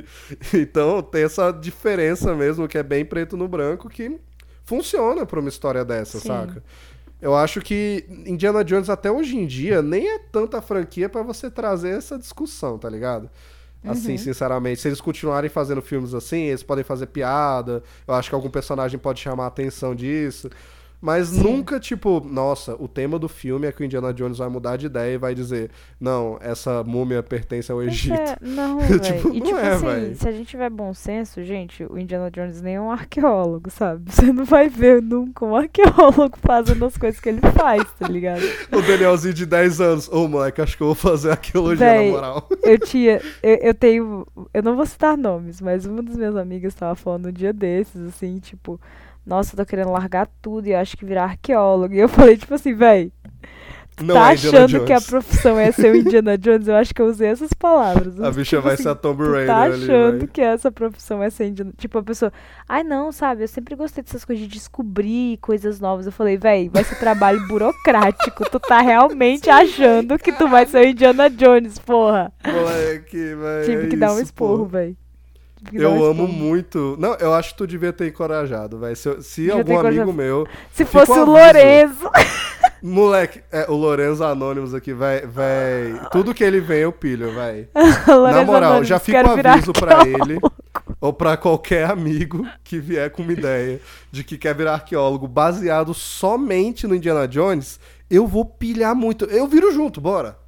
Então 0.53 1.03
tem 1.03 1.23
essa 1.23 1.53
diferença 1.53 2.35
mesmo, 2.35 2.67
que 2.67 2.79
é 2.79 2.83
bem 2.83 3.05
preto 3.05 3.37
no 3.37 3.47
branco, 3.47 3.89
que 3.89 4.19
funciona 4.65 5.25
pra 5.25 5.39
uma 5.39 5.49
história 5.49 5.85
dessa, 5.85 6.19
Sim. 6.19 6.29
saca? 6.29 6.63
Eu 7.21 7.37
acho 7.37 7.61
que 7.61 8.05
Indiana 8.27 8.65
Jones 8.65 8.91
até 8.91 9.09
hoje 9.09 9.37
em 9.39 9.47
dia 9.47 9.81
nem 9.81 10.09
é 10.09 10.19
tanta 10.19 10.61
franquia 10.61 11.09
para 11.09 11.23
você 11.23 11.49
trazer 11.49 11.91
essa 11.91 12.19
discussão, 12.19 12.77
tá 12.77 12.91
ligado? 12.91 13.31
Assim, 13.85 14.13
uhum. 14.13 14.19
sinceramente. 14.19 14.81
Se 14.81 14.89
eles 14.89 15.01
continuarem 15.01 15.51
fazendo 15.51 15.83
filmes 15.83 16.15
assim, 16.15 16.43
eles 16.43 16.63
podem 16.63 16.85
fazer 16.85 17.07
piada. 17.07 17.83
Eu 18.07 18.15
acho 18.15 18.29
que 18.29 18.35
algum 18.35 18.51
personagem 18.51 18.99
pode 18.99 19.21
chamar 19.21 19.45
a 19.45 19.49
atenção 19.49 19.95
disso. 19.95 20.49
Mas 21.03 21.31
Sim. 21.31 21.43
nunca, 21.43 21.81
tipo, 21.81 22.21
nossa, 22.25 22.77
o 22.81 22.87
tema 22.87 23.19
do 23.19 23.29
filme 23.29 23.67
é 23.67 23.73
que 23.73 23.83
o 23.83 23.85
Indiana 23.85 24.15
Jones 24.15 24.39
vai 24.39 24.49
mudar 24.49 24.77
de 24.77 24.87
ideia 24.87 25.15
e 25.15 25.19
vai 25.19 25.35
dizer, 25.35 25.69
não, 26.01 26.39
essa 26.41 26.85
múmia 26.85 27.21
pertence 27.25 27.73
ao 27.73 27.83
Egito. 27.83 28.15
É, 28.15 28.37
não, 28.41 28.79
tipo, 29.03 29.35
e, 29.35 29.41
não 29.41 29.47
tipo 29.47 29.59
é, 29.59 29.73
assim, 29.73 29.85
véio. 29.85 30.15
se 30.15 30.29
a 30.29 30.31
gente 30.31 30.47
tiver 30.47 30.71
bom 30.71 30.95
senso, 30.95 31.43
gente, 31.43 31.85
o 31.85 31.99
Indiana 31.99 32.31
Jones 32.31 32.63
nem 32.63 32.77
é 32.77 32.81
um 32.81 32.89
arqueólogo, 32.89 33.69
sabe? 33.69 34.05
Você 34.15 34.33
não 34.33 34.45
vai 34.45 34.69
ver 34.69 35.03
nunca 35.03 35.45
um 35.45 35.57
arqueólogo 35.57 36.39
fazendo 36.41 36.85
as 36.85 36.97
coisas 36.97 37.19
que 37.19 37.31
ele 37.31 37.41
faz, 37.59 37.83
tá 37.99 38.07
ligado? 38.07 38.43
o 38.71 38.81
Danielzinho 38.81 39.35
de 39.35 39.45
10 39.45 39.81
anos, 39.81 40.09
ô 40.09 40.23
oh, 40.23 40.29
moleque, 40.29 40.61
acho 40.61 40.77
que 40.77 40.85
eu 40.85 40.87
vou 40.87 40.95
fazer 40.95 41.33
arqueologia 41.33 41.85
véi, 41.85 42.07
na 42.07 42.13
moral. 42.13 42.49
eu 42.63 42.79
tinha, 42.79 43.21
eu, 43.43 43.57
eu 43.57 43.75
tenho, 43.75 44.25
eu 44.55 44.63
não 44.63 44.77
vou 44.77 44.87
citar 44.87 45.19
nomes, 45.19 45.61
mas 45.61 45.85
uma 45.85 46.01
das 46.01 46.17
minhas 46.17 46.37
amigas 46.37 46.77
tava 46.77 46.95
falando 46.95 47.27
um 47.27 47.33
dia 47.33 47.53
desses, 47.53 48.01
assim, 48.03 48.39
tipo 48.39 48.81
nossa, 49.25 49.55
eu 49.55 49.57
tô 49.59 49.67
querendo 49.67 49.91
largar 49.93 50.29
tudo 50.41 50.67
e 50.67 50.73
eu 50.73 50.79
acho 50.79 50.97
que 50.97 51.05
virar 51.05 51.25
arqueólogo. 51.25 51.95
E 51.95 51.99
eu 51.99 52.09
falei, 52.09 52.37
tipo 52.37 52.55
assim, 52.55 52.75
véi, 52.75 53.13
não 54.01 54.15
tá 54.15 54.31
é 54.31 54.33
achando 54.33 54.85
que 54.85 54.93
a 54.93 55.01
profissão 55.01 55.59
é 55.59 55.71
ser 55.71 55.93
o 55.93 55.97
Indiana 55.97 56.39
Jones? 56.39 56.67
Eu 56.67 56.77
acho 56.77 56.95
que 56.95 57.03
eu 57.03 57.07
usei 57.07 57.29
essas 57.29 57.53
palavras. 57.53 58.19
A 58.21 58.31
bicha 58.31 58.57
tipo 58.57 58.63
vai 58.63 58.75
assim, 58.75 58.85
ser 58.85 58.89
a 58.89 58.95
Tomb 58.95 59.23
Raider 59.23 59.47
tá 59.47 59.63
achando 59.65 60.17
ali, 60.17 60.27
que 60.27 60.41
essa 60.41 60.73
profissão 60.73 61.23
é 61.23 61.29
ser 61.29 61.47
Indiana 61.47 61.73
Tipo, 61.77 61.99
a 61.99 62.03
pessoa, 62.03 62.33
ai 62.69 62.83
não, 62.83 63.13
sabe, 63.13 63.45
eu 63.45 63.49
sempre 63.49 63.77
gostei 63.77 64.03
dessas 64.03 64.25
coisas 64.25 64.45
de 64.45 64.51
descobrir 64.51 65.37
coisas 65.39 65.79
novas. 65.79 66.07
Eu 66.07 66.13
falei, 66.13 66.37
véi, 66.37 66.69
vai 66.69 66.85
ser 66.85 66.99
trabalho 66.99 67.41
burocrático. 67.47 68.49
Tu 68.51 68.61
tá 68.61 68.81
realmente 68.81 69.51
achando 69.51 70.19
que 70.19 70.33
tu 70.33 70.49
vai 70.49 70.67
ser 70.67 70.87
o 70.87 70.89
Indiana 70.89 71.29
Jones, 71.29 71.79
porra. 71.79 72.33
Moleque, 72.45 73.35
véi. 73.35 73.65
Tive 73.65 73.77
é 73.77 73.87
que 73.89 73.95
isso, 73.95 73.99
dar 73.99 74.15
um 74.15 74.21
esporro, 74.21 74.65
véi. 74.65 74.97
Eu 75.73 76.05
amo 76.05 76.27
muito. 76.27 76.97
Não, 76.99 77.15
eu 77.15 77.33
acho 77.33 77.51
que 77.51 77.59
tu 77.59 77.67
devia 77.67 77.93
ter 77.93 78.09
encorajado, 78.09 78.79
velho. 78.79 78.97
Se, 78.97 79.23
se 79.23 79.51
algum 79.51 79.79
amigo 79.79 80.13
meu. 80.13 80.47
Se 80.73 80.85
fosse 80.85 81.13
o 81.13 81.25
Lorenzo. 81.25 82.11
Moleque, 82.83 83.41
é, 83.53 83.71
o 83.71 83.75
Lorenzo 83.75 84.25
Anônimos 84.25 84.75
aqui, 84.75 84.93
vai, 84.93 85.21
vai. 85.25 86.09
Tudo 86.11 86.35
que 86.35 86.43
ele 86.43 86.61
vem 86.61 86.81
eu 86.81 86.91
pilho, 86.91 87.33
vai. 87.33 87.69
Na 87.75 88.45
moral, 88.45 88.71
Anônimos, 88.71 88.89
já 88.89 88.99
fica 88.99 89.25
o 89.25 89.39
aviso 89.39 89.73
pra 89.73 90.01
ele. 90.03 90.41
Ou 91.01 91.13
pra 91.13 91.37
qualquer 91.37 91.89
amigo 91.89 92.47
que 92.65 92.79
vier 92.79 93.11
com 93.11 93.23
uma 93.23 93.33
ideia 93.33 93.81
de 94.11 94.25
que 94.25 94.37
quer 94.37 94.55
virar 94.55 94.75
arqueólogo 94.75 95.29
baseado 95.29 95.95
somente 95.95 96.87
no 96.87 96.95
Indiana 96.95 97.29
Jones, 97.29 97.79
eu 98.11 98.27
vou 98.27 98.45
pilhar 98.45 98.95
muito. 98.95 99.27
Eu 99.27 99.47
viro 99.47 99.73
junto, 99.73 100.01
bora. 100.01 100.42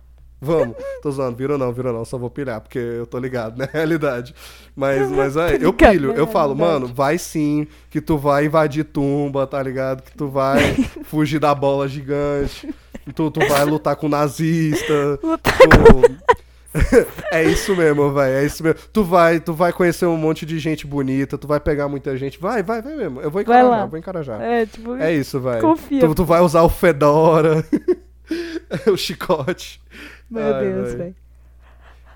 Vamos. 0.44 0.76
Tô 1.02 1.10
zoando, 1.10 1.36
virou 1.36 1.58
não, 1.58 1.72
virou 1.72 1.92
não, 1.92 2.04
só 2.04 2.18
vou 2.18 2.30
pilhar, 2.30 2.60
porque 2.60 2.78
eu 2.78 3.06
tô 3.06 3.18
ligado, 3.18 3.58
né? 3.58 3.68
Realidade. 3.72 4.34
Mas, 4.76 5.10
mas 5.10 5.36
é, 5.36 5.58
eu 5.60 5.72
pilho, 5.72 6.12
eu 6.12 6.26
falo, 6.26 6.54
mano, 6.54 6.86
vai 6.86 7.16
sim, 7.18 7.66
que 7.90 8.00
tu 8.00 8.18
vai 8.18 8.46
invadir 8.46 8.84
tumba, 8.84 9.46
tá 9.46 9.62
ligado? 9.62 10.02
Que 10.02 10.16
tu 10.16 10.28
vai 10.28 10.74
fugir 11.04 11.38
da 11.38 11.54
bola 11.54 11.88
gigante, 11.88 12.72
tu, 13.14 13.30
tu 13.30 13.40
vai 13.40 13.64
lutar 13.64 13.96
com 13.96 14.08
nazista. 14.08 15.18
Lutar 15.22 15.58
tu... 15.58 15.68
com... 15.68 16.34
é 17.30 17.44
isso 17.44 17.74
mesmo, 17.76 18.12
velho. 18.12 18.34
É 18.34 18.44
isso 18.44 18.62
mesmo. 18.62 18.78
Tu 18.92 19.04
vai, 19.04 19.40
tu 19.40 19.52
vai 19.52 19.72
conhecer 19.72 20.06
um 20.06 20.16
monte 20.16 20.44
de 20.44 20.58
gente 20.58 20.86
bonita, 20.86 21.38
tu 21.38 21.46
vai 21.46 21.60
pegar 21.60 21.88
muita 21.88 22.16
gente. 22.16 22.38
Vai, 22.38 22.62
vai, 22.62 22.82
vai 22.82 22.94
mesmo. 22.96 23.20
Eu 23.20 23.30
vou 23.30 23.40
encarajar, 23.40 23.88
vou 23.88 23.98
encarajar. 23.98 24.40
É, 24.40 24.66
tipo, 24.66 24.94
é 24.96 25.12
isso, 25.14 25.40
velho. 25.40 25.60
Confia. 25.60 26.00
Tu, 26.00 26.14
tu 26.14 26.24
vai 26.24 26.40
usar 26.40 26.62
o 26.62 26.68
Fedora, 26.68 27.64
o 28.92 28.96
chicote. 28.96 29.80
Meu 30.30 30.54
Ai, 30.54 30.64
Deus, 30.64 30.94
velho. 30.94 31.16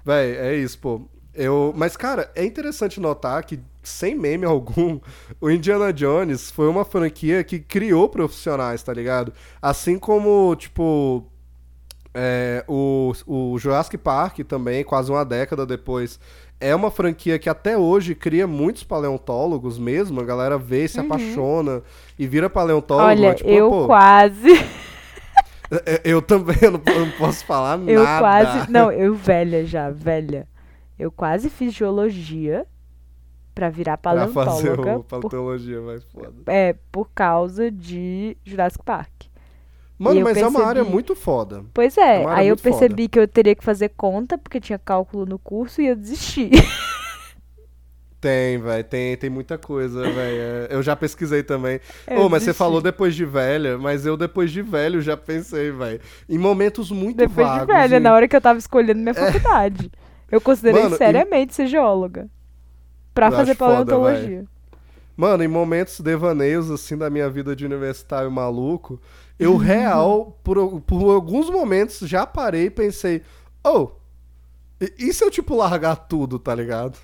Véi, 0.04 0.36
é 0.36 0.56
isso, 0.56 0.78
pô. 0.78 1.02
Eu, 1.34 1.72
mas, 1.76 1.96
cara, 1.96 2.30
é 2.34 2.44
interessante 2.44 2.98
notar 2.98 3.44
que 3.44 3.60
sem 3.82 4.14
meme 4.14 4.44
algum, 4.46 4.98
o 5.40 5.50
Indiana 5.50 5.92
Jones 5.92 6.50
foi 6.50 6.68
uma 6.68 6.84
franquia 6.84 7.44
que 7.44 7.58
criou 7.58 8.08
profissionais, 8.08 8.82
tá 8.82 8.92
ligado? 8.92 9.32
Assim 9.62 9.98
como, 9.98 10.54
tipo, 10.56 11.24
é, 12.14 12.64
o, 12.66 13.12
o 13.26 13.58
Jurassic 13.58 13.96
Park 13.98 14.40
também, 14.40 14.82
quase 14.82 15.10
uma 15.10 15.24
década 15.24 15.64
depois, 15.64 16.18
é 16.60 16.74
uma 16.74 16.90
franquia 16.90 17.38
que 17.38 17.48
até 17.48 17.78
hoje 17.78 18.14
cria 18.14 18.46
muitos 18.46 18.82
paleontólogos 18.82 19.78
mesmo. 19.78 20.20
A 20.20 20.24
galera 20.24 20.58
vê, 20.58 20.88
se 20.88 20.98
uhum. 20.98 21.06
apaixona 21.06 21.82
e 22.18 22.26
vira 22.26 22.50
paleontólogo. 22.50 23.06
Olha, 23.06 23.34
tipo, 23.34 23.48
eu 23.48 23.70
pô, 23.70 23.86
quase. 23.86 24.54
É, 25.70 26.00
eu 26.04 26.22
também 26.22 26.56
eu 26.62 26.72
não, 26.72 26.82
eu 26.86 27.06
não, 27.06 27.12
posso 27.12 27.44
falar 27.44 27.78
eu 27.86 28.02
nada. 28.02 28.16
Eu 28.16 28.18
quase. 28.18 28.70
Não, 28.70 28.92
eu 28.92 29.14
velha 29.14 29.64
já, 29.64 29.90
velha. 29.90 30.48
Eu 30.98 31.12
quase 31.12 31.48
fiz 31.48 31.72
geologia 31.72 32.66
para 33.54 33.68
virar 33.68 33.98
paleontóloga. 33.98 34.44
Pra 34.44 34.54
fazer 34.54 34.80
o 34.80 35.04
paleontologia 35.04 35.80
mais 35.80 36.04
foda. 36.04 36.32
É, 36.46 36.74
por 36.90 37.10
causa 37.14 37.70
de 37.70 38.36
Jurassic 38.44 38.84
Park. 38.84 39.28
Mano, 39.98 40.20
mas 40.20 40.34
percebi... 40.34 40.56
é 40.56 40.58
uma 40.58 40.64
área 40.64 40.84
muito 40.84 41.16
foda. 41.16 41.64
Pois 41.74 41.98
é, 41.98 42.22
é 42.22 42.26
aí 42.28 42.48
eu 42.48 42.56
percebi 42.56 43.02
foda. 43.02 43.08
que 43.08 43.18
eu 43.18 43.26
teria 43.26 43.54
que 43.56 43.64
fazer 43.64 43.88
conta, 43.90 44.38
porque 44.38 44.60
tinha 44.60 44.78
cálculo 44.78 45.26
no 45.26 45.38
curso 45.40 45.82
e 45.82 45.88
eu 45.88 45.96
desisti. 45.96 46.50
Tem, 48.20 48.58
velho, 48.58 48.82
tem, 48.82 49.16
tem 49.16 49.30
muita 49.30 49.56
coisa, 49.56 50.02
velho. 50.02 50.40
É, 50.40 50.68
eu 50.70 50.82
já 50.82 50.96
pesquisei 50.96 51.44
também. 51.44 51.80
Ô, 52.10 52.22
oh, 52.22 52.28
mas 52.28 52.42
você 52.42 52.52
falou 52.52 52.80
depois 52.80 53.14
de 53.14 53.24
velha, 53.24 53.78
mas 53.78 54.04
eu 54.04 54.16
depois 54.16 54.50
de 54.50 54.60
velho 54.60 55.00
já 55.00 55.16
pensei, 55.16 55.70
velho. 55.70 56.00
Em 56.28 56.36
momentos 56.36 56.90
muito 56.90 57.16
depois 57.16 57.46
vagos. 57.46 57.60
Depois 57.60 57.76
de 57.76 57.88
velha, 57.88 57.96
e... 57.96 58.00
na 58.00 58.12
hora 58.12 58.26
que 58.26 58.34
eu 58.34 58.40
tava 58.40 58.58
escolhendo 58.58 58.98
minha 58.98 59.12
é. 59.12 59.14
faculdade. 59.14 59.90
É. 60.30 60.34
Eu 60.34 60.40
considerei 60.40 60.82
Mano, 60.82 60.96
seriamente 60.96 61.52
e... 61.52 61.54
ser 61.54 61.68
geóloga. 61.68 62.28
Pra 63.14 63.28
eu 63.28 63.32
fazer 63.32 63.54
paleontologia. 63.54 64.38
Foda, 64.38 64.48
Mano, 65.16 65.44
em 65.44 65.48
momentos 65.48 66.00
devaneios, 66.00 66.70
assim, 66.70 66.96
da 66.96 67.08
minha 67.08 67.30
vida 67.30 67.54
de 67.54 67.64
universitário 67.64 68.30
maluco, 68.30 69.00
eu 69.38 69.54
real, 69.58 70.38
por, 70.42 70.80
por 70.80 71.14
alguns 71.14 71.48
momentos, 71.48 72.00
já 72.00 72.26
parei 72.26 72.66
e 72.66 72.70
pensei, 72.70 73.22
oh, 73.64 73.90
e, 74.80 75.08
e 75.08 75.12
se 75.12 75.24
eu, 75.24 75.30
tipo, 75.30 75.56
largar 75.56 75.94
tudo, 75.94 76.38
tá 76.38 76.52
ligado? 76.52 76.98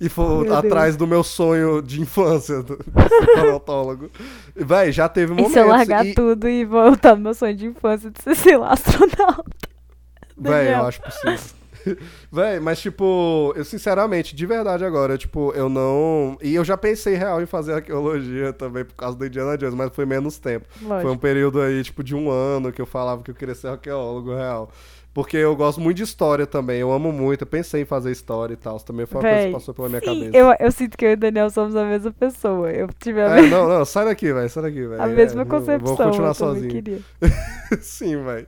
E 0.00 0.08
for 0.08 0.50
atrás 0.52 0.88
Deus. 0.88 0.96
do 0.96 1.06
meu 1.06 1.22
sonho 1.22 1.82
de 1.82 2.00
infância, 2.00 2.62
do 2.62 2.78
paleontólogo. 3.34 4.10
Véi, 4.54 4.92
já 4.92 5.08
teve 5.08 5.32
momentos... 5.32 5.50
E 5.50 5.54
se 5.54 5.60
eu 5.60 5.68
largar 5.68 6.06
e... 6.06 6.14
tudo 6.14 6.48
e 6.48 6.64
voltar 6.64 7.16
no 7.16 7.22
meu 7.22 7.34
sonho 7.34 7.56
de 7.56 7.66
infância 7.66 8.10
de 8.10 8.22
ser, 8.22 8.34
sei 8.34 8.56
lá, 8.56 8.72
astronauta? 8.72 9.44
Véi, 10.36 10.72
eu 10.72 10.86
acho 10.86 11.02
possível. 11.02 11.58
Véi, 12.30 12.60
mas 12.60 12.80
tipo, 12.80 13.52
eu 13.56 13.64
sinceramente, 13.64 14.34
de 14.34 14.46
verdade 14.46 14.84
agora, 14.84 15.16
tipo, 15.16 15.52
eu 15.52 15.68
não. 15.68 16.36
E 16.42 16.54
eu 16.54 16.64
já 16.64 16.76
pensei 16.76 17.14
real 17.14 17.42
em 17.42 17.46
fazer 17.46 17.74
arqueologia 17.74 18.52
também 18.52 18.84
por 18.84 18.94
causa 18.94 19.16
do 19.16 19.26
Indiana 19.26 19.56
Jones, 19.56 19.74
mas 19.74 19.94
foi 19.94 20.06
menos 20.06 20.38
tempo. 20.38 20.66
Lógico. 20.82 21.02
Foi 21.02 21.10
um 21.10 21.18
período 21.18 21.60
aí, 21.60 21.82
tipo, 21.82 22.02
de 22.02 22.14
um 22.14 22.30
ano 22.30 22.72
que 22.72 22.80
eu 22.80 22.86
falava 22.86 23.22
que 23.22 23.30
eu 23.30 23.34
queria 23.34 23.54
ser 23.54 23.68
arqueólogo 23.68 24.34
real. 24.34 24.70
Porque 25.12 25.36
eu 25.36 25.56
gosto 25.56 25.80
muito 25.80 25.96
de 25.96 26.04
história 26.04 26.46
também, 26.46 26.80
eu 26.80 26.92
amo 26.92 27.10
muito, 27.10 27.42
eu 27.42 27.46
pensei 27.46 27.82
em 27.82 27.84
fazer 27.84 28.12
história 28.12 28.54
e 28.54 28.56
tal. 28.56 28.78
Também 28.78 29.06
foi 29.06 29.16
uma 29.16 29.22
Véi, 29.22 29.32
coisa 29.32 29.48
que 29.48 29.54
passou 29.54 29.74
pela 29.74 29.88
minha 29.88 30.00
sim, 30.00 30.06
cabeça. 30.06 30.36
Eu, 30.36 30.54
eu 30.60 30.72
sinto 30.72 30.96
que 30.96 31.04
eu 31.04 31.10
e 31.10 31.14
o 31.14 31.16
Daniel 31.16 31.50
somos 31.50 31.74
a 31.74 31.84
mesma 31.84 32.12
pessoa. 32.12 32.70
Eu 32.70 32.88
tive 32.98 33.20
a 33.22 33.24
é, 33.24 33.40
mesma... 33.40 33.56
Não, 33.56 33.68
não, 33.68 33.84
sai 33.84 34.04
daqui, 34.04 34.32
velho, 34.32 34.48
sai 34.48 34.62
daqui, 34.62 34.86
velho. 34.86 35.02
A 35.02 35.06
mesma 35.06 35.42
é, 35.42 35.44
concepção. 35.44 35.96
Vou 35.96 35.96
continuar 35.96 36.34
sozinho. 36.34 37.02
sim, 37.80 38.22
velho. 38.22 38.46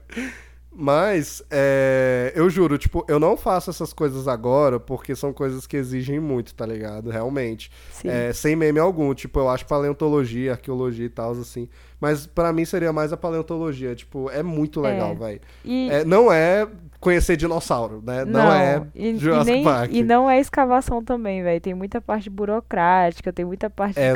Mas, 0.81 1.43
é, 1.51 2.33
eu 2.35 2.49
juro, 2.49 2.75
tipo, 2.75 3.05
eu 3.07 3.19
não 3.19 3.37
faço 3.37 3.69
essas 3.69 3.93
coisas 3.93 4.27
agora 4.27 4.79
porque 4.79 5.15
são 5.15 5.31
coisas 5.31 5.67
que 5.67 5.77
exigem 5.77 6.19
muito, 6.19 6.55
tá 6.55 6.65
ligado? 6.65 7.11
Realmente. 7.11 7.71
É, 8.03 8.33
sem 8.33 8.55
meme 8.55 8.79
algum. 8.79 9.13
Tipo, 9.13 9.41
eu 9.41 9.49
acho 9.49 9.63
paleontologia, 9.67 10.53
arqueologia 10.53 11.05
e 11.05 11.09
tal, 11.09 11.33
assim. 11.33 11.69
Mas 11.99 12.25
para 12.25 12.51
mim 12.51 12.65
seria 12.65 12.91
mais 12.91 13.13
a 13.13 13.17
paleontologia. 13.17 13.93
Tipo, 13.93 14.27
é 14.31 14.41
muito 14.41 14.81
legal, 14.81 15.11
é. 15.11 15.15
velho. 15.15 15.41
E... 15.63 15.89
É, 15.91 16.03
não 16.03 16.33
é 16.33 16.67
conhecer 16.99 17.37
dinossauro, 17.37 18.01
né? 18.03 18.25
Não, 18.25 18.43
não 18.43 18.51
é 18.51 18.81
e, 18.95 19.15
Jurassic 19.17 19.51
e 19.51 19.53
nem, 19.53 19.63
Park. 19.63 19.93
E 19.93 20.01
não 20.01 20.27
é 20.27 20.39
escavação 20.39 21.03
também, 21.03 21.43
velho. 21.43 21.61
Tem 21.61 21.75
muita 21.75 22.01
parte 22.01 22.27
burocrática, 22.27 23.31
tem 23.31 23.45
muita 23.45 23.69
parte 23.69 23.95
de 23.95 24.01
é, 24.01 24.13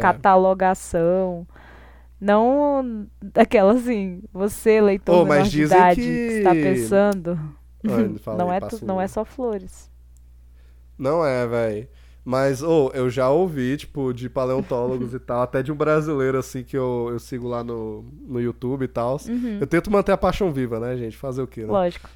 catalogação. 0.00 1.46
Não 2.20 3.06
daquela 3.22 3.74
assim, 3.74 4.22
você, 4.32 4.80
leitor 4.80 5.22
oh, 5.22 5.24
mas 5.24 5.50
de 5.50 5.62
idade, 5.62 6.00
que... 6.00 6.08
está 6.08 6.52
pensando. 6.52 7.38
Não, 8.36 8.52
é 8.52 8.58
não 8.82 9.00
é 9.00 9.06
só 9.06 9.24
flores. 9.24 9.88
Não 10.98 11.24
é, 11.24 11.46
velho. 11.46 11.88
Mas, 12.28 12.62
ou, 12.62 12.90
oh, 12.92 12.94
eu 12.94 13.08
já 13.08 13.30
ouvi, 13.30 13.74
tipo, 13.78 14.12
de 14.12 14.28
paleontólogos 14.28 15.14
e 15.14 15.18
tal, 15.18 15.40
até 15.40 15.62
de 15.62 15.72
um 15.72 15.74
brasileiro, 15.74 16.36
assim, 16.36 16.62
que 16.62 16.76
eu, 16.76 17.08
eu 17.10 17.18
sigo 17.18 17.48
lá 17.48 17.64
no, 17.64 18.04
no 18.20 18.38
YouTube 18.38 18.82
e 18.82 18.88
tal. 18.88 19.18
Uhum. 19.26 19.56
Eu 19.58 19.66
tento 19.66 19.90
manter 19.90 20.12
a 20.12 20.16
paixão 20.18 20.52
viva, 20.52 20.78
né, 20.78 20.94
gente? 20.94 21.16
Fazer 21.16 21.40
o 21.40 21.46
quê, 21.46 21.62
né? 21.62 21.68
Lógico. 21.68 22.06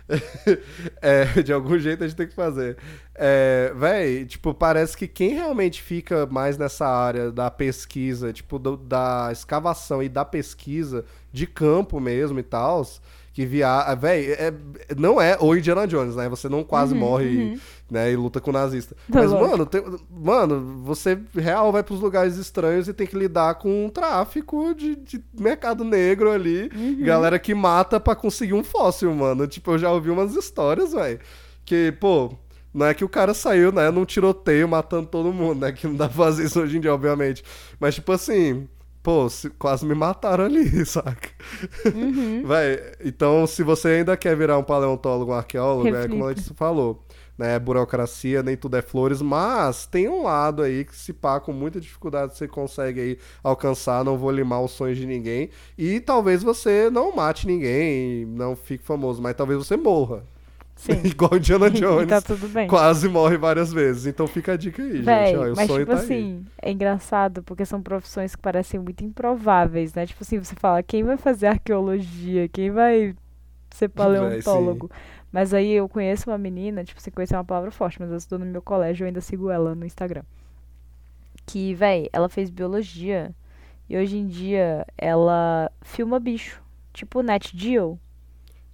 é, 1.01 1.24
de 1.43 1.51
algum 1.51 1.78
jeito 1.78 2.05
a 2.05 2.06
gente 2.06 2.14
tem 2.14 2.26
que 2.28 2.34
fazer. 2.34 2.76
É, 3.14 3.72
véi, 3.74 4.26
tipo, 4.26 4.52
parece 4.52 4.94
que 4.98 5.09
quem 5.09 5.30
realmente 5.30 5.80
fica 5.80 6.26
mais 6.26 6.59
nessa 6.59 6.86
área 6.86 7.32
da 7.32 7.51
pesquisa, 7.51 8.34
tipo, 8.34 8.59
do, 8.59 8.76
da 8.76 9.30
escavação 9.32 10.02
e 10.02 10.10
da 10.10 10.26
pesquisa 10.26 11.06
de 11.32 11.47
campo 11.47 11.98
mesmo 11.98 12.39
e 12.39 12.43
tal 12.43 12.84
que 13.32 13.46
via, 13.46 13.94
véi, 13.94 14.32
é, 14.32 14.52
não 14.96 15.20
é 15.20 15.36
o 15.40 15.56
Indiana 15.56 15.86
Jones, 15.86 16.14
né? 16.16 16.28
Você 16.28 16.48
não 16.48 16.62
quase 16.62 16.92
uhum, 16.92 17.00
morre 17.00 17.36
uhum. 17.36 17.59
Né, 17.90 18.10
e 18.10 18.16
luta 18.16 18.40
com 18.40 18.48
o 18.48 18.52
nazista. 18.54 18.96
Mas, 19.06 19.30
mano, 19.30 19.66
tem, 19.66 19.84
mano, 20.10 20.82
você 20.82 21.18
real 21.34 21.70
vai 21.70 21.82
pros 21.82 22.00
lugares 22.00 22.38
estranhos 22.38 22.88
e 22.88 22.94
tem 22.94 23.06
que 23.06 23.18
lidar 23.18 23.56
com 23.56 23.84
um 23.84 23.90
tráfico 23.90 24.74
de, 24.74 24.96
de 24.96 25.22
mercado 25.38 25.84
negro 25.84 26.30
ali. 26.30 26.70
Uhum. 26.74 27.04
Galera 27.04 27.38
que 27.38 27.54
mata 27.54 28.00
para 28.00 28.16
conseguir 28.16 28.54
um 28.54 28.64
fóssil, 28.64 29.14
mano. 29.14 29.46
Tipo, 29.46 29.72
eu 29.72 29.78
já 29.78 29.92
ouvi 29.92 30.09
umas 30.09 30.34
histórias, 30.34 30.92
velho. 30.92 31.20
Que, 31.66 31.92
pô, 32.00 32.34
não 32.72 32.86
é 32.86 32.94
que 32.94 33.04
o 33.04 33.09
cara 33.10 33.34
saiu, 33.34 33.70
né, 33.70 33.90
num 33.90 34.06
tiroteio 34.06 34.66
matando 34.66 35.06
todo 35.06 35.30
mundo, 35.30 35.60
né? 35.60 35.72
Que 35.72 35.86
não 35.86 35.94
dá 35.94 36.06
pra 36.09 36.16
fazer 36.16 36.44
isso 36.44 36.60
hoje 36.60 36.78
em 36.78 36.80
dia, 36.80 36.94
obviamente. 36.94 37.44
Mas, 37.78 37.94
tipo 37.94 38.10
assim, 38.10 38.66
pô, 39.02 39.26
quase 39.58 39.84
me 39.84 39.94
mataram 39.94 40.44
ali, 40.44 40.84
saca? 40.86 41.30
Uhum. 41.94 42.42
Vai, 42.44 42.78
então, 43.04 43.46
se 43.46 43.62
você 43.62 43.88
ainda 43.88 44.16
quer 44.16 44.36
virar 44.36 44.58
um 44.58 44.62
paleontólogo, 44.62 45.32
um 45.32 45.34
arqueólogo, 45.34 45.84
Reflita. 45.84 46.04
é 46.06 46.08
como 46.08 46.26
a 46.26 46.32
gente 46.32 46.54
falou, 46.54 47.04
né? 47.36 47.58
Burocracia, 47.58 48.42
nem 48.42 48.56
tudo 48.56 48.76
é 48.76 48.82
flores, 48.82 49.20
mas 49.20 49.86
tem 49.86 50.08
um 50.08 50.22
lado 50.22 50.62
aí 50.62 50.84
que 50.84 50.94
se 50.94 51.12
pá, 51.12 51.40
com 51.40 51.52
muita 51.52 51.80
dificuldade 51.80 52.36
você 52.36 52.46
consegue 52.46 53.00
aí 53.00 53.18
alcançar, 53.42 54.04
não 54.04 54.16
vou 54.16 54.30
limar 54.30 54.62
os 54.62 54.70
sonhos 54.72 54.98
de 54.98 55.06
ninguém, 55.06 55.50
e 55.76 56.00
talvez 56.00 56.42
você 56.42 56.88
não 56.90 57.14
mate 57.14 57.46
ninguém, 57.46 58.24
não 58.26 58.54
fique 58.54 58.84
famoso, 58.84 59.20
mas 59.20 59.34
talvez 59.34 59.58
você 59.58 59.76
morra. 59.76 60.24
Sim. 60.82 61.00
Igual 61.06 61.36
Indiana 61.36 61.70
Jones. 61.70 62.09
tá 62.09 62.20
tudo 62.20 62.48
bem. 62.48 62.66
Quase 62.66 63.09
morre 63.09 63.36
várias 63.36 63.72
vezes. 63.72 64.06
Então 64.06 64.26
fica 64.26 64.54
a 64.54 64.56
dica 64.56 64.82
aí, 64.82 65.00
Véi, 65.00 65.26
gente. 65.26 65.38
Ó, 65.38 65.54
mas, 65.54 65.70
tipo 65.70 65.86
tá 65.86 65.94
assim, 65.94 66.44
aí. 66.60 66.70
é 66.70 66.72
engraçado 66.72 67.40
porque 67.44 67.64
são 67.64 67.80
profissões 67.80 68.34
que 68.34 68.42
parecem 68.42 68.80
muito 68.80 69.04
improváveis, 69.04 69.94
né? 69.94 70.04
Tipo 70.06 70.24
assim, 70.24 70.40
você 70.40 70.56
fala, 70.56 70.82
quem 70.82 71.04
vai 71.04 71.16
fazer 71.16 71.46
arqueologia? 71.46 72.48
Quem 72.48 72.72
vai 72.72 73.14
ser 73.70 73.88
paleontólogo? 73.94 74.88
Véi, 74.88 74.98
mas 75.30 75.54
aí 75.54 75.70
eu 75.70 75.88
conheço 75.88 76.28
uma 76.28 76.36
menina, 76.36 76.82
tipo, 76.82 77.00
você 77.00 77.12
conhecer 77.12 77.34
é 77.34 77.38
uma 77.38 77.44
palavra 77.44 77.70
forte, 77.70 78.00
mas 78.00 78.10
eu 78.10 78.16
estou 78.16 78.36
no 78.36 78.44
meu 78.44 78.60
colégio, 78.60 79.04
eu 79.04 79.06
ainda 79.06 79.20
sigo 79.20 79.50
ela 79.50 79.76
no 79.76 79.86
Instagram. 79.86 80.24
Que, 81.46 81.74
véi, 81.74 82.09
ela 82.12 82.28
fez 82.28 82.50
biologia 82.50 83.32
e 83.88 83.96
hoje 83.96 84.16
em 84.18 84.26
dia 84.26 84.84
ela 84.98 85.70
filma 85.80 86.18
bicho. 86.18 86.60
Tipo 86.92 87.22
Net 87.22 87.56
Geo. 87.56 87.98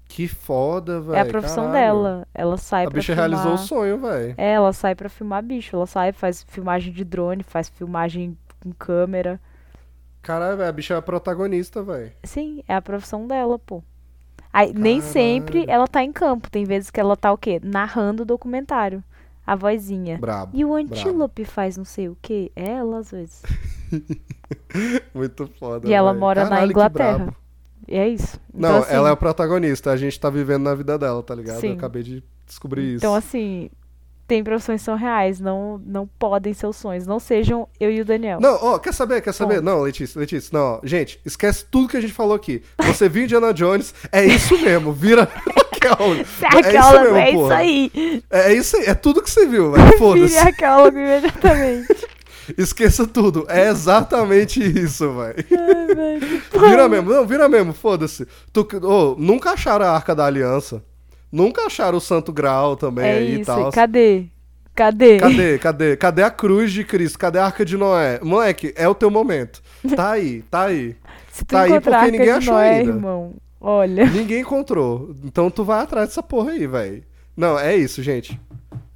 Que 0.09 0.27
foda, 0.27 1.01
velho. 1.01 1.17
É 1.17 1.21
a 1.21 1.27
profissão 1.27 1.67
Caralho. 1.67 2.03
dela. 2.03 2.29
Ela 2.35 2.57
sai 2.57 2.87
a 2.87 2.91
pra 2.91 2.99
bicha 2.99 3.15
filmar... 3.15 3.31
realizou 3.31 3.55
o 3.55 3.59
sonho, 3.59 3.99
velho. 3.99 4.35
É, 4.39 4.53
ela 4.53 4.73
sai 4.73 4.95
pra 4.95 5.09
filmar 5.09 5.43
bicho. 5.43 5.77
Ela 5.77 5.87
sai, 5.87 6.13
faz 6.13 6.43
filmagem 6.49 6.93
de 6.93 7.05
drone, 7.05 7.43
faz 7.43 7.69
filmagem 7.69 8.37
com 8.59 8.73
câmera. 8.73 9.39
Caralho, 10.23 10.57
velho, 10.57 10.69
a 10.69 10.73
bicha 10.73 10.95
é 10.95 10.97
a 10.97 11.03
protagonista, 11.03 11.83
velho. 11.83 12.11
Sim, 12.25 12.65
é 12.67 12.75
a 12.75 12.83
profissão 12.83 13.27
dela, 13.27 13.59
pô. 13.59 13.83
Aí, 14.53 14.73
nem 14.73 15.01
sempre 15.01 15.65
ela 15.69 15.87
tá 15.87 16.03
em 16.03 16.11
campo. 16.11 16.51
Tem 16.51 16.65
vezes 16.65 16.91
que 16.91 16.99
ela 16.99 17.17
tá 17.17 17.31
o 17.31 17.39
quê? 17.39 17.61
Narrando 17.63 18.23
o 18.23 18.27
documentário. 18.27 19.05
A 19.47 19.55
vozinha. 19.55 20.19
Brabo. 20.19 20.51
E 20.57 20.65
o 20.65 20.75
antílope 20.75 21.43
brabo. 21.43 21.55
faz 21.55 21.77
não 21.77 21.85
sei 21.85 22.09
o 22.09 22.17
quê. 22.21 22.51
É 22.57 22.71
ela, 22.73 22.99
às 22.99 23.11
vezes. 23.11 23.43
Muito 25.15 25.47
foda. 25.59 25.89
E 25.89 25.93
ela 25.93 26.13
mora 26.13 26.43
Caralho, 26.43 26.61
na 26.61 26.71
Inglaterra. 26.71 27.35
E 27.89 27.97
é 27.97 28.09
isso. 28.09 28.39
Então, 28.55 28.73
não, 28.73 28.79
assim, 28.81 28.95
ela 28.95 29.09
é 29.09 29.13
o 29.13 29.17
protagonista, 29.17 29.91
a 29.91 29.97
gente 29.97 30.19
tá 30.21 30.29
vivendo 30.29 30.65
na 30.65 30.75
vida 30.75 30.99
dela, 30.99 31.23
tá 31.23 31.35
ligado? 31.35 31.61
Sim. 31.61 31.69
Eu 31.71 31.75
acabei 31.75 32.03
de 32.03 32.23
descobrir 32.47 32.83
isso. 32.83 32.97
Então, 32.97 33.15
assim, 33.15 33.71
têm 34.27 34.45
profissões 34.45 34.83
que 34.83 34.85
são 34.85 34.95
reais, 34.95 35.41
não, 35.41 35.81
não 35.87 36.07
podem 36.19 36.53
ser 36.53 36.67
os 36.67 36.77
sonhos. 36.77 37.07
Não 37.07 37.19
sejam 37.19 37.67
eu 37.81 37.91
e 37.91 38.01
o 38.03 38.05
Daniel. 38.05 38.41
Não, 38.41 38.59
ó, 38.61 38.79
quer 38.79 38.93
saber? 38.93 39.23
Quer 39.23 39.33
saber? 39.33 39.55
Ponto. 39.57 39.65
Não, 39.65 39.81
Letícia, 39.81 40.19
Letícia, 40.21 40.51
não. 40.53 40.75
ó, 40.75 40.81
Gente, 40.85 41.19
esquece 41.25 41.65
tudo 41.71 41.89
que 41.89 41.97
a 41.97 42.01
gente 42.01 42.13
falou 42.13 42.35
aqui. 42.35 42.63
Você 42.79 43.09
viu 43.09 43.25
Indiana 43.25 43.55
Jones, 43.55 43.95
é 44.13 44.25
isso 44.25 44.59
mesmo, 44.59 44.93
vira 44.93 45.27
arqueólogo. 45.73 46.25
Ser 46.27 46.47
arqueólogo, 46.47 47.17
é 47.17 47.31
isso 47.31 47.53
aí. 47.53 48.23
É, 48.31 48.53
é 48.53 48.55
isso 48.55 48.77
aí, 48.77 48.85
é 48.85 48.95
tudo 48.95 49.23
que 49.23 49.31
você 49.31 49.47
viu, 49.47 49.73
velho. 49.73 49.85
Vire 49.87 49.99
Foda-se. 49.99 50.37
arqueólogo 50.39 50.99
imediatamente. 50.99 51.98
Esqueça 52.57 53.07
tudo. 53.07 53.45
É 53.49 53.69
exatamente 53.69 54.63
isso, 54.63 55.13
velho. 55.13 55.45
Ai. 55.51 56.19
Vira 56.71 56.89
mesmo, 56.89 57.11
não, 57.11 57.27
vira 57.27 57.49
mesmo, 57.49 57.73
foda-se. 57.73 58.27
Tu, 58.53 58.67
ô, 58.83 59.15
nunca 59.19 59.51
acharam 59.53 59.85
a 59.87 59.91
Arca 59.91 60.15
da 60.15 60.25
Aliança. 60.27 60.83
Nunca 61.31 61.67
acharam 61.67 61.99
o 61.99 62.01
Santo 62.01 62.33
Grau 62.33 62.75
também 62.77 63.05
É 63.07 63.13
aí 63.19 63.31
e 63.37 63.41
isso. 63.41 63.45
tal. 63.47 63.71
Cadê? 63.71 64.25
Cadê? 64.75 65.19
Cadê, 65.19 65.59
cadê? 65.59 65.97
Cadê 65.97 66.23
a 66.23 66.31
cruz 66.31 66.73
de 66.73 66.85
Cristo? 66.85 67.19
Cadê 67.19 67.39
a 67.39 67.45
Arca 67.47 67.65
de 67.65 67.77
Noé? 67.77 68.21
Moleque, 68.23 68.73
é 68.77 68.89
o 68.89 68.95
teu 68.95 69.11
momento. 69.11 69.61
Tá 69.95 70.13
aí, 70.13 70.43
tá 70.51 70.65
aí. 70.65 70.97
Se 71.33 71.45
tu 71.45 71.49
Tá 71.53 71.63
aí 71.63 71.81
porque 71.81 72.11
ninguém 72.11 72.27
de 72.27 72.31
achou 72.31 72.55
Noé, 72.55 72.71
ainda. 72.79 72.91
irmão, 72.91 73.35
olha. 73.61 74.07
Ninguém 74.07 74.41
encontrou. 74.41 75.15
Então 75.25 75.51
tu 75.51 75.65
vai 75.65 75.81
atrás 75.83 76.09
dessa 76.09 76.23
porra 76.23 76.53
aí, 76.53 76.67
velho. 76.67 77.03
Não, 77.37 77.59
é 77.59 77.77
isso, 77.77 78.03
gente. 78.03 78.41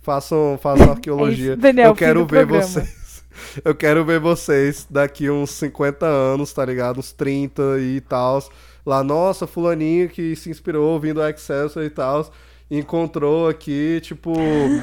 Façam, 0.01 0.59
façam 0.61 0.91
arqueologia. 0.93 1.51
É 1.51 1.53
isso, 1.53 1.61
Daniel, 1.61 1.89
Eu 1.91 1.95
quero 1.95 2.21
ver 2.21 2.47
programa. 2.47 2.63
vocês. 2.63 3.02
Eu 3.65 3.75
quero 3.75 4.05
ver 4.05 4.19
vocês 4.21 4.87
daqui 4.89 5.31
uns 5.31 5.51
50 5.51 6.07
anos, 6.07 6.53
tá 6.53 6.65
ligado? 6.65 6.99
Uns 6.99 7.13
30 7.13 7.79
e 7.81 8.01
tal. 8.01 8.43
Lá, 8.85 9.03
nossa, 9.05 9.47
fulaninho 9.47 10.09
que 10.09 10.35
se 10.37 10.51
inspirou 10.51 10.99
vindo 10.99 11.15
do 11.21 11.27
Excelsior 11.29 11.85
e 11.85 11.91
tal. 11.91 12.31
Encontrou 12.71 13.49
aqui, 13.49 14.01
tipo, 14.03 14.33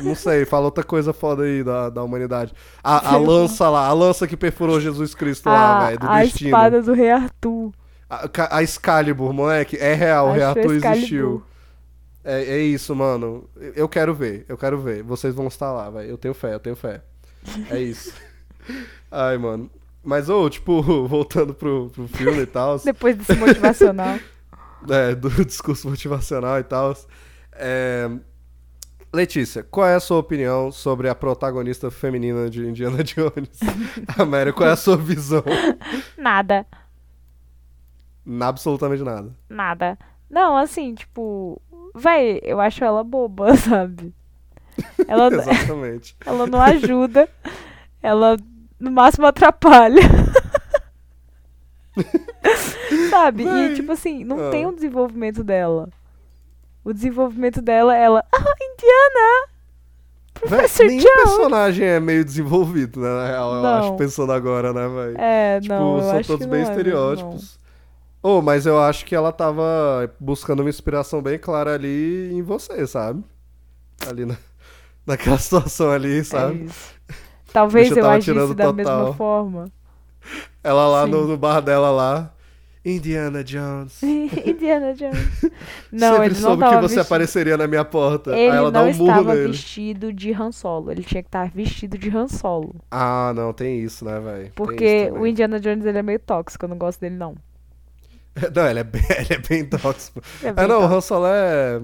não 0.04 0.14
sei, 0.14 0.46
fala 0.46 0.66
outra 0.66 0.84
coisa 0.84 1.12
foda 1.12 1.44
aí 1.44 1.64
da, 1.64 1.90
da 1.90 2.04
humanidade. 2.04 2.54
A, 2.84 3.16
a 3.16 3.18
lança 3.18 3.68
lá, 3.68 3.88
a 3.88 3.94
lança 3.94 4.28
que 4.28 4.38
perfurou 4.38 4.80
Jesus 4.80 5.16
Cristo 5.16 5.48
lá, 5.50 5.80
A, 5.80 5.86
velho, 5.88 6.00
do 6.00 6.08
a 6.08 6.22
destino. 6.22 6.50
espada 6.50 6.82
do 6.84 6.94
rei 6.94 7.10
Arthur. 7.10 7.72
A, 8.08 8.58
a 8.58 8.64
Excalibur, 8.64 9.34
moleque, 9.34 9.76
é 9.78 9.96
real, 9.96 10.28
o 10.28 10.30
Acho 10.30 10.38
reator 10.40 10.76
Excalibur. 10.76 10.92
existiu. 10.98 11.44
É, 12.24 12.44
é 12.44 12.58
isso, 12.60 12.96
mano. 12.96 13.50
Eu 13.76 13.90
quero 13.90 14.14
ver, 14.14 14.46
eu 14.48 14.56
quero 14.58 14.80
ver. 14.80 15.02
Vocês 15.02 15.34
vão 15.34 15.48
estar 15.48 15.72
lá, 15.72 15.90
velho. 15.90 16.10
Eu 16.12 16.18
tenho 16.18 16.34
fé, 16.36 16.54
eu 16.54 16.60
tenho 16.60 16.76
fé. 16.76 17.02
É 17.72 17.80
isso. 17.80 18.14
Ai, 19.12 19.38
mano. 19.38 19.70
Mas, 20.04 20.30
ô, 20.30 20.50
tipo, 20.50 20.82
voltando 21.08 21.54
pro, 21.54 21.90
pro 21.90 22.08
filme 22.08 22.42
e 22.42 22.46
tal. 22.46 22.80
Depois 22.84 23.18
desse 23.18 23.36
motivacional. 23.36 24.18
é, 24.90 25.16
do 25.16 25.30
discurso 25.46 25.90
motivacional 25.90 26.60
e 26.60 26.64
tal. 26.64 26.96
É... 27.54 28.10
Letícia, 29.12 29.64
qual 29.64 29.88
é 29.88 29.96
a 29.96 30.00
sua 30.00 30.18
opinião 30.18 30.72
sobre 30.72 31.10
a 31.10 31.16
protagonista 31.16 31.90
feminina 31.90 32.48
de 32.48 32.68
Indiana 32.68 33.04
Jones? 33.04 33.60
América, 34.16 34.58
qual 34.58 34.70
é 34.70 34.74
a 34.74 34.76
sua 34.76 34.96
visão? 34.96 35.44
Nada. 36.16 36.64
Absolutamente 38.40 39.02
nada. 39.02 39.36
Nada. 39.50 39.98
Não, 40.30 40.56
assim, 40.56 40.94
tipo. 40.94 41.60
Véi, 41.96 42.40
eu 42.44 42.60
acho 42.60 42.84
ela 42.84 43.04
boba, 43.04 43.56
sabe? 43.58 44.14
Ela, 45.08 45.28
Exatamente. 45.34 46.16
ela 46.24 46.46
não 46.46 46.62
ajuda. 46.62 47.28
Ela, 48.02 48.38
no 48.80 48.92
máximo, 48.92 49.26
atrapalha. 49.26 50.02
sabe? 53.10 53.44
Véi. 53.44 53.72
E, 53.72 53.76
tipo 53.76 53.92
assim, 53.92 54.24
não 54.24 54.48
Ah. 54.48 54.52
tem 54.52 54.66
um 54.66 54.74
desenvolvimento 54.74 55.44
dela. 55.44 55.90
O 56.84 56.94
desenvolvimento 56.94 57.62
dela, 57.62 57.96
ela. 57.96 58.24
Ah, 58.34 58.54
Indiana! 58.62 59.48
Véi, 60.42 60.50
Professor 60.50 60.86
nenhum 60.86 61.02
Jones! 61.04 61.24
personagem 61.24 61.86
é 61.86 62.00
meio 62.00 62.24
desenvolvido, 62.24 63.02
né? 63.02 63.10
Na 63.10 63.28
real, 63.28 63.56
eu 63.56 63.62
Não. 63.62 63.80
acho, 63.80 63.96
pensando 63.98 64.32
agora, 64.32 64.72
né, 64.72 64.88
velho? 64.88 65.16
É, 65.20 65.60
tipo, 65.60 65.74
não, 65.74 66.02
são 66.02 66.22
todos 66.24 66.46
bem 66.48 66.62
não 66.62 66.68
é 66.68 66.72
estereótipos. 66.72 67.60
Oh, 68.24 68.42
mas 68.42 68.66
eu 68.66 68.80
acho 68.80 69.06
que 69.06 69.16
ela 69.16 69.32
tava 69.32 70.14
buscando 70.20 70.62
uma 70.62 70.70
inspiração 70.70 71.22
bem 71.22 71.38
clara 71.38 71.74
ali 71.74 72.32
em 72.34 72.42
você, 72.42 72.86
sabe? 72.88 73.24
Ali 74.08 74.26
na, 74.26 74.38
naquela 75.06 75.38
situação 75.38 75.92
ali, 75.92 76.14
não. 76.14 76.20
É 76.20 76.24
sabe? 76.24 76.64
isso. 76.66 76.94
Talvez 77.52 77.96
eu 77.96 78.08
agisse 78.10 78.54
da 78.56 78.72
total. 78.72 78.74
mesma 78.74 79.14
forma. 79.14 79.66
Ela 80.64 80.88
lá 80.88 81.08
no, 81.08 81.28
no 81.28 81.38
bar 81.38 81.62
dela 81.62 81.90
lá. 81.92 82.34
Indiana 82.86 83.44
Jones. 83.44 84.02
Indiana 84.46 84.94
Jones. 84.94 85.52
Não, 85.92 86.18
Sempre 86.18 86.26
ele 86.28 86.40
não 86.42 86.42
soube 86.42 86.64
tava 86.64 86.76
que 86.76 86.82
você 86.82 86.96
vestido. 86.96 87.02
apareceria 87.02 87.58
na 87.58 87.68
minha 87.68 87.84
porta. 87.84 88.38
Ele 88.38 88.50
Aí 88.50 88.58
ela 88.58 88.72
dá 88.72 88.84
não 88.84 88.90
um 88.90 88.94
murro 88.94 89.10
estava 89.12 89.36
nele. 89.36 89.52
vestido 89.52 90.14
de 90.14 90.32
Han 90.34 90.52
Solo. 90.52 90.92
Ele 90.92 91.04
tinha 91.04 91.22
que 91.22 91.28
estar 91.28 91.50
vestido 91.52 91.98
de 91.98 92.10
Han 92.16 92.28
Solo. 92.28 92.76
Ah, 92.90 93.34
não, 93.36 93.52
tem 93.54 93.80
isso, 93.82 94.06
né, 94.06 94.20
velho? 94.20 94.52
Porque 94.56 95.12
o 95.14 95.28
Indiana 95.28 95.60
Jones 95.60 95.86
ele 95.86 95.98
é 95.98 96.04
meio 96.04 96.20
tóxico. 96.20 96.66
Eu 96.66 96.70
não 96.70 96.78
gosto 96.78 97.02
dele, 97.02 97.16
não. 97.16 97.36
Não, 98.56 98.68
ele 98.70 98.80
é 98.80 98.84
bem, 98.84 99.02
ele 99.18 99.34
é 99.34 99.38
bem 99.38 99.66
tóxico. 99.66 100.22
Ele 100.42 100.50
é 100.50 100.54
bem 100.54 100.66
Ah, 100.66 100.68
não, 100.68 100.78
o 100.78 100.80
tóxico. 100.82 100.96
Han 100.98 101.02
Solo 101.02 101.26
é. 101.28 101.80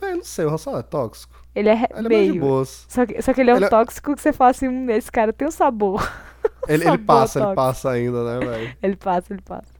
Velho, 0.00 0.16
não 0.16 0.24
sei, 0.24 0.44
o 0.44 0.50
Han 0.50 0.58
Solo 0.58 0.78
é 0.78 0.82
tóxico. 0.82 1.34
Ele 1.54 1.68
é 1.68 1.72
Ele 1.72 1.82
é 1.82 1.92
mais 1.92 2.04
de 2.04 2.08
meio. 2.08 2.40
boas. 2.40 2.84
Só 2.88 3.04
que, 3.06 3.20
só 3.22 3.32
que 3.32 3.40
ele 3.40 3.50
é 3.50 3.54
um 3.54 3.56
Ele 3.56 3.64
é- 3.66 3.68
tóxico 3.68 4.14
que 4.14 4.22
você 4.22 4.32
fala 4.32 4.50
assim, 4.50 4.68
hum, 4.68 4.88
esse 4.90 5.10
cara 5.10 5.32
tem 5.32 5.46
um 5.48 5.50
sabor. 5.50 6.00
Ele, 6.68 6.82
ele 6.84 6.84
Sabor 6.84 7.04
passa, 7.06 7.38
ele 7.38 7.44
tóxico. 7.46 7.54
passa 7.62 7.90
ainda, 7.90 8.24
né, 8.24 8.46
velho? 8.46 8.76
Ele 8.82 8.96
passa, 8.96 9.32
ele 9.32 9.42
passa. 9.42 9.72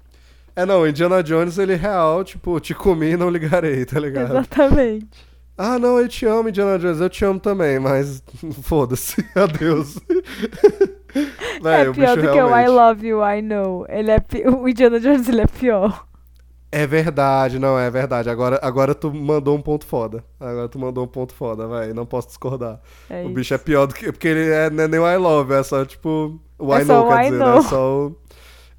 É, 0.56 0.66
não, 0.66 0.80
o 0.82 0.86
Indiana 0.88 1.22
Jones, 1.22 1.56
ele 1.58 1.74
é 1.74 1.76
real, 1.76 2.24
tipo, 2.24 2.58
te 2.58 2.74
comi 2.74 3.10
e 3.12 3.16
não 3.16 3.30
ligarei, 3.30 3.84
tá 3.84 3.98
ligado? 4.00 4.30
Exatamente. 4.32 5.08
Ah, 5.56 5.78
não, 5.78 5.98
eu 5.98 6.08
te 6.08 6.26
amo, 6.26 6.48
Indiana 6.48 6.78
Jones, 6.78 7.00
eu 7.00 7.08
te 7.08 7.24
amo 7.24 7.38
também, 7.38 7.78
mas 7.78 8.22
foda-se, 8.62 9.24
adeus. 9.34 9.98
Véi, 11.62 11.84
é 11.84 11.88
o 11.88 11.94
pior 11.94 12.16
do 12.16 12.22
que 12.22 12.28
o 12.28 12.30
I 12.30 12.34
realmente... 12.34 12.68
love 12.68 13.06
you, 13.06 13.22
I 13.24 13.42
know. 13.42 13.86
Ele 13.88 14.10
é 14.10 14.20
pi- 14.20 14.44
O 14.48 14.68
Indiana 14.68 14.98
Jones 15.00 15.28
ele 15.28 15.42
é 15.42 15.46
pior. 15.46 16.06
É 16.72 16.86
verdade, 16.86 17.58
não, 17.58 17.76
é 17.78 17.90
verdade. 17.90 18.30
Agora, 18.30 18.58
agora 18.62 18.94
tu 18.94 19.12
mandou 19.12 19.56
um 19.56 19.60
ponto 19.62 19.84
foda. 19.84 20.24
Agora 20.38 20.68
tu 20.68 20.78
mandou 20.78 21.04
um 21.04 21.08
ponto 21.08 21.34
foda, 21.34 21.66
vai. 21.66 21.92
Não 21.92 22.06
posso 22.06 22.28
discordar. 22.28 22.80
É 23.08 23.24
o 23.24 23.30
isso. 23.30 23.34
bicho 23.34 23.54
é 23.54 23.58
pior 23.58 23.86
do 23.86 23.94
que. 23.94 24.12
Porque 24.12 24.28
ele 24.28 24.48
é, 24.50 24.70
não 24.70 24.84
é 24.84 24.88
nem 24.88 25.00
o 25.00 25.08
I 25.12 25.16
love, 25.16 25.52
é 25.52 25.62
só 25.64 25.84
tipo. 25.84 26.40
O 26.58 26.72
É 26.72 26.82
I 26.82 26.84
know, 26.84 27.08
quer 27.08 27.20
I 27.26 27.30
dizer, 27.30 27.44
né? 27.44 27.52
know. 27.52 27.56
É 27.56 27.60
só 27.60 28.06
o. 28.06 28.16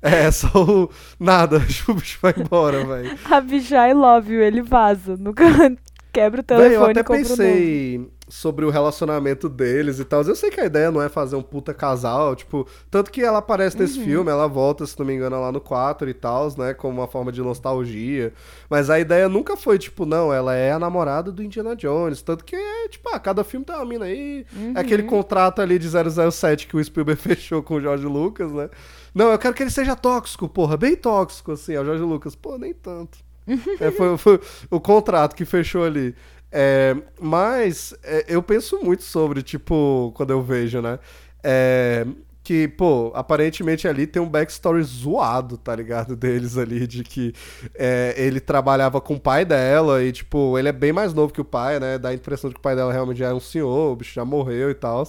É, 0.01 0.15
é 0.25 0.31
só 0.31 0.49
o. 0.63 0.89
Nada. 1.19 1.57
O 1.89 1.93
bicho 1.93 2.19
vai 2.21 2.33
embora, 2.37 2.85
velho. 2.85 3.11
A 3.29 3.41
bicha 3.41 3.87
I 3.89 3.93
love 3.93 4.33
you, 4.33 4.41
ele 4.41 4.61
vaza. 4.61 5.17
Nunca 5.17 5.43
quebra 6.13 6.41
o 6.41 6.45
eu 6.57 6.57
telefone 6.57 6.91
até 6.91 7.01
e 7.01 7.03
compra 7.03 7.33
um 7.35 7.37
novo. 7.37 7.69
pensei 7.77 8.09
sobre 8.33 8.63
o 8.63 8.69
relacionamento 8.69 9.49
deles 9.49 9.99
e 9.99 10.05
tal. 10.05 10.21
Eu 10.21 10.35
sei 10.37 10.49
que 10.49 10.61
a 10.61 10.65
ideia 10.65 10.89
não 10.89 11.01
é 11.01 11.09
fazer 11.09 11.35
um 11.35 11.41
puta 11.41 11.73
casal, 11.73 12.33
tipo, 12.33 12.65
tanto 12.89 13.11
que 13.11 13.21
ela 13.21 13.39
aparece 13.39 13.77
nesse 13.77 13.99
Uhum. 13.99 14.05
filme, 14.05 14.31
ela 14.31 14.47
volta, 14.47 14.85
se 14.85 14.97
não 14.97 15.05
me 15.05 15.13
engano, 15.13 15.39
lá 15.41 15.51
no 15.51 15.59
4 15.59 16.09
e 16.09 16.13
tal, 16.13 16.47
né, 16.57 16.73
como 16.73 17.01
uma 17.01 17.07
forma 17.09 17.29
de 17.29 17.41
nostalgia. 17.41 18.31
Mas 18.69 18.89
a 18.89 18.97
ideia 18.97 19.27
nunca 19.27 19.57
foi, 19.57 19.77
tipo, 19.77 20.05
não, 20.05 20.31
ela 20.31 20.55
é 20.55 20.71
a 20.71 20.79
namorada 20.79 21.29
do 21.29 21.43
Indiana 21.43 21.75
Jones, 21.75 22.21
tanto 22.21 22.45
que 22.45 22.55
é, 22.55 22.87
tipo, 22.87 23.09
ah, 23.13 23.19
cada 23.19 23.43
filme 23.43 23.65
tem 23.65 23.75
uma 23.75 23.83
mina 23.85 24.05
aí, 24.05 24.45
Uhum. 24.55 24.73
é 24.77 24.79
aquele 24.79 25.03
contrato 25.03 25.61
ali 25.61 25.77
de 25.77 25.89
007 25.89 26.67
que 26.67 26.77
o 26.77 26.81
Spielberg 26.83 27.19
fechou 27.21 27.61
com 27.61 27.75
o 27.75 27.81
George 27.81 28.05
Lucas, 28.05 28.49
né. 28.53 28.69
Não, 29.13 29.29
eu 29.29 29.37
quero 29.37 29.53
que 29.53 29.61
ele 29.61 29.69
seja 29.69 29.93
tóxico, 29.93 30.47
porra, 30.47 30.77
bem 30.77 30.95
tóxico, 30.95 31.51
assim, 31.51 31.73
é 31.73 31.81
o 31.81 31.83
George 31.83 32.03
Lucas. 32.03 32.33
Pô, 32.33 32.57
nem 32.57 32.73
tanto. 32.73 33.17
É, 33.81 33.91
foi, 33.91 34.17
foi 34.17 34.39
o 34.69 34.79
contrato 34.79 35.35
que 35.35 35.43
fechou 35.43 35.83
ali. 35.83 36.15
É, 36.51 36.95
mas 37.19 37.93
é, 38.03 38.25
eu 38.27 38.43
penso 38.43 38.79
muito 38.83 39.03
sobre, 39.03 39.41
tipo, 39.41 40.11
quando 40.15 40.31
eu 40.31 40.41
vejo, 40.41 40.81
né? 40.81 40.99
É, 41.43 42.05
que, 42.43 42.67
pô, 42.67 43.11
aparentemente 43.15 43.87
ali 43.87 44.05
tem 44.07 44.21
um 44.21 44.27
backstory 44.27 44.83
zoado, 44.83 45.57
tá 45.57 45.75
ligado? 45.75 46.15
Deles 46.17 46.57
ali, 46.57 46.85
de 46.87 47.03
que 47.03 47.33
é, 47.75 48.13
ele 48.17 48.39
trabalhava 48.39 48.99
com 48.99 49.15
o 49.15 49.19
pai 49.19 49.45
dela 49.45 50.03
e, 50.03 50.11
tipo, 50.11 50.57
ele 50.57 50.67
é 50.69 50.71
bem 50.73 50.91
mais 50.91 51.13
novo 51.13 51.31
que 51.31 51.41
o 51.41 51.45
pai, 51.45 51.79
né? 51.79 51.97
Dá 51.97 52.09
a 52.09 52.13
impressão 52.13 52.49
de 52.49 52.55
que 52.55 52.59
o 52.59 52.63
pai 52.63 52.75
dela 52.75 52.91
realmente 52.91 53.17
já 53.17 53.29
é 53.29 53.33
um 53.33 53.39
senhor, 53.39 53.93
o 53.93 53.95
bicho 53.95 54.13
já 54.13 54.25
morreu 54.25 54.69
e 54.69 54.75
tal. 54.75 55.03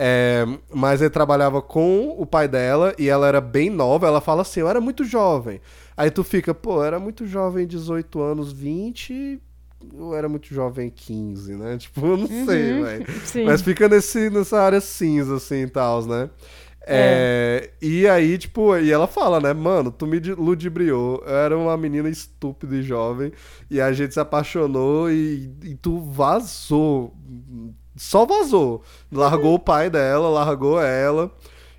É, 0.00 0.44
mas 0.72 1.00
ele 1.00 1.10
trabalhava 1.10 1.60
com 1.60 2.14
o 2.16 2.24
pai 2.24 2.46
dela 2.46 2.94
e 2.96 3.08
ela 3.08 3.26
era 3.26 3.40
bem 3.40 3.68
nova. 3.68 4.06
Ela 4.06 4.20
fala 4.20 4.42
assim: 4.42 4.60
Eu 4.60 4.68
era 4.68 4.80
muito 4.80 5.02
jovem. 5.04 5.60
Aí 5.96 6.10
tu 6.10 6.22
fica, 6.22 6.54
pô, 6.54 6.84
era 6.84 7.00
muito 7.00 7.26
jovem, 7.26 7.66
18 7.66 8.20
anos, 8.20 8.52
20. 8.52 9.40
Eu 9.92 10.14
era 10.14 10.28
muito 10.28 10.52
jovem, 10.52 10.90
15, 10.90 11.54
né? 11.56 11.76
Tipo, 11.78 12.06
eu 12.06 12.16
não 12.16 12.26
sei, 12.28 12.72
Uhum, 12.72 12.82
velho. 12.82 13.06
Sim. 13.24 13.44
Mas 13.44 13.62
fica 13.62 13.88
nesse, 13.88 14.30
nessa 14.30 14.60
área 14.60 14.80
cinza, 14.80 15.36
assim 15.36 15.62
e 15.62 15.70
tal, 15.70 16.04
né? 16.06 16.30
É, 16.90 17.70
E 17.82 18.08
aí, 18.08 18.38
tipo, 18.38 18.76
e 18.78 18.90
ela 18.90 19.06
fala, 19.06 19.40
né? 19.40 19.52
Mano, 19.52 19.90
tu 19.92 20.06
me 20.06 20.18
ludibriou. 20.20 21.22
Eu 21.26 21.36
era 21.36 21.56
uma 21.58 21.76
menina 21.76 22.08
estúpida 22.08 22.76
e 22.76 22.82
jovem. 22.82 23.32
E 23.70 23.80
a 23.80 23.92
gente 23.92 24.14
se 24.14 24.20
apaixonou 24.20 25.10
e, 25.10 25.52
e 25.64 25.74
tu 25.76 26.00
vazou. 26.00 27.14
Só 27.96 28.24
vazou. 28.24 28.82
Largou 29.12 29.54
o 29.54 29.58
pai 29.58 29.90
dela, 29.90 30.28
largou 30.30 30.80
ela. 30.80 31.30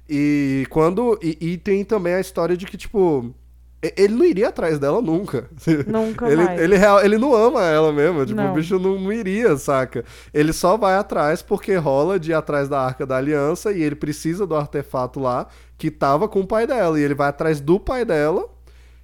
E 0.10 0.66
quando. 0.70 1.18
E, 1.22 1.38
e 1.42 1.58
tem 1.58 1.84
também 1.86 2.14
a 2.16 2.20
história 2.22 2.56
de 2.58 2.66
que, 2.66 2.78
tipo. 2.78 3.34
Ele 3.82 4.14
não 4.14 4.26
iria 4.26 4.50
atrás 4.50 4.78
dela 4.78 5.02
nunca. 5.02 5.50
Nunca 5.88 6.28
ele, 6.28 6.44
mais. 6.44 6.60
ele, 6.60 6.78
real- 6.78 7.02
ele 7.04 7.18
não 7.18 7.34
ama 7.34 7.64
ela 7.66 7.94
mesmo. 7.94 8.26
Tipo, 8.26 8.42
Não. 8.42 8.52
o 8.52 8.54
bicho 8.56 8.78
não, 8.78 9.00
não 9.00 9.12
iria, 9.14 9.56
saca? 9.58 10.04
Ele 10.34 10.52
só 10.52 10.76
vai 10.78 10.96
atrás 10.96 11.42
porque 11.42 11.76
rola 11.76 12.20
de 12.20 12.32
ir 12.32 12.34
atrás 12.34 12.68
da 12.68 12.80
Arca 12.82 13.06
da 13.06 13.16
Aliança 13.18 13.72
e 13.72 13.82
ele 13.82 13.96
precisa 13.96 14.46
do 14.46 14.56
artefato 14.56 15.20
lá 15.20 15.48
que 15.78 15.90
tava 15.90 16.28
com 16.28 16.42
o 16.42 16.48
pai 16.48 16.68
dela. 16.68 17.00
E 17.00 17.04
ele 17.04 17.16
vai 17.16 17.30
atrás 17.30 17.62
do 17.62 17.80
pai 17.80 18.04
dela. 18.04 18.50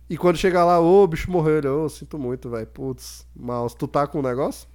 E 0.07 0.17
quando 0.17 0.37
chegar 0.37 0.63
lá, 0.65 0.79
ô, 0.79 1.03
o 1.03 1.07
bicho 1.07 1.31
morreu. 1.31 1.57
Ele, 1.57 1.67
ô, 1.67 1.89
sinto 1.89 2.19
muito, 2.19 2.49
velho. 2.49 2.67
Putz, 2.67 3.25
mal. 3.35 3.67
Tu 3.69 3.87
tá 3.87 4.05
com 4.05 4.19
um 4.19 4.21
negócio? 4.21 4.67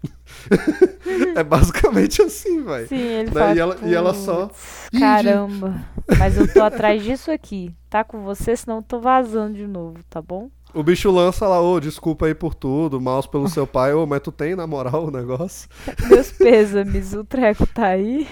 é 1.36 1.42
basicamente 1.44 2.20
assim, 2.22 2.62
velho. 2.64 2.88
Sim, 2.88 2.96
ele 2.96 3.30
Né? 3.30 3.40
fala, 3.40 3.54
E 3.54 3.58
ela- 3.58 3.76
e 3.84 3.94
ela 3.94 4.14
só- 4.14 4.46
"Putz, 4.48 4.88
Ih, 4.92 4.98
Caramba, 5.00 5.74
mas 6.18 6.36
eu 6.36 6.52
tô 6.52 6.62
atrás 6.62 7.02
disso 7.02 7.30
aqui. 7.30 7.72
Tá 7.88 8.02
com 8.02 8.22
você, 8.24 8.56
senão 8.56 8.78
eu 8.78 8.82
tô 8.82 9.00
vazando 9.00 9.54
de 9.54 9.66
novo, 9.66 9.98
tá 10.10 10.20
bom? 10.20 10.50
O 10.74 10.82
bicho 10.82 11.10
lança 11.10 11.46
lá, 11.48 11.60
ô, 11.60 11.80
desculpa 11.80 12.26
aí 12.26 12.34
por 12.34 12.54
tudo, 12.54 13.00
maus 13.00 13.26
pelo 13.26 13.48
seu 13.48 13.66
pai, 13.66 13.92
ô, 13.92 14.06
mas 14.06 14.20
tu 14.20 14.30
tem 14.30 14.54
na 14.54 14.66
moral 14.68 15.06
o 15.06 15.10
negócio? 15.10 15.68
Meus 16.08 16.30
pêsames, 16.32 17.12
o 17.14 17.24
treco 17.24 17.66
tá 17.66 17.86
aí. 17.86 18.26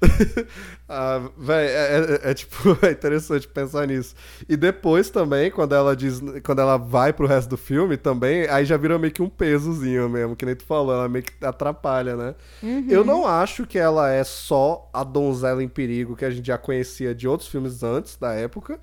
Ah, 0.92 1.30
véi, 1.38 1.66
é, 1.68 2.18
é- 2.24 2.30
é, 2.30 2.34
tipo, 2.34 2.56
é 2.84 2.90
interessante 2.90 3.46
pensar 3.46 3.86
nisso. 3.86 4.14
E 4.48 4.56
depois 4.56 5.08
também, 5.08 5.48
quando 5.48 5.72
ela 5.72 5.94
diz, 5.94 6.20
quando 6.44 6.58
ela 6.60 6.76
vai 6.76 7.12
pro 7.12 7.28
resto 7.28 7.50
do 7.50 7.56
filme 7.56 7.96
também, 7.96 8.48
aí 8.48 8.64
já 8.64 8.76
vira 8.76 8.98
meio 8.98 9.12
que 9.12 9.22
um 9.22 9.28
pesozinho 9.28 10.08
mesmo, 10.08 10.34
que 10.34 10.44
nem 10.44 10.56
tu 10.56 10.64
falou, 10.64 10.92
ela 10.92 11.08
meio 11.08 11.24
que 11.24 11.44
atrapalha, 11.44 12.16
né? 12.16 12.34
Uhum. 12.60 12.86
Eu 12.88 13.04
não 13.04 13.24
acho 13.24 13.64
que 13.66 13.78
ela 13.78 14.10
é 14.10 14.24
só 14.24 14.90
a 14.92 15.04
donzela 15.04 15.62
em 15.62 15.68
perigo 15.68 16.16
que 16.16 16.24
a 16.24 16.30
gente 16.30 16.46
já 16.46 16.58
conhecia 16.58 17.14
de 17.14 17.28
outros 17.28 17.48
filmes 17.48 17.84
antes 17.84 18.16
da 18.16 18.32
época. 18.32 18.80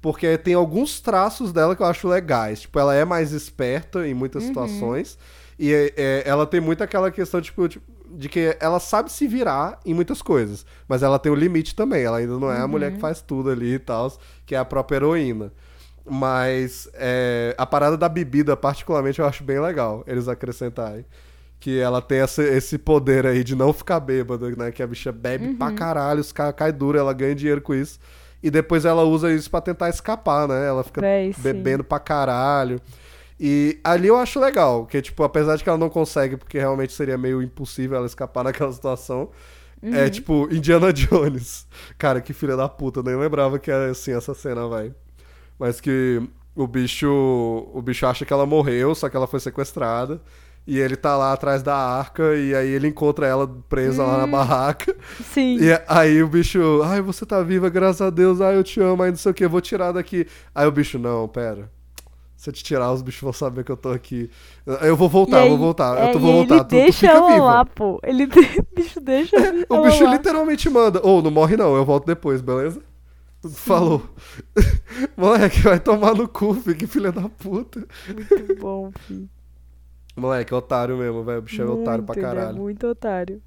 Porque 0.00 0.36
tem 0.38 0.54
alguns 0.54 1.00
traços 1.00 1.52
dela 1.52 1.76
que 1.76 1.82
eu 1.82 1.86
acho 1.86 2.08
legais. 2.08 2.62
Tipo, 2.62 2.78
ela 2.78 2.94
é 2.94 3.04
mais 3.04 3.30
esperta 3.32 4.04
em 4.08 4.14
muitas 4.14 4.42
situações. 4.42 5.16
E 5.58 5.72
é- 5.72 5.92
é, 5.96 6.22
ela 6.26 6.44
tem 6.46 6.60
muito 6.60 6.82
aquela 6.82 7.08
questão, 7.10 7.40
tipo, 7.40 7.68
tipo, 7.68 7.84
de 8.16 8.28
que 8.28 8.56
ela 8.60 8.78
sabe 8.80 9.10
se 9.10 9.26
virar 9.26 9.78
em 9.84 9.94
muitas 9.94 10.20
coisas. 10.22 10.64
Mas 10.88 11.02
ela 11.02 11.18
tem 11.18 11.30
o 11.32 11.34
limite 11.34 11.74
também. 11.74 12.02
Ela 12.04 12.18
ainda 12.18 12.38
não 12.38 12.50
é 12.52 12.60
a 12.60 12.68
mulher 12.68 12.92
que 12.92 12.98
faz 13.00 13.20
tudo 13.20 13.50
ali 13.50 13.74
e 13.74 13.78
tal, 13.78 14.12
que 14.46 14.54
é 14.54 14.58
a 14.58 14.64
própria 14.64 14.96
heroína. 14.96 15.52
Mas 16.04 16.88
é, 16.94 17.54
a 17.56 17.64
parada 17.64 17.96
da 17.96 18.08
bebida, 18.08 18.56
particularmente, 18.56 19.20
eu 19.20 19.26
acho 19.26 19.44
bem 19.44 19.60
legal 19.60 20.02
eles 20.06 20.28
acrescentarem. 20.28 21.04
Que 21.60 21.78
ela 21.78 22.02
tem 22.02 22.18
essa- 22.18 22.42
esse 22.42 22.76
poder 22.76 23.24
aí 23.24 23.44
de 23.44 23.54
não 23.54 23.72
ficar 23.72 24.00
bêbada, 24.00 24.50
né? 24.50 24.72
Que 24.72 24.82
a 24.82 24.86
bicha 24.86 25.12
bebe 25.12 25.54
pra 25.54 25.70
caralho, 25.70 26.20
os 26.20 26.32
caras 26.32 26.54
caem 26.56 26.72
duro, 26.74 26.98
ela 26.98 27.12
ganha 27.12 27.34
dinheiro 27.36 27.60
com 27.62 27.72
isso. 27.72 28.00
E 28.42 28.50
depois 28.50 28.84
ela 28.84 29.04
usa 29.04 29.32
isso 29.32 29.48
pra 29.48 29.60
tentar 29.60 29.88
escapar, 29.88 30.48
né? 30.48 30.66
Ela 30.66 30.82
fica 30.82 31.00
Véi, 31.00 31.32
sim. 31.32 31.40
bebendo 31.40 31.84
pra 31.84 32.00
caralho. 32.00 32.80
E 33.38 33.80
ali 33.82 34.08
eu 34.08 34.16
acho 34.16 34.38
legal, 34.38 34.86
que 34.86 35.00
tipo, 35.02 35.22
apesar 35.24 35.56
de 35.56 35.64
que 35.64 35.68
ela 35.68 35.78
não 35.78 35.88
consegue, 35.88 36.36
porque 36.36 36.58
realmente 36.58 36.92
seria 36.92 37.18
meio 37.18 37.42
impossível 37.42 37.96
ela 37.96 38.06
escapar 38.06 38.44
naquela 38.44 38.72
situação, 38.72 39.30
é 39.82 40.08
tipo 40.08 40.48
Indiana 40.52 40.92
Jones. 40.92 41.66
Cara, 41.98 42.20
que 42.20 42.32
filha 42.32 42.56
da 42.56 42.68
puta, 42.68 43.02
nem 43.02 43.16
lembrava 43.16 43.58
que 43.58 43.70
era 43.70 43.90
assim 43.90 44.12
essa 44.12 44.32
cena, 44.32 44.68
vai. 44.68 44.94
Mas 45.58 45.80
que 45.80 46.22
o 46.54 46.66
bicho, 46.66 47.08
o 47.72 47.82
bicho 47.82 48.06
acha 48.06 48.24
que 48.24 48.32
ela 48.32 48.46
morreu, 48.46 48.94
só 48.94 49.08
que 49.08 49.16
ela 49.16 49.26
foi 49.26 49.40
sequestrada. 49.40 50.20
E 50.64 50.78
ele 50.78 50.94
tá 50.94 51.16
lá 51.16 51.32
atrás 51.32 51.60
da 51.60 51.74
arca, 51.74 52.36
e 52.36 52.54
aí 52.54 52.68
ele 52.68 52.86
encontra 52.86 53.26
ela 53.26 53.48
presa 53.68 54.04
lá 54.04 54.18
na 54.18 54.26
barraca. 54.28 54.94
Sim. 55.32 55.58
E 55.60 55.70
aí 55.88 56.22
o 56.22 56.28
bicho, 56.28 56.80
ai, 56.84 57.00
você 57.00 57.26
tá 57.26 57.42
viva, 57.42 57.68
graças 57.68 58.00
a 58.00 58.10
Deus, 58.10 58.40
ai, 58.40 58.56
eu 58.56 58.62
te 58.62 58.80
amo, 58.80 59.02
ai, 59.02 59.10
não 59.10 59.16
sei 59.16 59.32
o 59.32 59.34
que, 59.34 59.44
vou 59.48 59.60
tirar 59.60 59.90
daqui. 59.90 60.24
Aí 60.54 60.64
o 60.64 60.70
bicho, 60.70 61.00
não, 61.00 61.26
pera. 61.26 61.68
Se 62.42 62.50
eu 62.50 62.52
te 62.52 62.64
tirar, 62.64 62.90
os 62.92 63.02
bichos 63.02 63.20
vão 63.22 63.32
saber 63.32 63.62
que 63.62 63.70
eu 63.70 63.76
tô 63.76 63.90
aqui. 63.90 64.28
Eu 64.80 64.96
vou 64.96 65.08
voltar, 65.08 65.42
aí- 65.42 65.44
eu 65.44 65.50
vou 65.50 65.58
voltar, 65.58 65.96
é, 65.96 66.08
eu 66.08 66.12
tô, 66.12 66.18
vou 66.18 66.32
voltar. 66.32 66.54
Ele 66.56 66.64
tu, 66.64 66.68
tu 66.70 66.70
deixa 66.74 66.98
fica 67.06 67.12
ela 67.12 67.32
viva. 67.32 67.44
lá, 67.44 67.64
pô. 67.64 68.00
Ele 68.02 68.24
o 68.26 68.74
bicho 68.74 69.00
deixa 69.00 69.36
O 69.70 69.74
ela 69.76 69.86
bicho 69.88 70.02
lá. 70.02 70.12
literalmente 70.12 70.68
manda. 70.68 71.00
Ou 71.06 71.22
não 71.22 71.30
morre 71.30 71.56
não, 71.56 71.76
eu 71.76 71.84
volto 71.84 72.04
depois, 72.04 72.40
beleza? 72.40 72.82
Falou. 73.48 74.02
Moleque, 75.16 75.60
vai 75.60 75.78
tomar 75.78 76.16
no 76.16 76.26
cu, 76.26 76.52
filho, 76.54 76.76
que 76.76 76.86
filha 76.88 77.12
da 77.12 77.28
puta. 77.28 77.86
Muito 78.08 78.56
bom, 78.60 78.90
filho. 79.06 79.28
Moleque, 80.16 80.52
otário 80.52 80.96
mesmo, 80.96 81.22
velho. 81.22 81.38
O 81.38 81.42
bicho 81.42 81.62
é 81.62 81.64
otário 81.64 82.02
pra 82.02 82.14
Muito, 82.16 82.26
é 82.26 82.28
caralho. 82.34 82.56
muito 82.56 82.86
otário. 82.88 83.40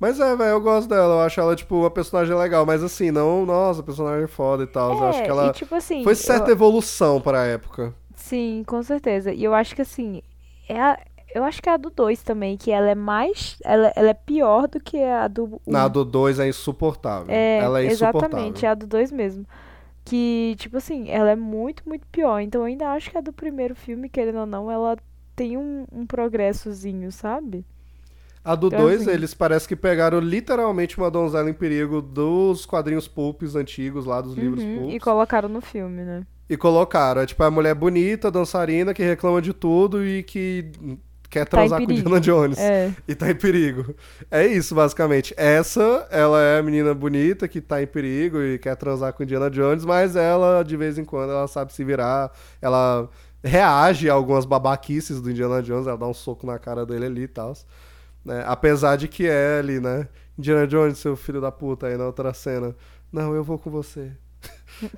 Mas 0.00 0.18
é, 0.18 0.34
velho, 0.34 0.50
eu 0.50 0.60
gosto 0.60 0.88
dela. 0.88 1.14
Eu 1.14 1.20
acho 1.20 1.38
ela, 1.38 1.54
tipo, 1.54 1.76
uma 1.76 1.90
personagem 1.90 2.34
legal. 2.34 2.64
Mas 2.64 2.82
assim, 2.82 3.10
não, 3.10 3.44
nossa, 3.44 3.82
personagem 3.82 4.26
foda 4.26 4.64
e 4.64 4.66
tal. 4.66 4.92
eu 4.94 5.04
acho 5.08 5.20
É, 5.20 5.22
que 5.24 5.30
ela. 5.30 5.46
e 5.48 5.52
tipo 5.52 5.74
assim, 5.74 6.02
Foi 6.02 6.12
eu- 6.12 6.16
certa 6.16 6.50
evolução 6.50 7.20
pra 7.20 7.44
época. 7.44 7.94
Sim, 8.14 8.64
com 8.66 8.82
certeza. 8.82 9.32
E 9.32 9.44
eu 9.44 9.52
acho 9.54 9.74
que 9.76 9.82
assim, 9.82 10.22
é 10.68 10.80
a- 10.80 10.98
eu 11.34 11.44
acho 11.44 11.62
que 11.62 11.68
é 11.68 11.72
a 11.72 11.76
do 11.76 11.90
2 11.90 12.22
também, 12.22 12.56
que 12.56 12.70
ela 12.70 12.88
é 12.90 12.94
mais. 12.94 13.58
Ela, 13.62 13.92
ela 13.94 14.08
é 14.10 14.14
pior 14.14 14.66
do 14.66 14.80
que 14.80 14.96
a 15.02 15.28
do 15.28 15.60
1. 15.66 15.70
Na 15.72 15.86
do 15.86 16.04
2 16.04 16.38
é 16.40 16.48
insuportável. 16.48 17.26
É, 17.28 17.58
ela 17.58 17.80
é 17.80 17.86
insuportável. 17.86 18.26
exatamente, 18.28 18.64
é 18.66 18.68
a 18.70 18.74
do 18.74 18.86
2 18.86 19.12
mesmo. 19.12 19.44
Que, 20.04 20.54
tipo 20.58 20.78
assim, 20.78 21.10
ela 21.10 21.30
é 21.30 21.36
muito, 21.36 21.82
muito 21.86 22.06
pior. 22.08 22.40
Então 22.40 22.62
eu 22.62 22.66
ainda 22.66 22.88
acho 22.88 23.10
que 23.10 23.18
a 23.18 23.20
do 23.20 23.32
primeiro 23.32 23.74
filme, 23.74 24.08
querendo 24.08 24.38
ou 24.40 24.46
não, 24.46 24.70
ela 24.70 24.96
tem 25.36 25.56
um, 25.58 25.84
um 25.92 26.06
progressozinho, 26.06 27.12
sabe? 27.12 27.64
A 28.44 28.54
do 28.54 28.68
Então, 28.68 28.80
2, 28.80 29.02
assim- 29.02 29.10
eles 29.10 29.34
parece 29.34 29.68
que 29.68 29.76
pegaram 29.76 30.18
literalmente 30.18 30.96
uma 30.96 31.10
donzela 31.10 31.50
em 31.50 31.52
perigo 31.54 32.00
dos 32.00 32.64
quadrinhos 32.64 33.06
pulps 33.06 33.54
antigos 33.54 34.06
lá, 34.06 34.20
dos 34.20 34.34
livros 34.34 34.62
Uhum, 34.64 34.76
pulps. 34.78 34.94
e 34.94 34.98
colocaram 35.00 35.48
no 35.48 35.60
filme, 35.60 36.02
né? 36.02 36.26
E 36.48 36.56
colocaram. 36.56 37.20
É 37.20 37.26
tipo 37.26 37.42
a 37.44 37.50
mulher 37.50 37.74
bonita, 37.74 38.30
dançarina, 38.30 38.94
que 38.94 39.02
reclama 39.02 39.40
de 39.42 39.52
tudo 39.52 40.04
e 40.04 40.22
que 40.22 40.72
quer 41.28 41.44
Tá 41.44 41.58
transar 41.58 41.80
com. 41.80 41.86
Diana 41.86 42.18
Jones. 42.18 42.58
É. 42.58 42.92
E 43.06 43.14
tá 43.14 43.30
em 43.30 43.36
perigo. 43.36 43.94
É 44.30 44.46
isso, 44.46 44.74
basicamente. 44.74 45.32
Essa, 45.36 46.08
ela 46.10 46.40
é 46.42 46.58
a 46.58 46.62
menina 46.62 46.92
bonita 46.94 47.46
que 47.46 47.60
tá 47.60 47.80
em 47.82 47.86
perigo 47.86 48.40
e 48.42 48.58
quer 48.58 48.74
transar 48.74 49.12
com 49.12 49.22
Indiana 49.22 49.48
Jones, 49.50 49.84
mas 49.84 50.16
ela, 50.16 50.64
de 50.64 50.76
vez 50.76 50.98
em 50.98 51.04
quando, 51.04 51.30
ela 51.30 51.46
sabe 51.46 51.72
se 51.72 51.84
virar. 51.84 52.32
Ela 52.60 53.08
reage 53.44 54.10
a 54.10 54.14
algumas 54.14 54.44
babaquices 54.44 55.20
do 55.20 55.30
Indiana 55.30 55.62
Jones, 55.62 55.86
ela 55.86 55.96
dá 55.96 56.06
um 56.06 56.14
soco 56.14 56.44
na 56.46 56.58
cara 56.58 56.84
dele 56.84 57.04
ali 57.06 57.22
e 57.22 57.28
tal. 57.28 57.52
Né? 58.24 58.42
Apesar 58.46 58.96
de 58.96 59.08
que 59.08 59.26
é 59.26 59.58
ali, 59.58 59.80
né? 59.80 60.08
Indiana 60.38 60.66
Jones, 60.66 60.98
seu 60.98 61.16
filho 61.16 61.40
da 61.40 61.52
puta, 61.52 61.86
aí 61.86 61.96
na 61.96 62.06
outra 62.06 62.32
cena. 62.34 62.74
Não, 63.12 63.34
eu 63.34 63.44
vou 63.44 63.58
com 63.58 63.70
você. 63.70 64.12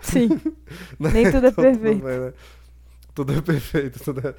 Sim. 0.00 0.28
Nem 0.98 1.30
tudo 1.30 1.46
é 1.46 1.50
Então, 1.50 1.64
perfeito. 1.64 2.02
bem, 2.02 2.20
né? 2.20 2.32
Tudo 3.14 3.32
é 3.34 3.40
perfeito, 3.42 4.00
tudo 4.02 4.20
é, 4.28 4.34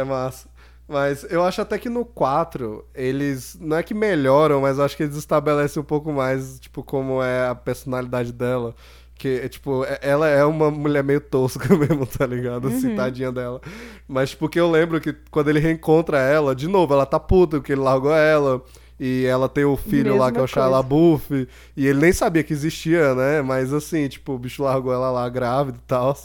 é 0.00 0.04
massa. 0.04 0.48
Mas 0.88 1.24
eu 1.30 1.44
acho 1.44 1.60
até 1.62 1.78
que 1.78 1.88
no 1.88 2.04
4, 2.04 2.84
eles. 2.94 3.56
Não 3.60 3.76
é 3.78 3.82
que 3.82 3.94
melhoram, 3.94 4.60
mas 4.60 4.78
eu 4.78 4.84
acho 4.84 4.96
que 4.96 5.04
eles 5.04 5.16
estabelecem 5.16 5.80
um 5.82 5.84
pouco 5.86 6.12
mais, 6.12 6.60
tipo, 6.60 6.82
como 6.84 7.22
é 7.22 7.48
a 7.48 7.54
personalidade 7.54 8.32
dela. 8.32 8.74
Que, 9.22 9.40
é, 9.44 9.48
tipo, 9.48 9.84
é- 9.84 10.00
ela 10.02 10.26
é 10.28 10.44
uma 10.44 10.68
mulher 10.68 11.04
meio 11.04 11.20
tosca 11.20 11.68
mesmo, 11.76 12.04
tá 12.04 12.26
ligado? 12.26 12.66
Assim, 12.66 12.88
Uhum. 12.88 12.96
tadinha 12.96 13.30
dela. 13.30 13.60
Mas 14.08 14.34
porque 14.34 14.58
eu 14.58 14.68
lembro 14.68 15.00
que 15.00 15.14
quando 15.30 15.48
ele 15.48 15.60
reencontra 15.60 16.18
ela, 16.18 16.56
de 16.56 16.66
novo, 16.66 16.92
ela 16.92 17.06
tá 17.06 17.20
puta 17.20 17.58
porque 17.58 17.70
ele 17.72 17.80
largou 17.82 18.12
ela. 18.12 18.60
E 18.98 19.24
ela 19.24 19.48
tem 19.48 19.64
o 19.64 19.76
filho 19.76 20.16
lá 20.16 20.26
Mesma 20.26 20.32
que 20.32 20.38
é 20.38 20.42
o 20.42 20.46
Shia 20.46 20.62
coisa. 20.62 20.68
LaBeouf. 20.76 21.48
E 21.76 21.86
ele 21.86 22.00
nem 22.00 22.12
sabia 22.12 22.42
que 22.42 22.52
existia, 22.52 23.14
né? 23.14 23.42
Mas 23.42 23.72
assim, 23.72 24.08
tipo, 24.08 24.32
o 24.32 24.38
bicho 24.38 24.62
largou 24.64 24.92
ela 24.92 25.10
lá 25.10 25.28
grávida 25.28 25.78
e 25.78 25.86
tal. 25.86 26.16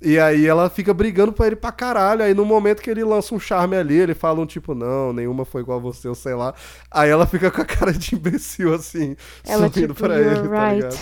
E 0.00 0.16
aí 0.18 0.46
ela 0.46 0.70
fica 0.70 0.94
brigando 0.94 1.32
pra 1.32 1.48
ele 1.48 1.56
pra 1.56 1.72
caralho. 1.72 2.22
Aí 2.22 2.34
no 2.34 2.44
momento 2.44 2.82
que 2.82 2.88
ele 2.90 3.02
lança 3.04 3.34
um 3.34 3.40
charme 3.40 3.76
ali, 3.76 3.96
ele 3.98 4.14
fala 4.14 4.40
um 4.40 4.46
tipo, 4.46 4.74
não, 4.76 5.12
nenhuma 5.12 5.44
foi 5.44 5.60
igual 5.62 5.78
a 5.78 5.82
você, 5.82 6.06
ou 6.08 6.14
sei 6.14 6.34
lá. 6.34 6.54
Aí 6.90 7.10
ela 7.10 7.26
fica 7.26 7.50
com 7.50 7.62
a 7.62 7.64
cara 7.64 7.92
de 7.92 8.14
imbecil, 8.14 8.72
assim, 8.74 9.16
Ela, 9.44 9.68
sorrindo 9.68 9.92
tipo, 9.94 10.06
pra 10.06 10.20
ele, 10.20 10.48
tá 10.48 10.72
ligado? 10.72 10.96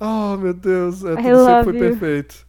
Oh, 0.00 0.36
meu 0.36 0.54
Deus, 0.54 1.04
é, 1.04 1.16
tudo 1.16 1.38
sempre 1.38 1.62
foi 1.64 1.74
you. 1.74 1.74
perfeito. 1.74 2.46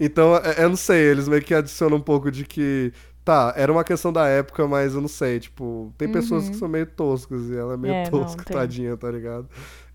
Então, 0.00 0.36
é- 0.36 0.64
eu 0.64 0.70
não 0.70 0.76
sei, 0.76 0.98
eles 1.10 1.28
meio 1.28 1.42
que 1.42 1.54
adicionam 1.54 1.98
um 1.98 2.02
pouco 2.02 2.30
de 2.30 2.44
que. 2.46 2.92
Tá, 3.24 3.54
era 3.56 3.72
uma 3.72 3.84
questão 3.84 4.12
da 4.12 4.28
época, 4.28 4.68
mas 4.68 4.94
eu 4.94 5.00
não 5.02 5.08
sei, 5.08 5.40
tipo, 5.40 5.94
tem 5.98 6.08
pessoas 6.08 6.48
que 6.50 6.56
são 6.56 6.68
meio 6.68 6.86
toscas 6.86 7.48
e 7.50 7.56
ela 7.56 7.74
é 7.74 7.76
meio 7.78 7.94
Uhum. 7.94 8.00
É, 8.00 8.10
não, 8.10 8.36
tosca, 8.36 8.44
tem. 8.44 8.56
tadinha, 8.56 8.96
tá 8.96 9.10
ligado? 9.10 9.48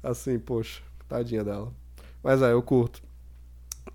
Assim, 0.04 0.40
poxa, 0.40 0.82
tadinha 1.10 1.44
dela. 1.44 1.74
Mas 2.24 2.42
é, 2.42 2.54
eu 2.54 2.62
curto. 2.64 3.02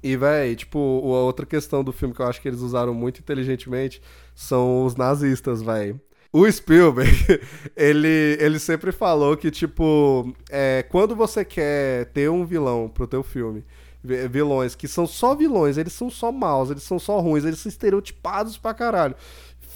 E, 0.02 0.16
véi, 0.16 0.56
tipo, 0.56 0.78
a 1.14 1.24
outra 1.24 1.46
questão 1.46 1.82
do 1.84 1.92
filme 1.92 2.14
que 2.14 2.20
eu 2.22 2.26
acho 2.26 2.40
que 2.40 2.48
eles 2.48 2.60
usaram 2.60 2.94
muito 2.94 3.20
inteligentemente 3.20 4.00
são 4.34 4.84
os 4.84 4.94
nazistas, 4.96 5.62
véi. 5.62 6.00
O 6.32 6.50
Spielberg, 6.50 7.40
ele, 7.76 8.36
ele 8.40 8.58
sempre 8.58 8.92
falou 8.92 9.36
que, 9.36 9.50
tipo, 9.50 10.32
é, 10.50 10.84
quando 10.88 11.14
você 11.16 11.44
quer 11.44 12.06
ter 12.06 12.28
um 12.30 12.44
vilão 12.44 12.88
pro 12.88 13.06
teu 13.06 13.22
filme, 13.22 13.64
vi- 14.02 14.28
vilões 14.28 14.74
que 14.74 14.86
são 14.88 15.06
só 15.06 15.34
vilões, 15.34 15.78
eles 15.78 15.92
são 15.92 16.10
só 16.10 16.30
maus, 16.30 16.70
eles 16.70 16.82
são 16.82 16.98
só 16.98 17.20
ruins, 17.20 17.44
eles 17.44 17.58
são 17.58 17.70
estereotipados 17.70 18.58
pra 18.58 18.74
caralho. 18.74 19.14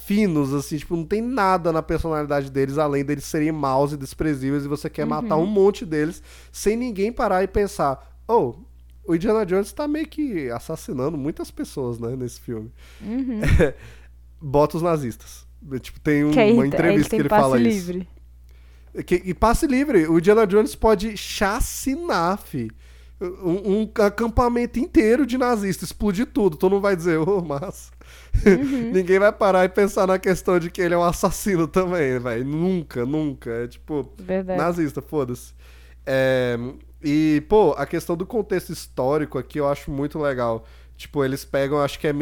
Finos, 0.05 0.53
assim, 0.53 0.77
tipo, 0.77 0.95
não 0.95 1.05
tem 1.05 1.21
nada 1.21 1.71
na 1.71 1.81
personalidade 1.81 2.49
deles 2.51 2.77
além 2.77 3.03
deles 3.05 3.23
serem 3.23 3.51
maus 3.51 3.93
e 3.93 3.97
desprezíveis 3.97 4.65
e 4.65 4.67
você 4.67 4.89
quer 4.89 5.05
matar 5.05 5.37
um 5.37 5.45
monte 5.45 5.85
deles 5.85 6.21
sem 6.51 6.75
ninguém 6.75 7.11
parar 7.11 7.43
e 7.43 7.47
pensar, 7.47 8.17
oh, 8.27 8.55
o 9.05 9.15
Indiana 9.15 9.45
Jones 9.45 9.71
tá 9.71 9.87
meio 9.87 10.07
que 10.07 10.49
assassinando 10.49 11.17
muitas 11.17 11.49
pessoas, 11.49 11.97
né, 11.97 12.15
nesse 12.15 12.41
filme. 12.41 12.71
Uhum. 13.01 13.41
É, 13.43 13.73
bota 14.41 14.75
os 14.77 14.83
nazistas. 14.83 15.45
Tipo, 15.79 15.99
tem 15.99 16.25
um- 16.25 16.39
aí- 16.39 16.53
uma 16.53 16.65
entrevista 16.67 17.15
que 17.15 17.21
ele 17.21 17.29
fala 17.29 17.57
livre. 17.57 18.07
isso. 18.93 19.03
Que- 19.05 19.21
e 19.23 19.33
passe 19.33 19.65
livre, 19.67 20.07
o 20.07 20.17
Indiana 20.17 20.45
Jones 20.45 20.75
pode 20.75 21.15
chacinar, 21.15 22.37
fi. 22.37 22.69
Um, 23.21 23.81
um 23.83 23.91
acampamento 24.03 24.79
inteiro 24.79 25.27
de 25.27 25.37
nazistas, 25.37 25.89
explodir 25.89 26.25
tudo. 26.25 26.57
Tu 26.57 26.67
não 26.69 26.81
vai 26.81 26.95
dizer, 26.95 27.17
ô, 27.19 27.39
massa. 27.41 27.91
Uhum. 28.45 28.91
Ninguém 28.91 29.19
vai 29.19 29.31
parar 29.31 29.63
e 29.63 29.69
pensar 29.69 30.07
na 30.07 30.17
questão 30.17 30.57
de 30.57 30.71
que 30.71 30.81
ele 30.81 30.95
é 30.95 30.97
um 30.97 31.03
assassino 31.03 31.67
também, 31.67 32.17
velho. 32.17 32.43
Nunca, 32.43 33.05
nunca. 33.05 33.49
É 33.51 33.67
tipo, 33.67 34.11
Verdade. 34.17 34.59
nazista, 34.59 35.01
foda-se. 35.03 35.53
É, 36.03 36.57
e, 37.03 37.43
pô, 37.47 37.73
a 37.77 37.85
questão 37.85 38.17
do 38.17 38.25
contexto 38.25 38.71
histórico 38.73 39.37
aqui 39.37 39.59
eu 39.59 39.69
acho 39.69 39.91
muito 39.91 40.17
legal. 40.17 40.65
Tipo, 40.97 41.23
eles 41.23 41.45
pegam, 41.45 41.79
acho 41.79 41.99
que 41.99 42.07
é 42.07 42.13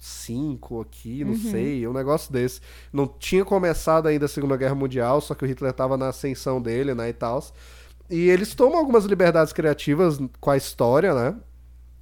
1935 0.00 0.80
aqui, 0.80 1.24
não 1.24 1.36
sei, 1.36 1.86
um 1.86 1.92
negócio 1.92 2.32
desse. 2.32 2.60
Não 2.92 3.06
tinha 3.06 3.44
começado 3.44 4.06
ainda 4.08 4.24
a 4.24 4.28
Segunda 4.28 4.56
Guerra 4.56 4.74
Mundial, 4.74 5.20
só 5.20 5.34
que 5.34 5.44
o 5.44 5.46
Hitler 5.46 5.72
tava 5.72 5.96
na 5.96 6.08
ascensão 6.08 6.60
dele, 6.60 6.94
né, 6.94 7.10
e 7.10 7.12
tal. 7.12 7.44
E 8.08 8.28
eles 8.28 8.54
tomam 8.54 8.78
algumas 8.78 9.04
liberdades 9.04 9.52
criativas 9.52 10.18
com 10.40 10.50
a 10.50 10.56
história, 10.56 11.14
né? 11.14 11.36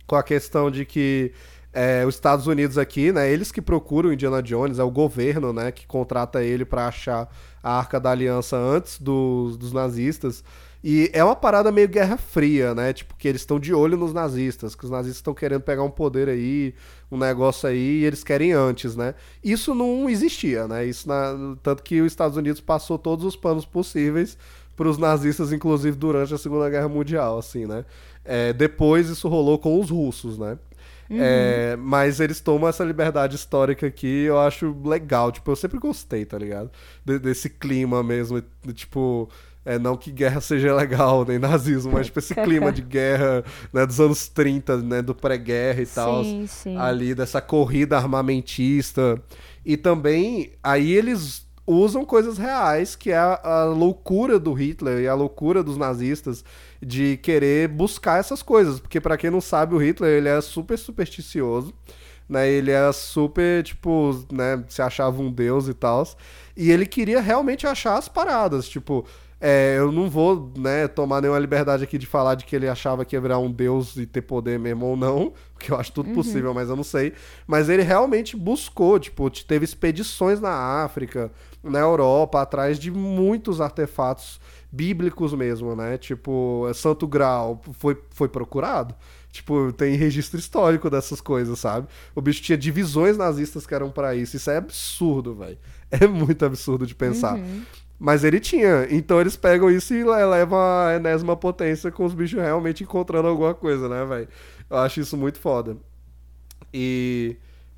Com 0.07 0.17
a 0.17 0.23
questão 0.23 0.71
de 0.71 0.87
que 0.87 1.33
é, 1.71 2.07
os 2.07 2.15
Estados 2.15 2.47
Unidos 2.47 2.79
aqui, 2.79 3.13
né? 3.13 3.31
Eles 3.31 3.53
que 3.53 3.61
procuram 3.61 4.09
o 4.09 4.13
Indiana 4.13 4.43
Jones, 4.43 4.79
é 4.79 4.83
o 4.83 4.91
governo, 4.91 5.53
né? 5.53 5.71
Que 5.71 5.87
contrata 5.87 6.43
ele 6.43 6.65
pra 6.65 6.89
achar 6.89 7.29
a 7.63 7.79
Arca 7.79 8.01
da 8.01 8.11
Aliança 8.11 8.57
antes 8.57 8.99
dos, 8.99 9.59
dos 9.59 9.73
nazistas. 9.73 10.43
E 10.83 11.11
é 11.13 11.25
uma 11.25 11.35
parada 11.35 11.73
meio 11.73 11.89
Guerra 11.89 12.17
Fria, 12.17 12.75
né? 12.75 12.93
Tipo, 12.93 13.15
que 13.17 13.27
eles 13.27 13.41
estão 13.43 13.59
de 13.59 13.75
olho 13.75 13.97
nos 13.97 14.13
nazistas, 14.13 14.75
que 14.77 14.85
os 14.85 14.91
nazistas 14.91 15.17
estão 15.19 15.35
querendo 15.35 15.63
pegar 15.63 15.83
um 15.83 15.91
poder 15.91 16.29
aí, 16.29 16.73
um 17.11 17.17
negócio 17.19 17.69
aí, 17.69 18.01
e 18.01 18.05
eles 18.05 18.23
querem 18.23 18.53
antes, 18.53 18.95
né? 18.95 19.15
Isso 19.43 19.75
não 19.75 20.09
existia, 20.09 20.69
né? 20.69 20.85
Isso 20.87 21.09
na- 21.09 21.57
tanto 21.63 21.83
que 21.83 22.01
os 22.01 22.07
Estados 22.13 22.37
Unidos 22.37 22.61
passou 22.61 22.97
todos 22.99 23.25
os 23.25 23.35
panos 23.35 23.65
possíveis 23.67 24.39
para 24.77 24.89
os 24.89 24.99
nazistas, 24.99 25.53
inclusive 25.53 25.97
durante 25.97 26.33
a 26.33 26.39
Segunda 26.39 26.71
Guerra 26.71 26.89
Mundial, 26.89 27.39
assim, 27.39 27.67
né? 27.67 27.85
É, 28.25 28.53
depois 28.53 29.09
isso 29.09 29.29
rolou 29.29 29.59
com 29.59 29.81
os 29.81 29.91
russos, 29.91 30.39
né? 30.39 30.59
É, 31.11 31.75
mas 31.79 32.21
eles 32.21 32.39
tomam 32.41 32.69
essa 32.69 32.85
liberdade 32.85 33.35
histórica 33.35 33.87
aqui, 33.87 34.25
eu 34.25 34.39
acho 34.39 34.77
legal. 34.85 35.33
Tipo, 35.33 35.51
eu 35.51 35.57
sempre 35.57 35.79
gostei, 35.79 36.25
tá 36.27 36.39
ligado? 36.39 36.71
De- 37.05 37.19
desse 37.19 37.49
clima 37.49 38.03
mesmo, 38.03 38.43
de, 38.63 38.73
tipo. 38.75 39.29
É, 39.69 39.79
não 39.79 39.99
que 39.99 40.11
guerra 40.11 40.41
seja 40.41 40.75
legal, 40.75 41.27
nem 41.27 41.39
nazismo, 41.39 41.93
mas 41.93 42.07
tipo, 42.07 42.19
esse 42.21 42.35
clima 42.35 42.73
de 42.73 42.81
guerra 42.81 43.45
né, 43.71 43.85
dos 43.85 44.01
anos 44.01 44.27
30, 44.27 44.79
né? 44.79 45.03
Do 45.03 45.15
pré-guerra 45.15 45.83
e 45.83 45.87
tal 45.87 46.25
Sim, 46.25 46.47
sim. 46.47 46.77
ali 46.79 47.15
dessa 47.15 47.39
corrida 47.43 47.99
armamentista. 47.99 49.23
E 49.67 49.77
também 49.77 50.53
aí 50.63 50.91
eles 50.91 51.47
usam 51.67 52.03
coisas 52.03 52.39
reais, 52.39 52.97
que 52.97 53.11
é 53.11 53.19
a, 53.19 53.39
a 53.43 53.65
loucura 53.67 54.39
do 54.39 54.55
Hitler 54.55 55.01
e 55.01 55.07
a 55.07 55.13
loucura 55.13 55.63
dos 55.63 55.77
nazistas 55.77 56.43
de 56.81 57.19
querer 57.19 57.69
buscar 57.69 58.19
essas 58.19 58.43
coisas, 58.43 58.81
porque 58.81 58.99
pra 58.99 59.19
quem 59.19 59.31
não 59.31 59.43
sabe, 59.43 59.75
o 59.75 59.79
Hitler, 59.79 60.13
ele 60.13 60.31
é 60.31 60.41
super 60.41 60.79
supersticioso. 60.79 61.75
Né, 62.27 62.47
ele 62.47 62.71
é 62.71 62.93
super, 62.93 63.63
tipo, 63.63 64.15
né, 64.31 64.63
se 64.69 64.83
achava 64.83 65.21
um 65.23 65.33
deus 65.33 65.67
e 65.67 65.73
tal. 65.73 66.07
E 66.55 66.71
ele 66.71 66.85
queria 66.85 67.23
realmente 67.23 67.67
achar 67.67 67.97
as 67.97 68.07
paradas, 68.07 68.69
tipo, 68.69 69.07
é, 69.41 69.77
eu 69.79 69.93
não 69.93 70.11
vou, 70.11 70.53
né, 70.57 70.89
tomar 70.89 71.21
nenhuma 71.21 71.39
liberdade 71.39 71.85
aqui 71.85 71.97
de 71.97 72.07
falar 72.07 72.35
de 72.35 72.45
que 72.45 72.57
ele 72.57 72.69
achava 72.69 73.05
que 73.05 73.15
ia 73.15 73.21
virar 73.21 73.39
um 73.39 73.51
deus 73.51 73.97
e 73.97 74.05
ter 74.05 74.23
poder 74.23 74.59
mesmo 74.59 74.87
ou 74.87 74.97
não, 74.97 75.33
porque 75.55 75.73
eu 75.73 75.77
acho 75.77 75.93
tudo 75.93 76.11
possível, 76.11 76.53
mas 76.53 76.69
eu 76.69 76.77
não 76.77 76.83
sei. 76.83 77.13
Mas 77.47 77.69
ele 77.69 77.83
realmente 77.83 78.37
buscou, 78.37 78.99
tipo, 78.99 79.31
teve 79.31 79.65
expedições 79.65 80.41
na 80.41 80.83
África, 80.83 81.31
na 81.63 81.79
Europa, 81.79 82.43
atrás 82.43 82.79
de 82.79 82.91
muitos 82.91 83.61
artefatos 83.61 84.41
bíblicos 84.71 85.33
mesmo, 85.33 85.75
né? 85.75 85.97
Tipo, 85.99 86.67
é 86.69 86.75
Santo 86.75 87.07
Grau 87.07 87.61
foi, 87.73 87.97
foi 88.11 88.29
procurado. 88.29 88.95
Tipo, 89.31 89.73
tem 89.73 89.95
registro 89.95 90.39
histórico 90.39 90.91
dessas 90.91 91.21
coisas, 91.21 91.59
sabe? 91.59 91.87
O 92.15 92.21
bicho 92.21 92.43
tinha 92.43 92.57
divisões 92.57 93.17
nazistas 93.17 93.67
que 93.67 93.75
eram 93.75 93.91
pra 93.91 94.15
isso. 94.15 94.37
Isso 94.37 94.51
é 94.51 94.57
absurdo, 94.57 95.35
velho. 95.35 95.59
É 95.91 96.07
muito 96.07 96.45
absurdo 96.45 96.87
de 96.87 96.95
pensar. 96.95 97.39
Mas 97.99 98.25
ele 98.25 98.41
tinha. 98.41 98.87
Então 98.91 99.21
eles 99.21 99.37
pegam 99.37 99.71
isso 99.71 99.95
e 99.95 100.05
le- 100.05 100.25
levam 100.27 100.59
a 100.59 100.95
enésima 100.97 101.37
potência 101.37 101.91
com 101.91 102.05
os 102.05 102.15
bichos 102.15 102.41
realmente 102.41 102.85
encontrando 102.85 103.29
alguma 103.29 103.55
coisa, 103.55 103.89
né, 103.89 104.05
velho? 104.05 104.29
Eu 104.71 104.77
acho 104.79 105.01
isso 105.01 105.17
muito 105.17 105.39
foda. 105.39 105.77
E. 106.73 107.37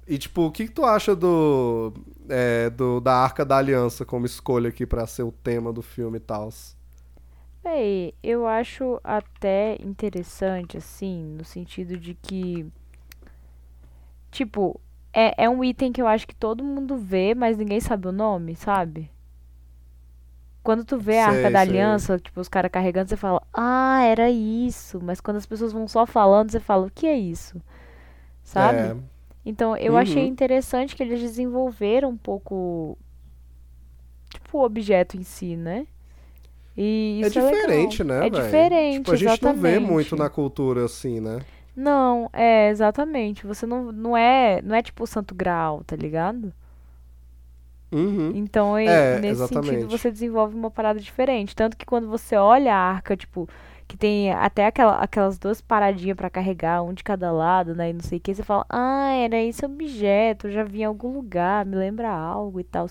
E, 0.09 0.19
tipo, 0.19 0.43
o 0.47 0.51
que, 0.53 0.67
que 0.67 0.73
tu 0.73 0.85
acha 0.85 1.15
do, 1.17 1.93
é, 2.29 2.71
do. 2.71 3.01
da 3.01 3.15
Arca 3.15 3.45
da 3.45 3.59
Aliança 3.59 4.05
como 4.05 4.27
escolha 4.27 4.69
aqui 4.71 4.87
pra 4.87 5.07
ser 5.07 5.23
o 5.23 5.33
tema 5.33 5.73
do 5.73 5.83
filme 5.83 6.19
e 6.19 6.21
tal? 6.21 6.51
Véi, 7.63 8.15
eu 8.23 8.47
acho 8.47 9.01
até 9.05 9.77
interessante, 9.81 10.77
assim, 10.77 11.23
no 11.39 11.45
sentido 11.45 11.97
de 11.97 12.15
que. 12.15 12.71
Tipo, 14.31 14.81
é, 15.13 15.45
é 15.45 15.49
um 15.49 15.63
item 15.65 15.93
que 15.93 16.01
eu 16.01 16.07
acho 16.07 16.27
que 16.27 16.35
todo 16.35 16.65
mundo 16.65 16.97
vê, 16.97 17.35
mas 17.35 17.57
ninguém 17.59 17.81
sabe 17.81 18.09
o 18.09 18.13
nome, 18.13 18.55
sabe? 18.57 19.11
Quando 20.63 20.85
tu 20.85 20.99
vê 20.99 21.19
a 21.21 21.29
Arca 21.29 21.51
Sei, 21.51 21.51
da 21.51 21.61
sei. 21.61 21.63
Aliança, 21.63 22.19
tipo, 22.19 22.41
os 22.41 22.49
caras 22.49 22.71
carregando, 22.71 23.09
você 23.11 23.17
fala, 23.17 23.43
ah, 23.55 24.03
era 24.05 24.31
isso. 24.31 25.01
Mas 25.03 25.21
quando 25.21 25.37
as 25.39 25.47
pessoas 25.47 25.73
vão 25.73 25.89
só 25.89 26.07
falando, 26.07 26.51
você 26.53 26.61
fala, 26.61 26.87
o 26.87 26.91
que 26.91 27.07
é 27.07 27.17
isso? 27.19 27.61
Sabe? 28.45 28.93
É, 28.93 28.97
Então, 29.47 29.77
eu 29.77 29.95
Uhum. 29.95 29.99
achei 29.99 30.27
interessante 30.27 30.97
que 30.97 31.03
eles 31.03 31.21
desenvolveram 31.21 32.11
um 32.11 32.17
pouco, 32.19 32.99
tipo, 34.29 34.59
o 34.59 34.65
objeto 34.65 35.17
em 35.17 35.23
si, 35.25 35.57
né? 35.57 35.87
E 36.77 37.23
é 37.23 37.29
é, 37.29 37.31
diferente, 37.31 37.53
legal. 37.53 38.05
né, 38.05 38.27
É 38.27 38.29
velho? 38.29 38.31
diferente, 38.31 38.89
Tipo, 38.89 39.11
a 39.13 39.17
gente 39.17 39.43
não 39.43 39.55
vê 39.55 39.79
muito 39.79 40.17
na 40.17 40.29
cultura 40.29 40.85
assim, 40.85 41.21
né? 41.21 41.45
Não, 41.75 42.29
é, 42.33 42.69
exatamente. 42.69 43.47
Você 43.47 43.67
não, 43.67 43.93
não 43.93 44.17
é, 44.17 44.61
não 44.63 44.75
é 44.75 44.83
tipo 44.83 45.05
o 45.05 45.07
Santo 45.07 45.35
Graal, 45.35 45.85
tá 45.85 45.97
ligado? 45.97 46.53
Uhum. 47.93 48.31
Então, 48.35 48.79
e- 48.79 48.87
É, 48.89 49.19
nesse 49.19 49.31
exatamente. 49.33 49.71
sentido, 49.71 49.89
você 49.91 50.11
desenvolve 50.11 50.55
uma 50.57 50.71
parada 50.71 51.01
diferente. 51.01 51.55
Tanto 51.57 51.77
que 51.77 51.85
quando 51.87 52.09
você 52.09 52.37
olha 52.37 52.75
a 52.75 52.79
arca, 52.79 53.17
tipo, 53.17 53.49
que 53.89 53.97
tem 53.97 54.33
até 54.33 54.67
aquela, 54.67 54.97
aquelas 54.99 55.39
duas 55.39 55.61
paradinhas 55.61 56.17
pra 56.17 56.31
carregar, 56.31 56.83
um 56.83 56.93
de 56.95 57.03
cada 57.03 57.33
lado, 57.33 57.75
né? 57.75 57.91
E 57.91 57.93
não 57.93 58.01
sei 58.01 58.19
o 58.19 58.21
que, 58.21 58.35
você 58.35 58.43
fala, 58.45 58.65
ah, 58.69 59.11
era 59.13 59.37
esse 59.43 59.65
objeto, 59.67 60.47
eu 60.47 60.53
já 60.53 60.63
vi 60.65 60.83
em 60.83 60.85
algum 60.85 61.13
lugar, 61.13 61.67
me 61.67 61.75
lembra 61.77 62.09
algo 62.11 62.61
e 62.61 62.65
tal. 62.65 62.87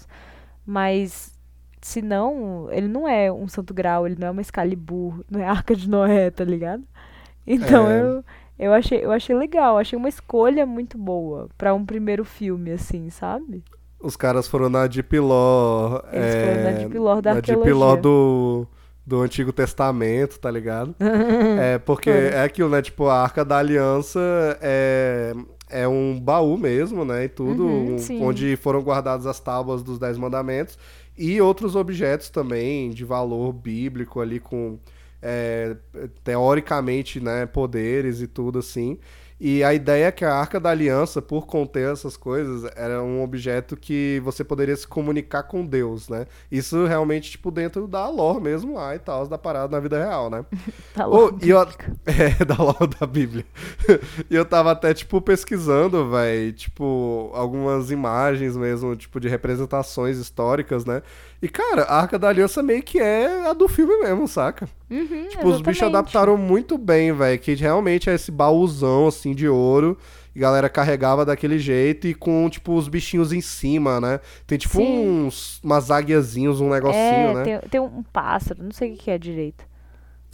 Mas, 0.65 1.37
se 1.81 2.01
não, 2.01 2.67
ele 2.71 2.87
não 2.87 3.07
é 3.07 3.31
um 3.31 3.47
Santo 3.47 3.73
Grau, 3.73 4.05
ele 4.05 4.17
não 4.19 4.27
é 4.27 4.31
uma 4.31 4.41
Excalibur, 4.41 5.23
não 5.29 5.39
é 5.39 5.45
Arca 5.47 5.75
de 5.75 5.89
Noé, 5.89 6.29
tá 6.31 6.43
ligado? 6.43 6.83
Então 7.47 7.89
É. 7.89 8.01
eu, 8.01 8.23
eu, 8.59 8.73
achei, 8.73 9.03
eu 9.03 9.11
achei 9.11 9.35
legal, 9.35 9.77
achei 9.77 9.97
uma 9.97 10.09
escolha 10.09 10.65
muito 10.65 10.97
boa 10.97 11.49
pra 11.57 11.73
um 11.73 11.85
primeiro 11.85 12.25
filme, 12.25 12.71
assim, 12.71 13.09
sabe? 13.09 13.63
Os 14.01 14.15
caras 14.15 14.47
foram 14.47 14.69
na 14.69 14.87
Deep 14.87 15.19
Law. 15.19 16.03
Eles 16.11 16.35
foram 16.35 16.59
na 16.61 16.71
é, 16.71 16.73
Deep 16.73 16.97
da 17.21 17.33
na 17.33 17.41
Deep 17.41 17.69
arqueologia. 17.69 17.73
Law 17.73 17.97
do, 17.97 18.67
do 19.05 19.21
Antigo 19.21 19.51
Testamento, 19.51 20.39
tá 20.39 20.49
ligado? 20.49 20.95
é, 21.57 21.77
porque 21.79 22.09
Foram. 22.11 22.29
é 22.29 22.43
aquilo, 22.43 22.69
né? 22.69 22.81
Tipo, 22.81 23.07
a 23.07 23.21
Arca 23.21 23.43
da 23.43 23.57
Aliança 23.57 24.19
é, 24.61 25.33
é 25.69 25.87
um 25.87 26.19
baú 26.19 26.57
mesmo, 26.57 27.03
né? 27.03 27.25
E 27.25 27.29
tudo, 27.29 27.65
Uhum, 27.65 27.97
um- 27.97 28.23
onde 28.23 28.55
foram 28.55 28.81
guardadas 28.81 29.25
as 29.25 29.39
tábuas 29.39 29.83
dos 29.83 29.99
Dez 29.99 30.17
Mandamentos 30.17 30.77
e 31.17 31.41
outros 31.41 31.75
objetos 31.75 32.29
também 32.29 32.91
de 32.91 33.03
valor 33.03 33.51
bíblico 33.53 34.21
ali 34.21 34.39
com. 34.39 34.79
é, 35.21 35.75
teoricamente, 36.23 37.19
né, 37.19 37.45
poderes 37.45 38.21
e 38.21 38.27
tudo 38.27 38.59
assim. 38.59 38.97
E 39.39 39.63
a 39.63 39.73
ideia 39.73 40.07
é 40.07 40.11
que 40.11 40.25
a 40.25 40.33
Arca 40.35 40.59
da 40.59 40.69
Aliança, 40.69 41.21
por 41.21 41.45
conter 41.47 41.91
essas 41.91 42.17
coisas, 42.17 42.69
era 42.75 43.01
um 43.01 43.23
objeto 43.23 43.77
que 43.77 44.19
você 44.23 44.43
poderia 44.43 44.75
se 44.75 44.85
comunicar 44.87 45.43
com 45.43 45.65
Deus, 45.65 46.09
né? 46.09 46.25
Isso 46.51 46.85
realmente, 46.85 47.31
tipo, 47.31 47.49
dentro 47.49 47.87
da 47.87 48.07
lore 48.09 48.41
mesmo 48.41 48.73
lá 48.75 48.93
e 48.95 48.99
tal, 48.99 49.25
da 49.27 49.37
parada 49.37 49.71
na 49.71 49.79
vida 49.79 49.97
real, 49.97 50.29
né? 50.29 50.45
Tá 50.93 51.07
Ô, 51.09 51.29
louco. 51.29 51.39
e 51.41 51.49
eu, 51.49 51.59
é, 52.05 52.43
da 52.45 52.55
lore 52.57 52.87
da 52.99 53.07
Bíblia. 53.07 53.45
e 54.29 54.35
eu 54.35 54.43
tava 54.45 54.71
até, 54.71 54.93
tipo, 54.93 55.21
pesquisando, 55.21 56.09
velho, 56.09 56.51
tipo, 56.53 57.31
algumas 57.33 57.91
imagens 57.91 58.57
mesmo, 58.57 58.95
tipo, 58.95 59.19
de 59.19 59.29
representações 59.29 60.17
históricas, 60.17 60.83
né? 60.85 61.01
E, 61.41 61.47
cara, 61.47 61.83
a 61.83 62.01
Arca 62.01 62.19
da 62.19 62.27
Aliança 62.27 62.61
meio 62.61 62.83
que 62.83 62.99
é 62.99 63.47
a 63.49 63.53
do 63.53 63.67
filme 63.69 63.97
mesmo, 63.99 64.27
saca? 64.27 64.67
Uhum, 64.89 65.27
Tipo, 65.29 65.47
os 65.47 65.57
bichos 65.61 65.77
exatamente. 65.77 65.83
adaptaram 65.83 66.37
muito 66.37 66.77
bem, 66.77 67.13
velho. 67.13 67.39
Que 67.39 67.55
realmente 67.55 68.09
é 68.09 68.13
esse 68.13 68.29
baúzão, 68.29 69.07
assim, 69.07 69.33
de 69.33 69.47
ouro. 69.47 69.97
E 70.35 70.39
a 70.39 70.41
galera 70.41 70.69
carregava 70.69 71.25
daquele 71.25 71.57
jeito 71.57 72.07
e 72.07 72.13
com, 72.13 72.49
tipo, 72.49 72.73
os 72.75 72.87
bichinhos 72.87 73.31
em 73.31 73.41
cima, 73.41 74.01
né? 74.01 74.19
Tem, 74.45 74.57
tipo, 74.57 74.77
Sim. 74.77 75.25
uns, 75.25 75.59
umas 75.63 75.89
águiazinhas, 75.89 76.59
um 76.59 76.69
negocinho, 76.69 76.99
é, 76.99 77.33
né? 77.33 77.43
tem, 77.43 77.59
tem 77.69 77.79
um 77.81 78.03
pássaro, 78.03 78.61
não 78.61 78.71
sei 78.71 78.93
o 78.93 78.97
que 78.97 79.09
é 79.09 79.17
direito. 79.17 79.65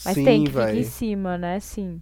Mas 0.04 0.16
Sim, 0.16 0.26
tem 0.26 0.44
que 0.44 0.50
ficar 0.50 0.76
em 0.76 0.84
cima, 0.84 1.38
né? 1.38 1.60
Sim. 1.60 2.02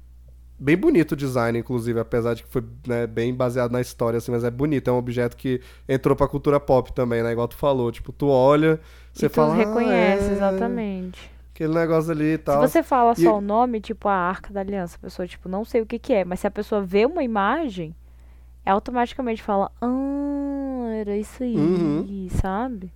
Bem 0.64 0.78
bonito 0.78 1.12
o 1.12 1.16
design, 1.16 1.60
inclusive, 1.60 2.00
apesar 2.00 2.36
de 2.36 2.44
que 2.44 2.50
foi 2.50 2.64
né, 2.88 3.06
bem 3.06 3.34
baseado 3.36 3.72
na 3.72 3.82
história, 3.82 4.18
assim, 4.18 4.32
mas 4.32 4.44
é 4.46 4.52
bonito. 4.52 4.90
É 4.90 4.94
um 4.94 4.98
objeto 4.98 5.36
que 5.36 5.60
entrou 5.90 6.16
pra 6.16 6.28
cultura 6.28 6.58
pop 6.60 6.94
também, 6.94 7.22
né? 7.22 7.32
Igual 7.34 7.48
tu 7.50 7.56
falou. 7.58 7.92
Tipo, 7.92 8.14
tu 8.14 8.28
olha, 8.28 8.80
você 9.12 9.26
e 9.26 9.30
tu 9.30 9.36
fala. 9.36 9.54
reconhece, 9.56 10.32
ah, 10.32 10.34
é, 10.34 10.34
exatamente. 10.34 11.32
Aquele 11.54 11.74
negócio 11.74 12.12
ali 12.12 12.34
e 12.34 12.38
Se 12.38 12.44
tal. 12.46 12.62
você 12.62 12.82
fala 12.84 13.16
E- 13.18 13.24
só 13.24 13.38
o 13.38 13.42
nome, 13.42 13.82
tipo 13.82 14.08
a 14.08 14.14
Arca 14.14 14.54
da 14.54 14.62
Aliança, 14.62 14.96
a 14.98 15.00
pessoa, 15.00 15.28
tipo, 15.28 15.50
não 15.50 15.66
sei 15.66 15.82
o 15.82 15.86
que 15.86 16.00
que 16.00 16.14
é, 16.14 16.26
mas 16.26 16.40
se 16.40 16.48
a 16.48 16.52
pessoa 16.52 16.82
vê 16.82 17.06
uma 17.06 17.24
imagem, 17.24 17.96
automaticamente 18.66 19.44
fala, 19.44 19.72
ah, 19.82 20.90
era 20.96 21.18
isso 21.18 21.44
aí, 21.44 21.58
Uhum. 21.58 22.30
sabe? 22.32 22.92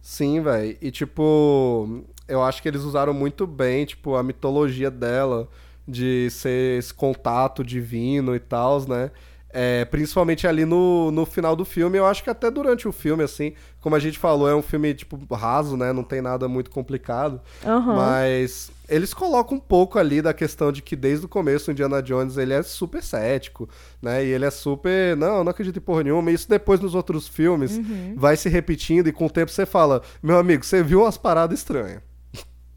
Sim, 0.00 0.40
velho. 0.42 0.76
E 0.80 0.90
tipo, 0.90 2.02
eu 2.26 2.42
acho 2.42 2.60
que 2.62 2.68
eles 2.68 2.82
usaram 2.82 3.14
muito 3.14 3.46
bem, 3.46 3.84
tipo, 3.86 4.14
a 4.16 4.22
mitologia 4.22 4.90
dela 4.90 5.48
de 5.86 6.28
ser 6.30 6.78
esse 6.78 6.92
contato 6.94 7.62
divino 7.64 8.34
e 8.34 8.40
tal, 8.40 8.86
né? 8.88 9.10
É, 9.54 9.84
principalmente 9.84 10.46
ali 10.46 10.64
no, 10.64 11.10
no 11.10 11.26
final 11.26 11.54
do 11.54 11.62
filme, 11.62 11.98
eu 11.98 12.06
acho 12.06 12.24
que 12.24 12.30
até 12.30 12.50
durante 12.50 12.88
o 12.88 12.92
filme, 12.92 13.22
assim, 13.22 13.52
como 13.82 13.94
a 13.94 13.98
gente 13.98 14.18
falou, 14.18 14.48
é 14.48 14.54
um 14.56 14.62
filme, 14.62 14.94
tipo, 14.94 15.18
raso, 15.34 15.76
né? 15.76 15.92
Não 15.92 16.02
tem 16.02 16.22
nada 16.22 16.48
muito 16.48 16.70
complicado. 16.70 17.38
Aham. 17.62 17.94
Mas 17.94 18.70
eles 18.88 19.12
colocam 19.12 19.58
um 19.58 19.60
pouco 19.60 19.98
ali 19.98 20.22
da 20.22 20.32
questão 20.32 20.72
de 20.72 20.80
que 20.80 20.96
desde 20.96 21.26
o 21.26 21.28
começo 21.28 21.68
o 21.68 21.72
Indiana 21.72 22.02
Jones 22.02 22.38
ele 22.38 22.54
é 22.54 22.62
super 22.62 23.02
cético, 23.02 23.68
né? 24.00 24.24
E 24.24 24.28
ele 24.30 24.46
é 24.46 24.50
super. 24.50 25.14
Não, 25.18 25.44
não 25.44 25.50
acredito 25.50 25.76
em 25.76 25.82
porra 25.82 26.04
nenhuma. 26.04 26.30
E 26.30 26.34
isso 26.34 26.48
depois 26.48 26.80
nos 26.80 26.94
outros 26.94 27.28
filmes 27.28 27.76
Uhum. 27.76 28.14
vai 28.16 28.38
se 28.38 28.48
repetindo 28.48 29.08
e 29.08 29.12
com 29.12 29.26
o 29.26 29.30
tempo 29.30 29.50
você 29.50 29.66
fala: 29.66 30.00
Meu 30.22 30.38
amigo, 30.38 30.64
você 30.64 30.82
viu 30.82 31.02
umas 31.02 31.18
paradas 31.18 31.58
estranhas. 31.58 32.00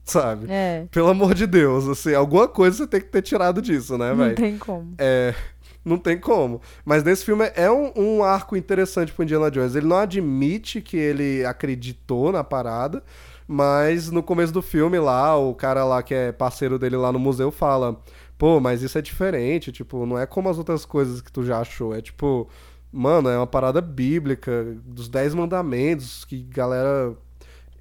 Sabe? 0.06 0.45
É, 0.49 0.86
Pelo 0.91 1.10
amor 1.10 1.34
de 1.34 1.48
Deus, 1.48 1.88
assim, 1.88 2.14
alguma 2.14 2.48
coisa 2.48 2.77
você 2.77 2.88
tem 2.88 3.02
que 3.02 3.07
ter 3.07 3.23
tirado 3.23 3.61
disso, 3.61 3.98
né, 3.98 4.10
não 4.10 4.18
velho? 4.18 4.36
tem 4.36 4.57
como. 4.57 4.94
É, 4.99 5.34
não 5.84 5.98
tem 5.98 6.18
como. 6.18 6.61
Mas 6.86 7.03
nesse 7.03 7.26
filme 7.26 7.52
é 7.56 7.69
um, 7.72 7.91
um 7.95 8.23
arco 8.23 8.56
interessante 8.56 9.11
pro 9.11 9.23
Indiana 9.23 9.49
Jones. 9.49 9.76
Ele 9.76 9.88
não 9.88 9.98
admite 9.98 10.80
que 10.80 10.95
ele 10.95 11.44
acreditou 11.44 12.32
na 12.32 12.44
parada, 12.44 13.03
mas 13.48 14.11
no 14.11 14.22
começo 14.22 14.53
do 14.53 14.61
filme 14.61 14.99
lá, 14.99 15.36
o 15.38 15.53
cara 15.56 15.84
lá 15.84 16.02
que 16.03 16.14
é 16.14 16.32
parceiro 16.32 16.77
dele 16.77 16.98
lá 16.98 17.11
no 17.11 17.19
museu 17.19 17.49
fala: 17.52 17.99
pô, 18.38 18.60
mas 18.60 18.84
isso 18.84 18.98
é 18.98 19.02
diferente, 19.02 19.72
tipo, 19.72 20.06
não 20.06 20.18
é 20.19 20.26
como 20.27 20.49
as 20.49 20.57
outras 20.60 20.86
coisas 20.86 21.19
que 21.22 21.32
tu 21.32 21.44
já 21.44 21.60
achou. 21.60 21.95
É 21.95 22.02
tipo, 22.02 22.48
mano, 22.91 23.30
é 23.30 23.38
uma 23.38 23.48
parada 23.48 23.82
bíblica, 23.82 24.76
dos 24.86 25.07
Dez 25.10 25.34
Mandamentos, 25.34 26.26
que 26.26 26.44
galera 26.44 27.15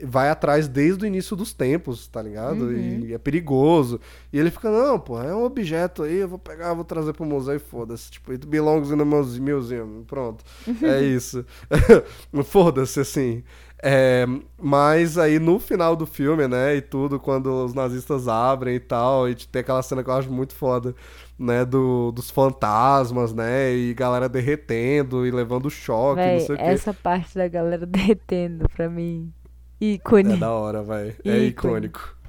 vai 0.05 0.29
atrás 0.31 0.69
desde 0.69 1.05
o 1.05 1.07
início 1.07 1.35
dos 1.37 1.53
tempos, 1.53 2.07
tá 2.07 2.23
ligado? 2.23 2.73
E 2.73 3.13
é 3.15 3.19
perigoso. 3.19 4.01
E 4.33 4.39
ele 4.39 4.51
fica, 4.51 4.71
não, 4.71 4.99
pô, 4.99 5.21
é 5.21 5.35
um 5.35 5.45
objeto 5.45 6.03
aí, 6.03 6.17
eu 6.17 6.29
vou 6.29 6.39
pegar, 6.39 6.75
vou 6.75 6.85
trazer 6.85 7.13
pro 7.13 7.25
museu 7.25 7.55
e 7.57 7.59
foda-se. 7.59 8.11
Tipo, 8.11 8.33
it 8.33 8.47
belongs 8.47 8.91
in 8.91 8.99
the 8.99 9.05
muse- 9.05 9.41
museum. 9.41 10.05
Pronto. 10.07 10.45
É 10.83 11.01
isso. 11.03 11.45
foda-se, 12.45 13.01
assim. 13.01 13.43
É, 13.87 14.25
mas 14.59 15.19
aí 15.19 15.39
no 15.39 15.59
final 15.59 15.95
do 15.95 16.07
filme, 16.07 16.49
né, 16.49 16.77
e 16.77 16.81
tudo, 16.81 17.21
quando 17.21 17.65
os 17.67 17.75
nazistas 17.75 18.27
abrem 18.29 18.77
e 18.77 18.81
tal, 18.81 19.29
e 19.29 19.35
tem 19.35 19.61
aquela 19.61 19.83
cena 19.83 20.03
que 20.03 20.09
eu 20.09 20.15
acho 20.15 20.33
muito 20.33 20.55
foda, 20.55 20.95
né, 21.39 21.67
do, 21.67 22.11
dos 22.11 22.31
fantasmas, 22.31 23.35
né, 23.35 23.75
e 23.75 23.93
galera 23.93 24.27
derretendo 24.27 25.27
e 25.27 25.31
levando 25.31 25.69
choque, 25.69 26.25
não 26.31 26.39
Véi, 26.39 26.41
sei 26.41 26.55
o 26.55 26.59
quê. 26.59 26.65
essa 26.65 26.95
parte 26.95 27.35
da 27.35 27.47
galera 27.47 27.85
derretendo 27.85 28.67
pra 28.71 28.89
mim. 28.89 29.31
Ícone. 29.81 30.35
É 30.35 30.37
da 30.37 30.51
hora, 30.51 30.83
vai. 30.83 31.15
É 31.25 31.39
icônico. 31.39 32.15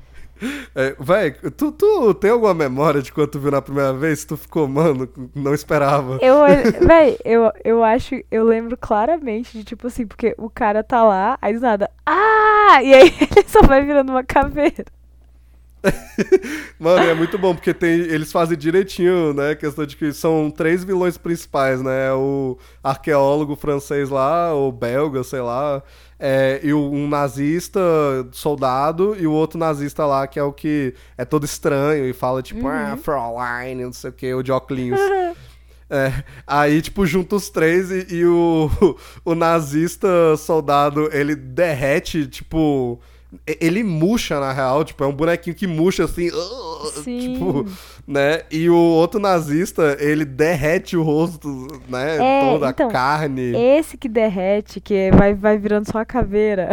É, 0.76 0.94
vai, 1.00 1.32
tu, 1.32 1.72
tu 1.72 2.14
tem 2.14 2.30
alguma 2.30 2.54
memória 2.54 3.02
de 3.02 3.12
quando 3.12 3.30
tu 3.30 3.40
viu 3.40 3.52
na 3.52 3.62
primeira 3.62 3.94
vez? 3.94 4.26
Tu 4.26 4.36
ficou, 4.36 4.68
mano, 4.68 5.08
não 5.34 5.54
esperava. 5.54 6.20
Eu, 6.22 6.40
véi, 6.86 7.18
eu, 7.24 7.52
eu 7.64 7.84
acho, 7.84 8.16
eu 8.30 8.44
lembro 8.44 8.76
claramente 8.76 9.58
de 9.58 9.64
tipo 9.64 9.88
assim, 9.88 10.06
porque 10.06 10.36
o 10.38 10.50
cara 10.50 10.84
tá 10.84 11.04
lá, 11.04 11.38
aí 11.42 11.54
do 11.54 11.62
nada, 11.62 11.90
ah! 12.06 12.84
E 12.84 12.94
aí 12.94 13.14
ele 13.32 13.48
só 13.48 13.62
vai 13.62 13.84
virando 13.86 14.10
uma 14.12 14.24
caveira. 14.24 14.84
Mano, 16.80 17.06
é 17.06 17.14
muito 17.14 17.38
bom, 17.38 17.54
porque 17.54 17.74
tem, 17.74 17.92
eles 17.92 18.32
fazem 18.32 18.58
direitinho, 18.58 19.34
né? 19.34 19.52
A 19.52 19.56
questão 19.56 19.86
de 19.86 19.96
que 19.96 20.12
são 20.14 20.52
três 20.52 20.84
vilões 20.84 21.18
principais, 21.18 21.82
né? 21.82 22.12
O 22.14 22.58
arqueólogo 22.84 23.56
francês 23.56 24.10
lá, 24.10 24.54
o 24.54 24.72
belga, 24.72 25.24
sei 25.24 25.42
lá, 25.42 25.82
é, 26.20 26.60
e 26.64 26.74
um 26.74 27.08
nazista 27.08 27.80
soldado, 28.32 29.16
e 29.20 29.28
o 29.28 29.32
outro 29.32 29.60
nazista 29.60 30.06
lá, 30.06 30.28
que 30.28 30.40
é 30.40 30.44
o 30.44 30.54
que 30.54 30.94
é 31.18 31.26
todo 31.26 31.46
estranho 31.46 32.06
e 32.06 32.14
fala, 32.14 32.42
tipo, 32.42 32.68
ah, 32.68 32.98
Fraulein, 33.02 33.76
não 33.76 33.94
sei 33.94 34.10
o 34.10 34.14
que, 34.14 34.34
o 34.34 34.44
de 34.44 34.52
óculos. 34.52 35.00
É, 35.88 36.24
aí, 36.48 36.82
tipo, 36.82 37.06
junta 37.06 37.36
os 37.36 37.48
três 37.52 37.92
e, 37.92 38.16
e 38.16 38.26
o, 38.26 38.70
o 39.24 39.36
nazista 39.36 40.36
soldado, 40.36 41.10
ele 41.14 41.36
derrete, 41.36 42.26
tipo. 42.26 43.00
Ele 43.46 43.84
murcha, 43.84 44.40
na 44.40 44.52
real, 44.52 44.84
tipo, 44.84 45.04
é 45.04 45.08
um 45.08 45.14
bonequinho 45.14 45.56
que 45.56 45.68
murcha 45.68 46.06
assim. 46.06 46.30
uh, 46.30 46.92
Sim. 47.04 47.34
Tipo, 47.34 47.66
né? 48.08 48.44
E 48.52 48.70
o 48.70 48.76
outro 48.76 49.20
nazista, 49.20 49.98
ele 50.00 50.26
derrete 50.26 50.96
o 50.96 51.04
rosto, 51.04 51.68
né? 51.88 52.18
É, 52.18 52.42
toda 52.42 52.70
então, 52.70 52.90
a 52.90 52.92
carne. 52.92 53.56
Esse 53.56 53.98
que 53.98 54.10
derrete, 54.10 54.80
que 54.80 55.12
vai, 55.12 55.34
vai 55.34 55.58
virando 55.58 55.92
só 55.92 56.00
a 56.00 56.06
caveira. 56.06 56.70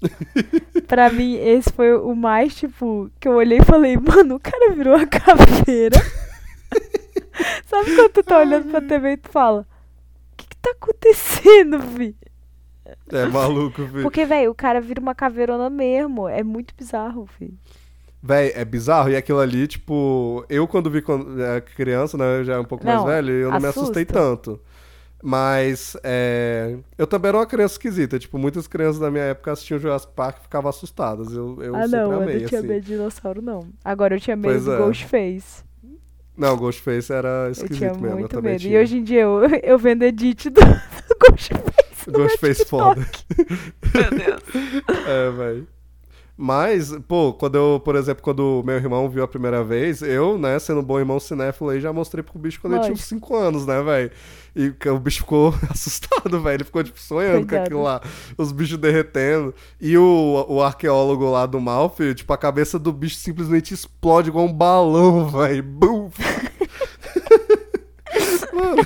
pra 0.86 1.10
mim, 1.10 1.34
esse 1.36 1.72
foi 1.72 1.94
o 1.94 2.14
mais, 2.14 2.54
tipo, 2.54 3.10
que 3.18 3.28
eu 3.28 3.32
olhei 3.32 3.58
e 3.58 3.64
falei, 3.64 3.96
mano, 3.96 4.36
o 4.36 4.40
cara 4.40 4.72
virou 4.72 4.94
a 4.94 5.06
caveira. 5.06 5.98
Sabe 7.66 7.94
quando 7.94 8.10
tu 8.10 8.22
tá 8.22 8.38
olhando 8.38 8.70
pra 8.70 8.80
TV 8.80 9.12
e 9.12 9.16
tu 9.16 9.28
fala, 9.28 9.60
o 9.60 10.36
que 10.36 10.48
que 10.48 10.56
tá 10.56 10.70
acontecendo, 10.70 11.78
vi? 11.78 12.16
É 13.10 13.26
maluco, 13.26 13.86
filho. 13.86 14.02
Porque, 14.02 14.24
velho, 14.24 14.50
o 14.50 14.54
cara 14.54 14.80
vira 14.80 15.00
uma 15.00 15.14
caveirona 15.14 15.68
mesmo. 15.68 16.28
É 16.28 16.42
muito 16.42 16.74
bizarro, 16.76 17.26
filho. 17.38 17.54
Véi, 18.22 18.52
é 18.54 18.64
bizarro. 18.64 19.10
E 19.10 19.16
aquilo 19.16 19.38
ali, 19.38 19.66
tipo, 19.66 20.44
eu 20.48 20.66
quando 20.66 20.90
vi 20.90 21.02
quando 21.02 21.40
era 21.40 21.60
criança, 21.60 22.16
né? 22.16 22.40
Eu 22.40 22.44
já 22.44 22.54
é 22.54 22.58
um 22.58 22.64
pouco 22.64 22.84
Não, 22.84 23.04
mais 23.04 23.06
velho, 23.06 23.32
eu 23.32 23.50
não 23.50 23.60
me 23.60 23.66
assustei 23.66 24.04
tanto. 24.04 24.60
Mas 25.22 25.96
é, 26.04 26.76
eu 26.96 27.06
também 27.06 27.30
era 27.30 27.38
uma 27.38 27.46
criança 27.46 27.74
esquisita. 27.74 28.18
Tipo, 28.18 28.38
muitas 28.38 28.66
crianças 28.66 29.00
da 29.00 29.10
minha 29.10 29.24
época 29.24 29.52
assistiam 29.52 29.78
Jurassic 29.78 30.12
Park 30.14 30.38
e 30.38 30.42
ficavam 30.42 30.68
assustadas. 30.68 31.32
Eu, 31.32 31.60
eu 31.60 31.74
ah, 31.74 31.82
sempre 31.82 31.98
não, 31.98 32.12
amei, 32.22 32.36
eu 32.36 32.40
não 32.40 32.48
tinha 32.48 32.60
assim. 32.60 32.68
medo 32.68 32.84
de 32.84 32.92
dinossauro, 32.92 33.42
não. 33.42 33.68
Agora 33.84 34.14
eu 34.14 34.20
tinha 34.20 34.36
medo 34.36 34.52
Pois 34.52 34.64
do 34.64 34.72
é. 34.74 34.78
Ghostface. 34.78 35.67
Não, 36.38 36.56
Ghostface 36.56 37.12
era 37.12 37.46
Eu 37.46 37.50
esquisito 37.50 37.76
tinha 37.78 37.92
mesmo. 37.92 38.06
Eu 38.06 38.18
muito 38.18 38.28
também 38.30 38.52
medo. 38.52 38.60
tinha. 38.62 38.78
E 38.78 38.82
hoje 38.82 38.98
em 38.98 39.02
dia 39.02 39.22
eu, 39.22 39.40
eu 39.62 39.76
vendo 39.76 40.04
edit 40.04 40.48
do, 40.48 40.60
do 40.62 41.30
Ghostface. 41.30 42.10
Ghostface 42.10 42.64
foda. 42.64 43.04
Meu 43.92 44.10
Deus. 44.10 44.42
É, 45.06 45.30
velho. 45.32 45.66
Mas, 46.40 46.96
pô, 47.08 47.32
quando 47.32 47.56
eu, 47.56 47.80
por 47.84 47.96
exemplo, 47.96 48.22
quando 48.22 48.60
o 48.60 48.62
meu 48.62 48.76
irmão 48.76 49.08
viu 49.08 49.24
a 49.24 49.28
primeira 49.28 49.64
vez, 49.64 50.00
eu, 50.02 50.38
né, 50.38 50.56
sendo 50.60 50.78
um 50.78 50.84
bom 50.84 50.96
irmão 51.00 51.18
cinéfilo 51.18 51.70
aí, 51.70 51.80
já 51.80 51.92
mostrei 51.92 52.22
pro 52.22 52.38
bicho 52.38 52.60
quando 52.60 52.74
ele 52.74 52.82
tinha 52.82 52.92
uns 52.92 53.00
Lógico. 53.00 53.26
5 53.26 53.36
anos, 53.36 53.66
né, 53.66 53.82
velho? 53.82 54.10
E 54.58 54.74
o 54.88 54.98
bicho 54.98 55.18
ficou 55.20 55.54
assustado, 55.70 56.42
velho. 56.42 56.56
Ele 56.56 56.64
ficou, 56.64 56.82
tipo, 56.82 56.98
sonhando 56.98 57.46
com 57.46 57.54
aquilo 57.54 57.80
lá. 57.80 58.00
Os 58.36 58.50
bichos 58.50 58.76
derretendo. 58.76 59.54
E 59.80 59.96
o, 59.96 60.44
o 60.48 60.60
arqueólogo 60.60 61.30
lá 61.30 61.46
do 61.46 61.60
mal, 61.60 61.88
filho, 61.88 62.12
tipo, 62.12 62.32
a 62.32 62.36
cabeça 62.36 62.76
do 62.76 62.92
bicho 62.92 63.14
simplesmente 63.14 63.72
explode 63.72 64.30
igual 64.30 64.46
um 64.46 64.52
balão, 64.52 65.28
velho. 65.30 65.62
Bum! 65.62 66.10
Mano. 68.52 68.84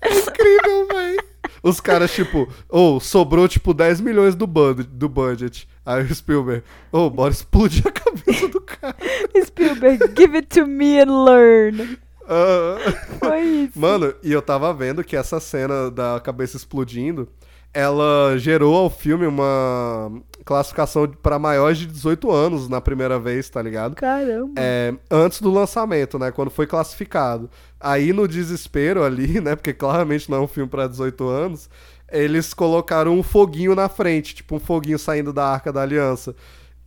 É 0.00 0.14
incrível, 0.16 0.86
velho. 0.86 1.24
Os 1.60 1.80
caras, 1.80 2.12
tipo, 2.12 2.48
ou 2.68 3.00
sobrou 3.00 3.48
tipo 3.48 3.74
10 3.74 4.00
milhões 4.00 4.36
do, 4.36 4.46
bud 4.46 4.84
do 4.84 5.08
budget. 5.08 5.68
Aí 5.84 6.04
o 6.04 6.14
Spielberg, 6.14 6.62
ô, 6.92 7.10
bora 7.10 7.32
explodir 7.32 7.84
a 7.86 7.90
cabeça 7.90 8.46
do 8.46 8.60
cara. 8.60 8.96
Spielberg, 9.44 9.98
give 10.16 10.36
it 10.36 10.48
to 10.48 10.66
me 10.66 11.00
and 11.00 11.24
learn. 11.24 11.98
Ah. 12.28 12.76
Foi 13.18 13.40
isso. 13.40 13.78
Mano, 13.78 14.14
e 14.22 14.32
eu 14.32 14.42
tava 14.42 14.72
vendo 14.72 15.02
que 15.04 15.16
essa 15.16 15.40
cena 15.40 15.90
da 15.90 16.20
cabeça 16.20 16.56
explodindo, 16.56 17.28
ela 17.74 18.36
gerou 18.36 18.74
ao 18.76 18.90
filme 18.90 19.26
uma 19.26 20.12
classificação 20.44 21.08
para 21.08 21.38
maiores 21.38 21.78
de 21.78 21.86
18 21.86 22.30
anos 22.30 22.68
na 22.68 22.80
primeira 22.80 23.18
vez, 23.18 23.48
tá 23.48 23.62
ligado? 23.62 23.94
Caramba. 23.94 24.52
É, 24.56 24.94
antes 25.10 25.40
do 25.40 25.50
lançamento, 25.50 26.18
né? 26.18 26.30
Quando 26.30 26.50
foi 26.50 26.66
classificado. 26.66 27.48
Aí 27.80 28.12
no 28.12 28.28
desespero 28.28 29.02
ali, 29.02 29.40
né? 29.40 29.56
Porque 29.56 29.72
claramente 29.72 30.30
não 30.30 30.38
é 30.38 30.40
um 30.42 30.48
filme 30.48 30.68
pra 30.68 30.86
18 30.86 31.26
anos. 31.26 31.70
Eles 32.10 32.52
colocaram 32.52 33.18
um 33.18 33.22
foguinho 33.22 33.74
na 33.74 33.88
frente, 33.88 34.34
tipo 34.34 34.56
um 34.56 34.60
foguinho 34.60 34.98
saindo 34.98 35.32
da 35.32 35.46
Arca 35.46 35.72
da 35.72 35.80
Aliança. 35.80 36.36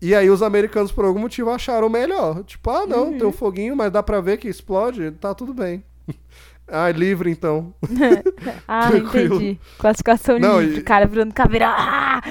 E 0.02 0.14
aí 0.14 0.30
os 0.30 0.44
americanos, 0.44 0.92
por 0.92 1.06
algum 1.06 1.20
motivo, 1.20 1.50
acharam 1.50 1.90
melhor. 1.90 2.44
Tipo, 2.44 2.70
ah, 2.70 2.86
não, 2.86 3.06
Uhum. 3.12 3.18
tem 3.18 3.28
um 3.28 3.32
foguinho, 3.32 3.76
mas 3.76 3.92
dá 3.92 4.04
pra 4.04 4.22
ver 4.22 4.38
que 4.38 4.48
explode, 4.48 5.12
tá 5.12 5.34
tudo 5.34 5.54
bem. 5.54 5.84
ah, 6.68 6.90
livre 6.92 7.32
então. 7.32 7.74
Ah, 8.68 8.90
tranquilo. 8.90 9.36
entendi. 9.36 9.60
Classificação 9.78 10.38
Não, 10.40 10.60
livre. 10.62 10.80
e- 10.80 10.84
Cara 10.84 11.06
virando 11.08 11.34
caveira. 11.34 11.68
Ah! 11.70 12.22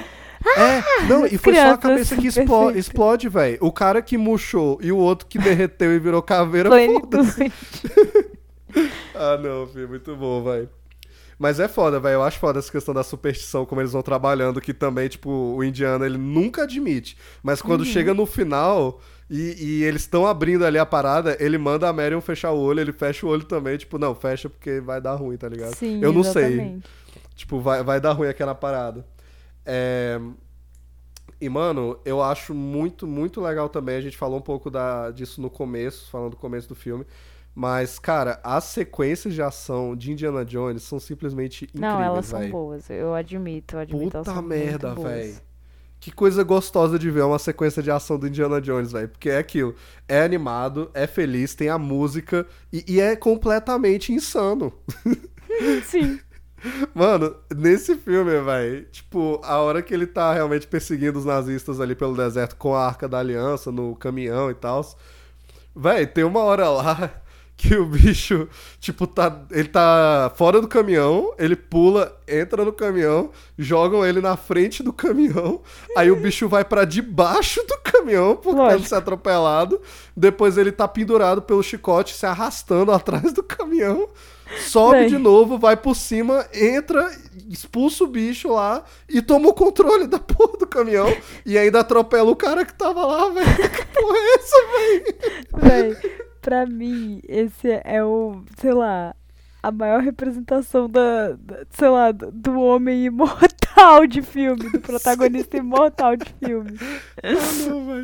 É, 0.47 1.05
não, 1.09 1.25
e 1.27 1.39
foi 1.39 1.55
só 1.55 1.71
a 1.71 1.79
cabeça 1.79 2.15
que 2.17 2.21
Crianças, 2.21 2.43
explode, 2.43 2.79
explode 2.79 3.29
velho. 3.31 3.57
O 3.63 3.73
cara 3.73 4.03
que 4.03 4.19
murchou 4.19 4.79
e 4.83 4.93
o 4.93 4.99
outro 4.99 5.27
que 5.27 5.39
derreteu 5.39 5.95
e 5.95 5.99
virou 5.99 6.21
caveira, 6.21 6.69
foda-se. 6.71 7.51
Ah, 9.15 9.39
não, 9.39 9.67
filho, 9.69 9.89
muito 9.89 10.15
bom, 10.17 10.43
vai. 10.43 10.69
Mas 11.39 11.59
é 11.61 11.67
foda, 11.69 11.99
velho. 12.01 12.15
Eu 12.15 12.23
acho 12.23 12.39
foda 12.39 12.59
essa 12.59 12.71
questão 12.71 12.95
da 12.95 13.03
superstição, 13.03 13.67
como 13.67 13.81
eles 13.81 13.93
vão 13.93 14.03
trabalhando, 14.03 14.61
que 14.61 14.73
também, 14.75 15.09
tipo, 15.09 15.31
o 15.31 15.63
indiano, 15.65 16.05
ele 16.05 16.19
nunca 16.19 16.63
admite. 16.63 17.17
Mas 17.43 17.61
quando 17.61 17.81
Uhum. 17.81 17.87
chega 17.87 18.15
no 18.15 18.25
final 18.27 19.01
e, 19.29 19.57
e 19.81 19.85
eles 19.85 20.03
estão 20.03 20.27
abrindo 20.27 20.65
ali 20.65 20.79
a 20.79 20.87
parada, 20.87 21.37
ele 21.41 21.59
manda 21.59 21.89
a 21.89 21.93
Marion 21.93 22.21
fechar 22.21 22.53
o 22.53 22.59
olho, 22.61 22.81
ele 22.81 22.93
fecha 22.93 23.27
o 23.27 23.29
olho 23.31 23.45
também, 23.45 23.77
tipo, 23.77 23.99
não, 23.99 24.15
fecha 24.15 24.49
porque 24.49 24.81
vai 24.81 25.01
dar 25.01 25.15
ruim, 25.15 25.37
tá 25.37 25.49
ligado? 25.49 25.75
Sim, 25.75 26.01
Eu 26.03 26.13
não 26.13 26.23
sei. 26.23 26.45
exatamente. 26.55 26.87
Tipo, 27.35 27.61
vai, 27.61 27.83
vai 27.83 28.01
dar 28.01 28.13
ruim 28.13 28.29
aquela 28.29 28.55
parada. 28.55 29.05
É... 29.67 30.21
E, 31.41 31.49
mano, 31.49 31.99
eu 32.05 32.23
acho 32.23 32.55
muito, 32.55 33.07
muito 33.07 33.41
legal 33.41 33.69
também. 33.69 33.97
A 33.97 34.01
gente 34.01 34.17
falou 34.17 34.39
um 34.39 34.43
pouco 34.43 34.71
da, 34.71 35.11
disso 35.11 35.43
no 35.43 35.51
começo, 35.51 36.09
falando 36.11 36.31
do 36.31 36.37
começo 36.37 36.69
do 36.69 36.75
filme. 36.75 37.05
Mas, 37.55 38.01
cara, 38.01 38.41
as 38.43 38.65
sequências 38.65 39.33
de 39.33 39.41
ação 39.41 39.95
de 39.95 40.11
Indiana 40.11 40.45
Jones 40.45 40.83
são 40.83 40.99
simplesmente 40.99 41.65
incríveis, 41.67 41.93
Não, 41.93 42.03
elas 42.03 42.27
são 42.27 42.41
véi. 42.41 42.51
boas. 42.51 42.91
Eu 42.91 43.15
admito, 43.15 43.77
eu 43.77 43.81
admito. 43.81 44.17
elas 44.17 44.27
Puta 44.27 44.35
são 44.35 44.43
merda, 44.43 44.95
velho. 44.95 45.37
Que 46.01 46.11
coisa 46.11 46.43
gostosa 46.43 46.99
de 46.99 47.11
ver 47.11 47.23
uma 47.23 47.39
sequência 47.39 47.83
de 47.83 47.91
ação 47.91 48.19
do 48.19 48.27
Indiana 48.27 48.61
Jones, 48.61 48.91
velho. 48.93 49.09
Porque 49.09 49.31
é 49.31 49.39
aquilo. 49.39 49.75
É 50.09 50.21
animado, 50.23 50.91
é 50.93 51.07
feliz, 51.07 51.55
tem 51.55 51.69
a 51.69 51.79
música 51.79 52.45
e, 52.73 52.85
e 52.87 53.01
é 53.01 53.15
completamente 53.15 54.13
insano. 54.13 54.73
Sim. 55.87 56.19
Mano, 56.93 57.37
nesse 57.55 57.95
filme, 57.97 58.39
velho, 58.41 58.85
tipo, 58.87 59.41
a 59.45 59.59
hora 59.59 59.81
que 59.81 59.95
ele 59.95 60.07
tá 60.07 60.35
realmente 60.35 60.67
perseguindo 60.67 61.19
os 61.19 61.25
nazistas 61.25 61.81
ali 61.81 61.95
pelo 61.95 62.17
deserto 62.17 62.57
com 62.57 62.75
a 62.75 62.87
Arca 62.87 63.09
da 63.09 63.19
Aliança 63.19 63.71
no 63.71 63.95
caminhão 63.95 64.51
e 64.51 64.55
tal. 64.55 64.85
Véi, 65.77 66.07
tem 66.07 66.25
uma 66.25 66.41
hora 66.41 66.69
lá 66.69 67.23
que 67.67 67.75
o 67.77 67.87
bicho, 67.87 68.47
tipo, 68.79 69.07
tá. 69.07 69.41
Ele 69.51 69.69
tá 69.69 70.31
fora 70.37 70.61
do 70.61 70.69
caminhão, 70.69 71.33
ele 71.39 71.57
pula, 71.57 72.15
entra 72.29 72.63
no 72.63 72.73
caminhão, 72.73 73.31
jogam 73.59 74.05
ele 74.05 74.21
na 74.21 74.37
frente 74.37 74.83
do 74.83 74.93
caminhão, 74.93 75.63
aí 75.97 76.11
o 76.11 76.17
bicho 76.17 76.47
vai 76.47 76.63
pra 76.63 76.85
debaixo 76.85 77.65
do 77.67 77.79
caminhão 77.79 78.37
por 78.37 78.55
causa 78.55 78.79
de 78.79 78.89
ser 78.89 78.97
atropelado. 78.97 79.81
Depois 80.15 80.59
ele 80.59 80.71
tá 80.71 80.87
pendurado 80.87 81.41
pelo 81.41 81.63
chicote, 81.63 82.15
se 82.15 82.27
arrastando 82.27 82.93
atrás 82.93 83.33
do 83.33 83.43
caminhão. 83.43 84.09
Sobe 84.61 84.99
Véi. 84.99 85.09
de 85.09 85.19
novo, 85.19 85.59
vai 85.59 85.75
por 85.75 85.97
cima, 85.97 86.47
entra, 86.53 87.11
expulsa 87.49 88.05
o 88.05 88.07
bicho 88.07 88.53
lá 88.53 88.85
e 89.09 89.23
toma 89.23 89.49
o 89.49 89.55
controle 89.55 90.07
da 90.07 90.19
porra 90.19 90.59
do 90.59 90.67
caminhão 90.67 91.17
e 91.47 91.57
ainda 91.57 91.81
atropela 91.81 92.31
o 92.31 92.37
cara 92.37 92.63
que 92.65 92.75
tava 92.75 93.07
lá, 93.07 93.31
velho. 93.31 93.47
Que 93.75 94.01
porra 94.01 94.19
é 94.19 94.35
essa, 94.35 94.57
velho? 95.63 96.24
Pra 96.45 96.67
mim, 96.67 97.23
esse 97.27 97.69
é 97.85 98.05
o, 98.05 98.43
sei 98.59 98.73
lá, 98.75 99.17
a 99.63 99.73
maior 99.73 100.03
representação 100.03 100.91
da, 100.91 101.31
da- 101.33 101.65
sei 101.71 101.89
lá, 101.89 102.13
do, 102.13 102.61
homem 102.61 103.07
imortal 103.07 104.07
de 104.07 104.21
filme, 104.21 104.69
do 104.69 104.79
protagonista 104.79 105.57
imortal 105.57 106.17
de 106.17 106.27
filme. 106.39 106.79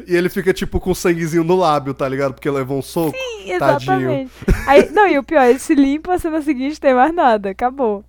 E 0.06 0.16
ele 0.16 0.30
fica, 0.30 0.54
tipo, 0.54 0.80
com 0.80 0.94
sanguezinho 0.94 1.44
no 1.44 1.54
lábio, 1.56 1.92
tá 1.92 2.08
ligado? 2.08 2.32
Porque 2.32 2.48
levou 2.48 2.78
um 2.78 2.82
soco. 2.82 3.14
Sim, 3.14 3.58
Tadinho. 3.58 4.10
exatamente. 4.10 4.32
Aí, 4.66 4.88
não, 4.90 5.06
e 5.06 5.18
o 5.18 5.22
pior, 5.22 5.44
ele 5.44 5.58
se 5.58 5.74
limpa, 5.74 6.14
a 6.14 6.18
cena 6.18 6.40
seguinte 6.40 6.80
tem 6.80 6.94
mais 6.94 7.14
nada, 7.14 7.50
acabou. 7.50 8.02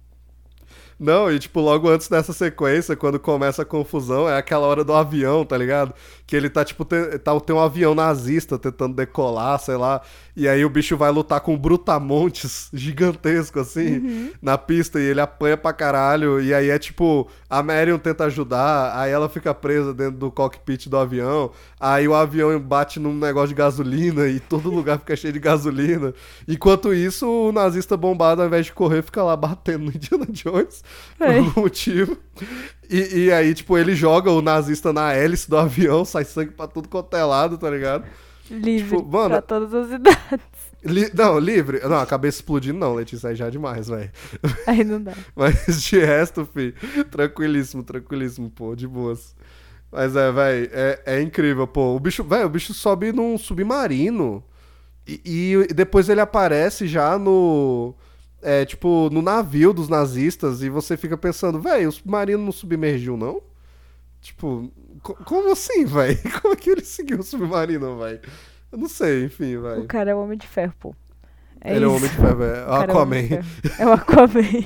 Não, 0.99 1.31
e 1.31 1.39
tipo, 1.39 1.59
logo 1.59 1.89
antes 1.89 2.07
dessa 2.07 2.31
sequência, 2.31 2.95
quando 2.95 3.19
começa 3.19 3.63
a 3.63 3.65
confusão, 3.65 4.29
é 4.29 4.37
aquela 4.37 4.67
hora 4.67 4.83
do 4.83 4.93
avião, 4.93 5.43
tá 5.43 5.57
ligado? 5.57 5.95
Que 6.31 6.37
ele 6.37 6.49
tá, 6.49 6.63
tipo, 6.63 6.85
tem, 6.85 7.19
tá, 7.19 7.37
tem 7.41 7.53
um 7.53 7.59
avião 7.59 7.93
nazista 7.93 8.57
tentando 8.57 8.95
decolar, 8.95 9.59
sei 9.59 9.75
lá. 9.75 9.99
E 10.33 10.47
aí 10.47 10.63
o 10.63 10.69
bicho 10.69 10.95
vai 10.95 11.11
lutar 11.11 11.41
com 11.41 11.55
um 11.55 11.57
brutamontes 11.57 12.69
gigantesco, 12.73 13.59
assim, 13.59 14.31
na 14.41 14.57
pista, 14.57 14.97
e 14.97 15.03
ele 15.03 15.19
apanha 15.19 15.57
pra 15.57 15.73
caralho. 15.73 16.41
E 16.41 16.53
aí 16.53 16.69
é 16.69 16.79
tipo, 16.79 17.27
a 17.49 17.61
Marion 17.61 17.97
tenta 17.97 18.23
ajudar, 18.23 18.97
aí 18.97 19.11
ela 19.11 19.27
fica 19.27 19.53
presa 19.53 19.93
dentro 19.93 20.19
do 20.19 20.31
cockpit 20.31 20.87
do 20.87 20.95
avião. 20.95 21.51
Aí 21.77 22.07
o 22.07 22.15
avião 22.15 22.57
bate 22.61 22.97
num 22.97 23.13
negócio 23.13 23.49
de 23.49 23.55
gasolina 23.55 24.25
e 24.29 24.39
todo 24.39 24.71
lugar 24.71 24.99
fica 24.99 25.17
cheio 25.17 25.33
de 25.33 25.39
gasolina. 25.39 26.13
Enquanto 26.47 26.93
isso, 26.93 27.27
o 27.27 27.51
nazista 27.51 27.97
bombado, 27.97 28.41
ao 28.41 28.47
invés 28.47 28.67
de 28.67 28.71
correr, 28.71 29.01
fica 29.01 29.21
lá 29.21 29.35
batendo 29.35 29.83
no 29.83 29.89
Indiana 29.89 30.27
Jones 30.29 30.81
por 31.17 31.27
Ei. 31.27 31.39
algum 31.39 31.59
motivo. 31.59 32.17
E, 32.91 33.25
e 33.25 33.31
aí, 33.31 33.53
tipo, 33.53 33.77
ele 33.77 33.95
joga 33.95 34.29
o 34.31 34.41
nazista 34.41 34.91
na 34.91 35.13
hélice 35.13 35.49
do 35.49 35.57
avião, 35.57 36.03
sai 36.03 36.25
sangue 36.25 36.51
pra 36.51 36.67
tudo 36.67 36.89
quanto 36.89 37.15
é 37.15 37.23
lado, 37.23 37.57
tá 37.57 37.69
ligado? 37.69 38.03
Livre 38.49 38.97
Tipo, 38.97 39.09
mano- 39.09 39.29
pra 39.29 39.41
todas 39.41 39.73
as 39.73 39.91
idades. 39.91 40.45
Li- 40.83 41.11
não, 41.13 41.39
livre. 41.39 41.79
Não, 41.87 41.99
a 41.99 42.05
cabeça 42.05 42.39
explodindo 42.39 42.77
não, 42.77 42.95
Letícia, 42.95 43.29
aí 43.29 43.35
já 43.35 43.47
é 43.47 43.49
demais, 43.51 43.87
velho. 43.87 44.11
Aí 44.67 44.83
não 44.83 45.01
dá. 45.01 45.13
Mas 45.35 45.81
de 45.83 45.99
resto, 45.99 46.45
fi, 46.53 46.73
tranquilíssimo, 47.09 47.81
tranquilíssimo, 47.83 48.49
pô, 48.49 48.75
de 48.75 48.87
boas. 48.87 49.35
Mas 49.91 50.15
é, 50.15 50.31
velho, 50.31 50.69
é, 50.73 51.01
é 51.05 51.21
incrível, 51.21 51.65
pô. 51.67 51.95
O 51.95 51.99
bicho, 51.99 52.23
velho, 52.23 52.47
o 52.47 52.49
bicho 52.49 52.73
sobe 52.73 53.13
num 53.13 53.37
submarino 53.37 54.43
e, 55.07 55.21
e 55.69 55.73
depois 55.73 56.09
ele 56.09 56.19
aparece 56.21 56.87
já 56.87 57.17
no. 57.17 57.95
É, 58.41 58.65
tipo, 58.65 59.09
no 59.11 59.21
navio 59.21 59.71
dos 59.73 59.87
nazistas 59.87 60.63
e 60.63 60.69
você 60.69 60.97
fica 60.97 61.15
pensando, 61.17 61.59
velho, 61.59 61.89
o 61.89 61.91
submarino 61.91 62.43
não 62.43 62.51
submergiu, 62.51 63.15
não? 63.15 63.41
Tipo, 64.19 64.71
co- 65.03 65.15
como 65.25 65.51
assim, 65.51 65.85
velho? 65.85 66.17
Como 66.41 66.53
é 66.53 66.57
que 66.57 66.69
ele 66.69 66.83
seguiu 66.83 67.19
o 67.19 67.23
submarino, 67.23 67.97
velho? 67.99 68.19
Eu 68.71 68.77
não 68.77 68.87
sei, 68.89 69.25
enfim, 69.25 69.55
O 69.57 69.61
velho. 69.63 69.85
cara 69.85 70.11
é 70.11 70.15
o 70.15 70.19
Homem 70.23 70.37
de 70.37 70.47
Ferro, 70.47 70.73
pô. 70.79 70.95
É 71.63 71.75
Ele 71.75 71.85
é 71.85 71.87
o 71.87 71.95
isso. 71.95 71.97
homem 71.97 72.09
de 72.09 72.15
ferro, 72.15 72.43
é 72.43 72.63
O 72.63 72.65
cara 72.65 72.81
é 72.81 72.83
o 72.83 72.85
de 72.85 72.91
Aquaman. 72.91 73.27
Ferro. 73.27 73.45
É 73.77 73.85
o 73.87 73.91
Aquaman. 73.91 74.63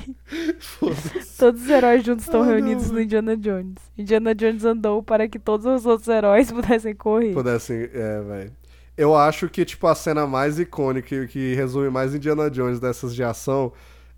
Todos 1.38 1.62
os 1.64 1.70
heróis 1.70 2.04
juntos 2.06 2.26
estão 2.26 2.42
Ah, 2.42 2.46
não, 2.46 2.52
reunidos 2.54 2.88
no 2.88 2.94
velho. 2.94 3.04
Indiana 3.04 3.36
Jones. 3.38 3.76
Indiana 3.98 4.34
Jones 4.36 4.64
andou 4.64 5.04
para 5.04 5.28
que 5.28 5.38
todos 5.38 5.66
os 5.66 5.86
outros 5.86 6.08
heróis 6.08 6.50
pudessem 6.54 6.96
correr. 6.96 7.34
Pudessem, 7.34 7.90
é, 7.94 8.22
velho. 8.22 8.52
Eu 8.98 9.16
acho 9.16 9.50
que, 9.50 9.66
tipo, 9.66 9.88
a 9.88 9.96
cena 9.96 10.26
mais 10.26 10.58
icônica 10.58 11.28
que 11.28 11.54
resume 11.56 11.90
mais 11.90 12.16
Indiana 12.16 12.50
Jones 12.50 12.80
dessas 12.80 13.14
de 13.14 13.24
ação 13.24 13.74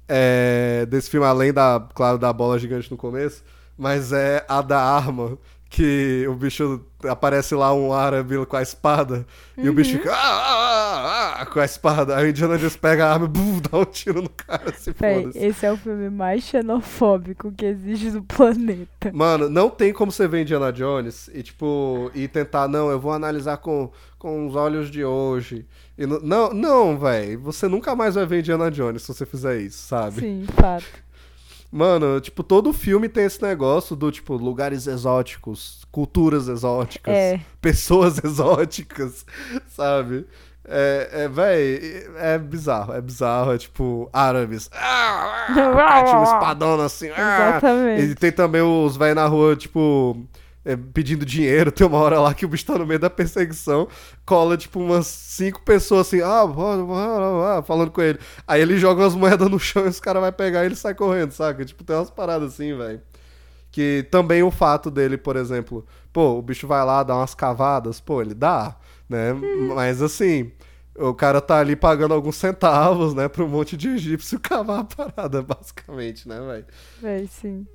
é, 0.07 0.85
desse 0.87 1.09
filme, 1.09 1.25
além 1.25 1.51
da, 1.51 1.85
claro, 1.93 2.17
da 2.17 2.31
bola 2.31 2.59
gigante 2.59 2.89
no 2.91 2.97
começo, 2.97 3.43
mas 3.77 4.11
é 4.13 4.45
a 4.47 4.61
da 4.61 4.79
arma, 4.79 5.37
que 5.69 6.25
o 6.29 6.33
bicho 6.33 6.81
aparece 7.07 7.53
lá 7.53 7.73
um 7.73 7.91
árabe 7.93 8.43
com 8.45 8.55
a 8.57 8.61
espada 8.61 9.25
e 9.57 9.67
o 9.69 9.73
bicho 9.73 9.91
Uhum. 9.91 9.97
fica 9.97 10.13
"Ah, 10.13 10.17
ah, 10.17 10.95
ah, 11.37 11.41
ah", 11.41 11.45
com 11.45 11.59
a 11.59 11.65
espada. 11.65 12.15
Aí 12.15 12.25
o 12.25 12.29
Indiana 12.29 12.57
Jones 12.57 12.75
pega 12.77 13.05
a 13.05 13.13
arma 13.13 13.27
e 13.27 13.61
dá 13.69 13.77
um 13.77 13.85
tiro 13.85 14.21
no 14.21 14.29
cara, 14.29 14.71
se 14.73 14.93
foda-se. 14.93 15.37
esse 15.37 15.65
é 15.65 15.71
o 15.71 15.77
filme 15.77 16.09
mais 16.09 16.43
xenofóbico 16.43 17.51
que 17.51 17.65
existe 17.65 18.11
no 18.11 18.23
planeta. 18.23 19.11
Mano, 19.13 19.49
não 19.49 19.69
tem 19.69 19.91
como 19.93 20.11
você 20.11 20.27
ver 20.27 20.41
Indiana 20.41 20.71
Jones 20.71 21.29
e, 21.33 21.43
tipo, 21.43 22.09
e 22.15 22.27
tentar, 22.27 22.67
não, 22.67 22.89
eu 22.89 22.99
vou 22.99 23.11
analisar 23.11 23.57
com, 23.57 23.91
com 24.17 24.47
os 24.47 24.55
olhos 24.55 24.89
de 24.89 25.03
hoje. 25.03 25.65
E 25.97 26.05
não, 26.05 26.19
não, 26.21 26.53
não 26.53 26.97
velho. 26.99 27.39
Você 27.41 27.67
nunca 27.67 27.95
mais 27.95 28.15
vai 28.15 28.25
ver 28.25 28.39
Indiana 28.39 28.71
Jones 28.71 29.01
se 29.03 29.07
você 29.13 29.25
fizer 29.25 29.59
isso, 29.59 29.87
sabe? 29.87 30.21
Sim, 30.21 30.45
fato. 30.55 30.85
Mano, 31.71 32.19
tipo, 32.21 32.43
todo 32.43 32.71
filme 32.71 33.09
tem 33.09 33.25
esse 33.25 33.41
negócio 33.41 33.95
do, 33.95 34.11
tipo, 34.11 34.35
lugares 34.35 34.87
exóticos, 34.87 35.85
culturas 35.91 36.47
exóticas, 36.47 37.13
É. 37.13 37.39
pessoas 37.61 38.17
exóticas, 38.23 39.25
sabe? 39.67 40.25
É, 40.69 41.09
é 41.23 41.27
véi, 41.29 42.05
é 42.17 42.37
bizarro, 42.37 42.93
é 42.93 43.01
bizarro, 43.01 43.53
é 43.53 43.57
tipo, 43.57 44.09
árabes. 44.13 44.69
Ah, 44.79 45.45
ah, 45.49 46.03
tipo, 46.07 46.23
espadona 46.23 46.85
assim. 46.85 47.09
ah. 47.15 47.51
Exatamente. 47.57 48.01
E 48.11 48.15
tem 48.15 48.31
também 48.33 48.61
os 48.61 48.97
velhos 48.97 49.15
na 49.15 49.25
rua, 49.27 49.55
tipo, 49.55 50.17
é, 50.67 50.75
pedindo 50.75 51.25
dinheiro. 51.25 51.71
Tem 51.71 51.87
uma 51.87 51.97
hora 51.97 52.19
lá 52.19 52.33
que 52.33 52.45
o 52.45 52.49
bicho 52.49 52.65
tá 52.65 52.77
no 52.77 52.85
meio 52.85 52.99
da 52.99 53.09
perseguição, 53.09 53.87
cola, 54.25 54.57
tipo, 54.57 54.81
umas 54.81 55.07
cinco 55.07 55.61
pessoas 55.61 56.07
assim, 56.07 56.21
ah, 56.21 56.45
bora, 56.45 56.83
bora, 56.83 57.29
bora, 57.29 57.63
falando 57.63 57.89
com 57.89 58.01
ele. 58.01 58.19
Aí 58.45 58.61
ele 58.61 58.77
joga 58.77 59.01
umas 59.01 59.15
moedas 59.15 59.49
no 59.49 59.57
chão 59.57 59.85
e 59.85 59.89
os 59.89 60.01
caras 60.01 60.21
vão 60.21 60.31
pegar 60.33 60.63
e 60.63 60.65
ele 60.65 60.75
sai 60.75 60.93
correndo, 60.93 61.31
saca? 61.31 61.63
Tipo, 61.63 61.85
tem 61.85 61.95
umas 61.95 62.11
paradas 62.11 62.53
assim, 62.53 62.75
velho. 62.75 63.01
Que 63.71 64.05
também 64.11 64.43
o 64.43 64.51
fato 64.51 64.91
dele, 64.91 65.17
por 65.17 65.37
exemplo, 65.37 65.85
pô, 66.11 66.37
o 66.37 66.41
bicho 66.41 66.67
vai 66.67 66.83
lá, 66.83 67.01
dá 67.01 67.15
umas 67.15 67.33
cavadas, 67.33 68.01
pô, 68.01 68.21
ele 68.21 68.33
dá, 68.33 68.75
né? 69.07 69.33
Mas 69.73 70.01
assim, 70.01 70.51
o 70.97 71.13
cara 71.13 71.39
tá 71.39 71.59
ali 71.59 71.75
pagando 71.75 72.13
alguns 72.13 72.35
centavos, 72.35 73.13
né, 73.13 73.29
pra 73.29 73.43
um 73.43 73.47
monte 73.47 73.77
de 73.77 73.89
egípcio 73.89 74.39
cavar 74.41 74.79
a 74.79 74.83
parada, 74.83 75.41
basicamente, 75.41 76.27
né, 76.27 76.39
velho? 76.41 76.65
Véi, 77.01 77.27
sim. 77.27 77.65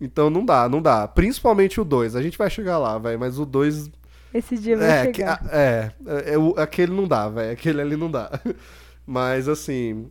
Então 0.00 0.30
não 0.30 0.44
dá, 0.44 0.68
não 0.68 0.80
dá. 0.80 1.06
Principalmente 1.06 1.80
o 1.80 1.84
2. 1.84 2.16
A 2.16 2.22
gente 2.22 2.38
vai 2.38 2.48
chegar 2.48 2.78
lá, 2.78 2.98
velho, 2.98 3.18
mas 3.20 3.38
o 3.38 3.44
2. 3.44 3.90
Esse 4.32 4.56
dia 4.56 4.76
vai 4.76 4.88
É, 4.90 5.06
que- 5.08 5.18
chegar. 5.18 5.40
é, 5.50 5.92
é, 6.06 6.32
é, 6.34 6.38
o- 6.38 6.54
aquele 6.56 6.92
não 6.92 7.06
dá, 7.06 7.28
velho. 7.28 7.52
Aquele 7.52 7.80
ali 7.80 7.96
não 7.96 8.10
dá. 8.10 8.30
Mas 9.06 9.48
assim, 9.48 10.08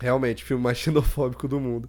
realmente, 0.00 0.44
filme 0.44 0.62
mais 0.62 0.78
xenofóbico 0.78 1.46
do 1.48 1.60
mundo. 1.60 1.88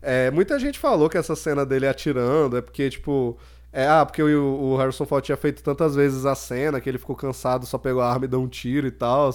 É, 0.00 0.30
muita 0.30 0.58
gente 0.58 0.78
falou 0.78 1.08
que 1.08 1.18
essa 1.18 1.36
cena 1.36 1.66
dele 1.66 1.86
atirando 1.86 2.56
é 2.56 2.60
porque, 2.62 2.88
tipo, 2.90 3.36
É, 3.72 3.86
ah, 3.86 4.06
porque 4.06 4.22
o, 4.22 4.72
o 4.72 4.76
Harrison 4.78 5.04
Ford 5.04 5.22
tinha 5.22 5.36
feito 5.36 5.62
tantas 5.62 5.94
vezes 5.94 6.24
a 6.24 6.34
cena 6.34 6.80
que 6.80 6.88
ele 6.88 6.96
ficou 6.98 7.14
cansado, 7.14 7.66
só 7.66 7.76
pegou 7.76 8.00
a 8.00 8.10
arma 8.10 8.24
e 8.24 8.28
deu 8.28 8.40
um 8.40 8.48
tiro 8.48 8.86
e 8.86 8.90
tal. 8.90 9.30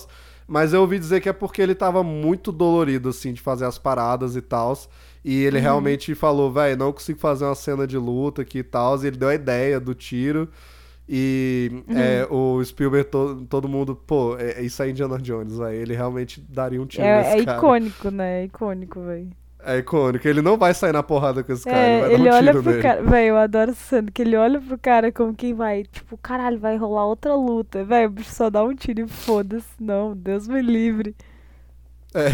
Mas 0.47 0.73
eu 0.73 0.81
ouvi 0.81 0.97
dizer 0.97 1.21
que 1.21 1.29
é 1.29 1.33
porque 1.33 1.61
ele 1.61 1.75
tava 1.75 2.03
muito 2.03 2.51
dolorido, 2.51 3.09
assim, 3.09 3.33
de 3.33 3.41
fazer 3.41 3.65
as 3.65 3.77
paradas 3.77 4.35
e 4.35 4.41
tal. 4.41 4.75
E 5.23 5.43
ele 5.43 5.57
uhum. 5.57 5.63
realmente 5.63 6.15
falou, 6.15 6.51
velho, 6.51 6.77
não 6.77 6.91
consigo 6.91 7.19
fazer 7.19 7.45
uma 7.45 7.55
cena 7.55 7.85
de 7.85 7.97
luta 7.97 8.41
aqui 8.41 8.59
e 8.59 8.63
tal. 8.63 9.01
E 9.03 9.07
ele 9.07 9.17
deu 9.17 9.29
a 9.29 9.35
ideia 9.35 9.79
do 9.79 9.93
tiro. 9.93 10.49
E 11.07 11.83
uhum. 11.87 11.97
é, 11.97 12.27
o 12.29 12.63
Spielberg, 12.63 13.09
to, 13.09 13.45
todo 13.49 13.67
mundo, 13.67 13.95
pô, 13.95 14.37
é, 14.37 14.53
é 14.53 14.61
isso 14.61 14.81
aí 14.81 14.91
Indiana 14.91 15.17
Jones, 15.17 15.57
velho. 15.57 15.75
Ele 15.75 15.93
realmente 15.93 16.41
daria 16.41 16.81
um 16.81 16.85
tiro 16.85 17.03
é, 17.03 17.17
nesse 17.17 17.41
é 17.41 17.45
cara. 17.45 17.57
É 17.57 17.59
icônico, 17.59 18.09
né? 18.09 18.41
É 18.41 18.45
icônico, 18.45 19.01
velho. 19.01 19.29
É 19.63 19.77
icônico. 19.77 20.27
Ele 20.27 20.41
não 20.41 20.57
vai 20.57 20.73
sair 20.73 20.91
na 20.91 21.03
porrada 21.03 21.43
com 21.43 21.53
esse 21.53 21.65
cara. 21.65 21.77
É, 21.77 22.05
ele, 22.05 22.13
ele 22.13 22.29
um 22.29 22.33
olha 22.33 22.51
pro 22.53 22.81
cara. 22.81 23.03
Véi, 23.03 23.29
eu 23.29 23.37
adoro 23.37 23.71
essa 23.71 23.97
cena. 23.97 24.09
Que 24.11 24.21
ele 24.21 24.35
olha 24.35 24.59
pro 24.59 24.77
cara 24.77 25.11
como 25.11 25.35
quem 25.35 25.53
vai. 25.53 25.83
Tipo, 25.83 26.17
caralho, 26.17 26.57
vai 26.57 26.77
rolar 26.77 27.05
outra 27.05 27.35
luta. 27.35 27.83
Véi, 27.83 28.07
o 28.07 28.09
bicho 28.09 28.33
só 28.33 28.49
dá 28.49 28.63
um 28.63 28.73
tiro 28.73 29.01
e 29.01 29.07
foda-se. 29.07 29.67
Não, 29.79 30.15
Deus 30.15 30.47
me 30.47 30.61
livre. 30.61 31.15
É. 32.13 32.29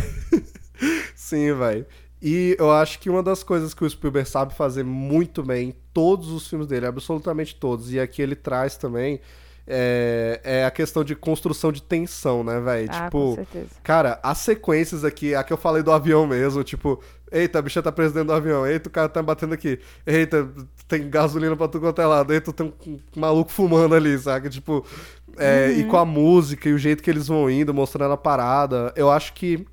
Sim, 1.15 1.51
vai. 1.53 1.85
E 2.29 2.57
eu 2.59 2.69
acho 2.69 2.99
que 2.99 3.09
uma 3.09 3.23
das 3.23 3.41
coisas 3.41 3.73
que 3.73 3.85
o 3.85 3.89
Spielberg 3.89 4.27
sabe 4.27 4.53
fazer 4.53 4.83
muito 4.83 5.41
bem 5.41 5.69
em 5.69 5.75
todos 5.93 6.27
os 6.29 6.45
filmes 6.45 6.67
dele, 6.67 6.85
absolutamente 6.85 7.55
todos, 7.55 7.93
e 7.93 8.01
aqui 8.01 8.21
ele 8.21 8.35
traz 8.35 8.75
também, 8.75 9.21
é, 9.65 10.41
é 10.43 10.65
a 10.65 10.71
questão 10.71 11.05
de 11.05 11.15
construção 11.15 11.71
de 11.71 11.81
tensão, 11.81 12.43
né, 12.43 12.59
velho? 12.59 12.89
Ah, 12.91 13.05
tipo, 13.05 13.17
com 13.17 13.35
certeza. 13.35 13.69
cara, 13.81 14.19
as 14.21 14.39
sequências 14.39 15.05
aqui, 15.05 15.33
a 15.33 15.41
que 15.41 15.53
eu 15.53 15.57
falei 15.57 15.81
do 15.81 15.89
avião 15.89 16.27
mesmo, 16.27 16.65
tipo, 16.65 17.01
eita, 17.31 17.59
a 17.59 17.61
bicha 17.61 17.81
tá 17.81 17.93
presa 17.93 18.15
dentro 18.15 18.27
do 18.27 18.33
avião, 18.33 18.67
eita, 18.67 18.89
o 18.89 18.91
cara 18.91 19.07
tá 19.07 19.23
batendo 19.23 19.53
aqui, 19.53 19.79
eita, 20.05 20.49
tem 20.85 21.09
gasolina 21.09 21.55
pra 21.55 21.69
tudo 21.69 21.83
quanto 21.83 22.01
é 22.01 22.05
lado, 22.05 22.33
eita, 22.33 22.51
tem 22.51 22.73
um, 22.85 22.99
maluco 23.15 23.53
fumando 23.53 23.95
ali, 23.95 24.19
saca? 24.19 24.49
Tipo, 24.49 24.85
é, 25.37 25.67
uhum. 25.69 25.79
e 25.79 25.83
com 25.85 25.95
a 25.95 26.03
música 26.03 26.67
e 26.67 26.73
o 26.73 26.77
jeito 26.77 27.01
que 27.01 27.09
eles 27.09 27.27
vão 27.29 27.49
indo, 27.49 27.73
mostrando 27.73 28.11
a 28.11 28.17
parada, 28.17 28.91
eu 28.97 29.09
acho 29.09 29.33
que. 29.33 29.65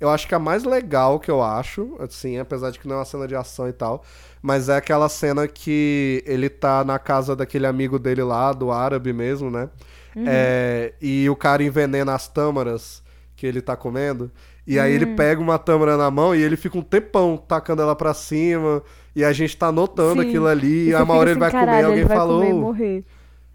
Eu 0.00 0.08
acho 0.08 0.26
que 0.26 0.34
a 0.34 0.38
mais 0.38 0.64
legal 0.64 1.20
que 1.20 1.30
eu 1.30 1.42
acho, 1.42 1.94
assim, 1.98 2.38
apesar 2.38 2.70
de 2.70 2.78
que 2.78 2.88
não 2.88 2.96
é 2.96 2.98
uma 2.98 3.04
cena 3.04 3.28
de 3.28 3.36
ação 3.36 3.68
e 3.68 3.72
tal, 3.72 4.02
mas 4.40 4.68
é 4.68 4.76
aquela 4.76 5.08
cena 5.08 5.46
que 5.46 6.22
ele 6.26 6.48
tá 6.48 6.82
na 6.82 6.98
casa 6.98 7.36
daquele 7.36 7.66
amigo 7.66 7.98
dele 7.98 8.22
lá, 8.22 8.52
do 8.52 8.70
árabe 8.70 9.12
mesmo, 9.12 9.50
né? 9.50 9.68
Uhum. 10.16 10.24
É, 10.26 10.94
e 11.00 11.28
o 11.28 11.36
cara 11.36 11.62
envenena 11.62 12.14
as 12.14 12.26
tâmaras 12.26 13.02
que 13.36 13.46
ele 13.46 13.60
tá 13.60 13.76
comendo. 13.76 14.30
E 14.66 14.78
aí 14.78 14.92
ele 14.92 15.04
hum. 15.04 15.16
pega 15.16 15.40
uma 15.40 15.58
tâmara 15.58 15.96
na 15.96 16.10
mão 16.10 16.34
e 16.34 16.42
ele 16.42 16.56
fica 16.56 16.78
um 16.78 16.82
tempão 16.82 17.36
tacando 17.36 17.82
ela 17.82 17.96
pra 17.96 18.14
cima. 18.14 18.82
E 19.14 19.24
a 19.24 19.32
gente 19.32 19.56
tá 19.56 19.72
notando 19.72 20.22
Sim. 20.22 20.28
aquilo 20.28 20.46
ali. 20.46 20.88
E, 20.88 20.94
a 20.94 21.02
uma 21.02 21.14
hora 21.14 21.30
assim, 21.30 21.40
ele 21.40 21.40
vai 21.40 21.50
comer, 21.50 21.84
alguém 21.84 22.06
falou. 22.06 22.40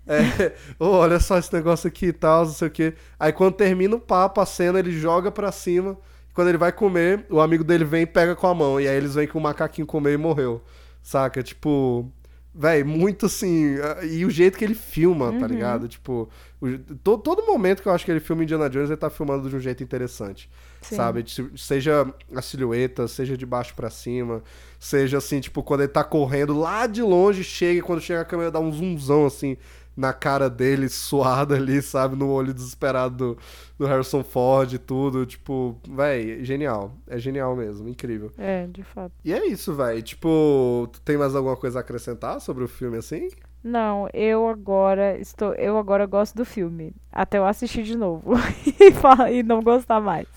É, 0.07 0.51
oh, 0.77 0.87
olha 0.87 1.19
só 1.19 1.37
esse 1.37 1.53
negócio 1.53 1.87
aqui 1.87 2.07
e 2.07 2.13
tal, 2.13 2.45
não 2.45 2.51
sei 2.51 2.67
o 2.67 2.71
quê. 2.71 2.93
Aí 3.19 3.31
quando 3.31 3.53
termina 3.53 3.95
o 3.95 3.99
papo, 3.99 4.41
a 4.41 4.45
cena, 4.45 4.79
ele 4.79 4.91
joga 4.91 5.31
pra 5.31 5.51
cima. 5.51 5.97
Quando 6.35 6.49
ele 6.49 6.57
vai 6.57 6.73
comer, 6.73 7.25
o 7.29 7.39
amigo 7.39 7.63
dele 7.63 7.85
vem 7.85 8.01
e 8.01 8.05
pega 8.05 8.35
com 8.35 8.45
a 8.45 8.53
mão. 8.53 8.79
E 8.79 8.87
aí 8.89 8.97
eles 8.97 9.15
vêm 9.15 9.25
que 9.25 9.37
o 9.37 9.41
macaquinho 9.41 9.87
comeu 9.87 10.13
e 10.13 10.17
morreu. 10.17 10.61
Saca? 11.01 11.41
Tipo. 11.41 12.11
Véi, 12.53 12.83
muito 12.83 13.25
assim. 13.25 13.75
E 14.03 14.25
o 14.25 14.29
jeito 14.29 14.57
que 14.57 14.63
ele 14.63 14.75
filma, 14.75 15.27
tá 15.27 15.31
uhum. 15.31 15.39
tá 15.39 15.47
ligado? 15.47 15.87
Tipo, 15.89 16.29
o, 16.61 16.77
todo, 17.03 17.21
todo 17.21 17.45
momento 17.45 17.81
que 17.81 17.87
eu 17.87 17.91
acho 17.91 18.05
que 18.05 18.11
ele 18.11 18.21
filma 18.21 18.43
Indiana 18.43 18.69
Jones, 18.69 18.89
ele 18.89 18.97
tá 18.97 19.09
filmando 19.09 19.49
de 19.49 19.55
um 19.55 19.59
jeito 19.59 19.83
interessante. 19.83 20.49
Sim. 20.81 20.95
Sabe? 20.95 21.25
Seja 21.57 22.05
a 22.33 22.41
silhueta, 22.41 23.07
seja 23.07 23.35
de 23.35 23.45
baixo 23.45 23.73
para 23.73 23.89
cima, 23.89 24.41
seja 24.79 25.17
assim, 25.17 25.41
tipo, 25.41 25.63
quando 25.63 25.81
ele 25.81 25.89
tá 25.89 26.03
correndo 26.03 26.57
lá 26.57 26.87
de 26.87 27.01
longe, 27.01 27.43
chega 27.43 27.79
e 27.79 27.81
quando 27.81 28.01
chega 28.01 28.21
a 28.21 28.25
câmera 28.25 28.51
dá 28.51 28.59
um 28.59 28.71
zoomzão 28.71 29.25
assim 29.25 29.57
na 29.95 30.13
cara 30.13 30.49
dele, 30.49 30.89
suada 30.89 31.55
ali, 31.55 31.81
sabe? 31.81 32.15
No 32.15 32.29
olho 32.29 32.53
desesperado 32.53 33.15
do, 33.15 33.37
do 33.79 33.85
Harrison 33.85 34.23
Ford 34.23 34.73
e 34.73 34.77
tudo. 34.77 35.25
Tipo, 35.25 35.79
véi, 35.87 36.43
genial. 36.43 36.95
É 37.07 37.17
genial 37.17 37.55
mesmo, 37.55 37.87
incrível. 37.87 38.31
É, 38.37 38.67
de 38.67 38.83
fato. 38.83 39.13
E 39.23 39.33
é 39.33 39.45
isso, 39.47 39.73
véi. 39.73 40.01
Tipo, 40.01 40.89
tu 40.91 41.01
tem 41.01 41.17
mais 41.17 41.35
alguma 41.35 41.55
coisa 41.55 41.79
a 41.79 41.81
acrescentar 41.81 42.41
sobre 42.41 42.63
o 42.63 42.67
filme 42.67 42.97
assim? 42.97 43.29
Não, 43.63 44.07
eu 44.13 44.47
agora 44.47 45.17
estou. 45.17 45.53
Eu 45.55 45.77
agora 45.77 46.05
gosto 46.05 46.35
do 46.35 46.45
filme. 46.45 46.93
Até 47.11 47.39
eu 47.39 47.45
assistir 47.47 47.83
de 47.83 47.97
novo. 47.97 48.33
e 49.31 49.41
não 49.41 49.59
gostar 49.61 49.99
mais. 49.99 50.27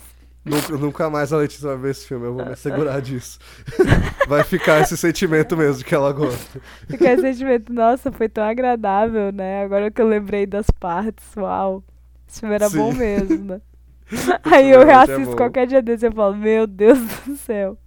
Nunca, 0.49 0.77
nunca, 0.77 1.11
mais 1.11 1.33
a 1.33 1.39
Letícia 1.39 1.69
vai 1.69 1.77
ver 1.77 1.91
esse 1.91 2.07
filme, 2.07 2.27
eu 2.27 2.35
vou 2.35 2.45
me 2.45 2.53
assegurar 2.53 3.01
disso. 3.01 3.39
Vai 4.27 4.45
ficar 4.45 4.81
esse 4.81 4.97
sentimento 4.97 5.57
mesmo 5.57 5.79
de 5.79 5.85
que 5.85 5.95
ela 5.95 6.12
gosta. 6.12 6.61
Ficar 6.87 7.12
esse 7.12 7.23
sentimento, 7.23 7.73
nossa, 7.73 8.12
foi 8.12 8.29
tão 8.29 8.45
agradável, 8.45 9.33
né? 9.33 9.65
Agora 9.65 9.91
que 9.91 10.01
eu 10.01 10.07
lembrei 10.07 10.45
das 10.45 10.66
partes, 10.70 11.25
uau. 11.37 11.83
Esse 12.29 12.41
filme 12.41 12.55
era 12.55 12.69
Sim. 12.69 12.77
bom 12.77 12.93
mesmo, 12.93 13.45
né? 13.45 13.61
Aí 14.45 14.70
eu 14.70 14.83
é 14.83 14.85
reassisto 14.85 15.33
é 15.33 15.37
qualquer 15.37 15.66
dia 15.66 15.83
desse 15.83 16.07
e 16.07 16.11
falo, 16.11 16.35
meu 16.35 16.66
Deus 16.66 16.99
do 17.27 17.37
céu. 17.37 17.79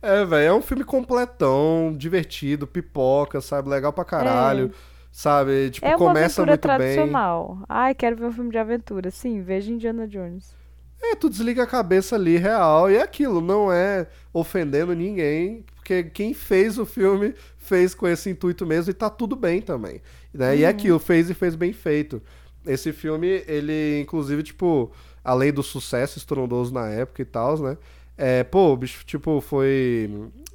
É, 0.00 0.24
velho, 0.24 0.48
é 0.48 0.54
um 0.54 0.62
filme 0.62 0.84
completão, 0.84 1.92
divertido, 1.96 2.66
pipoca, 2.66 3.40
sabe? 3.40 3.68
Legal 3.68 3.92
pra 3.92 4.04
caralho. 4.04 4.70
É. 4.72 4.98
Sabe? 5.10 5.70
Tipo, 5.70 5.86
é 5.86 5.96
uma 5.96 5.98
começa 5.98 6.44
muito 6.44 6.60
tradicional. 6.60 7.56
bem. 7.56 7.64
Ai, 7.68 7.94
quero 7.94 8.16
ver 8.16 8.26
um 8.26 8.32
filme 8.32 8.50
de 8.50 8.58
aventura. 8.58 9.10
Sim, 9.10 9.42
veja 9.42 9.72
Indiana 9.72 10.06
Jones. 10.06 10.57
É, 11.00 11.14
tu 11.14 11.30
desliga 11.30 11.62
a 11.62 11.66
cabeça 11.66 12.16
ali, 12.16 12.36
real, 12.36 12.90
e 12.90 12.96
é 12.96 13.02
aquilo, 13.02 13.40
não 13.40 13.72
é 13.72 14.08
ofendendo 14.32 14.94
ninguém, 14.94 15.64
porque 15.76 16.04
quem 16.04 16.34
fez 16.34 16.78
o 16.78 16.84
filme 16.84 17.34
fez 17.56 17.94
com 17.94 18.06
esse 18.06 18.28
intuito 18.28 18.66
mesmo 18.66 18.90
e 18.90 18.94
tá 18.94 19.08
tudo 19.08 19.36
bem 19.36 19.62
também. 19.62 20.02
Né? 20.34 20.50
Uhum. 20.50 20.58
E 20.58 20.62
é 20.62 20.66
uhum. 20.66 20.70
aquilo, 20.70 20.98
fez 20.98 21.30
e 21.30 21.34
fez 21.34 21.54
bem 21.54 21.72
feito. 21.72 22.20
Esse 22.66 22.92
filme, 22.92 23.42
ele, 23.46 24.00
inclusive, 24.02 24.42
tipo, 24.42 24.92
além 25.24 25.52
do 25.52 25.62
sucesso 25.62 26.18
estrondoso 26.18 26.74
na 26.74 26.88
época 26.88 27.22
e 27.22 27.24
tal, 27.24 27.58
né? 27.58 27.78
É, 28.16 28.42
pô, 28.42 28.72
o 28.72 28.76
bicho, 28.76 29.04
tipo, 29.06 29.40
foi, 29.40 30.10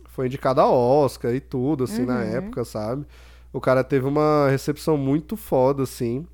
foi 0.10 0.28
indicado 0.28 0.60
a 0.60 0.70
Oscar 0.70 1.34
e 1.34 1.40
tudo, 1.40 1.86
assim, 1.86 2.02
uhum. 2.02 2.08
na 2.08 2.24
época, 2.24 2.66
sabe? 2.66 3.06
O 3.54 3.62
cara 3.62 3.84
teve 3.84 4.06
uma 4.06 4.50
recepção 4.50 4.98
muito 4.98 5.38
foda, 5.38 5.84
assim. 5.84 6.28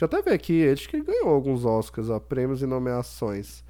Deixa 0.00 0.16
eu 0.16 0.18
até 0.18 0.30
ver 0.30 0.34
aqui, 0.34 0.54
ele 0.54 0.80
que 0.80 1.02
ganhou 1.02 1.28
alguns 1.28 1.66
Oscars, 1.66 2.08
ó, 2.08 2.18
prêmios 2.18 2.62
e 2.62 2.66
nomeações. 2.66 3.62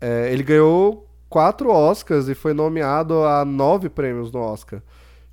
É, 0.00 0.32
ele 0.32 0.42
ganhou 0.42 1.06
quatro 1.28 1.70
Oscars 1.70 2.26
e 2.26 2.34
foi 2.34 2.54
nomeado 2.54 3.22
a 3.22 3.44
nove 3.44 3.90
prêmios 3.90 4.32
no 4.32 4.40
Oscar. 4.40 4.80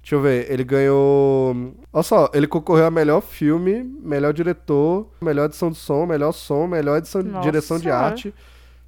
Deixa 0.01 0.15
eu 0.15 0.21
ver, 0.21 0.51
ele 0.51 0.65
ganhou. 0.65 1.73
Olha 1.93 2.03
só, 2.03 2.29
ele 2.33 2.47
concorreu 2.47 2.87
a 2.87 2.91
melhor 2.91 3.21
filme, 3.21 3.81
melhor 3.81 4.33
diretor, 4.33 5.07
melhor 5.21 5.45
edição 5.45 5.71
de 5.71 5.77
som, 5.77 6.05
melhor 6.05 6.33
som, 6.33 6.67
melhor 6.67 6.97
edição, 6.97 7.23
Nossa. 7.23 7.41
direção 7.41 7.79
de 7.79 7.89
arte, 7.89 8.33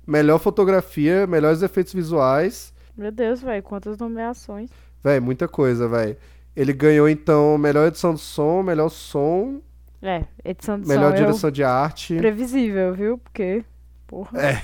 melhor 0.05 0.37
fotografia, 0.37 1.25
melhores 1.25 1.61
efeitos 1.61 1.93
visuais. 1.93 2.73
Meu 2.97 3.09
Deus, 3.09 3.41
velho, 3.41 3.63
quantas 3.63 3.97
nomeações. 3.97 4.69
Velho, 5.01 5.23
muita 5.23 5.47
coisa, 5.47 5.87
velho. 5.87 6.17
Ele 6.53 6.73
ganhou 6.73 7.07
então 7.07 7.57
melhor 7.57 7.87
edição 7.87 8.13
de 8.13 8.19
som, 8.19 8.61
melhor 8.61 8.89
som, 8.89 9.61
é, 10.01 10.25
edição 10.43 10.79
de 10.79 10.87
Melhor 10.87 11.11
som. 11.11 11.17
direção 11.17 11.51
de 11.51 11.63
arte. 11.63 12.15
Previsível, 12.15 12.93
viu? 12.93 13.17
Porque. 13.17 13.63
Porra. 14.07 14.39
É. 14.41 14.61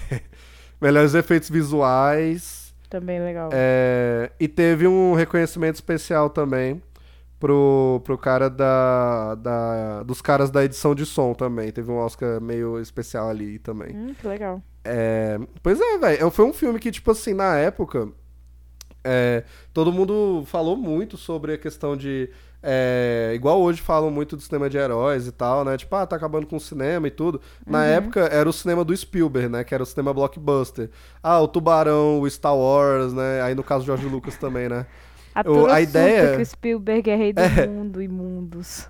Melhores 0.82 1.14
efeitos 1.14 1.50
visuais. 1.50 2.74
Também 2.90 3.20
legal. 3.20 3.50
É, 3.52 4.32
e 4.40 4.48
teve 4.48 4.88
um 4.88 5.14
reconhecimento 5.14 5.76
especial 5.76 6.30
também 6.30 6.82
pro, 7.40 8.02
pro 8.04 8.18
cara 8.18 8.50
da, 8.50 9.36
da. 9.36 10.04
dos 10.04 10.22
caras 10.22 10.50
da 10.50 10.64
edição 10.64 10.96
de 10.96 11.06
som 11.06 11.34
também. 11.34 11.72
Teve 11.72 11.92
um 11.92 11.98
Oscar 11.98 12.42
meio 12.42 12.80
especial 12.80 13.30
ali 13.30 13.60
também. 13.60 13.96
Hum, 13.96 14.16
que 14.20 14.28
legal. 14.28 14.62
É, 14.84 15.38
pois 15.62 15.80
é, 15.80 15.98
velho. 15.98 16.32
Foi 16.32 16.46
um 16.46 16.54
filme 16.54 16.80
que, 16.80 16.92
tipo 16.92 17.12
assim, 17.12 17.34
na 17.34 17.58
época. 17.58 18.10
É, 19.04 19.44
todo 19.74 19.92
mundo 19.92 20.44
falou 20.48 20.76
muito 20.76 21.16
sobre 21.16 21.54
a 21.54 21.58
questão 21.58 21.96
de 21.96 22.30
é, 22.70 23.32
igual 23.34 23.62
hoje 23.62 23.82
falam 23.82 24.12
muito 24.12 24.36
do 24.36 24.42
cinema 24.42 24.70
de 24.70 24.78
heróis 24.78 25.26
e 25.26 25.32
tal, 25.32 25.64
né? 25.64 25.78
Tipo, 25.78 25.96
ah, 25.96 26.06
tá 26.06 26.18
acabando 26.18 26.46
com 26.46 26.58
o 26.58 26.60
cinema 26.60 27.08
e 27.08 27.12
tudo. 27.12 27.40
Na 27.66 27.78
uhum. 27.78 27.86
época 27.86 28.20
era 28.26 28.50
o 28.50 28.52
cinema 28.52 28.84
do 28.84 28.96
Spielberg, 28.96 29.48
né? 29.48 29.64
Que 29.64 29.74
era 29.74 29.82
o 29.82 29.86
cinema 29.86 30.14
blockbuster. 30.14 30.90
Ah, 31.24 31.40
o 31.40 31.48
Tubarão, 31.48 32.20
o 32.20 32.30
Star 32.30 32.58
Wars, 32.58 33.14
né? 33.14 33.42
Aí 33.42 33.56
no 33.56 33.64
caso 33.64 33.86
George 33.86 34.06
Lucas 34.06 34.36
também, 34.36 34.68
né? 34.68 34.86
A, 35.34 35.50
o, 35.50 35.68
a 35.68 35.80
ideia 35.80 36.36
que 36.36 36.42
o 36.42 36.46
Spielberg 36.46 37.10
é 37.10 37.16
rei 37.16 37.32
do 37.32 37.40
é... 37.40 37.66
mundo 37.66 38.02
e 38.02 38.08
mundos. 38.10 38.90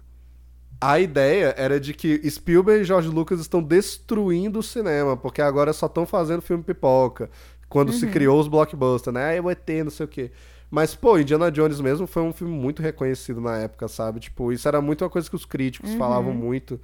A 0.82 1.00
ideia 1.00 1.54
era 1.56 1.80
de 1.80 1.94
que 1.94 2.28
Spielberg 2.28 2.82
e 2.82 2.86
George 2.86 3.10
Lucas 3.10 3.40
estão 3.40 3.62
destruindo 3.62 4.58
o 4.58 4.64
cinema, 4.64 5.16
porque 5.16 5.42
agora 5.42 5.72
só 5.72 5.86
estão 5.86 6.08
fazendo 6.08 6.42
filme 6.42 6.64
pipoca. 6.64 7.30
Quando 7.70 7.90
uhum. 7.90 7.96
se 7.96 8.08
criou 8.08 8.40
os 8.40 8.48
blockbusters, 8.48 9.14
né? 9.14 9.26
Aí 9.26 9.40
o 9.40 9.52
ET, 9.52 9.70
não 9.84 9.92
sei 9.92 10.06
o 10.08 10.10
quê. 10.10 10.32
Mas, 10.70 10.94
pô, 10.94 11.18
Indiana 11.18 11.50
Jones 11.50 11.80
mesmo 11.80 12.06
foi 12.06 12.22
um 12.24 12.34
filme 12.34 12.54
muito 12.54 12.82
reconhecido 12.82 13.40
na 13.40 13.58
época, 13.58 13.88
sabe? 13.88 14.20
Tipo, 14.20 14.52
isso 14.52 14.68
era 14.68 14.82
muito 14.82 15.04
uma 15.04 15.10
coisa 15.10 15.30
que 15.30 15.36
os 15.36 15.46
críticos 15.46 15.92
uhum. 15.92 15.98
falavam 15.98 16.34
muito. 16.34 16.80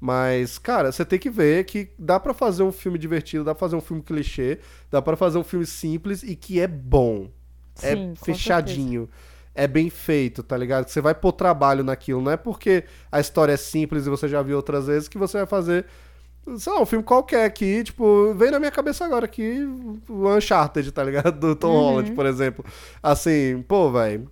Mas, 0.00 0.58
cara, 0.58 0.92
você 0.92 1.04
tem 1.04 1.18
que 1.18 1.30
ver 1.30 1.64
que 1.64 1.90
dá 1.98 2.20
para 2.20 2.34
fazer 2.34 2.62
um 2.62 2.72
filme 2.72 2.98
divertido, 2.98 3.44
dá 3.44 3.54
pra 3.54 3.60
fazer 3.60 3.76
um 3.76 3.80
filme 3.80 4.02
clichê, 4.02 4.58
dá 4.90 5.00
para 5.00 5.16
fazer 5.16 5.38
um 5.38 5.44
filme 5.44 5.66
simples 5.66 6.22
e 6.22 6.36
que 6.36 6.60
é 6.60 6.66
bom. 6.66 7.30
É 7.82 7.94
Sim, 7.94 8.12
é 8.12 8.24
fechadinho. 8.24 9.08
é 9.54 9.66
bem 9.66 9.90
feito, 9.90 10.42
tá 10.42 10.56
ligado? 10.56 10.88
Você 10.88 11.00
vai 11.00 11.14
pôr 11.14 11.32
trabalho 11.32 11.84
naquilo. 11.84 12.20
Não 12.20 12.32
é 12.32 12.36
porque 12.36 12.84
a 13.10 13.20
história 13.20 13.52
é 13.52 13.56
simples 13.56 14.06
e 14.06 14.10
você 14.10 14.28
já 14.28 14.42
viu 14.42 14.56
outras 14.56 14.86
vezes 14.86 15.08
que 15.08 15.18
você 15.18 15.38
vai 15.38 15.46
fazer. 15.46 15.86
Sei 16.58 16.72
lá, 16.72 16.80
um 16.80 16.86
filme 16.86 17.04
qualquer 17.04 17.44
aqui, 17.44 17.82
tipo, 17.82 18.32
vem 18.34 18.50
na 18.50 18.58
minha 18.58 18.70
cabeça 18.70 19.04
agora 19.04 19.24
aqui 19.24 19.68
o 20.08 20.28
Uncharted, 20.28 20.92
tá 20.92 21.02
ligado? 21.02 21.38
Do 21.38 21.56
Tom 21.56 21.68
Uhum. 21.68 21.74
Holland, 21.80 22.12
por 22.12 22.24
exemplo. 22.26 22.64
Assim, 23.02 23.64
pô, 23.66 23.90
velho. 23.90 24.30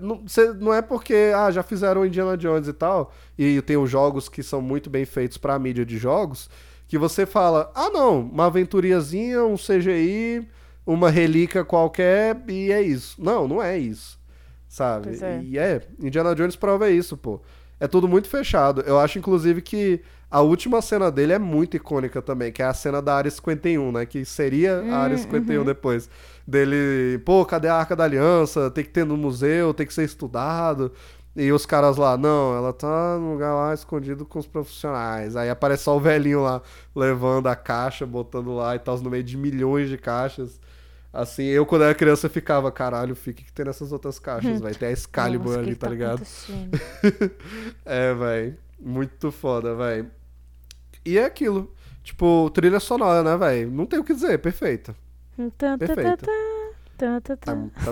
Não, 0.00 0.22
não 0.60 0.72
é 0.74 0.80
porque, 0.80 1.32
ah, 1.34 1.50
já 1.50 1.62
fizeram 1.62 2.06
Indiana 2.06 2.36
Jones 2.36 2.68
e 2.68 2.72
tal, 2.72 3.12
e 3.36 3.60
tem 3.62 3.76
os 3.76 3.90
jogos 3.90 4.28
que 4.28 4.40
são 4.42 4.62
muito 4.62 4.88
bem 4.88 5.04
feitos 5.04 5.36
pra 5.38 5.58
mídia 5.58 5.84
de 5.84 5.98
jogos, 5.98 6.48
que 6.86 6.96
você 6.96 7.26
fala, 7.26 7.72
ah, 7.74 7.90
não, 7.90 8.20
uma 8.20 8.46
aventuriazinha, 8.46 9.42
um 9.42 9.56
CGI, 9.56 10.46
uma 10.86 11.10
relíquia 11.10 11.64
qualquer, 11.64 12.40
e 12.46 12.70
é 12.70 12.80
isso. 12.80 13.16
Não, 13.20 13.48
não 13.48 13.60
é 13.60 13.76
isso, 13.76 14.20
sabe? 14.68 15.18
É. 15.20 15.40
E 15.42 15.58
é, 15.58 15.80
Indiana 16.00 16.34
Jones 16.34 16.54
prova 16.54 16.88
isso, 16.88 17.16
pô. 17.16 17.40
É 17.80 17.88
tudo 17.88 18.06
muito 18.06 18.28
fechado. 18.28 18.82
Eu 18.82 19.00
acho, 19.00 19.18
inclusive, 19.18 19.60
que 19.60 20.00
a 20.32 20.40
última 20.40 20.80
cena 20.80 21.10
dele 21.10 21.34
é 21.34 21.38
muito 21.38 21.76
icônica 21.76 22.22
também, 22.22 22.50
que 22.50 22.62
é 22.62 22.64
a 22.64 22.72
cena 22.72 23.02
da 23.02 23.14
Área 23.14 23.30
51, 23.30 23.92
né? 23.92 24.06
Que 24.06 24.24
seria 24.24 24.82
a 24.90 24.96
Área 24.96 25.18
51 25.18 25.62
depois. 25.62 26.08
Dele, 26.46 27.18
pô, 27.18 27.44
cadê 27.44 27.68
a 27.68 27.74
Arca 27.74 27.94
da 27.94 28.04
Aliança? 28.04 28.70
Tem 28.70 28.82
que 28.82 28.88
ter 28.88 29.04
no 29.04 29.14
museu, 29.14 29.74
tem 29.74 29.86
que 29.86 29.92
ser 29.92 30.04
estudado. 30.04 30.90
E 31.36 31.52
os 31.52 31.66
caras 31.66 31.98
lá, 31.98 32.16
não, 32.16 32.56
ela 32.56 32.72
tá 32.72 33.18
no 33.18 33.32
lugar 33.32 33.54
lá 33.54 33.74
escondido 33.74 34.24
com 34.24 34.38
os 34.38 34.46
profissionais. 34.46 35.36
Aí 35.36 35.50
aparece 35.50 35.82
só 35.82 35.94
o 35.98 36.00
velhinho 36.00 36.42
lá 36.42 36.62
levando 36.96 37.48
a 37.48 37.54
caixa, 37.54 38.06
botando 38.06 38.54
lá 38.54 38.74
e 38.74 38.78
tal, 38.78 38.98
no 39.00 39.10
meio 39.10 39.22
de 39.22 39.36
milhões 39.36 39.90
de 39.90 39.98
caixas. 39.98 40.58
Assim, 41.12 41.44
eu 41.44 41.66
quando 41.66 41.84
era 41.84 41.94
criança 41.94 42.26
ficava, 42.30 42.72
caralho, 42.72 43.14
fica 43.14 43.42
que 43.42 43.52
tem 43.52 43.66
nessas 43.66 43.92
outras 43.92 44.18
caixas, 44.18 44.60
vai 44.62 44.72
ter 44.72 44.86
a 44.86 44.92
Excalibur 44.92 45.48
Nossa, 45.48 45.58
o 45.58 45.62
ali, 45.62 45.72
que 45.72 45.78
tá 45.78 45.88
ligado? 45.90 46.22
é, 47.84 48.14
velho. 48.14 48.56
Muito 48.80 49.30
foda, 49.30 49.74
velho. 49.74 50.10
E 51.04 51.18
é 51.18 51.24
aquilo. 51.24 51.72
Tipo, 52.02 52.50
trilha 52.52 52.80
sonora, 52.80 53.22
né, 53.22 53.36
velho? 53.36 53.70
Não 53.70 53.86
tem 53.86 53.98
o 53.98 54.04
que 54.04 54.14
dizer, 54.14 54.38
perfeita. 54.38 54.94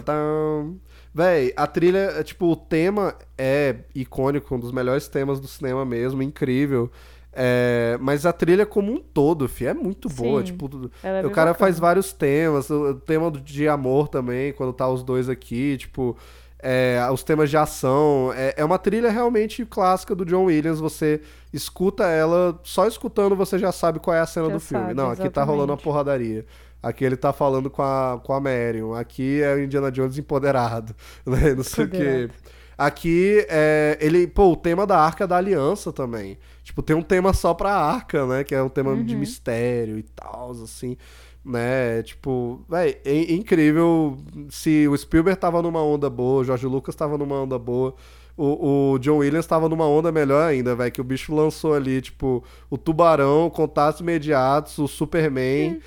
Tam. 0.05 0.77
Véi, 1.13 1.53
a 1.57 1.67
trilha, 1.67 1.99
é, 1.99 2.23
tipo, 2.23 2.47
o 2.47 2.57
tema 2.57 3.15
é 3.37 3.77
icônico, 3.95 4.55
um 4.55 4.59
dos 4.61 4.71
melhores 4.73 5.09
temas 5.09 5.41
do 5.41 5.49
cinema 5.49 5.85
mesmo, 5.85 6.23
incrível. 6.23 6.91
É, 7.33 7.97
mas 8.01 8.27
a 8.27 8.33
trilha 8.33 8.67
como 8.67 8.93
um 8.93 8.99
todo, 9.01 9.49
fi, 9.49 9.67
é 9.67 9.75
muito 9.75 10.09
boa. 10.09 10.41
Sim, 10.41 10.47
Tipo, 10.47 10.67
é 11.03 11.21
o 11.27 11.31
cara 11.31 11.51
bacana. 11.51 11.55
faz 11.55 11.79
vários 11.79 12.13
temas, 12.13 12.71
o, 12.71 12.91
o 12.91 12.95
tema 12.95 13.31
de 13.31 13.69
amor 13.69 14.09
também, 14.09 14.53
quando 14.53 14.73
tá 14.73 14.89
os 14.89 15.03
dois 15.03 15.29
aqui, 15.29 15.77
tipo, 15.77 16.17
é, 16.63 17.01
os 17.13 17.23
temas 17.23 17.51
de 17.51 17.57
ação. 17.57 18.33
É, 18.35 18.55
é 18.57 18.65
uma 18.65 18.79
trilha 18.79 19.11
realmente 19.11 19.65
clássica 19.65 20.15
do 20.15 20.25
John 20.25 20.45
Williams. 20.45 20.81
Você 20.81 21.21
escuta 21.53 22.05
ela, 22.05 22.59
só 22.63 22.87
escutando 22.87 23.35
você 23.35 23.59
já 23.59 23.73
sabe 23.73 23.99
qual 23.99 24.17
é 24.17 24.21
a 24.21 24.27
cena 24.27 24.49
Já 24.49 24.55
do 24.55 24.61
filme. 24.61 24.85
sabe, 24.85 24.95
Não, 24.95 25.11
aqui 25.11 25.29
tá 25.31 25.43
rolando 25.43 25.73
uma 25.73 25.75
exatamente. 25.75 25.85
porradaria. 25.85 26.47
Aqui 26.83 27.05
ele 27.05 27.17
tá 27.17 27.33
falando 27.33 27.69
com 27.69 27.83
a, 27.83 28.21
com 28.23 28.33
a 28.33 28.41
Marion. 28.41 28.95
Aqui 28.95 29.43
é 29.43 29.55
o 29.55 29.63
Indiana 29.63 29.91
Jones 29.91 30.17
empoderado. 30.19 30.95
Né? 31.27 31.55
Não 31.55 31.63
sei 31.65 31.85
o 31.85 31.89
quê. 31.91 32.31
Aqui, 32.77 33.47
é, 33.51 33.99
ele, 34.01 34.27
pô, 34.27 34.53
o 34.53 34.57
tema 34.57 34.87
da 34.87 34.99
Arca 34.99 35.27
da 35.27 35.37
Aliança 35.37 35.93
também. 35.93 36.39
Tipo, 36.65 36.83
tem 36.83 36.97
um 36.97 37.03
tema 37.03 37.35
só 37.35 37.53
pra 37.53 37.75
Arca, 37.75 38.25
né? 38.27 38.43
Que 38.43 38.55
é 38.55 38.63
um 38.63 38.71
tema 38.71 38.97
de 38.97 39.15
mistério 39.15 39.99
e 39.99 40.03
tal, 40.03 40.53
assim, 40.53 40.97
né? 41.45 42.03
Tipo, 42.03 42.65
véi, 42.69 42.99
é, 43.05 43.33
incrível 43.33 44.17
se 44.49 44.87
o 44.89 44.97
Spielberg 44.97 45.39
tava 45.41 45.63
numa 45.63 45.83
onda 45.83 46.09
boa, 46.11 46.43
o 46.43 46.45
George 46.45 46.67
Lucas 46.67 46.95
tava 46.95 47.17
numa 47.17 47.37
onda 47.43 47.59
boa, 47.59 47.95
o, 48.37 48.93
o 48.93 48.99
John 48.99 49.19
Williams 49.19 49.47
tava 49.47 49.69
numa 49.69 49.87
onda 49.87 50.11
melhor 50.11 50.43
ainda, 50.43 50.75
velho, 50.75 50.93
que 50.93 51.01
o 51.01 51.05
bicho 51.05 51.35
lançou 51.35 51.75
ali, 51.75 52.01
tipo, 52.01 52.45
o 52.69 52.79
Tubarão, 52.79 53.51
Contatos 53.51 54.01
Imediatos, 54.01 54.79
o 54.79 54.89
Superman... 54.89 55.81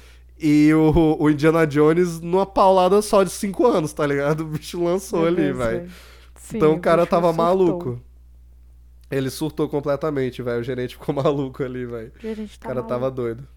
E 0.45 0.73
o, 0.73 1.15
o 1.19 1.29
Indiana 1.29 1.65
Jones 1.65 2.19
numa 2.19 2.45
paulada 2.45 3.01
só 3.01 3.23
de 3.23 3.29
cinco 3.29 3.65
anos, 3.65 3.93
tá 3.93 4.05
ligado? 4.05 4.41
O 4.41 4.45
bicho 4.45 4.83
lançou 4.83 5.21
Meu 5.21 5.29
ali, 5.29 5.53
velho. 5.53 5.89
Então 6.53 6.73
o 6.73 6.79
cara 6.79 7.05
tava 7.05 7.27
surtou. 7.27 7.45
maluco. 7.45 8.01
Ele 9.09 9.29
surtou 9.29 9.69
completamente, 9.69 10.41
velho. 10.41 10.59
O 10.59 10.63
gerente 10.63 10.97
ficou 10.97 11.13
maluco 11.15 11.63
ali, 11.63 11.85
velho. 11.85 12.11
O 12.11 12.59
tá 12.59 12.67
cara 12.67 12.83
tava 12.83 13.01
maluco. 13.01 13.15
doido. 13.21 13.47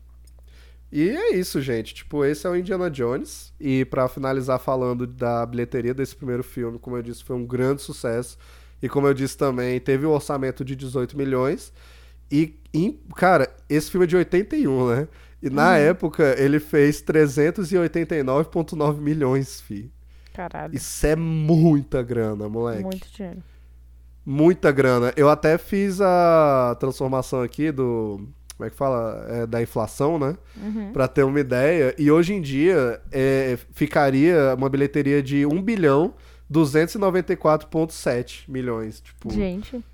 E 0.91 1.09
é 1.11 1.35
isso, 1.35 1.61
gente. 1.61 1.93
Tipo, 1.95 2.25
esse 2.25 2.47
é 2.47 2.51
o 2.51 2.57
Indiana 2.57 2.91
Jones. 2.91 3.53
E 3.61 3.85
pra 3.87 4.09
finalizar 4.09 4.59
falando 4.59 5.07
da 5.07 5.45
bilheteria 5.45 5.93
desse 5.93 6.15
primeiro 6.17 6.43
filme, 6.45 6.79
como 6.79 6.97
eu 6.97 7.03
disse, 7.03 7.25
foi 7.25 7.37
um 7.37 7.45
grande 7.45 7.83
sucesso. 7.83 8.39
E 8.83 8.89
como 8.89 9.07
eu 9.07 9.15
disse 9.15 9.37
também, 9.37 9.81
teve 9.81 10.07
um 10.07 10.11
orçamento 10.11 10.65
de 10.65 10.77
18 10.77 11.17
milhões. 11.17 11.73
E, 12.31 12.55
cara, 13.17 13.49
esse 13.69 13.91
filme 13.91 14.05
é 14.05 14.07
de 14.07 14.17
81, 14.17 14.89
né? 14.89 15.09
E 15.43 15.51
na 15.51 15.71
Uhum. 15.71 15.77
época 15.77 16.35
ele 16.39 16.59
fez 16.61 17.01
389,9 17.03 19.01
milhões, 19.01 19.61
fi. 19.61 19.91
Caralho. 20.35 20.75
Isso 20.75 21.07
é 21.07 21.17
muita 21.17 22.03
grana, 22.03 22.49
moleque. 22.49 22.83
Muito 22.83 23.09
dinheiro. 23.15 23.43
Muita 24.25 24.73
grana. 24.73 25.13
Eu 25.17 25.29
até 25.31 25.57
fiz 25.57 26.01
a 26.01 26.77
transformação 26.81 27.43
aqui 27.43 27.71
do. 27.71 28.29
Como 28.57 28.67
é 28.67 28.71
que 28.71 28.77
fala? 28.77 29.27
É, 29.29 29.47
da 29.47 29.61
inflação, 29.61 30.19
né? 30.19 30.37
Uhum. 30.57 30.93
Pra 30.93 31.07
ter 31.07 31.25
uma 31.25 31.39
ideia. 31.39 31.95
E 31.99 32.11
hoje 32.11 32.33
em 32.33 32.41
dia 32.41 33.01
é, 33.13 33.59
ficaria 33.73 34.55
uma 34.57 34.69
bilheteria 34.69 35.23
de 35.23 35.45
1 35.45 35.63
bilhão 35.63 36.15
294,7 36.51 38.45
milhões. 38.49 39.01
Tipo, 39.01 39.31
Gente, 39.31 39.85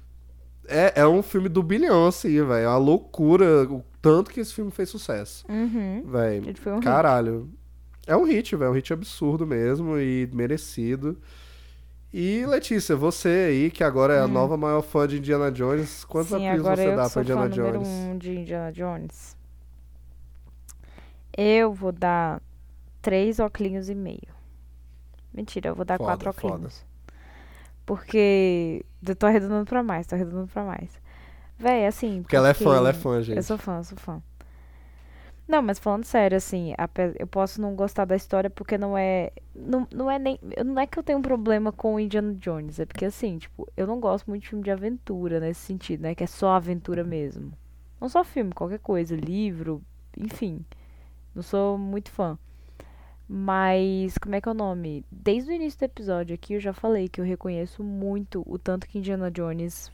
é, 0.68 0.92
é 1.00 1.06
um 1.06 1.22
filme 1.22 1.48
do 1.48 1.62
bilhão, 1.62 2.06
assim, 2.06 2.44
velho. 2.44 2.64
É 2.64 2.68
uma 2.68 2.78
loucura 2.78 3.64
o 3.64 3.82
tanto 4.00 4.30
que 4.30 4.40
esse 4.40 4.54
filme 4.54 4.70
fez 4.70 4.88
sucesso. 4.88 5.44
uhum. 5.48 6.04
Velho. 6.06 6.42
Um 6.42 6.46
hit. 6.46 6.60
Caralho. 6.82 7.50
É 8.06 8.16
um 8.16 8.24
hit, 8.24 8.54
velho. 8.56 8.70
Um 8.70 8.74
hit 8.74 8.92
absurdo 8.92 9.46
mesmo 9.46 9.98
e 9.98 10.28
merecido. 10.32 11.18
E 12.12 12.44
Letícia, 12.44 12.94
você 12.94 13.46
aí, 13.48 13.70
que 13.70 13.82
agora 13.82 14.14
é 14.14 14.20
a 14.20 14.28
nova 14.28 14.54
maior 14.56 14.82
fã 14.82 15.08
de 15.08 15.16
Indiana 15.16 15.50
Jones, 15.50 16.04
quantos 16.04 16.32
Hum. 16.32 16.38
Sim, 16.38 16.46
agora 16.48 16.76
você 16.76 16.94
dá 16.94 17.08
sou 17.08 17.22
Indiana 17.22 17.42
fã 17.42 17.50
Jones? 17.50 17.88
um 17.88 18.18
de 18.18 18.30
Indiana 18.32 18.70
Jones. 18.70 19.36
Eu 21.34 21.72
vou 21.72 21.90
dar 21.90 22.42
três 23.00 23.40
óculos 23.40 23.88
e 23.88 23.94
meio. 23.94 24.28
Mentira, 25.32 25.70
eu 25.70 25.74
vou 25.74 25.86
dar 25.86 25.96
Foda, 25.96 26.10
quatro 26.10 26.32
foda. 26.34 26.54
óculos. 26.54 26.84
Porque 27.86 28.84
eu 29.06 29.16
tô 29.16 29.24
arredondando 29.26 29.64
pra 29.64 29.82
mais, 29.82 30.06
tô 30.06 30.14
arredondando 30.14 30.48
pra 30.48 30.64
mais. 30.64 30.90
Véi, 31.58 31.86
assim. 31.86 32.22
Porque 32.22 32.36
ela 32.36 32.50
é 32.50 32.54
fã, 32.54 32.76
ela 32.76 32.90
é 32.90 32.92
fã, 32.92 33.22
gente. 33.22 33.38
Eu 33.38 33.42
sou 33.42 33.56
fã, 33.56 33.78
eu 33.78 33.84
sou 33.84 33.96
fã. 33.96 34.22
Não, 35.52 35.60
mas 35.60 35.78
falando 35.78 36.04
sério, 36.06 36.38
assim, 36.38 36.72
eu 37.18 37.26
posso 37.26 37.60
não 37.60 37.76
gostar 37.76 38.06
da 38.06 38.16
história 38.16 38.48
porque 38.48 38.78
não 38.78 38.96
é. 38.96 39.30
Não, 39.54 39.86
não 39.92 40.10
é 40.10 40.18
nem. 40.18 40.38
Não 40.64 40.80
é 40.80 40.86
que 40.86 40.98
eu 40.98 41.02
tenho 41.02 41.18
um 41.18 41.22
problema 41.22 41.70
com 41.70 41.94
o 41.94 42.00
Indiana 42.00 42.32
Jones, 42.36 42.80
é 42.80 42.86
porque 42.86 43.04
assim, 43.04 43.36
tipo, 43.36 43.70
eu 43.76 43.86
não 43.86 44.00
gosto 44.00 44.28
muito 44.28 44.44
de 44.44 44.48
filme 44.48 44.64
de 44.64 44.70
aventura 44.70 45.38
nesse 45.40 45.60
sentido, 45.60 46.04
né? 46.04 46.14
Que 46.14 46.24
é 46.24 46.26
só 46.26 46.52
aventura 46.52 47.04
mesmo. 47.04 47.52
Não 48.00 48.08
só 48.08 48.24
filme, 48.24 48.54
qualquer 48.54 48.78
coisa, 48.78 49.14
livro, 49.14 49.82
enfim. 50.16 50.64
Não 51.34 51.42
sou 51.42 51.76
muito 51.76 52.10
fã. 52.10 52.38
Mas, 53.28 54.16
como 54.16 54.34
é 54.34 54.40
que 54.40 54.48
é 54.48 54.52
o 54.52 54.54
nome? 54.54 55.04
Desde 55.12 55.50
o 55.50 55.54
início 55.54 55.80
do 55.80 55.84
episódio 55.84 56.34
aqui 56.34 56.54
eu 56.54 56.60
já 56.60 56.72
falei 56.72 57.10
que 57.10 57.20
eu 57.20 57.26
reconheço 57.26 57.84
muito 57.84 58.42
o 58.46 58.58
tanto 58.58 58.86
que 58.88 58.96
Indiana 58.98 59.30
Jones, 59.30 59.92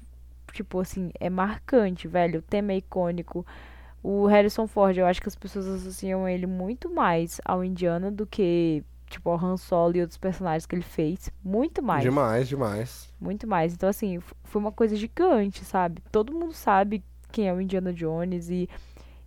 tipo 0.53 0.79
assim, 0.79 1.11
é 1.19 1.29
marcante, 1.29 2.07
velho. 2.07 2.39
O 2.39 2.43
tema 2.43 2.71
é 2.73 2.77
icônico. 2.77 3.45
O 4.03 4.27
Harrison 4.27 4.67
Ford, 4.67 4.97
eu 4.97 5.07
acho 5.07 5.21
que 5.21 5.29
as 5.29 5.35
pessoas 5.37 5.67
associam 5.67 6.29
ele 6.29 6.47
muito 6.47 6.89
mais 6.91 7.41
ao 7.45 7.65
Indiana 7.65 8.11
do 8.11 8.27
que, 8.27 8.83
tipo, 9.11 9.29
ao 9.31 9.45
Han 9.45 9.57
Solo 9.57 9.97
e 9.97 10.01
outros 10.01 10.19
personagens 10.19 10.67
que 10.67 10.75
ele 10.75 10.83
fez. 10.83 11.31
Muito 11.45 11.83
mais. 11.83 12.03
Demais, 12.03 12.49
demais. 12.49 13.13
Muito 13.21 13.47
mais. 13.47 13.75
Então, 13.75 13.89
assim, 13.89 14.21
foi 14.45 14.61
uma 14.61 14.73
coisa 14.73 14.95
gigante, 14.95 15.65
sabe? 15.65 16.01
Todo 16.13 16.33
mundo 16.33 16.53
sabe 16.53 17.03
quem 17.33 17.49
é 17.49 17.53
o 17.53 17.61
Indiana 17.61 17.93
Jones 17.93 18.49
e 18.51 18.69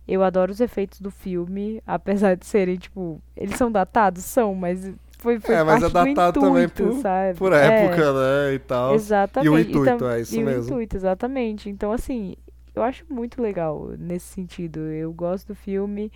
eu 0.08 0.22
adoro 0.24 0.50
os 0.50 0.60
efeitos 0.60 1.00
do 1.00 1.10
filme, 1.10 1.80
apesar 1.86 2.34
de 2.36 2.46
serem, 2.46 2.76
tipo, 2.76 3.20
eles 3.36 3.56
são 3.56 3.70
datados? 3.70 4.24
São, 4.24 4.54
mas 4.54 4.90
foi, 5.18 5.38
foi 5.38 5.54
É, 5.54 5.62
mas 5.62 5.82
é 5.84 5.88
datado 5.90 6.40
também 6.40 6.64
intuito, 6.64 6.92
por- 6.94 7.00
sabe? 7.02 7.38
Por 7.38 7.52
É, 7.52 7.84
época, 7.84 8.12
né, 8.12 8.54
e 8.54 8.58
tal. 8.58 8.94
Exatamente. 8.94 9.46
E 9.46 9.50
o 9.50 9.58
intuito, 9.58 9.98
tam- 9.98 10.10
é 10.10 10.20
isso 10.22 10.34
e 10.34 10.42
mesmo. 10.42 10.62
o 10.62 10.64
intuito, 10.64 10.96
exatamente. 10.96 11.68
Então, 11.70 11.92
assim, 11.92 12.34
eu 12.74 12.82
acho 12.82 13.04
muito 13.08 13.40
legal 13.42 13.88
nesse 13.98 14.26
sentido. 14.26 14.80
Eu 14.80 15.12
gosto 15.12 15.48
do 15.48 15.54
filme 15.54 16.10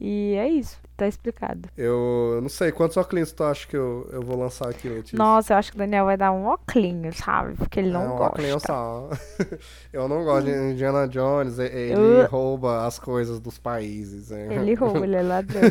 E 0.00 0.34
é 0.36 0.48
isso, 0.48 0.80
tá 0.96 1.06
explicado. 1.06 1.68
Eu 1.78 2.40
não 2.42 2.48
sei, 2.48 2.72
quantos 2.72 2.96
óculos 2.96 3.30
tu 3.32 3.44
acha 3.44 3.66
que 3.66 3.76
eu, 3.76 4.08
eu 4.12 4.22
vou 4.22 4.36
lançar 4.36 4.68
aqui, 4.68 4.88
Letícia? 4.88 5.16
Nossa, 5.16 5.52
eu 5.54 5.56
acho 5.56 5.70
que 5.70 5.76
o 5.76 5.78
Daniel 5.78 6.04
vai 6.06 6.16
dar 6.16 6.32
um 6.32 6.46
óculos, 6.46 7.16
sabe? 7.16 7.54
Porque 7.54 7.78
ele 7.78 7.90
não 7.90 8.02
é, 8.02 8.06
um 8.06 8.16
gosta. 8.16 8.24
óculos 8.26 8.62
só. 8.62 9.10
eu 9.92 10.08
não 10.08 10.24
gosto 10.24 10.46
de 10.46 10.52
Indiana 10.52 11.06
Jones, 11.06 11.58
ele 11.60 11.92
Eu- 11.94 12.26
rouba 12.26 12.84
as 12.86 12.98
coisas 12.98 13.38
dos 13.38 13.56
países. 13.56 14.32
é. 14.32 14.52
Ele 14.54 14.74
rouba, 14.74 15.04
ele 15.04 15.16
é 15.16 15.22
ladrão. 15.22 15.60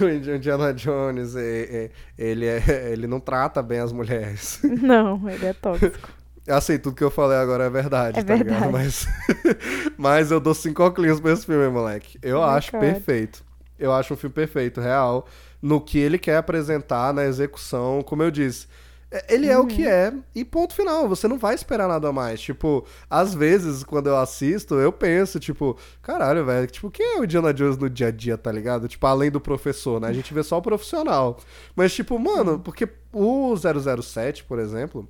O 0.00 0.08
Indiana 0.08 0.74
Jones, 0.74 1.36
é- 1.36 1.84
é- 1.84 1.90
ele, 2.18 2.46
é- 2.46 2.58
ele 2.90 3.06
não 3.06 3.20
trata 3.20 3.62
bem 3.62 3.78
as 3.78 3.92
mulheres. 3.92 4.60
não, 4.82 5.28
ele 5.30 5.46
é 5.46 5.52
tóxico. 5.52 6.08
Assim, 6.46 6.78
tudo 6.78 6.94
que 6.94 7.02
eu 7.04 7.10
falei 7.10 7.38
agora 7.38 7.64
é 7.64 7.70
verdade, 7.70 8.18
É 8.20 8.22
tá 8.22 8.34
ligado? 8.34 8.70
verdade. 8.70 8.72
Mas, 8.72 9.06
mas 9.96 10.30
eu 10.30 10.38
dou 10.40 10.54
cinco 10.54 10.82
óculos 10.82 11.20
pra 11.20 11.32
esse 11.32 11.46
filme, 11.46 11.68
moleque. 11.68 12.18
Eu 12.22 12.38
Meu 12.38 12.44
acho 12.44 12.70
cara. 12.72 12.84
perfeito. 12.92 13.42
Eu 13.78 13.92
acho 13.92 14.14
um 14.14 14.16
filme 14.16 14.34
perfeito, 14.34 14.80
real, 14.80 15.26
no 15.60 15.80
que 15.80 15.98
ele 15.98 16.18
quer 16.18 16.36
apresentar, 16.36 17.12
na 17.14 17.24
execução, 17.24 18.02
como 18.02 18.22
eu 18.22 18.30
disse. 18.30 18.66
é- 19.10 19.34
Ele 19.34 19.48
é 19.48 19.58
o 19.58 19.66
que 19.66 19.86
é, 19.86 20.12
e 20.34 20.44
ponto 20.44 20.74
final. 20.74 21.08
Você 21.08 21.26
não 21.26 21.38
vai 21.38 21.54
esperar 21.54 21.88
nada 21.88 22.12
mais. 22.12 22.40
Tipo, 22.40 22.84
às 23.08 23.32
vezes, 23.34 23.82
quando 23.82 24.08
eu 24.08 24.16
assisto, 24.16 24.74
eu 24.74 24.92
penso, 24.92 25.40
tipo, 25.40 25.76
caralho, 26.02 26.44
velho, 26.44 26.66
tipo, 26.66 26.90
quem 26.90 27.16
é 27.16 27.20
o 27.20 27.24
Indiana 27.24 27.54
Jones 27.54 27.78
no 27.78 27.88
dia 27.88 28.08
a 28.08 28.10
dia, 28.10 28.36
tá 28.36 28.52
ligado? 28.52 28.86
Tipo, 28.86 29.06
além 29.06 29.30
do 29.30 29.40
professor, 29.40 30.00
né? 30.00 30.08
A 30.08 30.12
gente 30.12 30.34
vê 30.34 30.42
só 30.42 30.58
o 30.58 30.62
profissional. 30.62 31.38
Mas, 31.74 31.94
tipo, 31.94 32.18
mano, 32.18 32.58
porque 32.58 32.88
o 33.12 33.54
007, 33.56 34.44
por 34.44 34.58
exemplo, 34.58 35.08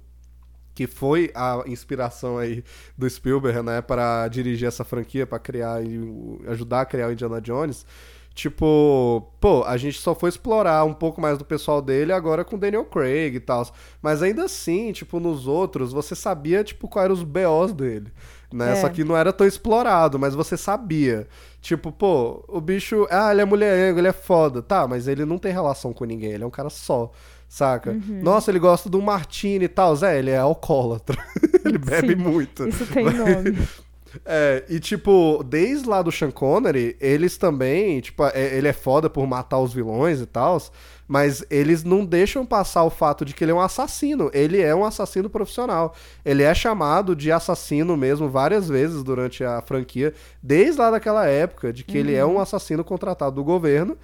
que 0.75 0.87
foi 0.87 1.31
a 1.35 1.63
inspiração 1.67 2.37
aí 2.37 2.65
do 2.99 3.09
Spielberg, 3.09 3.63
né, 3.63 3.81
para 3.81 4.27
dirigir 4.29 4.67
essa 4.67 4.85
franquia, 4.85 5.27
para 5.27 5.39
criar 5.39 5.83
e 5.85 6.01
ajudar 6.49 6.81
a 6.81 6.87
criar 6.87 7.09
o 7.09 7.13
Indiana 7.13 7.41
Jones. 7.41 7.87
Tipo, 8.35 9.33
pô, 9.41 9.63
a 9.63 9.77
gente 9.77 10.01
só 10.01 10.13
foi 10.13 10.29
explorar 10.29 10.85
um 10.85 10.93
pouco 10.93 11.21
mais 11.21 11.39
do 11.39 11.45
pessoal 11.45 11.81
dele 11.81 12.13
agora 12.13 12.45
com 12.45 12.59
Daniel 12.59 12.85
Craig 12.85 13.37
e 13.37 13.41
tal. 13.41 13.65
Mas 14.03 14.23
ainda 14.25 14.45
assim, 14.45 14.91
tipo, 14.91 15.21
nos 15.21 15.47
outros, 15.47 15.93
você 15.93 16.17
sabia, 16.17 16.65
tipo, 16.65 16.89
quais 16.89 17.05
eram 17.05 17.15
os 17.15 17.23
BOs 17.23 17.73
dele. 17.73 18.13
Né? 18.53 18.73
É. 18.73 18.77
Só 18.77 18.89
que 18.89 19.05
não 19.05 19.17
era 19.17 19.33
tão 19.33 19.47
explorado, 19.47 20.19
mas 20.19 20.35
você 20.35 20.57
sabia. 20.57 21.29
Tipo, 21.61 21.93
pô, 21.93 22.45
o 22.49 22.61
bicho. 22.61 23.07
Ah, 23.09 23.31
ele 23.31 23.41
é 23.41 23.45
mulherengo, 23.45 24.01
ele 24.01 24.09
é 24.09 24.13
foda. 24.13 24.61
Tá, 24.61 24.89
mas 24.89 25.07
ele 25.07 25.25
não 25.25 25.39
tem 25.39 25.53
relação 25.53 25.93
com 25.93 26.05
ninguém, 26.05 26.33
ele 26.33 26.43
é 26.43 26.47
um 26.47 26.51
cara 26.51 26.71
só. 26.71 27.13
Saca? 27.49 27.91
Uhum. 27.91 28.21
Nossa, 28.23 28.51
ele 28.51 28.59
gosta 28.59 28.89
do 28.89 29.01
martini 29.01 29.67
e 29.67 29.69
tal. 29.69 29.95
Zé, 29.95 30.19
ele 30.19 30.31
é 30.31 30.39
alcoólatra. 30.39 31.17
ele 31.65 31.79
bebe 31.79 32.15
Sim, 32.15 32.17
muito. 32.17 32.69
Isso 32.69 32.87
tem 32.87 33.05
nome. 33.05 33.57
É, 34.25 34.65
e 34.69 34.79
tipo, 34.79 35.43
desde 35.45 35.89
lá 35.89 36.03
do 36.03 36.13
Sean 36.13 36.31
Connery, 36.31 36.97
eles 37.01 37.37
também, 37.37 38.01
tipo, 38.01 38.25
é- 38.27 38.57
ele 38.57 38.69
é 38.69 38.73
foda 38.73 39.11
por 39.11 39.27
matar 39.27 39.59
os 39.59 39.73
vilões 39.73 40.21
e 40.21 40.27
tal, 40.27 40.61
mas 41.09 41.45
eles 41.51 41.85
não 41.85 42.05
deixam 42.05 42.47
passar 42.47 42.85
o 42.85 42.91
fato 42.91 43.25
de 43.25 43.35
que 43.35 43.45
ele 43.45 43.51
é 43.51 43.55
um 43.55 43.61
assassino. 43.61 44.31
Ele 44.33 44.61
é 44.61 44.75
um 44.75 44.85
assassino 44.85 45.29
profissional. 45.29 45.95
Ele 46.25 46.43
é 46.43 46.55
chamado 46.55 47.15
de 47.15 47.33
assassino 47.33 47.97
mesmo 47.97 48.29
várias 48.29 48.69
vezes 48.69 49.03
durante 49.03 49.43
a 49.45 49.61
franquia, 49.61 50.15
desde 50.43 50.81
lá 50.81 50.91
daquela 50.91 51.27
época, 51.27 51.73
de 51.73 51.85
que 51.85 51.99
ele 51.99 52.15
é 52.15 52.25
um 52.25 52.39
assassino 52.39 52.85
contratado 52.85 53.37
do 53.37 53.45
governo. 53.45 53.97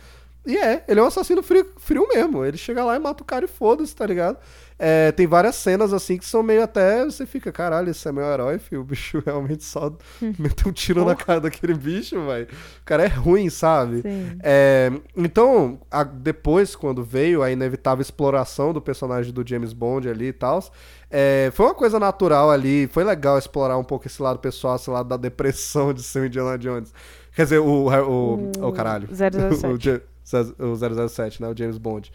E 0.51 0.56
é, 0.59 0.85
ele 0.89 0.98
é 1.01 1.02
um 1.02 1.06
assassino 1.06 1.43
frio, 1.43 1.66
frio 1.78 2.06
mesmo. 2.09 2.44
Ele 2.44 2.56
chega 2.56 2.85
lá 2.85 2.97
e 2.97 2.98
mata 2.98 3.22
o 3.22 3.27
cara 3.27 3.44
e 3.44 3.48
foda-se, 3.48 3.94
tá 3.94 4.06
ligado? 4.06 4.36
É, 4.82 5.12
tem 5.12 5.27
várias 5.27 5.56
cenas 5.56 5.93
assim 5.93 6.16
que 6.16 6.24
são 6.24 6.43
meio 6.43 6.62
até. 6.62 7.05
Você 7.05 7.27
fica, 7.27 7.52
caralho, 7.52 7.90
esse 7.90 8.09
é 8.09 8.12
meu 8.12 8.24
herói, 8.24 8.59
filho. 8.59 8.81
O 8.81 8.85
bicho 8.85 9.22
realmente 9.27 9.62
só 9.62 9.93
meteu 10.39 10.70
um 10.70 10.72
tiro 10.72 11.05
na 11.05 11.14
cara 11.14 11.39
daquele 11.40 11.74
bicho, 11.74 12.16
velho. 12.27 12.47
O 12.81 12.85
cara 12.85 13.05
é 13.05 13.09
ruim, 13.09 13.51
sabe? 13.51 14.01
Sim. 14.01 14.39
É, 14.43 14.90
então, 15.14 15.81
a- 15.90 16.02
depois, 16.02 16.74
quando 16.74 17.05
veio 17.05 17.43
a 17.43 17.51
inevitável 17.51 18.01
exploração 18.01 18.72
do 18.72 18.81
personagem 18.81 19.32
do 19.32 19.47
James 19.47 19.74
Bond 19.74 20.09
ali 20.09 20.28
e 20.28 20.32
tal, 20.32 20.64
é, 21.10 21.51
foi 21.52 21.66
uma 21.66 21.74
coisa 21.74 22.01
natural 22.01 22.51
ali. 22.51 22.89
Foi 22.89 23.05
legal 23.05 23.36
explorar 23.39 23.77
um 23.77 23.85
pouco 23.85 24.06
esse 24.06 24.20
lado 24.22 24.39
pessoal, 24.39 24.77
esse 24.77 24.89
lado 24.89 25.09
da 25.10 25.18
depressão 25.18 25.93
de 25.93 26.02
ser 26.02 26.20
o 26.20 26.27
Indiana 26.27 26.56
Jones. 26.56 26.93
Quer 27.36 27.44
dizer, 27.44 27.59
o. 27.59 27.86
O, 27.89 28.51
o, 28.59 28.66
O 28.68 28.72
caralho. 28.72 29.09
007. 29.14 30.02
o, 30.25 30.77
Ja- 30.77 30.99
o 31.03 31.09
007, 31.09 31.41
né? 31.43 31.49
O 31.49 31.57
James 31.57 31.79
Bond. 31.79 32.13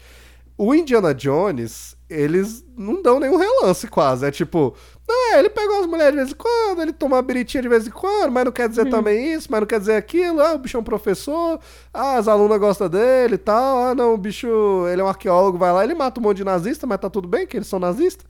O 0.58 0.74
Indiana 0.74 1.14
Jones, 1.14 1.98
eles 2.10 2.64
não 2.78 3.02
dão 3.02 3.20
nenhum 3.20 3.36
relance 3.36 3.86
quase. 3.90 4.26
É 4.26 4.32
tipo, 4.32 4.74
não, 5.06 5.34
é, 5.34 5.40
ele 5.40 5.50
pega 5.50 5.70
umas 5.74 5.86
mulheres 5.86 6.12
de 6.14 6.18
vez 6.18 6.32
em 6.32 6.36
quando, 6.36 6.82
ele 6.82 6.94
toma 6.94 7.18
uma 7.18 7.22
biritinha 7.22 7.62
de 7.62 7.68
vez 7.68 7.86
em 7.86 7.92
quando, 7.92 8.32
mas 8.32 8.46
não 8.46 8.54
quer 8.54 8.70
dizer 8.70 8.90
também 8.90 9.34
isso, 9.34 9.50
mas 9.52 9.60
não 9.60 9.68
quer 9.68 9.80
dizer 9.82 9.96
aquilo. 9.98 10.40
Ah, 10.42 10.54
o 10.54 10.58
bicho 10.58 10.78
é 10.78 10.80
um 10.80 10.84
professor, 10.84 11.60
ah, 11.94 12.16
as 12.18 12.30
alunas 12.30 12.58
gostam 12.58 12.88
dele 12.88 13.36
e 13.36 13.38
tal. 13.38 13.80
Ah, 13.90 13.94
não, 13.94 14.14
o 14.14 14.18
bicho, 14.18 14.48
ele 14.90 15.02
é 15.02 15.04
um 15.04 15.10
arqueólogo, 15.10 15.58
vai 15.58 15.74
lá, 15.74 15.84
ele 15.84 15.94
mata 15.94 16.22
um 16.22 16.24
monte 16.24 16.38
de 16.38 16.46
nazista, 16.46 16.88
mas 16.88 17.00
tá 17.00 17.10
tudo 17.10 17.28
bem 17.28 17.46
que 17.46 17.58
eles 17.58 17.68
são 17.68 17.78
nazistas. 17.80 18.26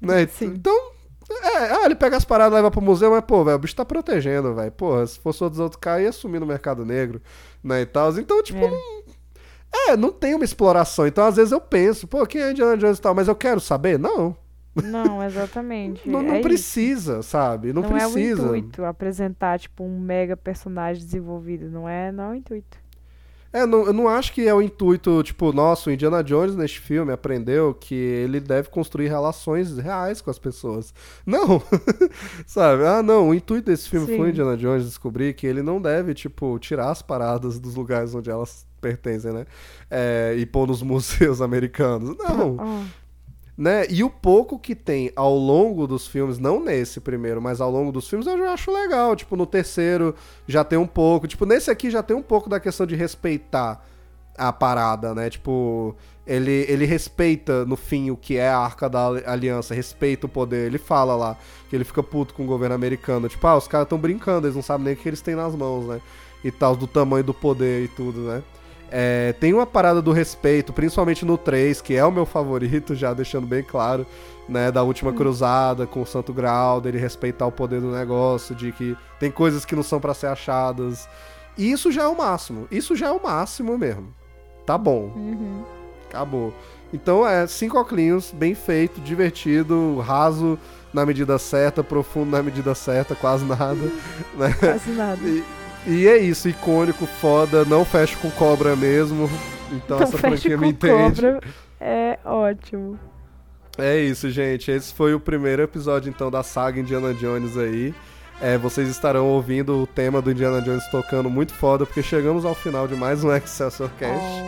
Né? 0.00 0.28
Sim. 0.28 0.52
Então, 0.54 0.92
é, 1.28 1.56
ah, 1.72 1.82
ele 1.86 1.96
pega 1.96 2.16
as 2.16 2.24
paradas, 2.24 2.52
leva 2.54 2.70
pro 2.70 2.80
museu, 2.80 3.10
mas, 3.10 3.24
pô, 3.24 3.42
velho, 3.42 3.56
o 3.56 3.58
bicho 3.58 3.74
tá 3.74 3.84
protegendo, 3.84 4.54
velho. 4.54 4.70
Porra, 4.70 5.04
se 5.08 5.18
fosse 5.18 5.42
outros 5.42 5.58
outros 5.58 5.80
caras, 5.80 6.04
ia 6.04 6.12
sumir 6.12 6.38
no 6.38 6.46
mercado 6.46 6.84
negro, 6.84 7.20
né, 7.64 7.80
e 7.80 7.86
tal. 7.86 8.12
Então, 8.16 8.40
tipo, 8.44 8.60
É. 8.64 8.70
não, 8.70 9.03
é, 9.74 9.96
não 9.96 10.12
tem 10.12 10.34
uma 10.34 10.44
exploração. 10.44 11.06
Então, 11.06 11.24
às 11.24 11.36
vezes 11.36 11.52
eu 11.52 11.60
penso, 11.60 12.06
pô, 12.06 12.24
quem 12.26 12.40
é 12.40 12.50
Indiana 12.52 12.76
Jones 12.76 12.98
e 12.98 13.02
tal, 13.02 13.14
mas 13.14 13.28
eu 13.28 13.34
quero 13.34 13.60
saber? 13.60 13.98
Não. 13.98 14.36
Não, 14.82 15.22
exatamente. 15.22 16.02
Não, 16.08 16.22
não 16.22 16.32
é 16.32 16.38
isso. 16.38 16.48
precisa, 16.48 17.22
sabe? 17.22 17.72
Não, 17.72 17.82
Não, 17.82 17.96
é 17.96 18.06
o 18.06 18.10
precisa. 18.12 18.42
intuito 18.42 18.84
apresentar, 18.84 19.58
tipo, 19.58 19.84
um 19.84 20.00
mega 20.00 20.36
personagem 20.36 21.02
desenvolvido. 21.04 21.70
Não 21.70 21.88
é, 21.88 22.10
não 22.10 22.24
é 22.24 22.28
o 22.30 22.34
intuito. 22.34 22.84
É, 23.52 23.64
não, 23.64 23.86
eu 23.86 23.92
não 23.92 24.08
acho 24.08 24.32
que 24.32 24.48
é 24.48 24.52
o 24.52 24.60
intuito, 24.60 25.22
tipo, 25.22 25.52
nossa, 25.52 25.88
o 25.88 25.92
Indiana 25.92 26.24
Jones 26.24 26.56
neste 26.56 26.80
filme 26.80 27.12
aprendeu 27.12 27.72
que 27.72 27.94
ele 27.94 28.40
deve 28.40 28.68
construir 28.68 29.06
relações 29.06 29.78
reais 29.78 30.20
com 30.20 30.28
as 30.28 30.40
pessoas. 30.40 30.92
Não! 31.24 31.62
Sabe? 32.48 32.84
Ah, 32.84 33.00
não, 33.00 33.28
o 33.28 33.34
intuito 33.34 33.66
desse 33.70 33.88
filme 33.88 34.08
Sim. 34.08 34.16
foi 34.16 34.26
o 34.26 34.30
Indiana 34.30 34.56
Jones 34.56 34.84
descobrir 34.86 35.34
que 35.34 35.46
ele 35.46 35.62
não 35.62 35.80
deve, 35.80 36.14
tipo, 36.14 36.58
tirar 36.58 36.90
as 36.90 37.00
paradas 37.00 37.60
dos 37.60 37.76
lugares 37.76 38.12
onde 38.12 38.28
elas 38.28 38.66
pertencem, 38.84 39.32
né? 39.32 39.46
É, 39.90 40.34
e 40.36 40.44
pôr 40.44 40.66
nos 40.68 40.82
museus 40.82 41.40
americanos. 41.42 42.16
Não! 42.18 42.56
Ó, 42.58 42.84
né? 43.56 43.86
E 43.88 44.02
o 44.02 44.10
pouco 44.10 44.58
que 44.58 44.74
tem 44.74 45.12
ao 45.14 45.36
longo 45.36 45.86
dos 45.86 46.06
filmes, 46.08 46.38
não 46.38 46.62
nesse 46.62 47.00
primeiro, 47.00 47.40
mas 47.40 47.60
ao 47.60 47.70
longo 47.70 47.92
dos 47.92 48.08
filmes, 48.08 48.26
eu 48.26 48.36
já 48.36 48.52
acho 48.52 48.72
legal. 48.72 49.14
Tipo, 49.14 49.36
no 49.36 49.46
terceiro 49.46 50.14
já 50.46 50.64
tem 50.64 50.78
um 50.78 50.86
pouco. 50.86 51.26
Tipo, 51.28 51.46
nesse 51.46 51.70
aqui 51.70 51.90
já 51.90 52.02
tem 52.02 52.16
um 52.16 52.22
pouco 52.22 52.48
da 52.50 52.58
questão 52.58 52.84
de 52.84 52.96
respeitar 52.96 53.84
a 54.36 54.52
parada, 54.52 55.14
né? 55.14 55.30
Tipo, 55.30 55.94
ele, 56.26 56.66
ele 56.68 56.84
respeita 56.84 57.64
no 57.64 57.76
fim 57.76 58.10
o 58.10 58.16
que 58.16 58.36
é 58.36 58.48
a 58.48 58.58
arca 58.58 58.88
da 58.90 59.06
ali- 59.06 59.22
aliança, 59.24 59.72
respeita 59.72 60.26
o 60.26 60.28
poder. 60.28 60.66
Ele 60.66 60.78
fala 60.78 61.14
lá 61.14 61.36
que 61.70 61.76
ele 61.76 61.84
fica 61.84 62.02
puto 62.02 62.34
com 62.34 62.42
o 62.42 62.46
governo 62.46 62.74
americano. 62.74 63.28
Tipo, 63.28 63.46
ah, 63.46 63.56
os 63.56 63.68
caras 63.68 63.84
estão 63.86 63.98
brincando, 63.98 64.48
eles 64.48 64.56
não 64.56 64.62
sabem 64.62 64.86
nem 64.86 64.94
o 64.94 64.96
que 64.96 65.08
eles 65.08 65.20
têm 65.20 65.36
nas 65.36 65.54
mãos, 65.54 65.86
né? 65.86 66.00
E 66.42 66.50
tal, 66.50 66.74
do 66.74 66.88
tamanho 66.88 67.22
do 67.22 67.32
poder 67.32 67.84
e 67.84 67.88
tudo, 67.88 68.22
né? 68.22 68.42
É, 68.90 69.32
tem 69.34 69.52
uma 69.52 69.66
parada 69.66 70.00
do 70.00 70.12
respeito, 70.12 70.72
principalmente 70.72 71.24
no 71.24 71.36
3, 71.36 71.80
que 71.80 71.94
é 71.94 72.04
o 72.04 72.12
meu 72.12 72.24
favorito, 72.24 72.94
já 72.94 73.12
deixando 73.12 73.46
bem 73.46 73.62
claro, 73.62 74.06
né? 74.48 74.70
Da 74.70 74.82
última 74.82 75.12
cruzada 75.12 75.86
com 75.86 76.02
o 76.02 76.06
Santo 76.06 76.32
Grau, 76.32 76.80
dele 76.80 76.98
respeitar 76.98 77.46
o 77.46 77.52
poder 77.52 77.80
do 77.80 77.90
negócio, 77.90 78.54
de 78.54 78.70
que 78.72 78.96
tem 79.18 79.30
coisas 79.30 79.64
que 79.64 79.74
não 79.74 79.82
são 79.82 80.00
pra 80.00 80.14
ser 80.14 80.26
achadas. 80.28 81.08
E 81.56 81.70
isso 81.70 81.90
já 81.90 82.04
é 82.04 82.08
o 82.08 82.16
máximo. 82.16 82.66
Isso 82.70 82.94
já 82.94 83.08
é 83.08 83.12
o 83.12 83.22
máximo 83.22 83.76
mesmo. 83.78 84.08
Tá 84.66 84.78
bom. 84.78 85.12
uhum. 85.14 85.64
Acabou. 86.08 86.54
Então 86.92 87.26
é 87.26 87.44
cinco 87.48 87.76
oclinhos, 87.78 88.30
bem 88.32 88.54
feito, 88.54 89.00
divertido, 89.00 89.98
raso 89.98 90.56
na 90.92 91.04
medida 91.04 91.36
certa, 91.38 91.82
profundo 91.82 92.30
na 92.30 92.40
medida 92.40 92.72
certa, 92.74 93.16
quase 93.16 93.44
nada. 93.44 93.74
Né? 94.36 94.52
Quase 94.52 94.90
nada. 94.90 95.20
E, 95.22 95.44
e 95.86 96.06
é 96.08 96.16
isso, 96.18 96.48
icônico, 96.48 97.06
foda, 97.06 97.64
não 97.64 97.84
fecha 97.84 98.16
com 98.16 98.30
cobra 98.30 98.74
mesmo. 98.74 99.28
Então 99.72 99.98
Não 99.98 100.04
essa 100.04 100.16
franquia 100.16 100.56
me 100.56 100.68
entende. 100.68 101.20
cobra. 101.20 101.40
É 101.80 102.18
ótimo. 102.24 102.98
É 103.76 103.98
isso, 103.98 104.30
gente. 104.30 104.70
Esse 104.70 104.94
foi 104.94 105.14
o 105.14 105.20
primeiro 105.20 105.62
episódio 105.62 106.08
então 106.08 106.30
da 106.30 106.42
saga 106.42 106.80
Indiana 106.80 107.12
Jones 107.12 107.56
aí. 107.56 107.94
É, 108.40 108.58
vocês 108.58 108.88
estarão 108.88 109.26
ouvindo 109.26 109.82
o 109.82 109.86
tema 109.86 110.20
do 110.20 110.30
Indiana 110.30 110.60
Jones 110.60 110.86
tocando 110.88 111.30
muito 111.30 111.52
foda, 111.52 111.86
porque 111.86 112.02
chegamos 112.02 112.44
ao 112.44 112.54
final 112.54 112.86
de 112.88 112.94
mais 112.94 113.22
um 113.22 113.32
Excelsior 113.34 113.90
Cast. 113.98 114.42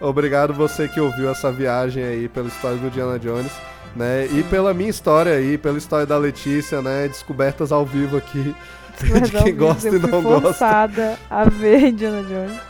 Obrigado 0.00 0.52
você 0.52 0.88
que 0.88 1.00
ouviu 1.00 1.30
essa 1.30 1.50
viagem 1.50 2.02
aí 2.04 2.28
pela 2.28 2.48
história 2.48 2.76
do 2.76 2.86
Indiana 2.86 3.18
Jones, 3.18 3.52
né? 3.96 4.26
E 4.26 4.42
pela 4.44 4.74
minha 4.74 4.90
história 4.90 5.32
aí, 5.32 5.56
pela 5.56 5.78
história 5.78 6.06
da 6.06 6.18
Letícia, 6.18 6.80
né? 6.82 7.08
Descobertas 7.08 7.72
ao 7.72 7.84
vivo 7.84 8.16
aqui 8.16 8.54
Mas 9.10 9.30
de 9.30 9.42
quem 9.42 9.56
gosta 9.56 9.88
eu 9.88 9.96
e 9.96 9.98
não 9.98 10.22
gosta. 10.22 11.18
a 11.30 11.44
ver 11.44 11.80
Indiana 11.88 12.22
Jones. 12.22 12.60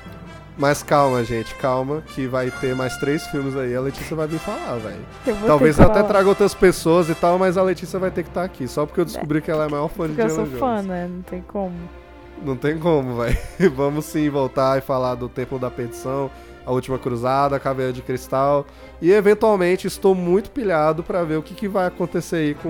Mas 0.56 0.84
calma, 0.84 1.24
gente, 1.24 1.52
calma, 1.56 2.00
que 2.14 2.28
vai 2.28 2.48
ter 2.50 2.76
mais 2.76 2.96
três 2.98 3.26
filmes 3.26 3.56
aí. 3.56 3.74
A 3.74 3.80
Letícia 3.80 4.14
vai 4.16 4.28
vir 4.28 4.38
falar, 4.38 4.76
velho. 4.76 5.00
Eu 5.26 5.36
Talvez 5.46 5.78
eu 5.78 5.86
até 5.86 6.02
traga 6.04 6.28
outras 6.28 6.54
pessoas 6.54 7.08
e 7.08 7.14
tal, 7.14 7.38
mas 7.40 7.56
a 7.58 7.62
Letícia 7.62 7.98
vai 7.98 8.10
ter 8.12 8.22
que 8.22 8.28
estar 8.28 8.44
aqui, 8.44 8.68
só 8.68 8.86
porque 8.86 9.00
eu 9.00 9.04
descobri 9.04 9.40
que 9.40 9.50
ela 9.50 9.64
é 9.64 9.66
a 9.66 9.70
maior 9.70 9.88
fã 9.88 10.04
de 10.06 10.10
Porque 10.14 10.22
eu 10.22 10.26
Indiana 10.26 10.48
sou 10.50 10.58
fã, 10.60 10.74
Jones. 10.76 10.86
né? 10.86 11.08
Não 11.12 11.22
tem 11.22 11.42
como. 11.42 11.74
Não 12.44 12.56
tem 12.56 12.78
como, 12.78 13.16
velho. 13.16 13.36
Vamos 13.74 14.04
sim 14.04 14.30
voltar 14.30 14.78
e 14.78 14.80
falar 14.80 15.16
do 15.16 15.28
Templo 15.28 15.58
da 15.58 15.70
Perdição, 15.72 16.30
a 16.64 16.70
Última 16.70 16.98
Cruzada, 17.00 17.56
a 17.56 17.60
Caveira 17.60 17.92
de 17.92 18.00
Cristal. 18.02 18.64
E 19.02 19.10
eventualmente 19.10 19.88
estou 19.88 20.14
muito 20.14 20.50
pilhado 20.52 21.02
para 21.02 21.24
ver 21.24 21.36
o 21.36 21.42
que, 21.42 21.54
que 21.54 21.66
vai 21.66 21.86
acontecer 21.86 22.36
aí 22.36 22.54
com 22.54 22.68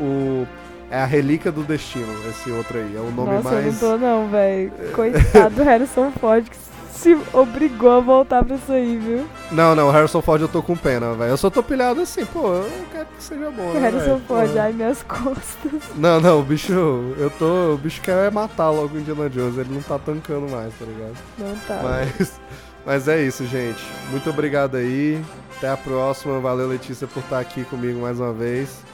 o. 0.00 0.46
É 0.90 1.00
a 1.00 1.04
Relíquia 1.04 1.50
do 1.50 1.62
Destino, 1.62 2.12
esse 2.28 2.50
outro 2.50 2.78
aí. 2.78 2.94
É 2.96 3.00
o 3.00 3.10
nome 3.10 3.32
Nossa, 3.32 3.50
mais. 3.50 3.66
eu 3.66 3.72
não 3.72 3.78
tô 3.78 3.98
não, 3.98 4.28
velho. 4.28 4.72
Coitado 4.92 5.54
do 5.56 5.62
Harrison 5.64 6.12
Ford 6.12 6.48
que 6.48 6.56
se 6.96 7.18
obrigou 7.32 7.90
a 7.90 8.00
voltar 8.00 8.44
pra 8.44 8.56
isso 8.56 8.72
aí, 8.72 8.96
viu? 8.96 9.26
Não, 9.52 9.74
não, 9.74 9.90
Harrison 9.90 10.22
Ford 10.22 10.40
eu 10.40 10.48
tô 10.48 10.62
com 10.62 10.76
pena, 10.76 11.12
velho. 11.14 11.30
Eu 11.30 11.36
só 11.36 11.50
tô 11.50 11.62
pilhado 11.62 12.00
assim, 12.00 12.24
pô, 12.24 12.48
eu 12.54 12.86
quero 12.90 13.06
que 13.06 13.22
seja 13.22 13.50
bom, 13.50 13.72
né, 13.72 13.80
Harrison 13.80 14.04
véio? 14.04 14.20
Ford, 14.26 14.50
Pô. 14.52 14.58
ai, 14.58 14.72
minhas 14.72 15.02
costas. 15.02 15.82
Não, 15.96 16.20
não, 16.20 16.40
o 16.40 16.42
bicho, 16.42 16.72
eu 16.72 17.30
tô, 17.38 17.74
o 17.74 17.78
bicho 17.78 18.00
quer 18.00 18.30
matar 18.30 18.70
logo 18.70 18.96
o 18.96 18.98
Indiana 18.98 19.28
Jones, 19.28 19.58
ele 19.58 19.74
não 19.74 19.82
tá 19.82 19.98
tancando 19.98 20.48
mais, 20.48 20.72
tá 20.74 20.84
ligado? 20.84 21.16
Não 21.38 21.56
tá. 21.66 21.80
Mas, 21.82 22.40
mas 22.86 23.08
é 23.08 23.22
isso, 23.22 23.44
gente. 23.46 23.84
Muito 24.10 24.30
obrigado 24.30 24.76
aí. 24.76 25.22
Até 25.56 25.70
a 25.70 25.76
próxima. 25.76 26.38
Valeu, 26.38 26.68
Letícia, 26.68 27.06
por 27.06 27.20
estar 27.20 27.40
aqui 27.40 27.64
comigo 27.64 28.00
mais 28.00 28.20
uma 28.20 28.32
vez. 28.32 28.85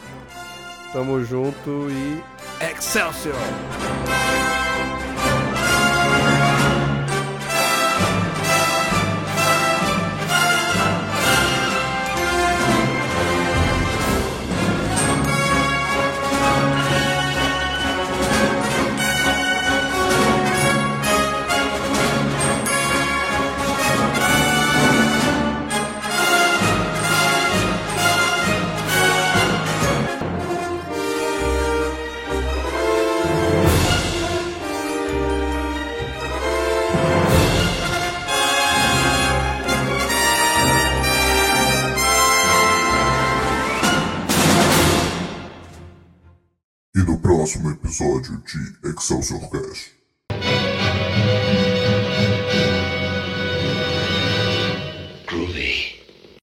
Tamo 0.93 1.24
junto 1.24 1.89
e. 1.89 2.23
Excelsior! 2.60 3.35
Próximo 47.53 47.70
episódio 47.70 48.43
de 48.83 48.91
Excelsior 48.91 49.51
Cast. 49.51 50.02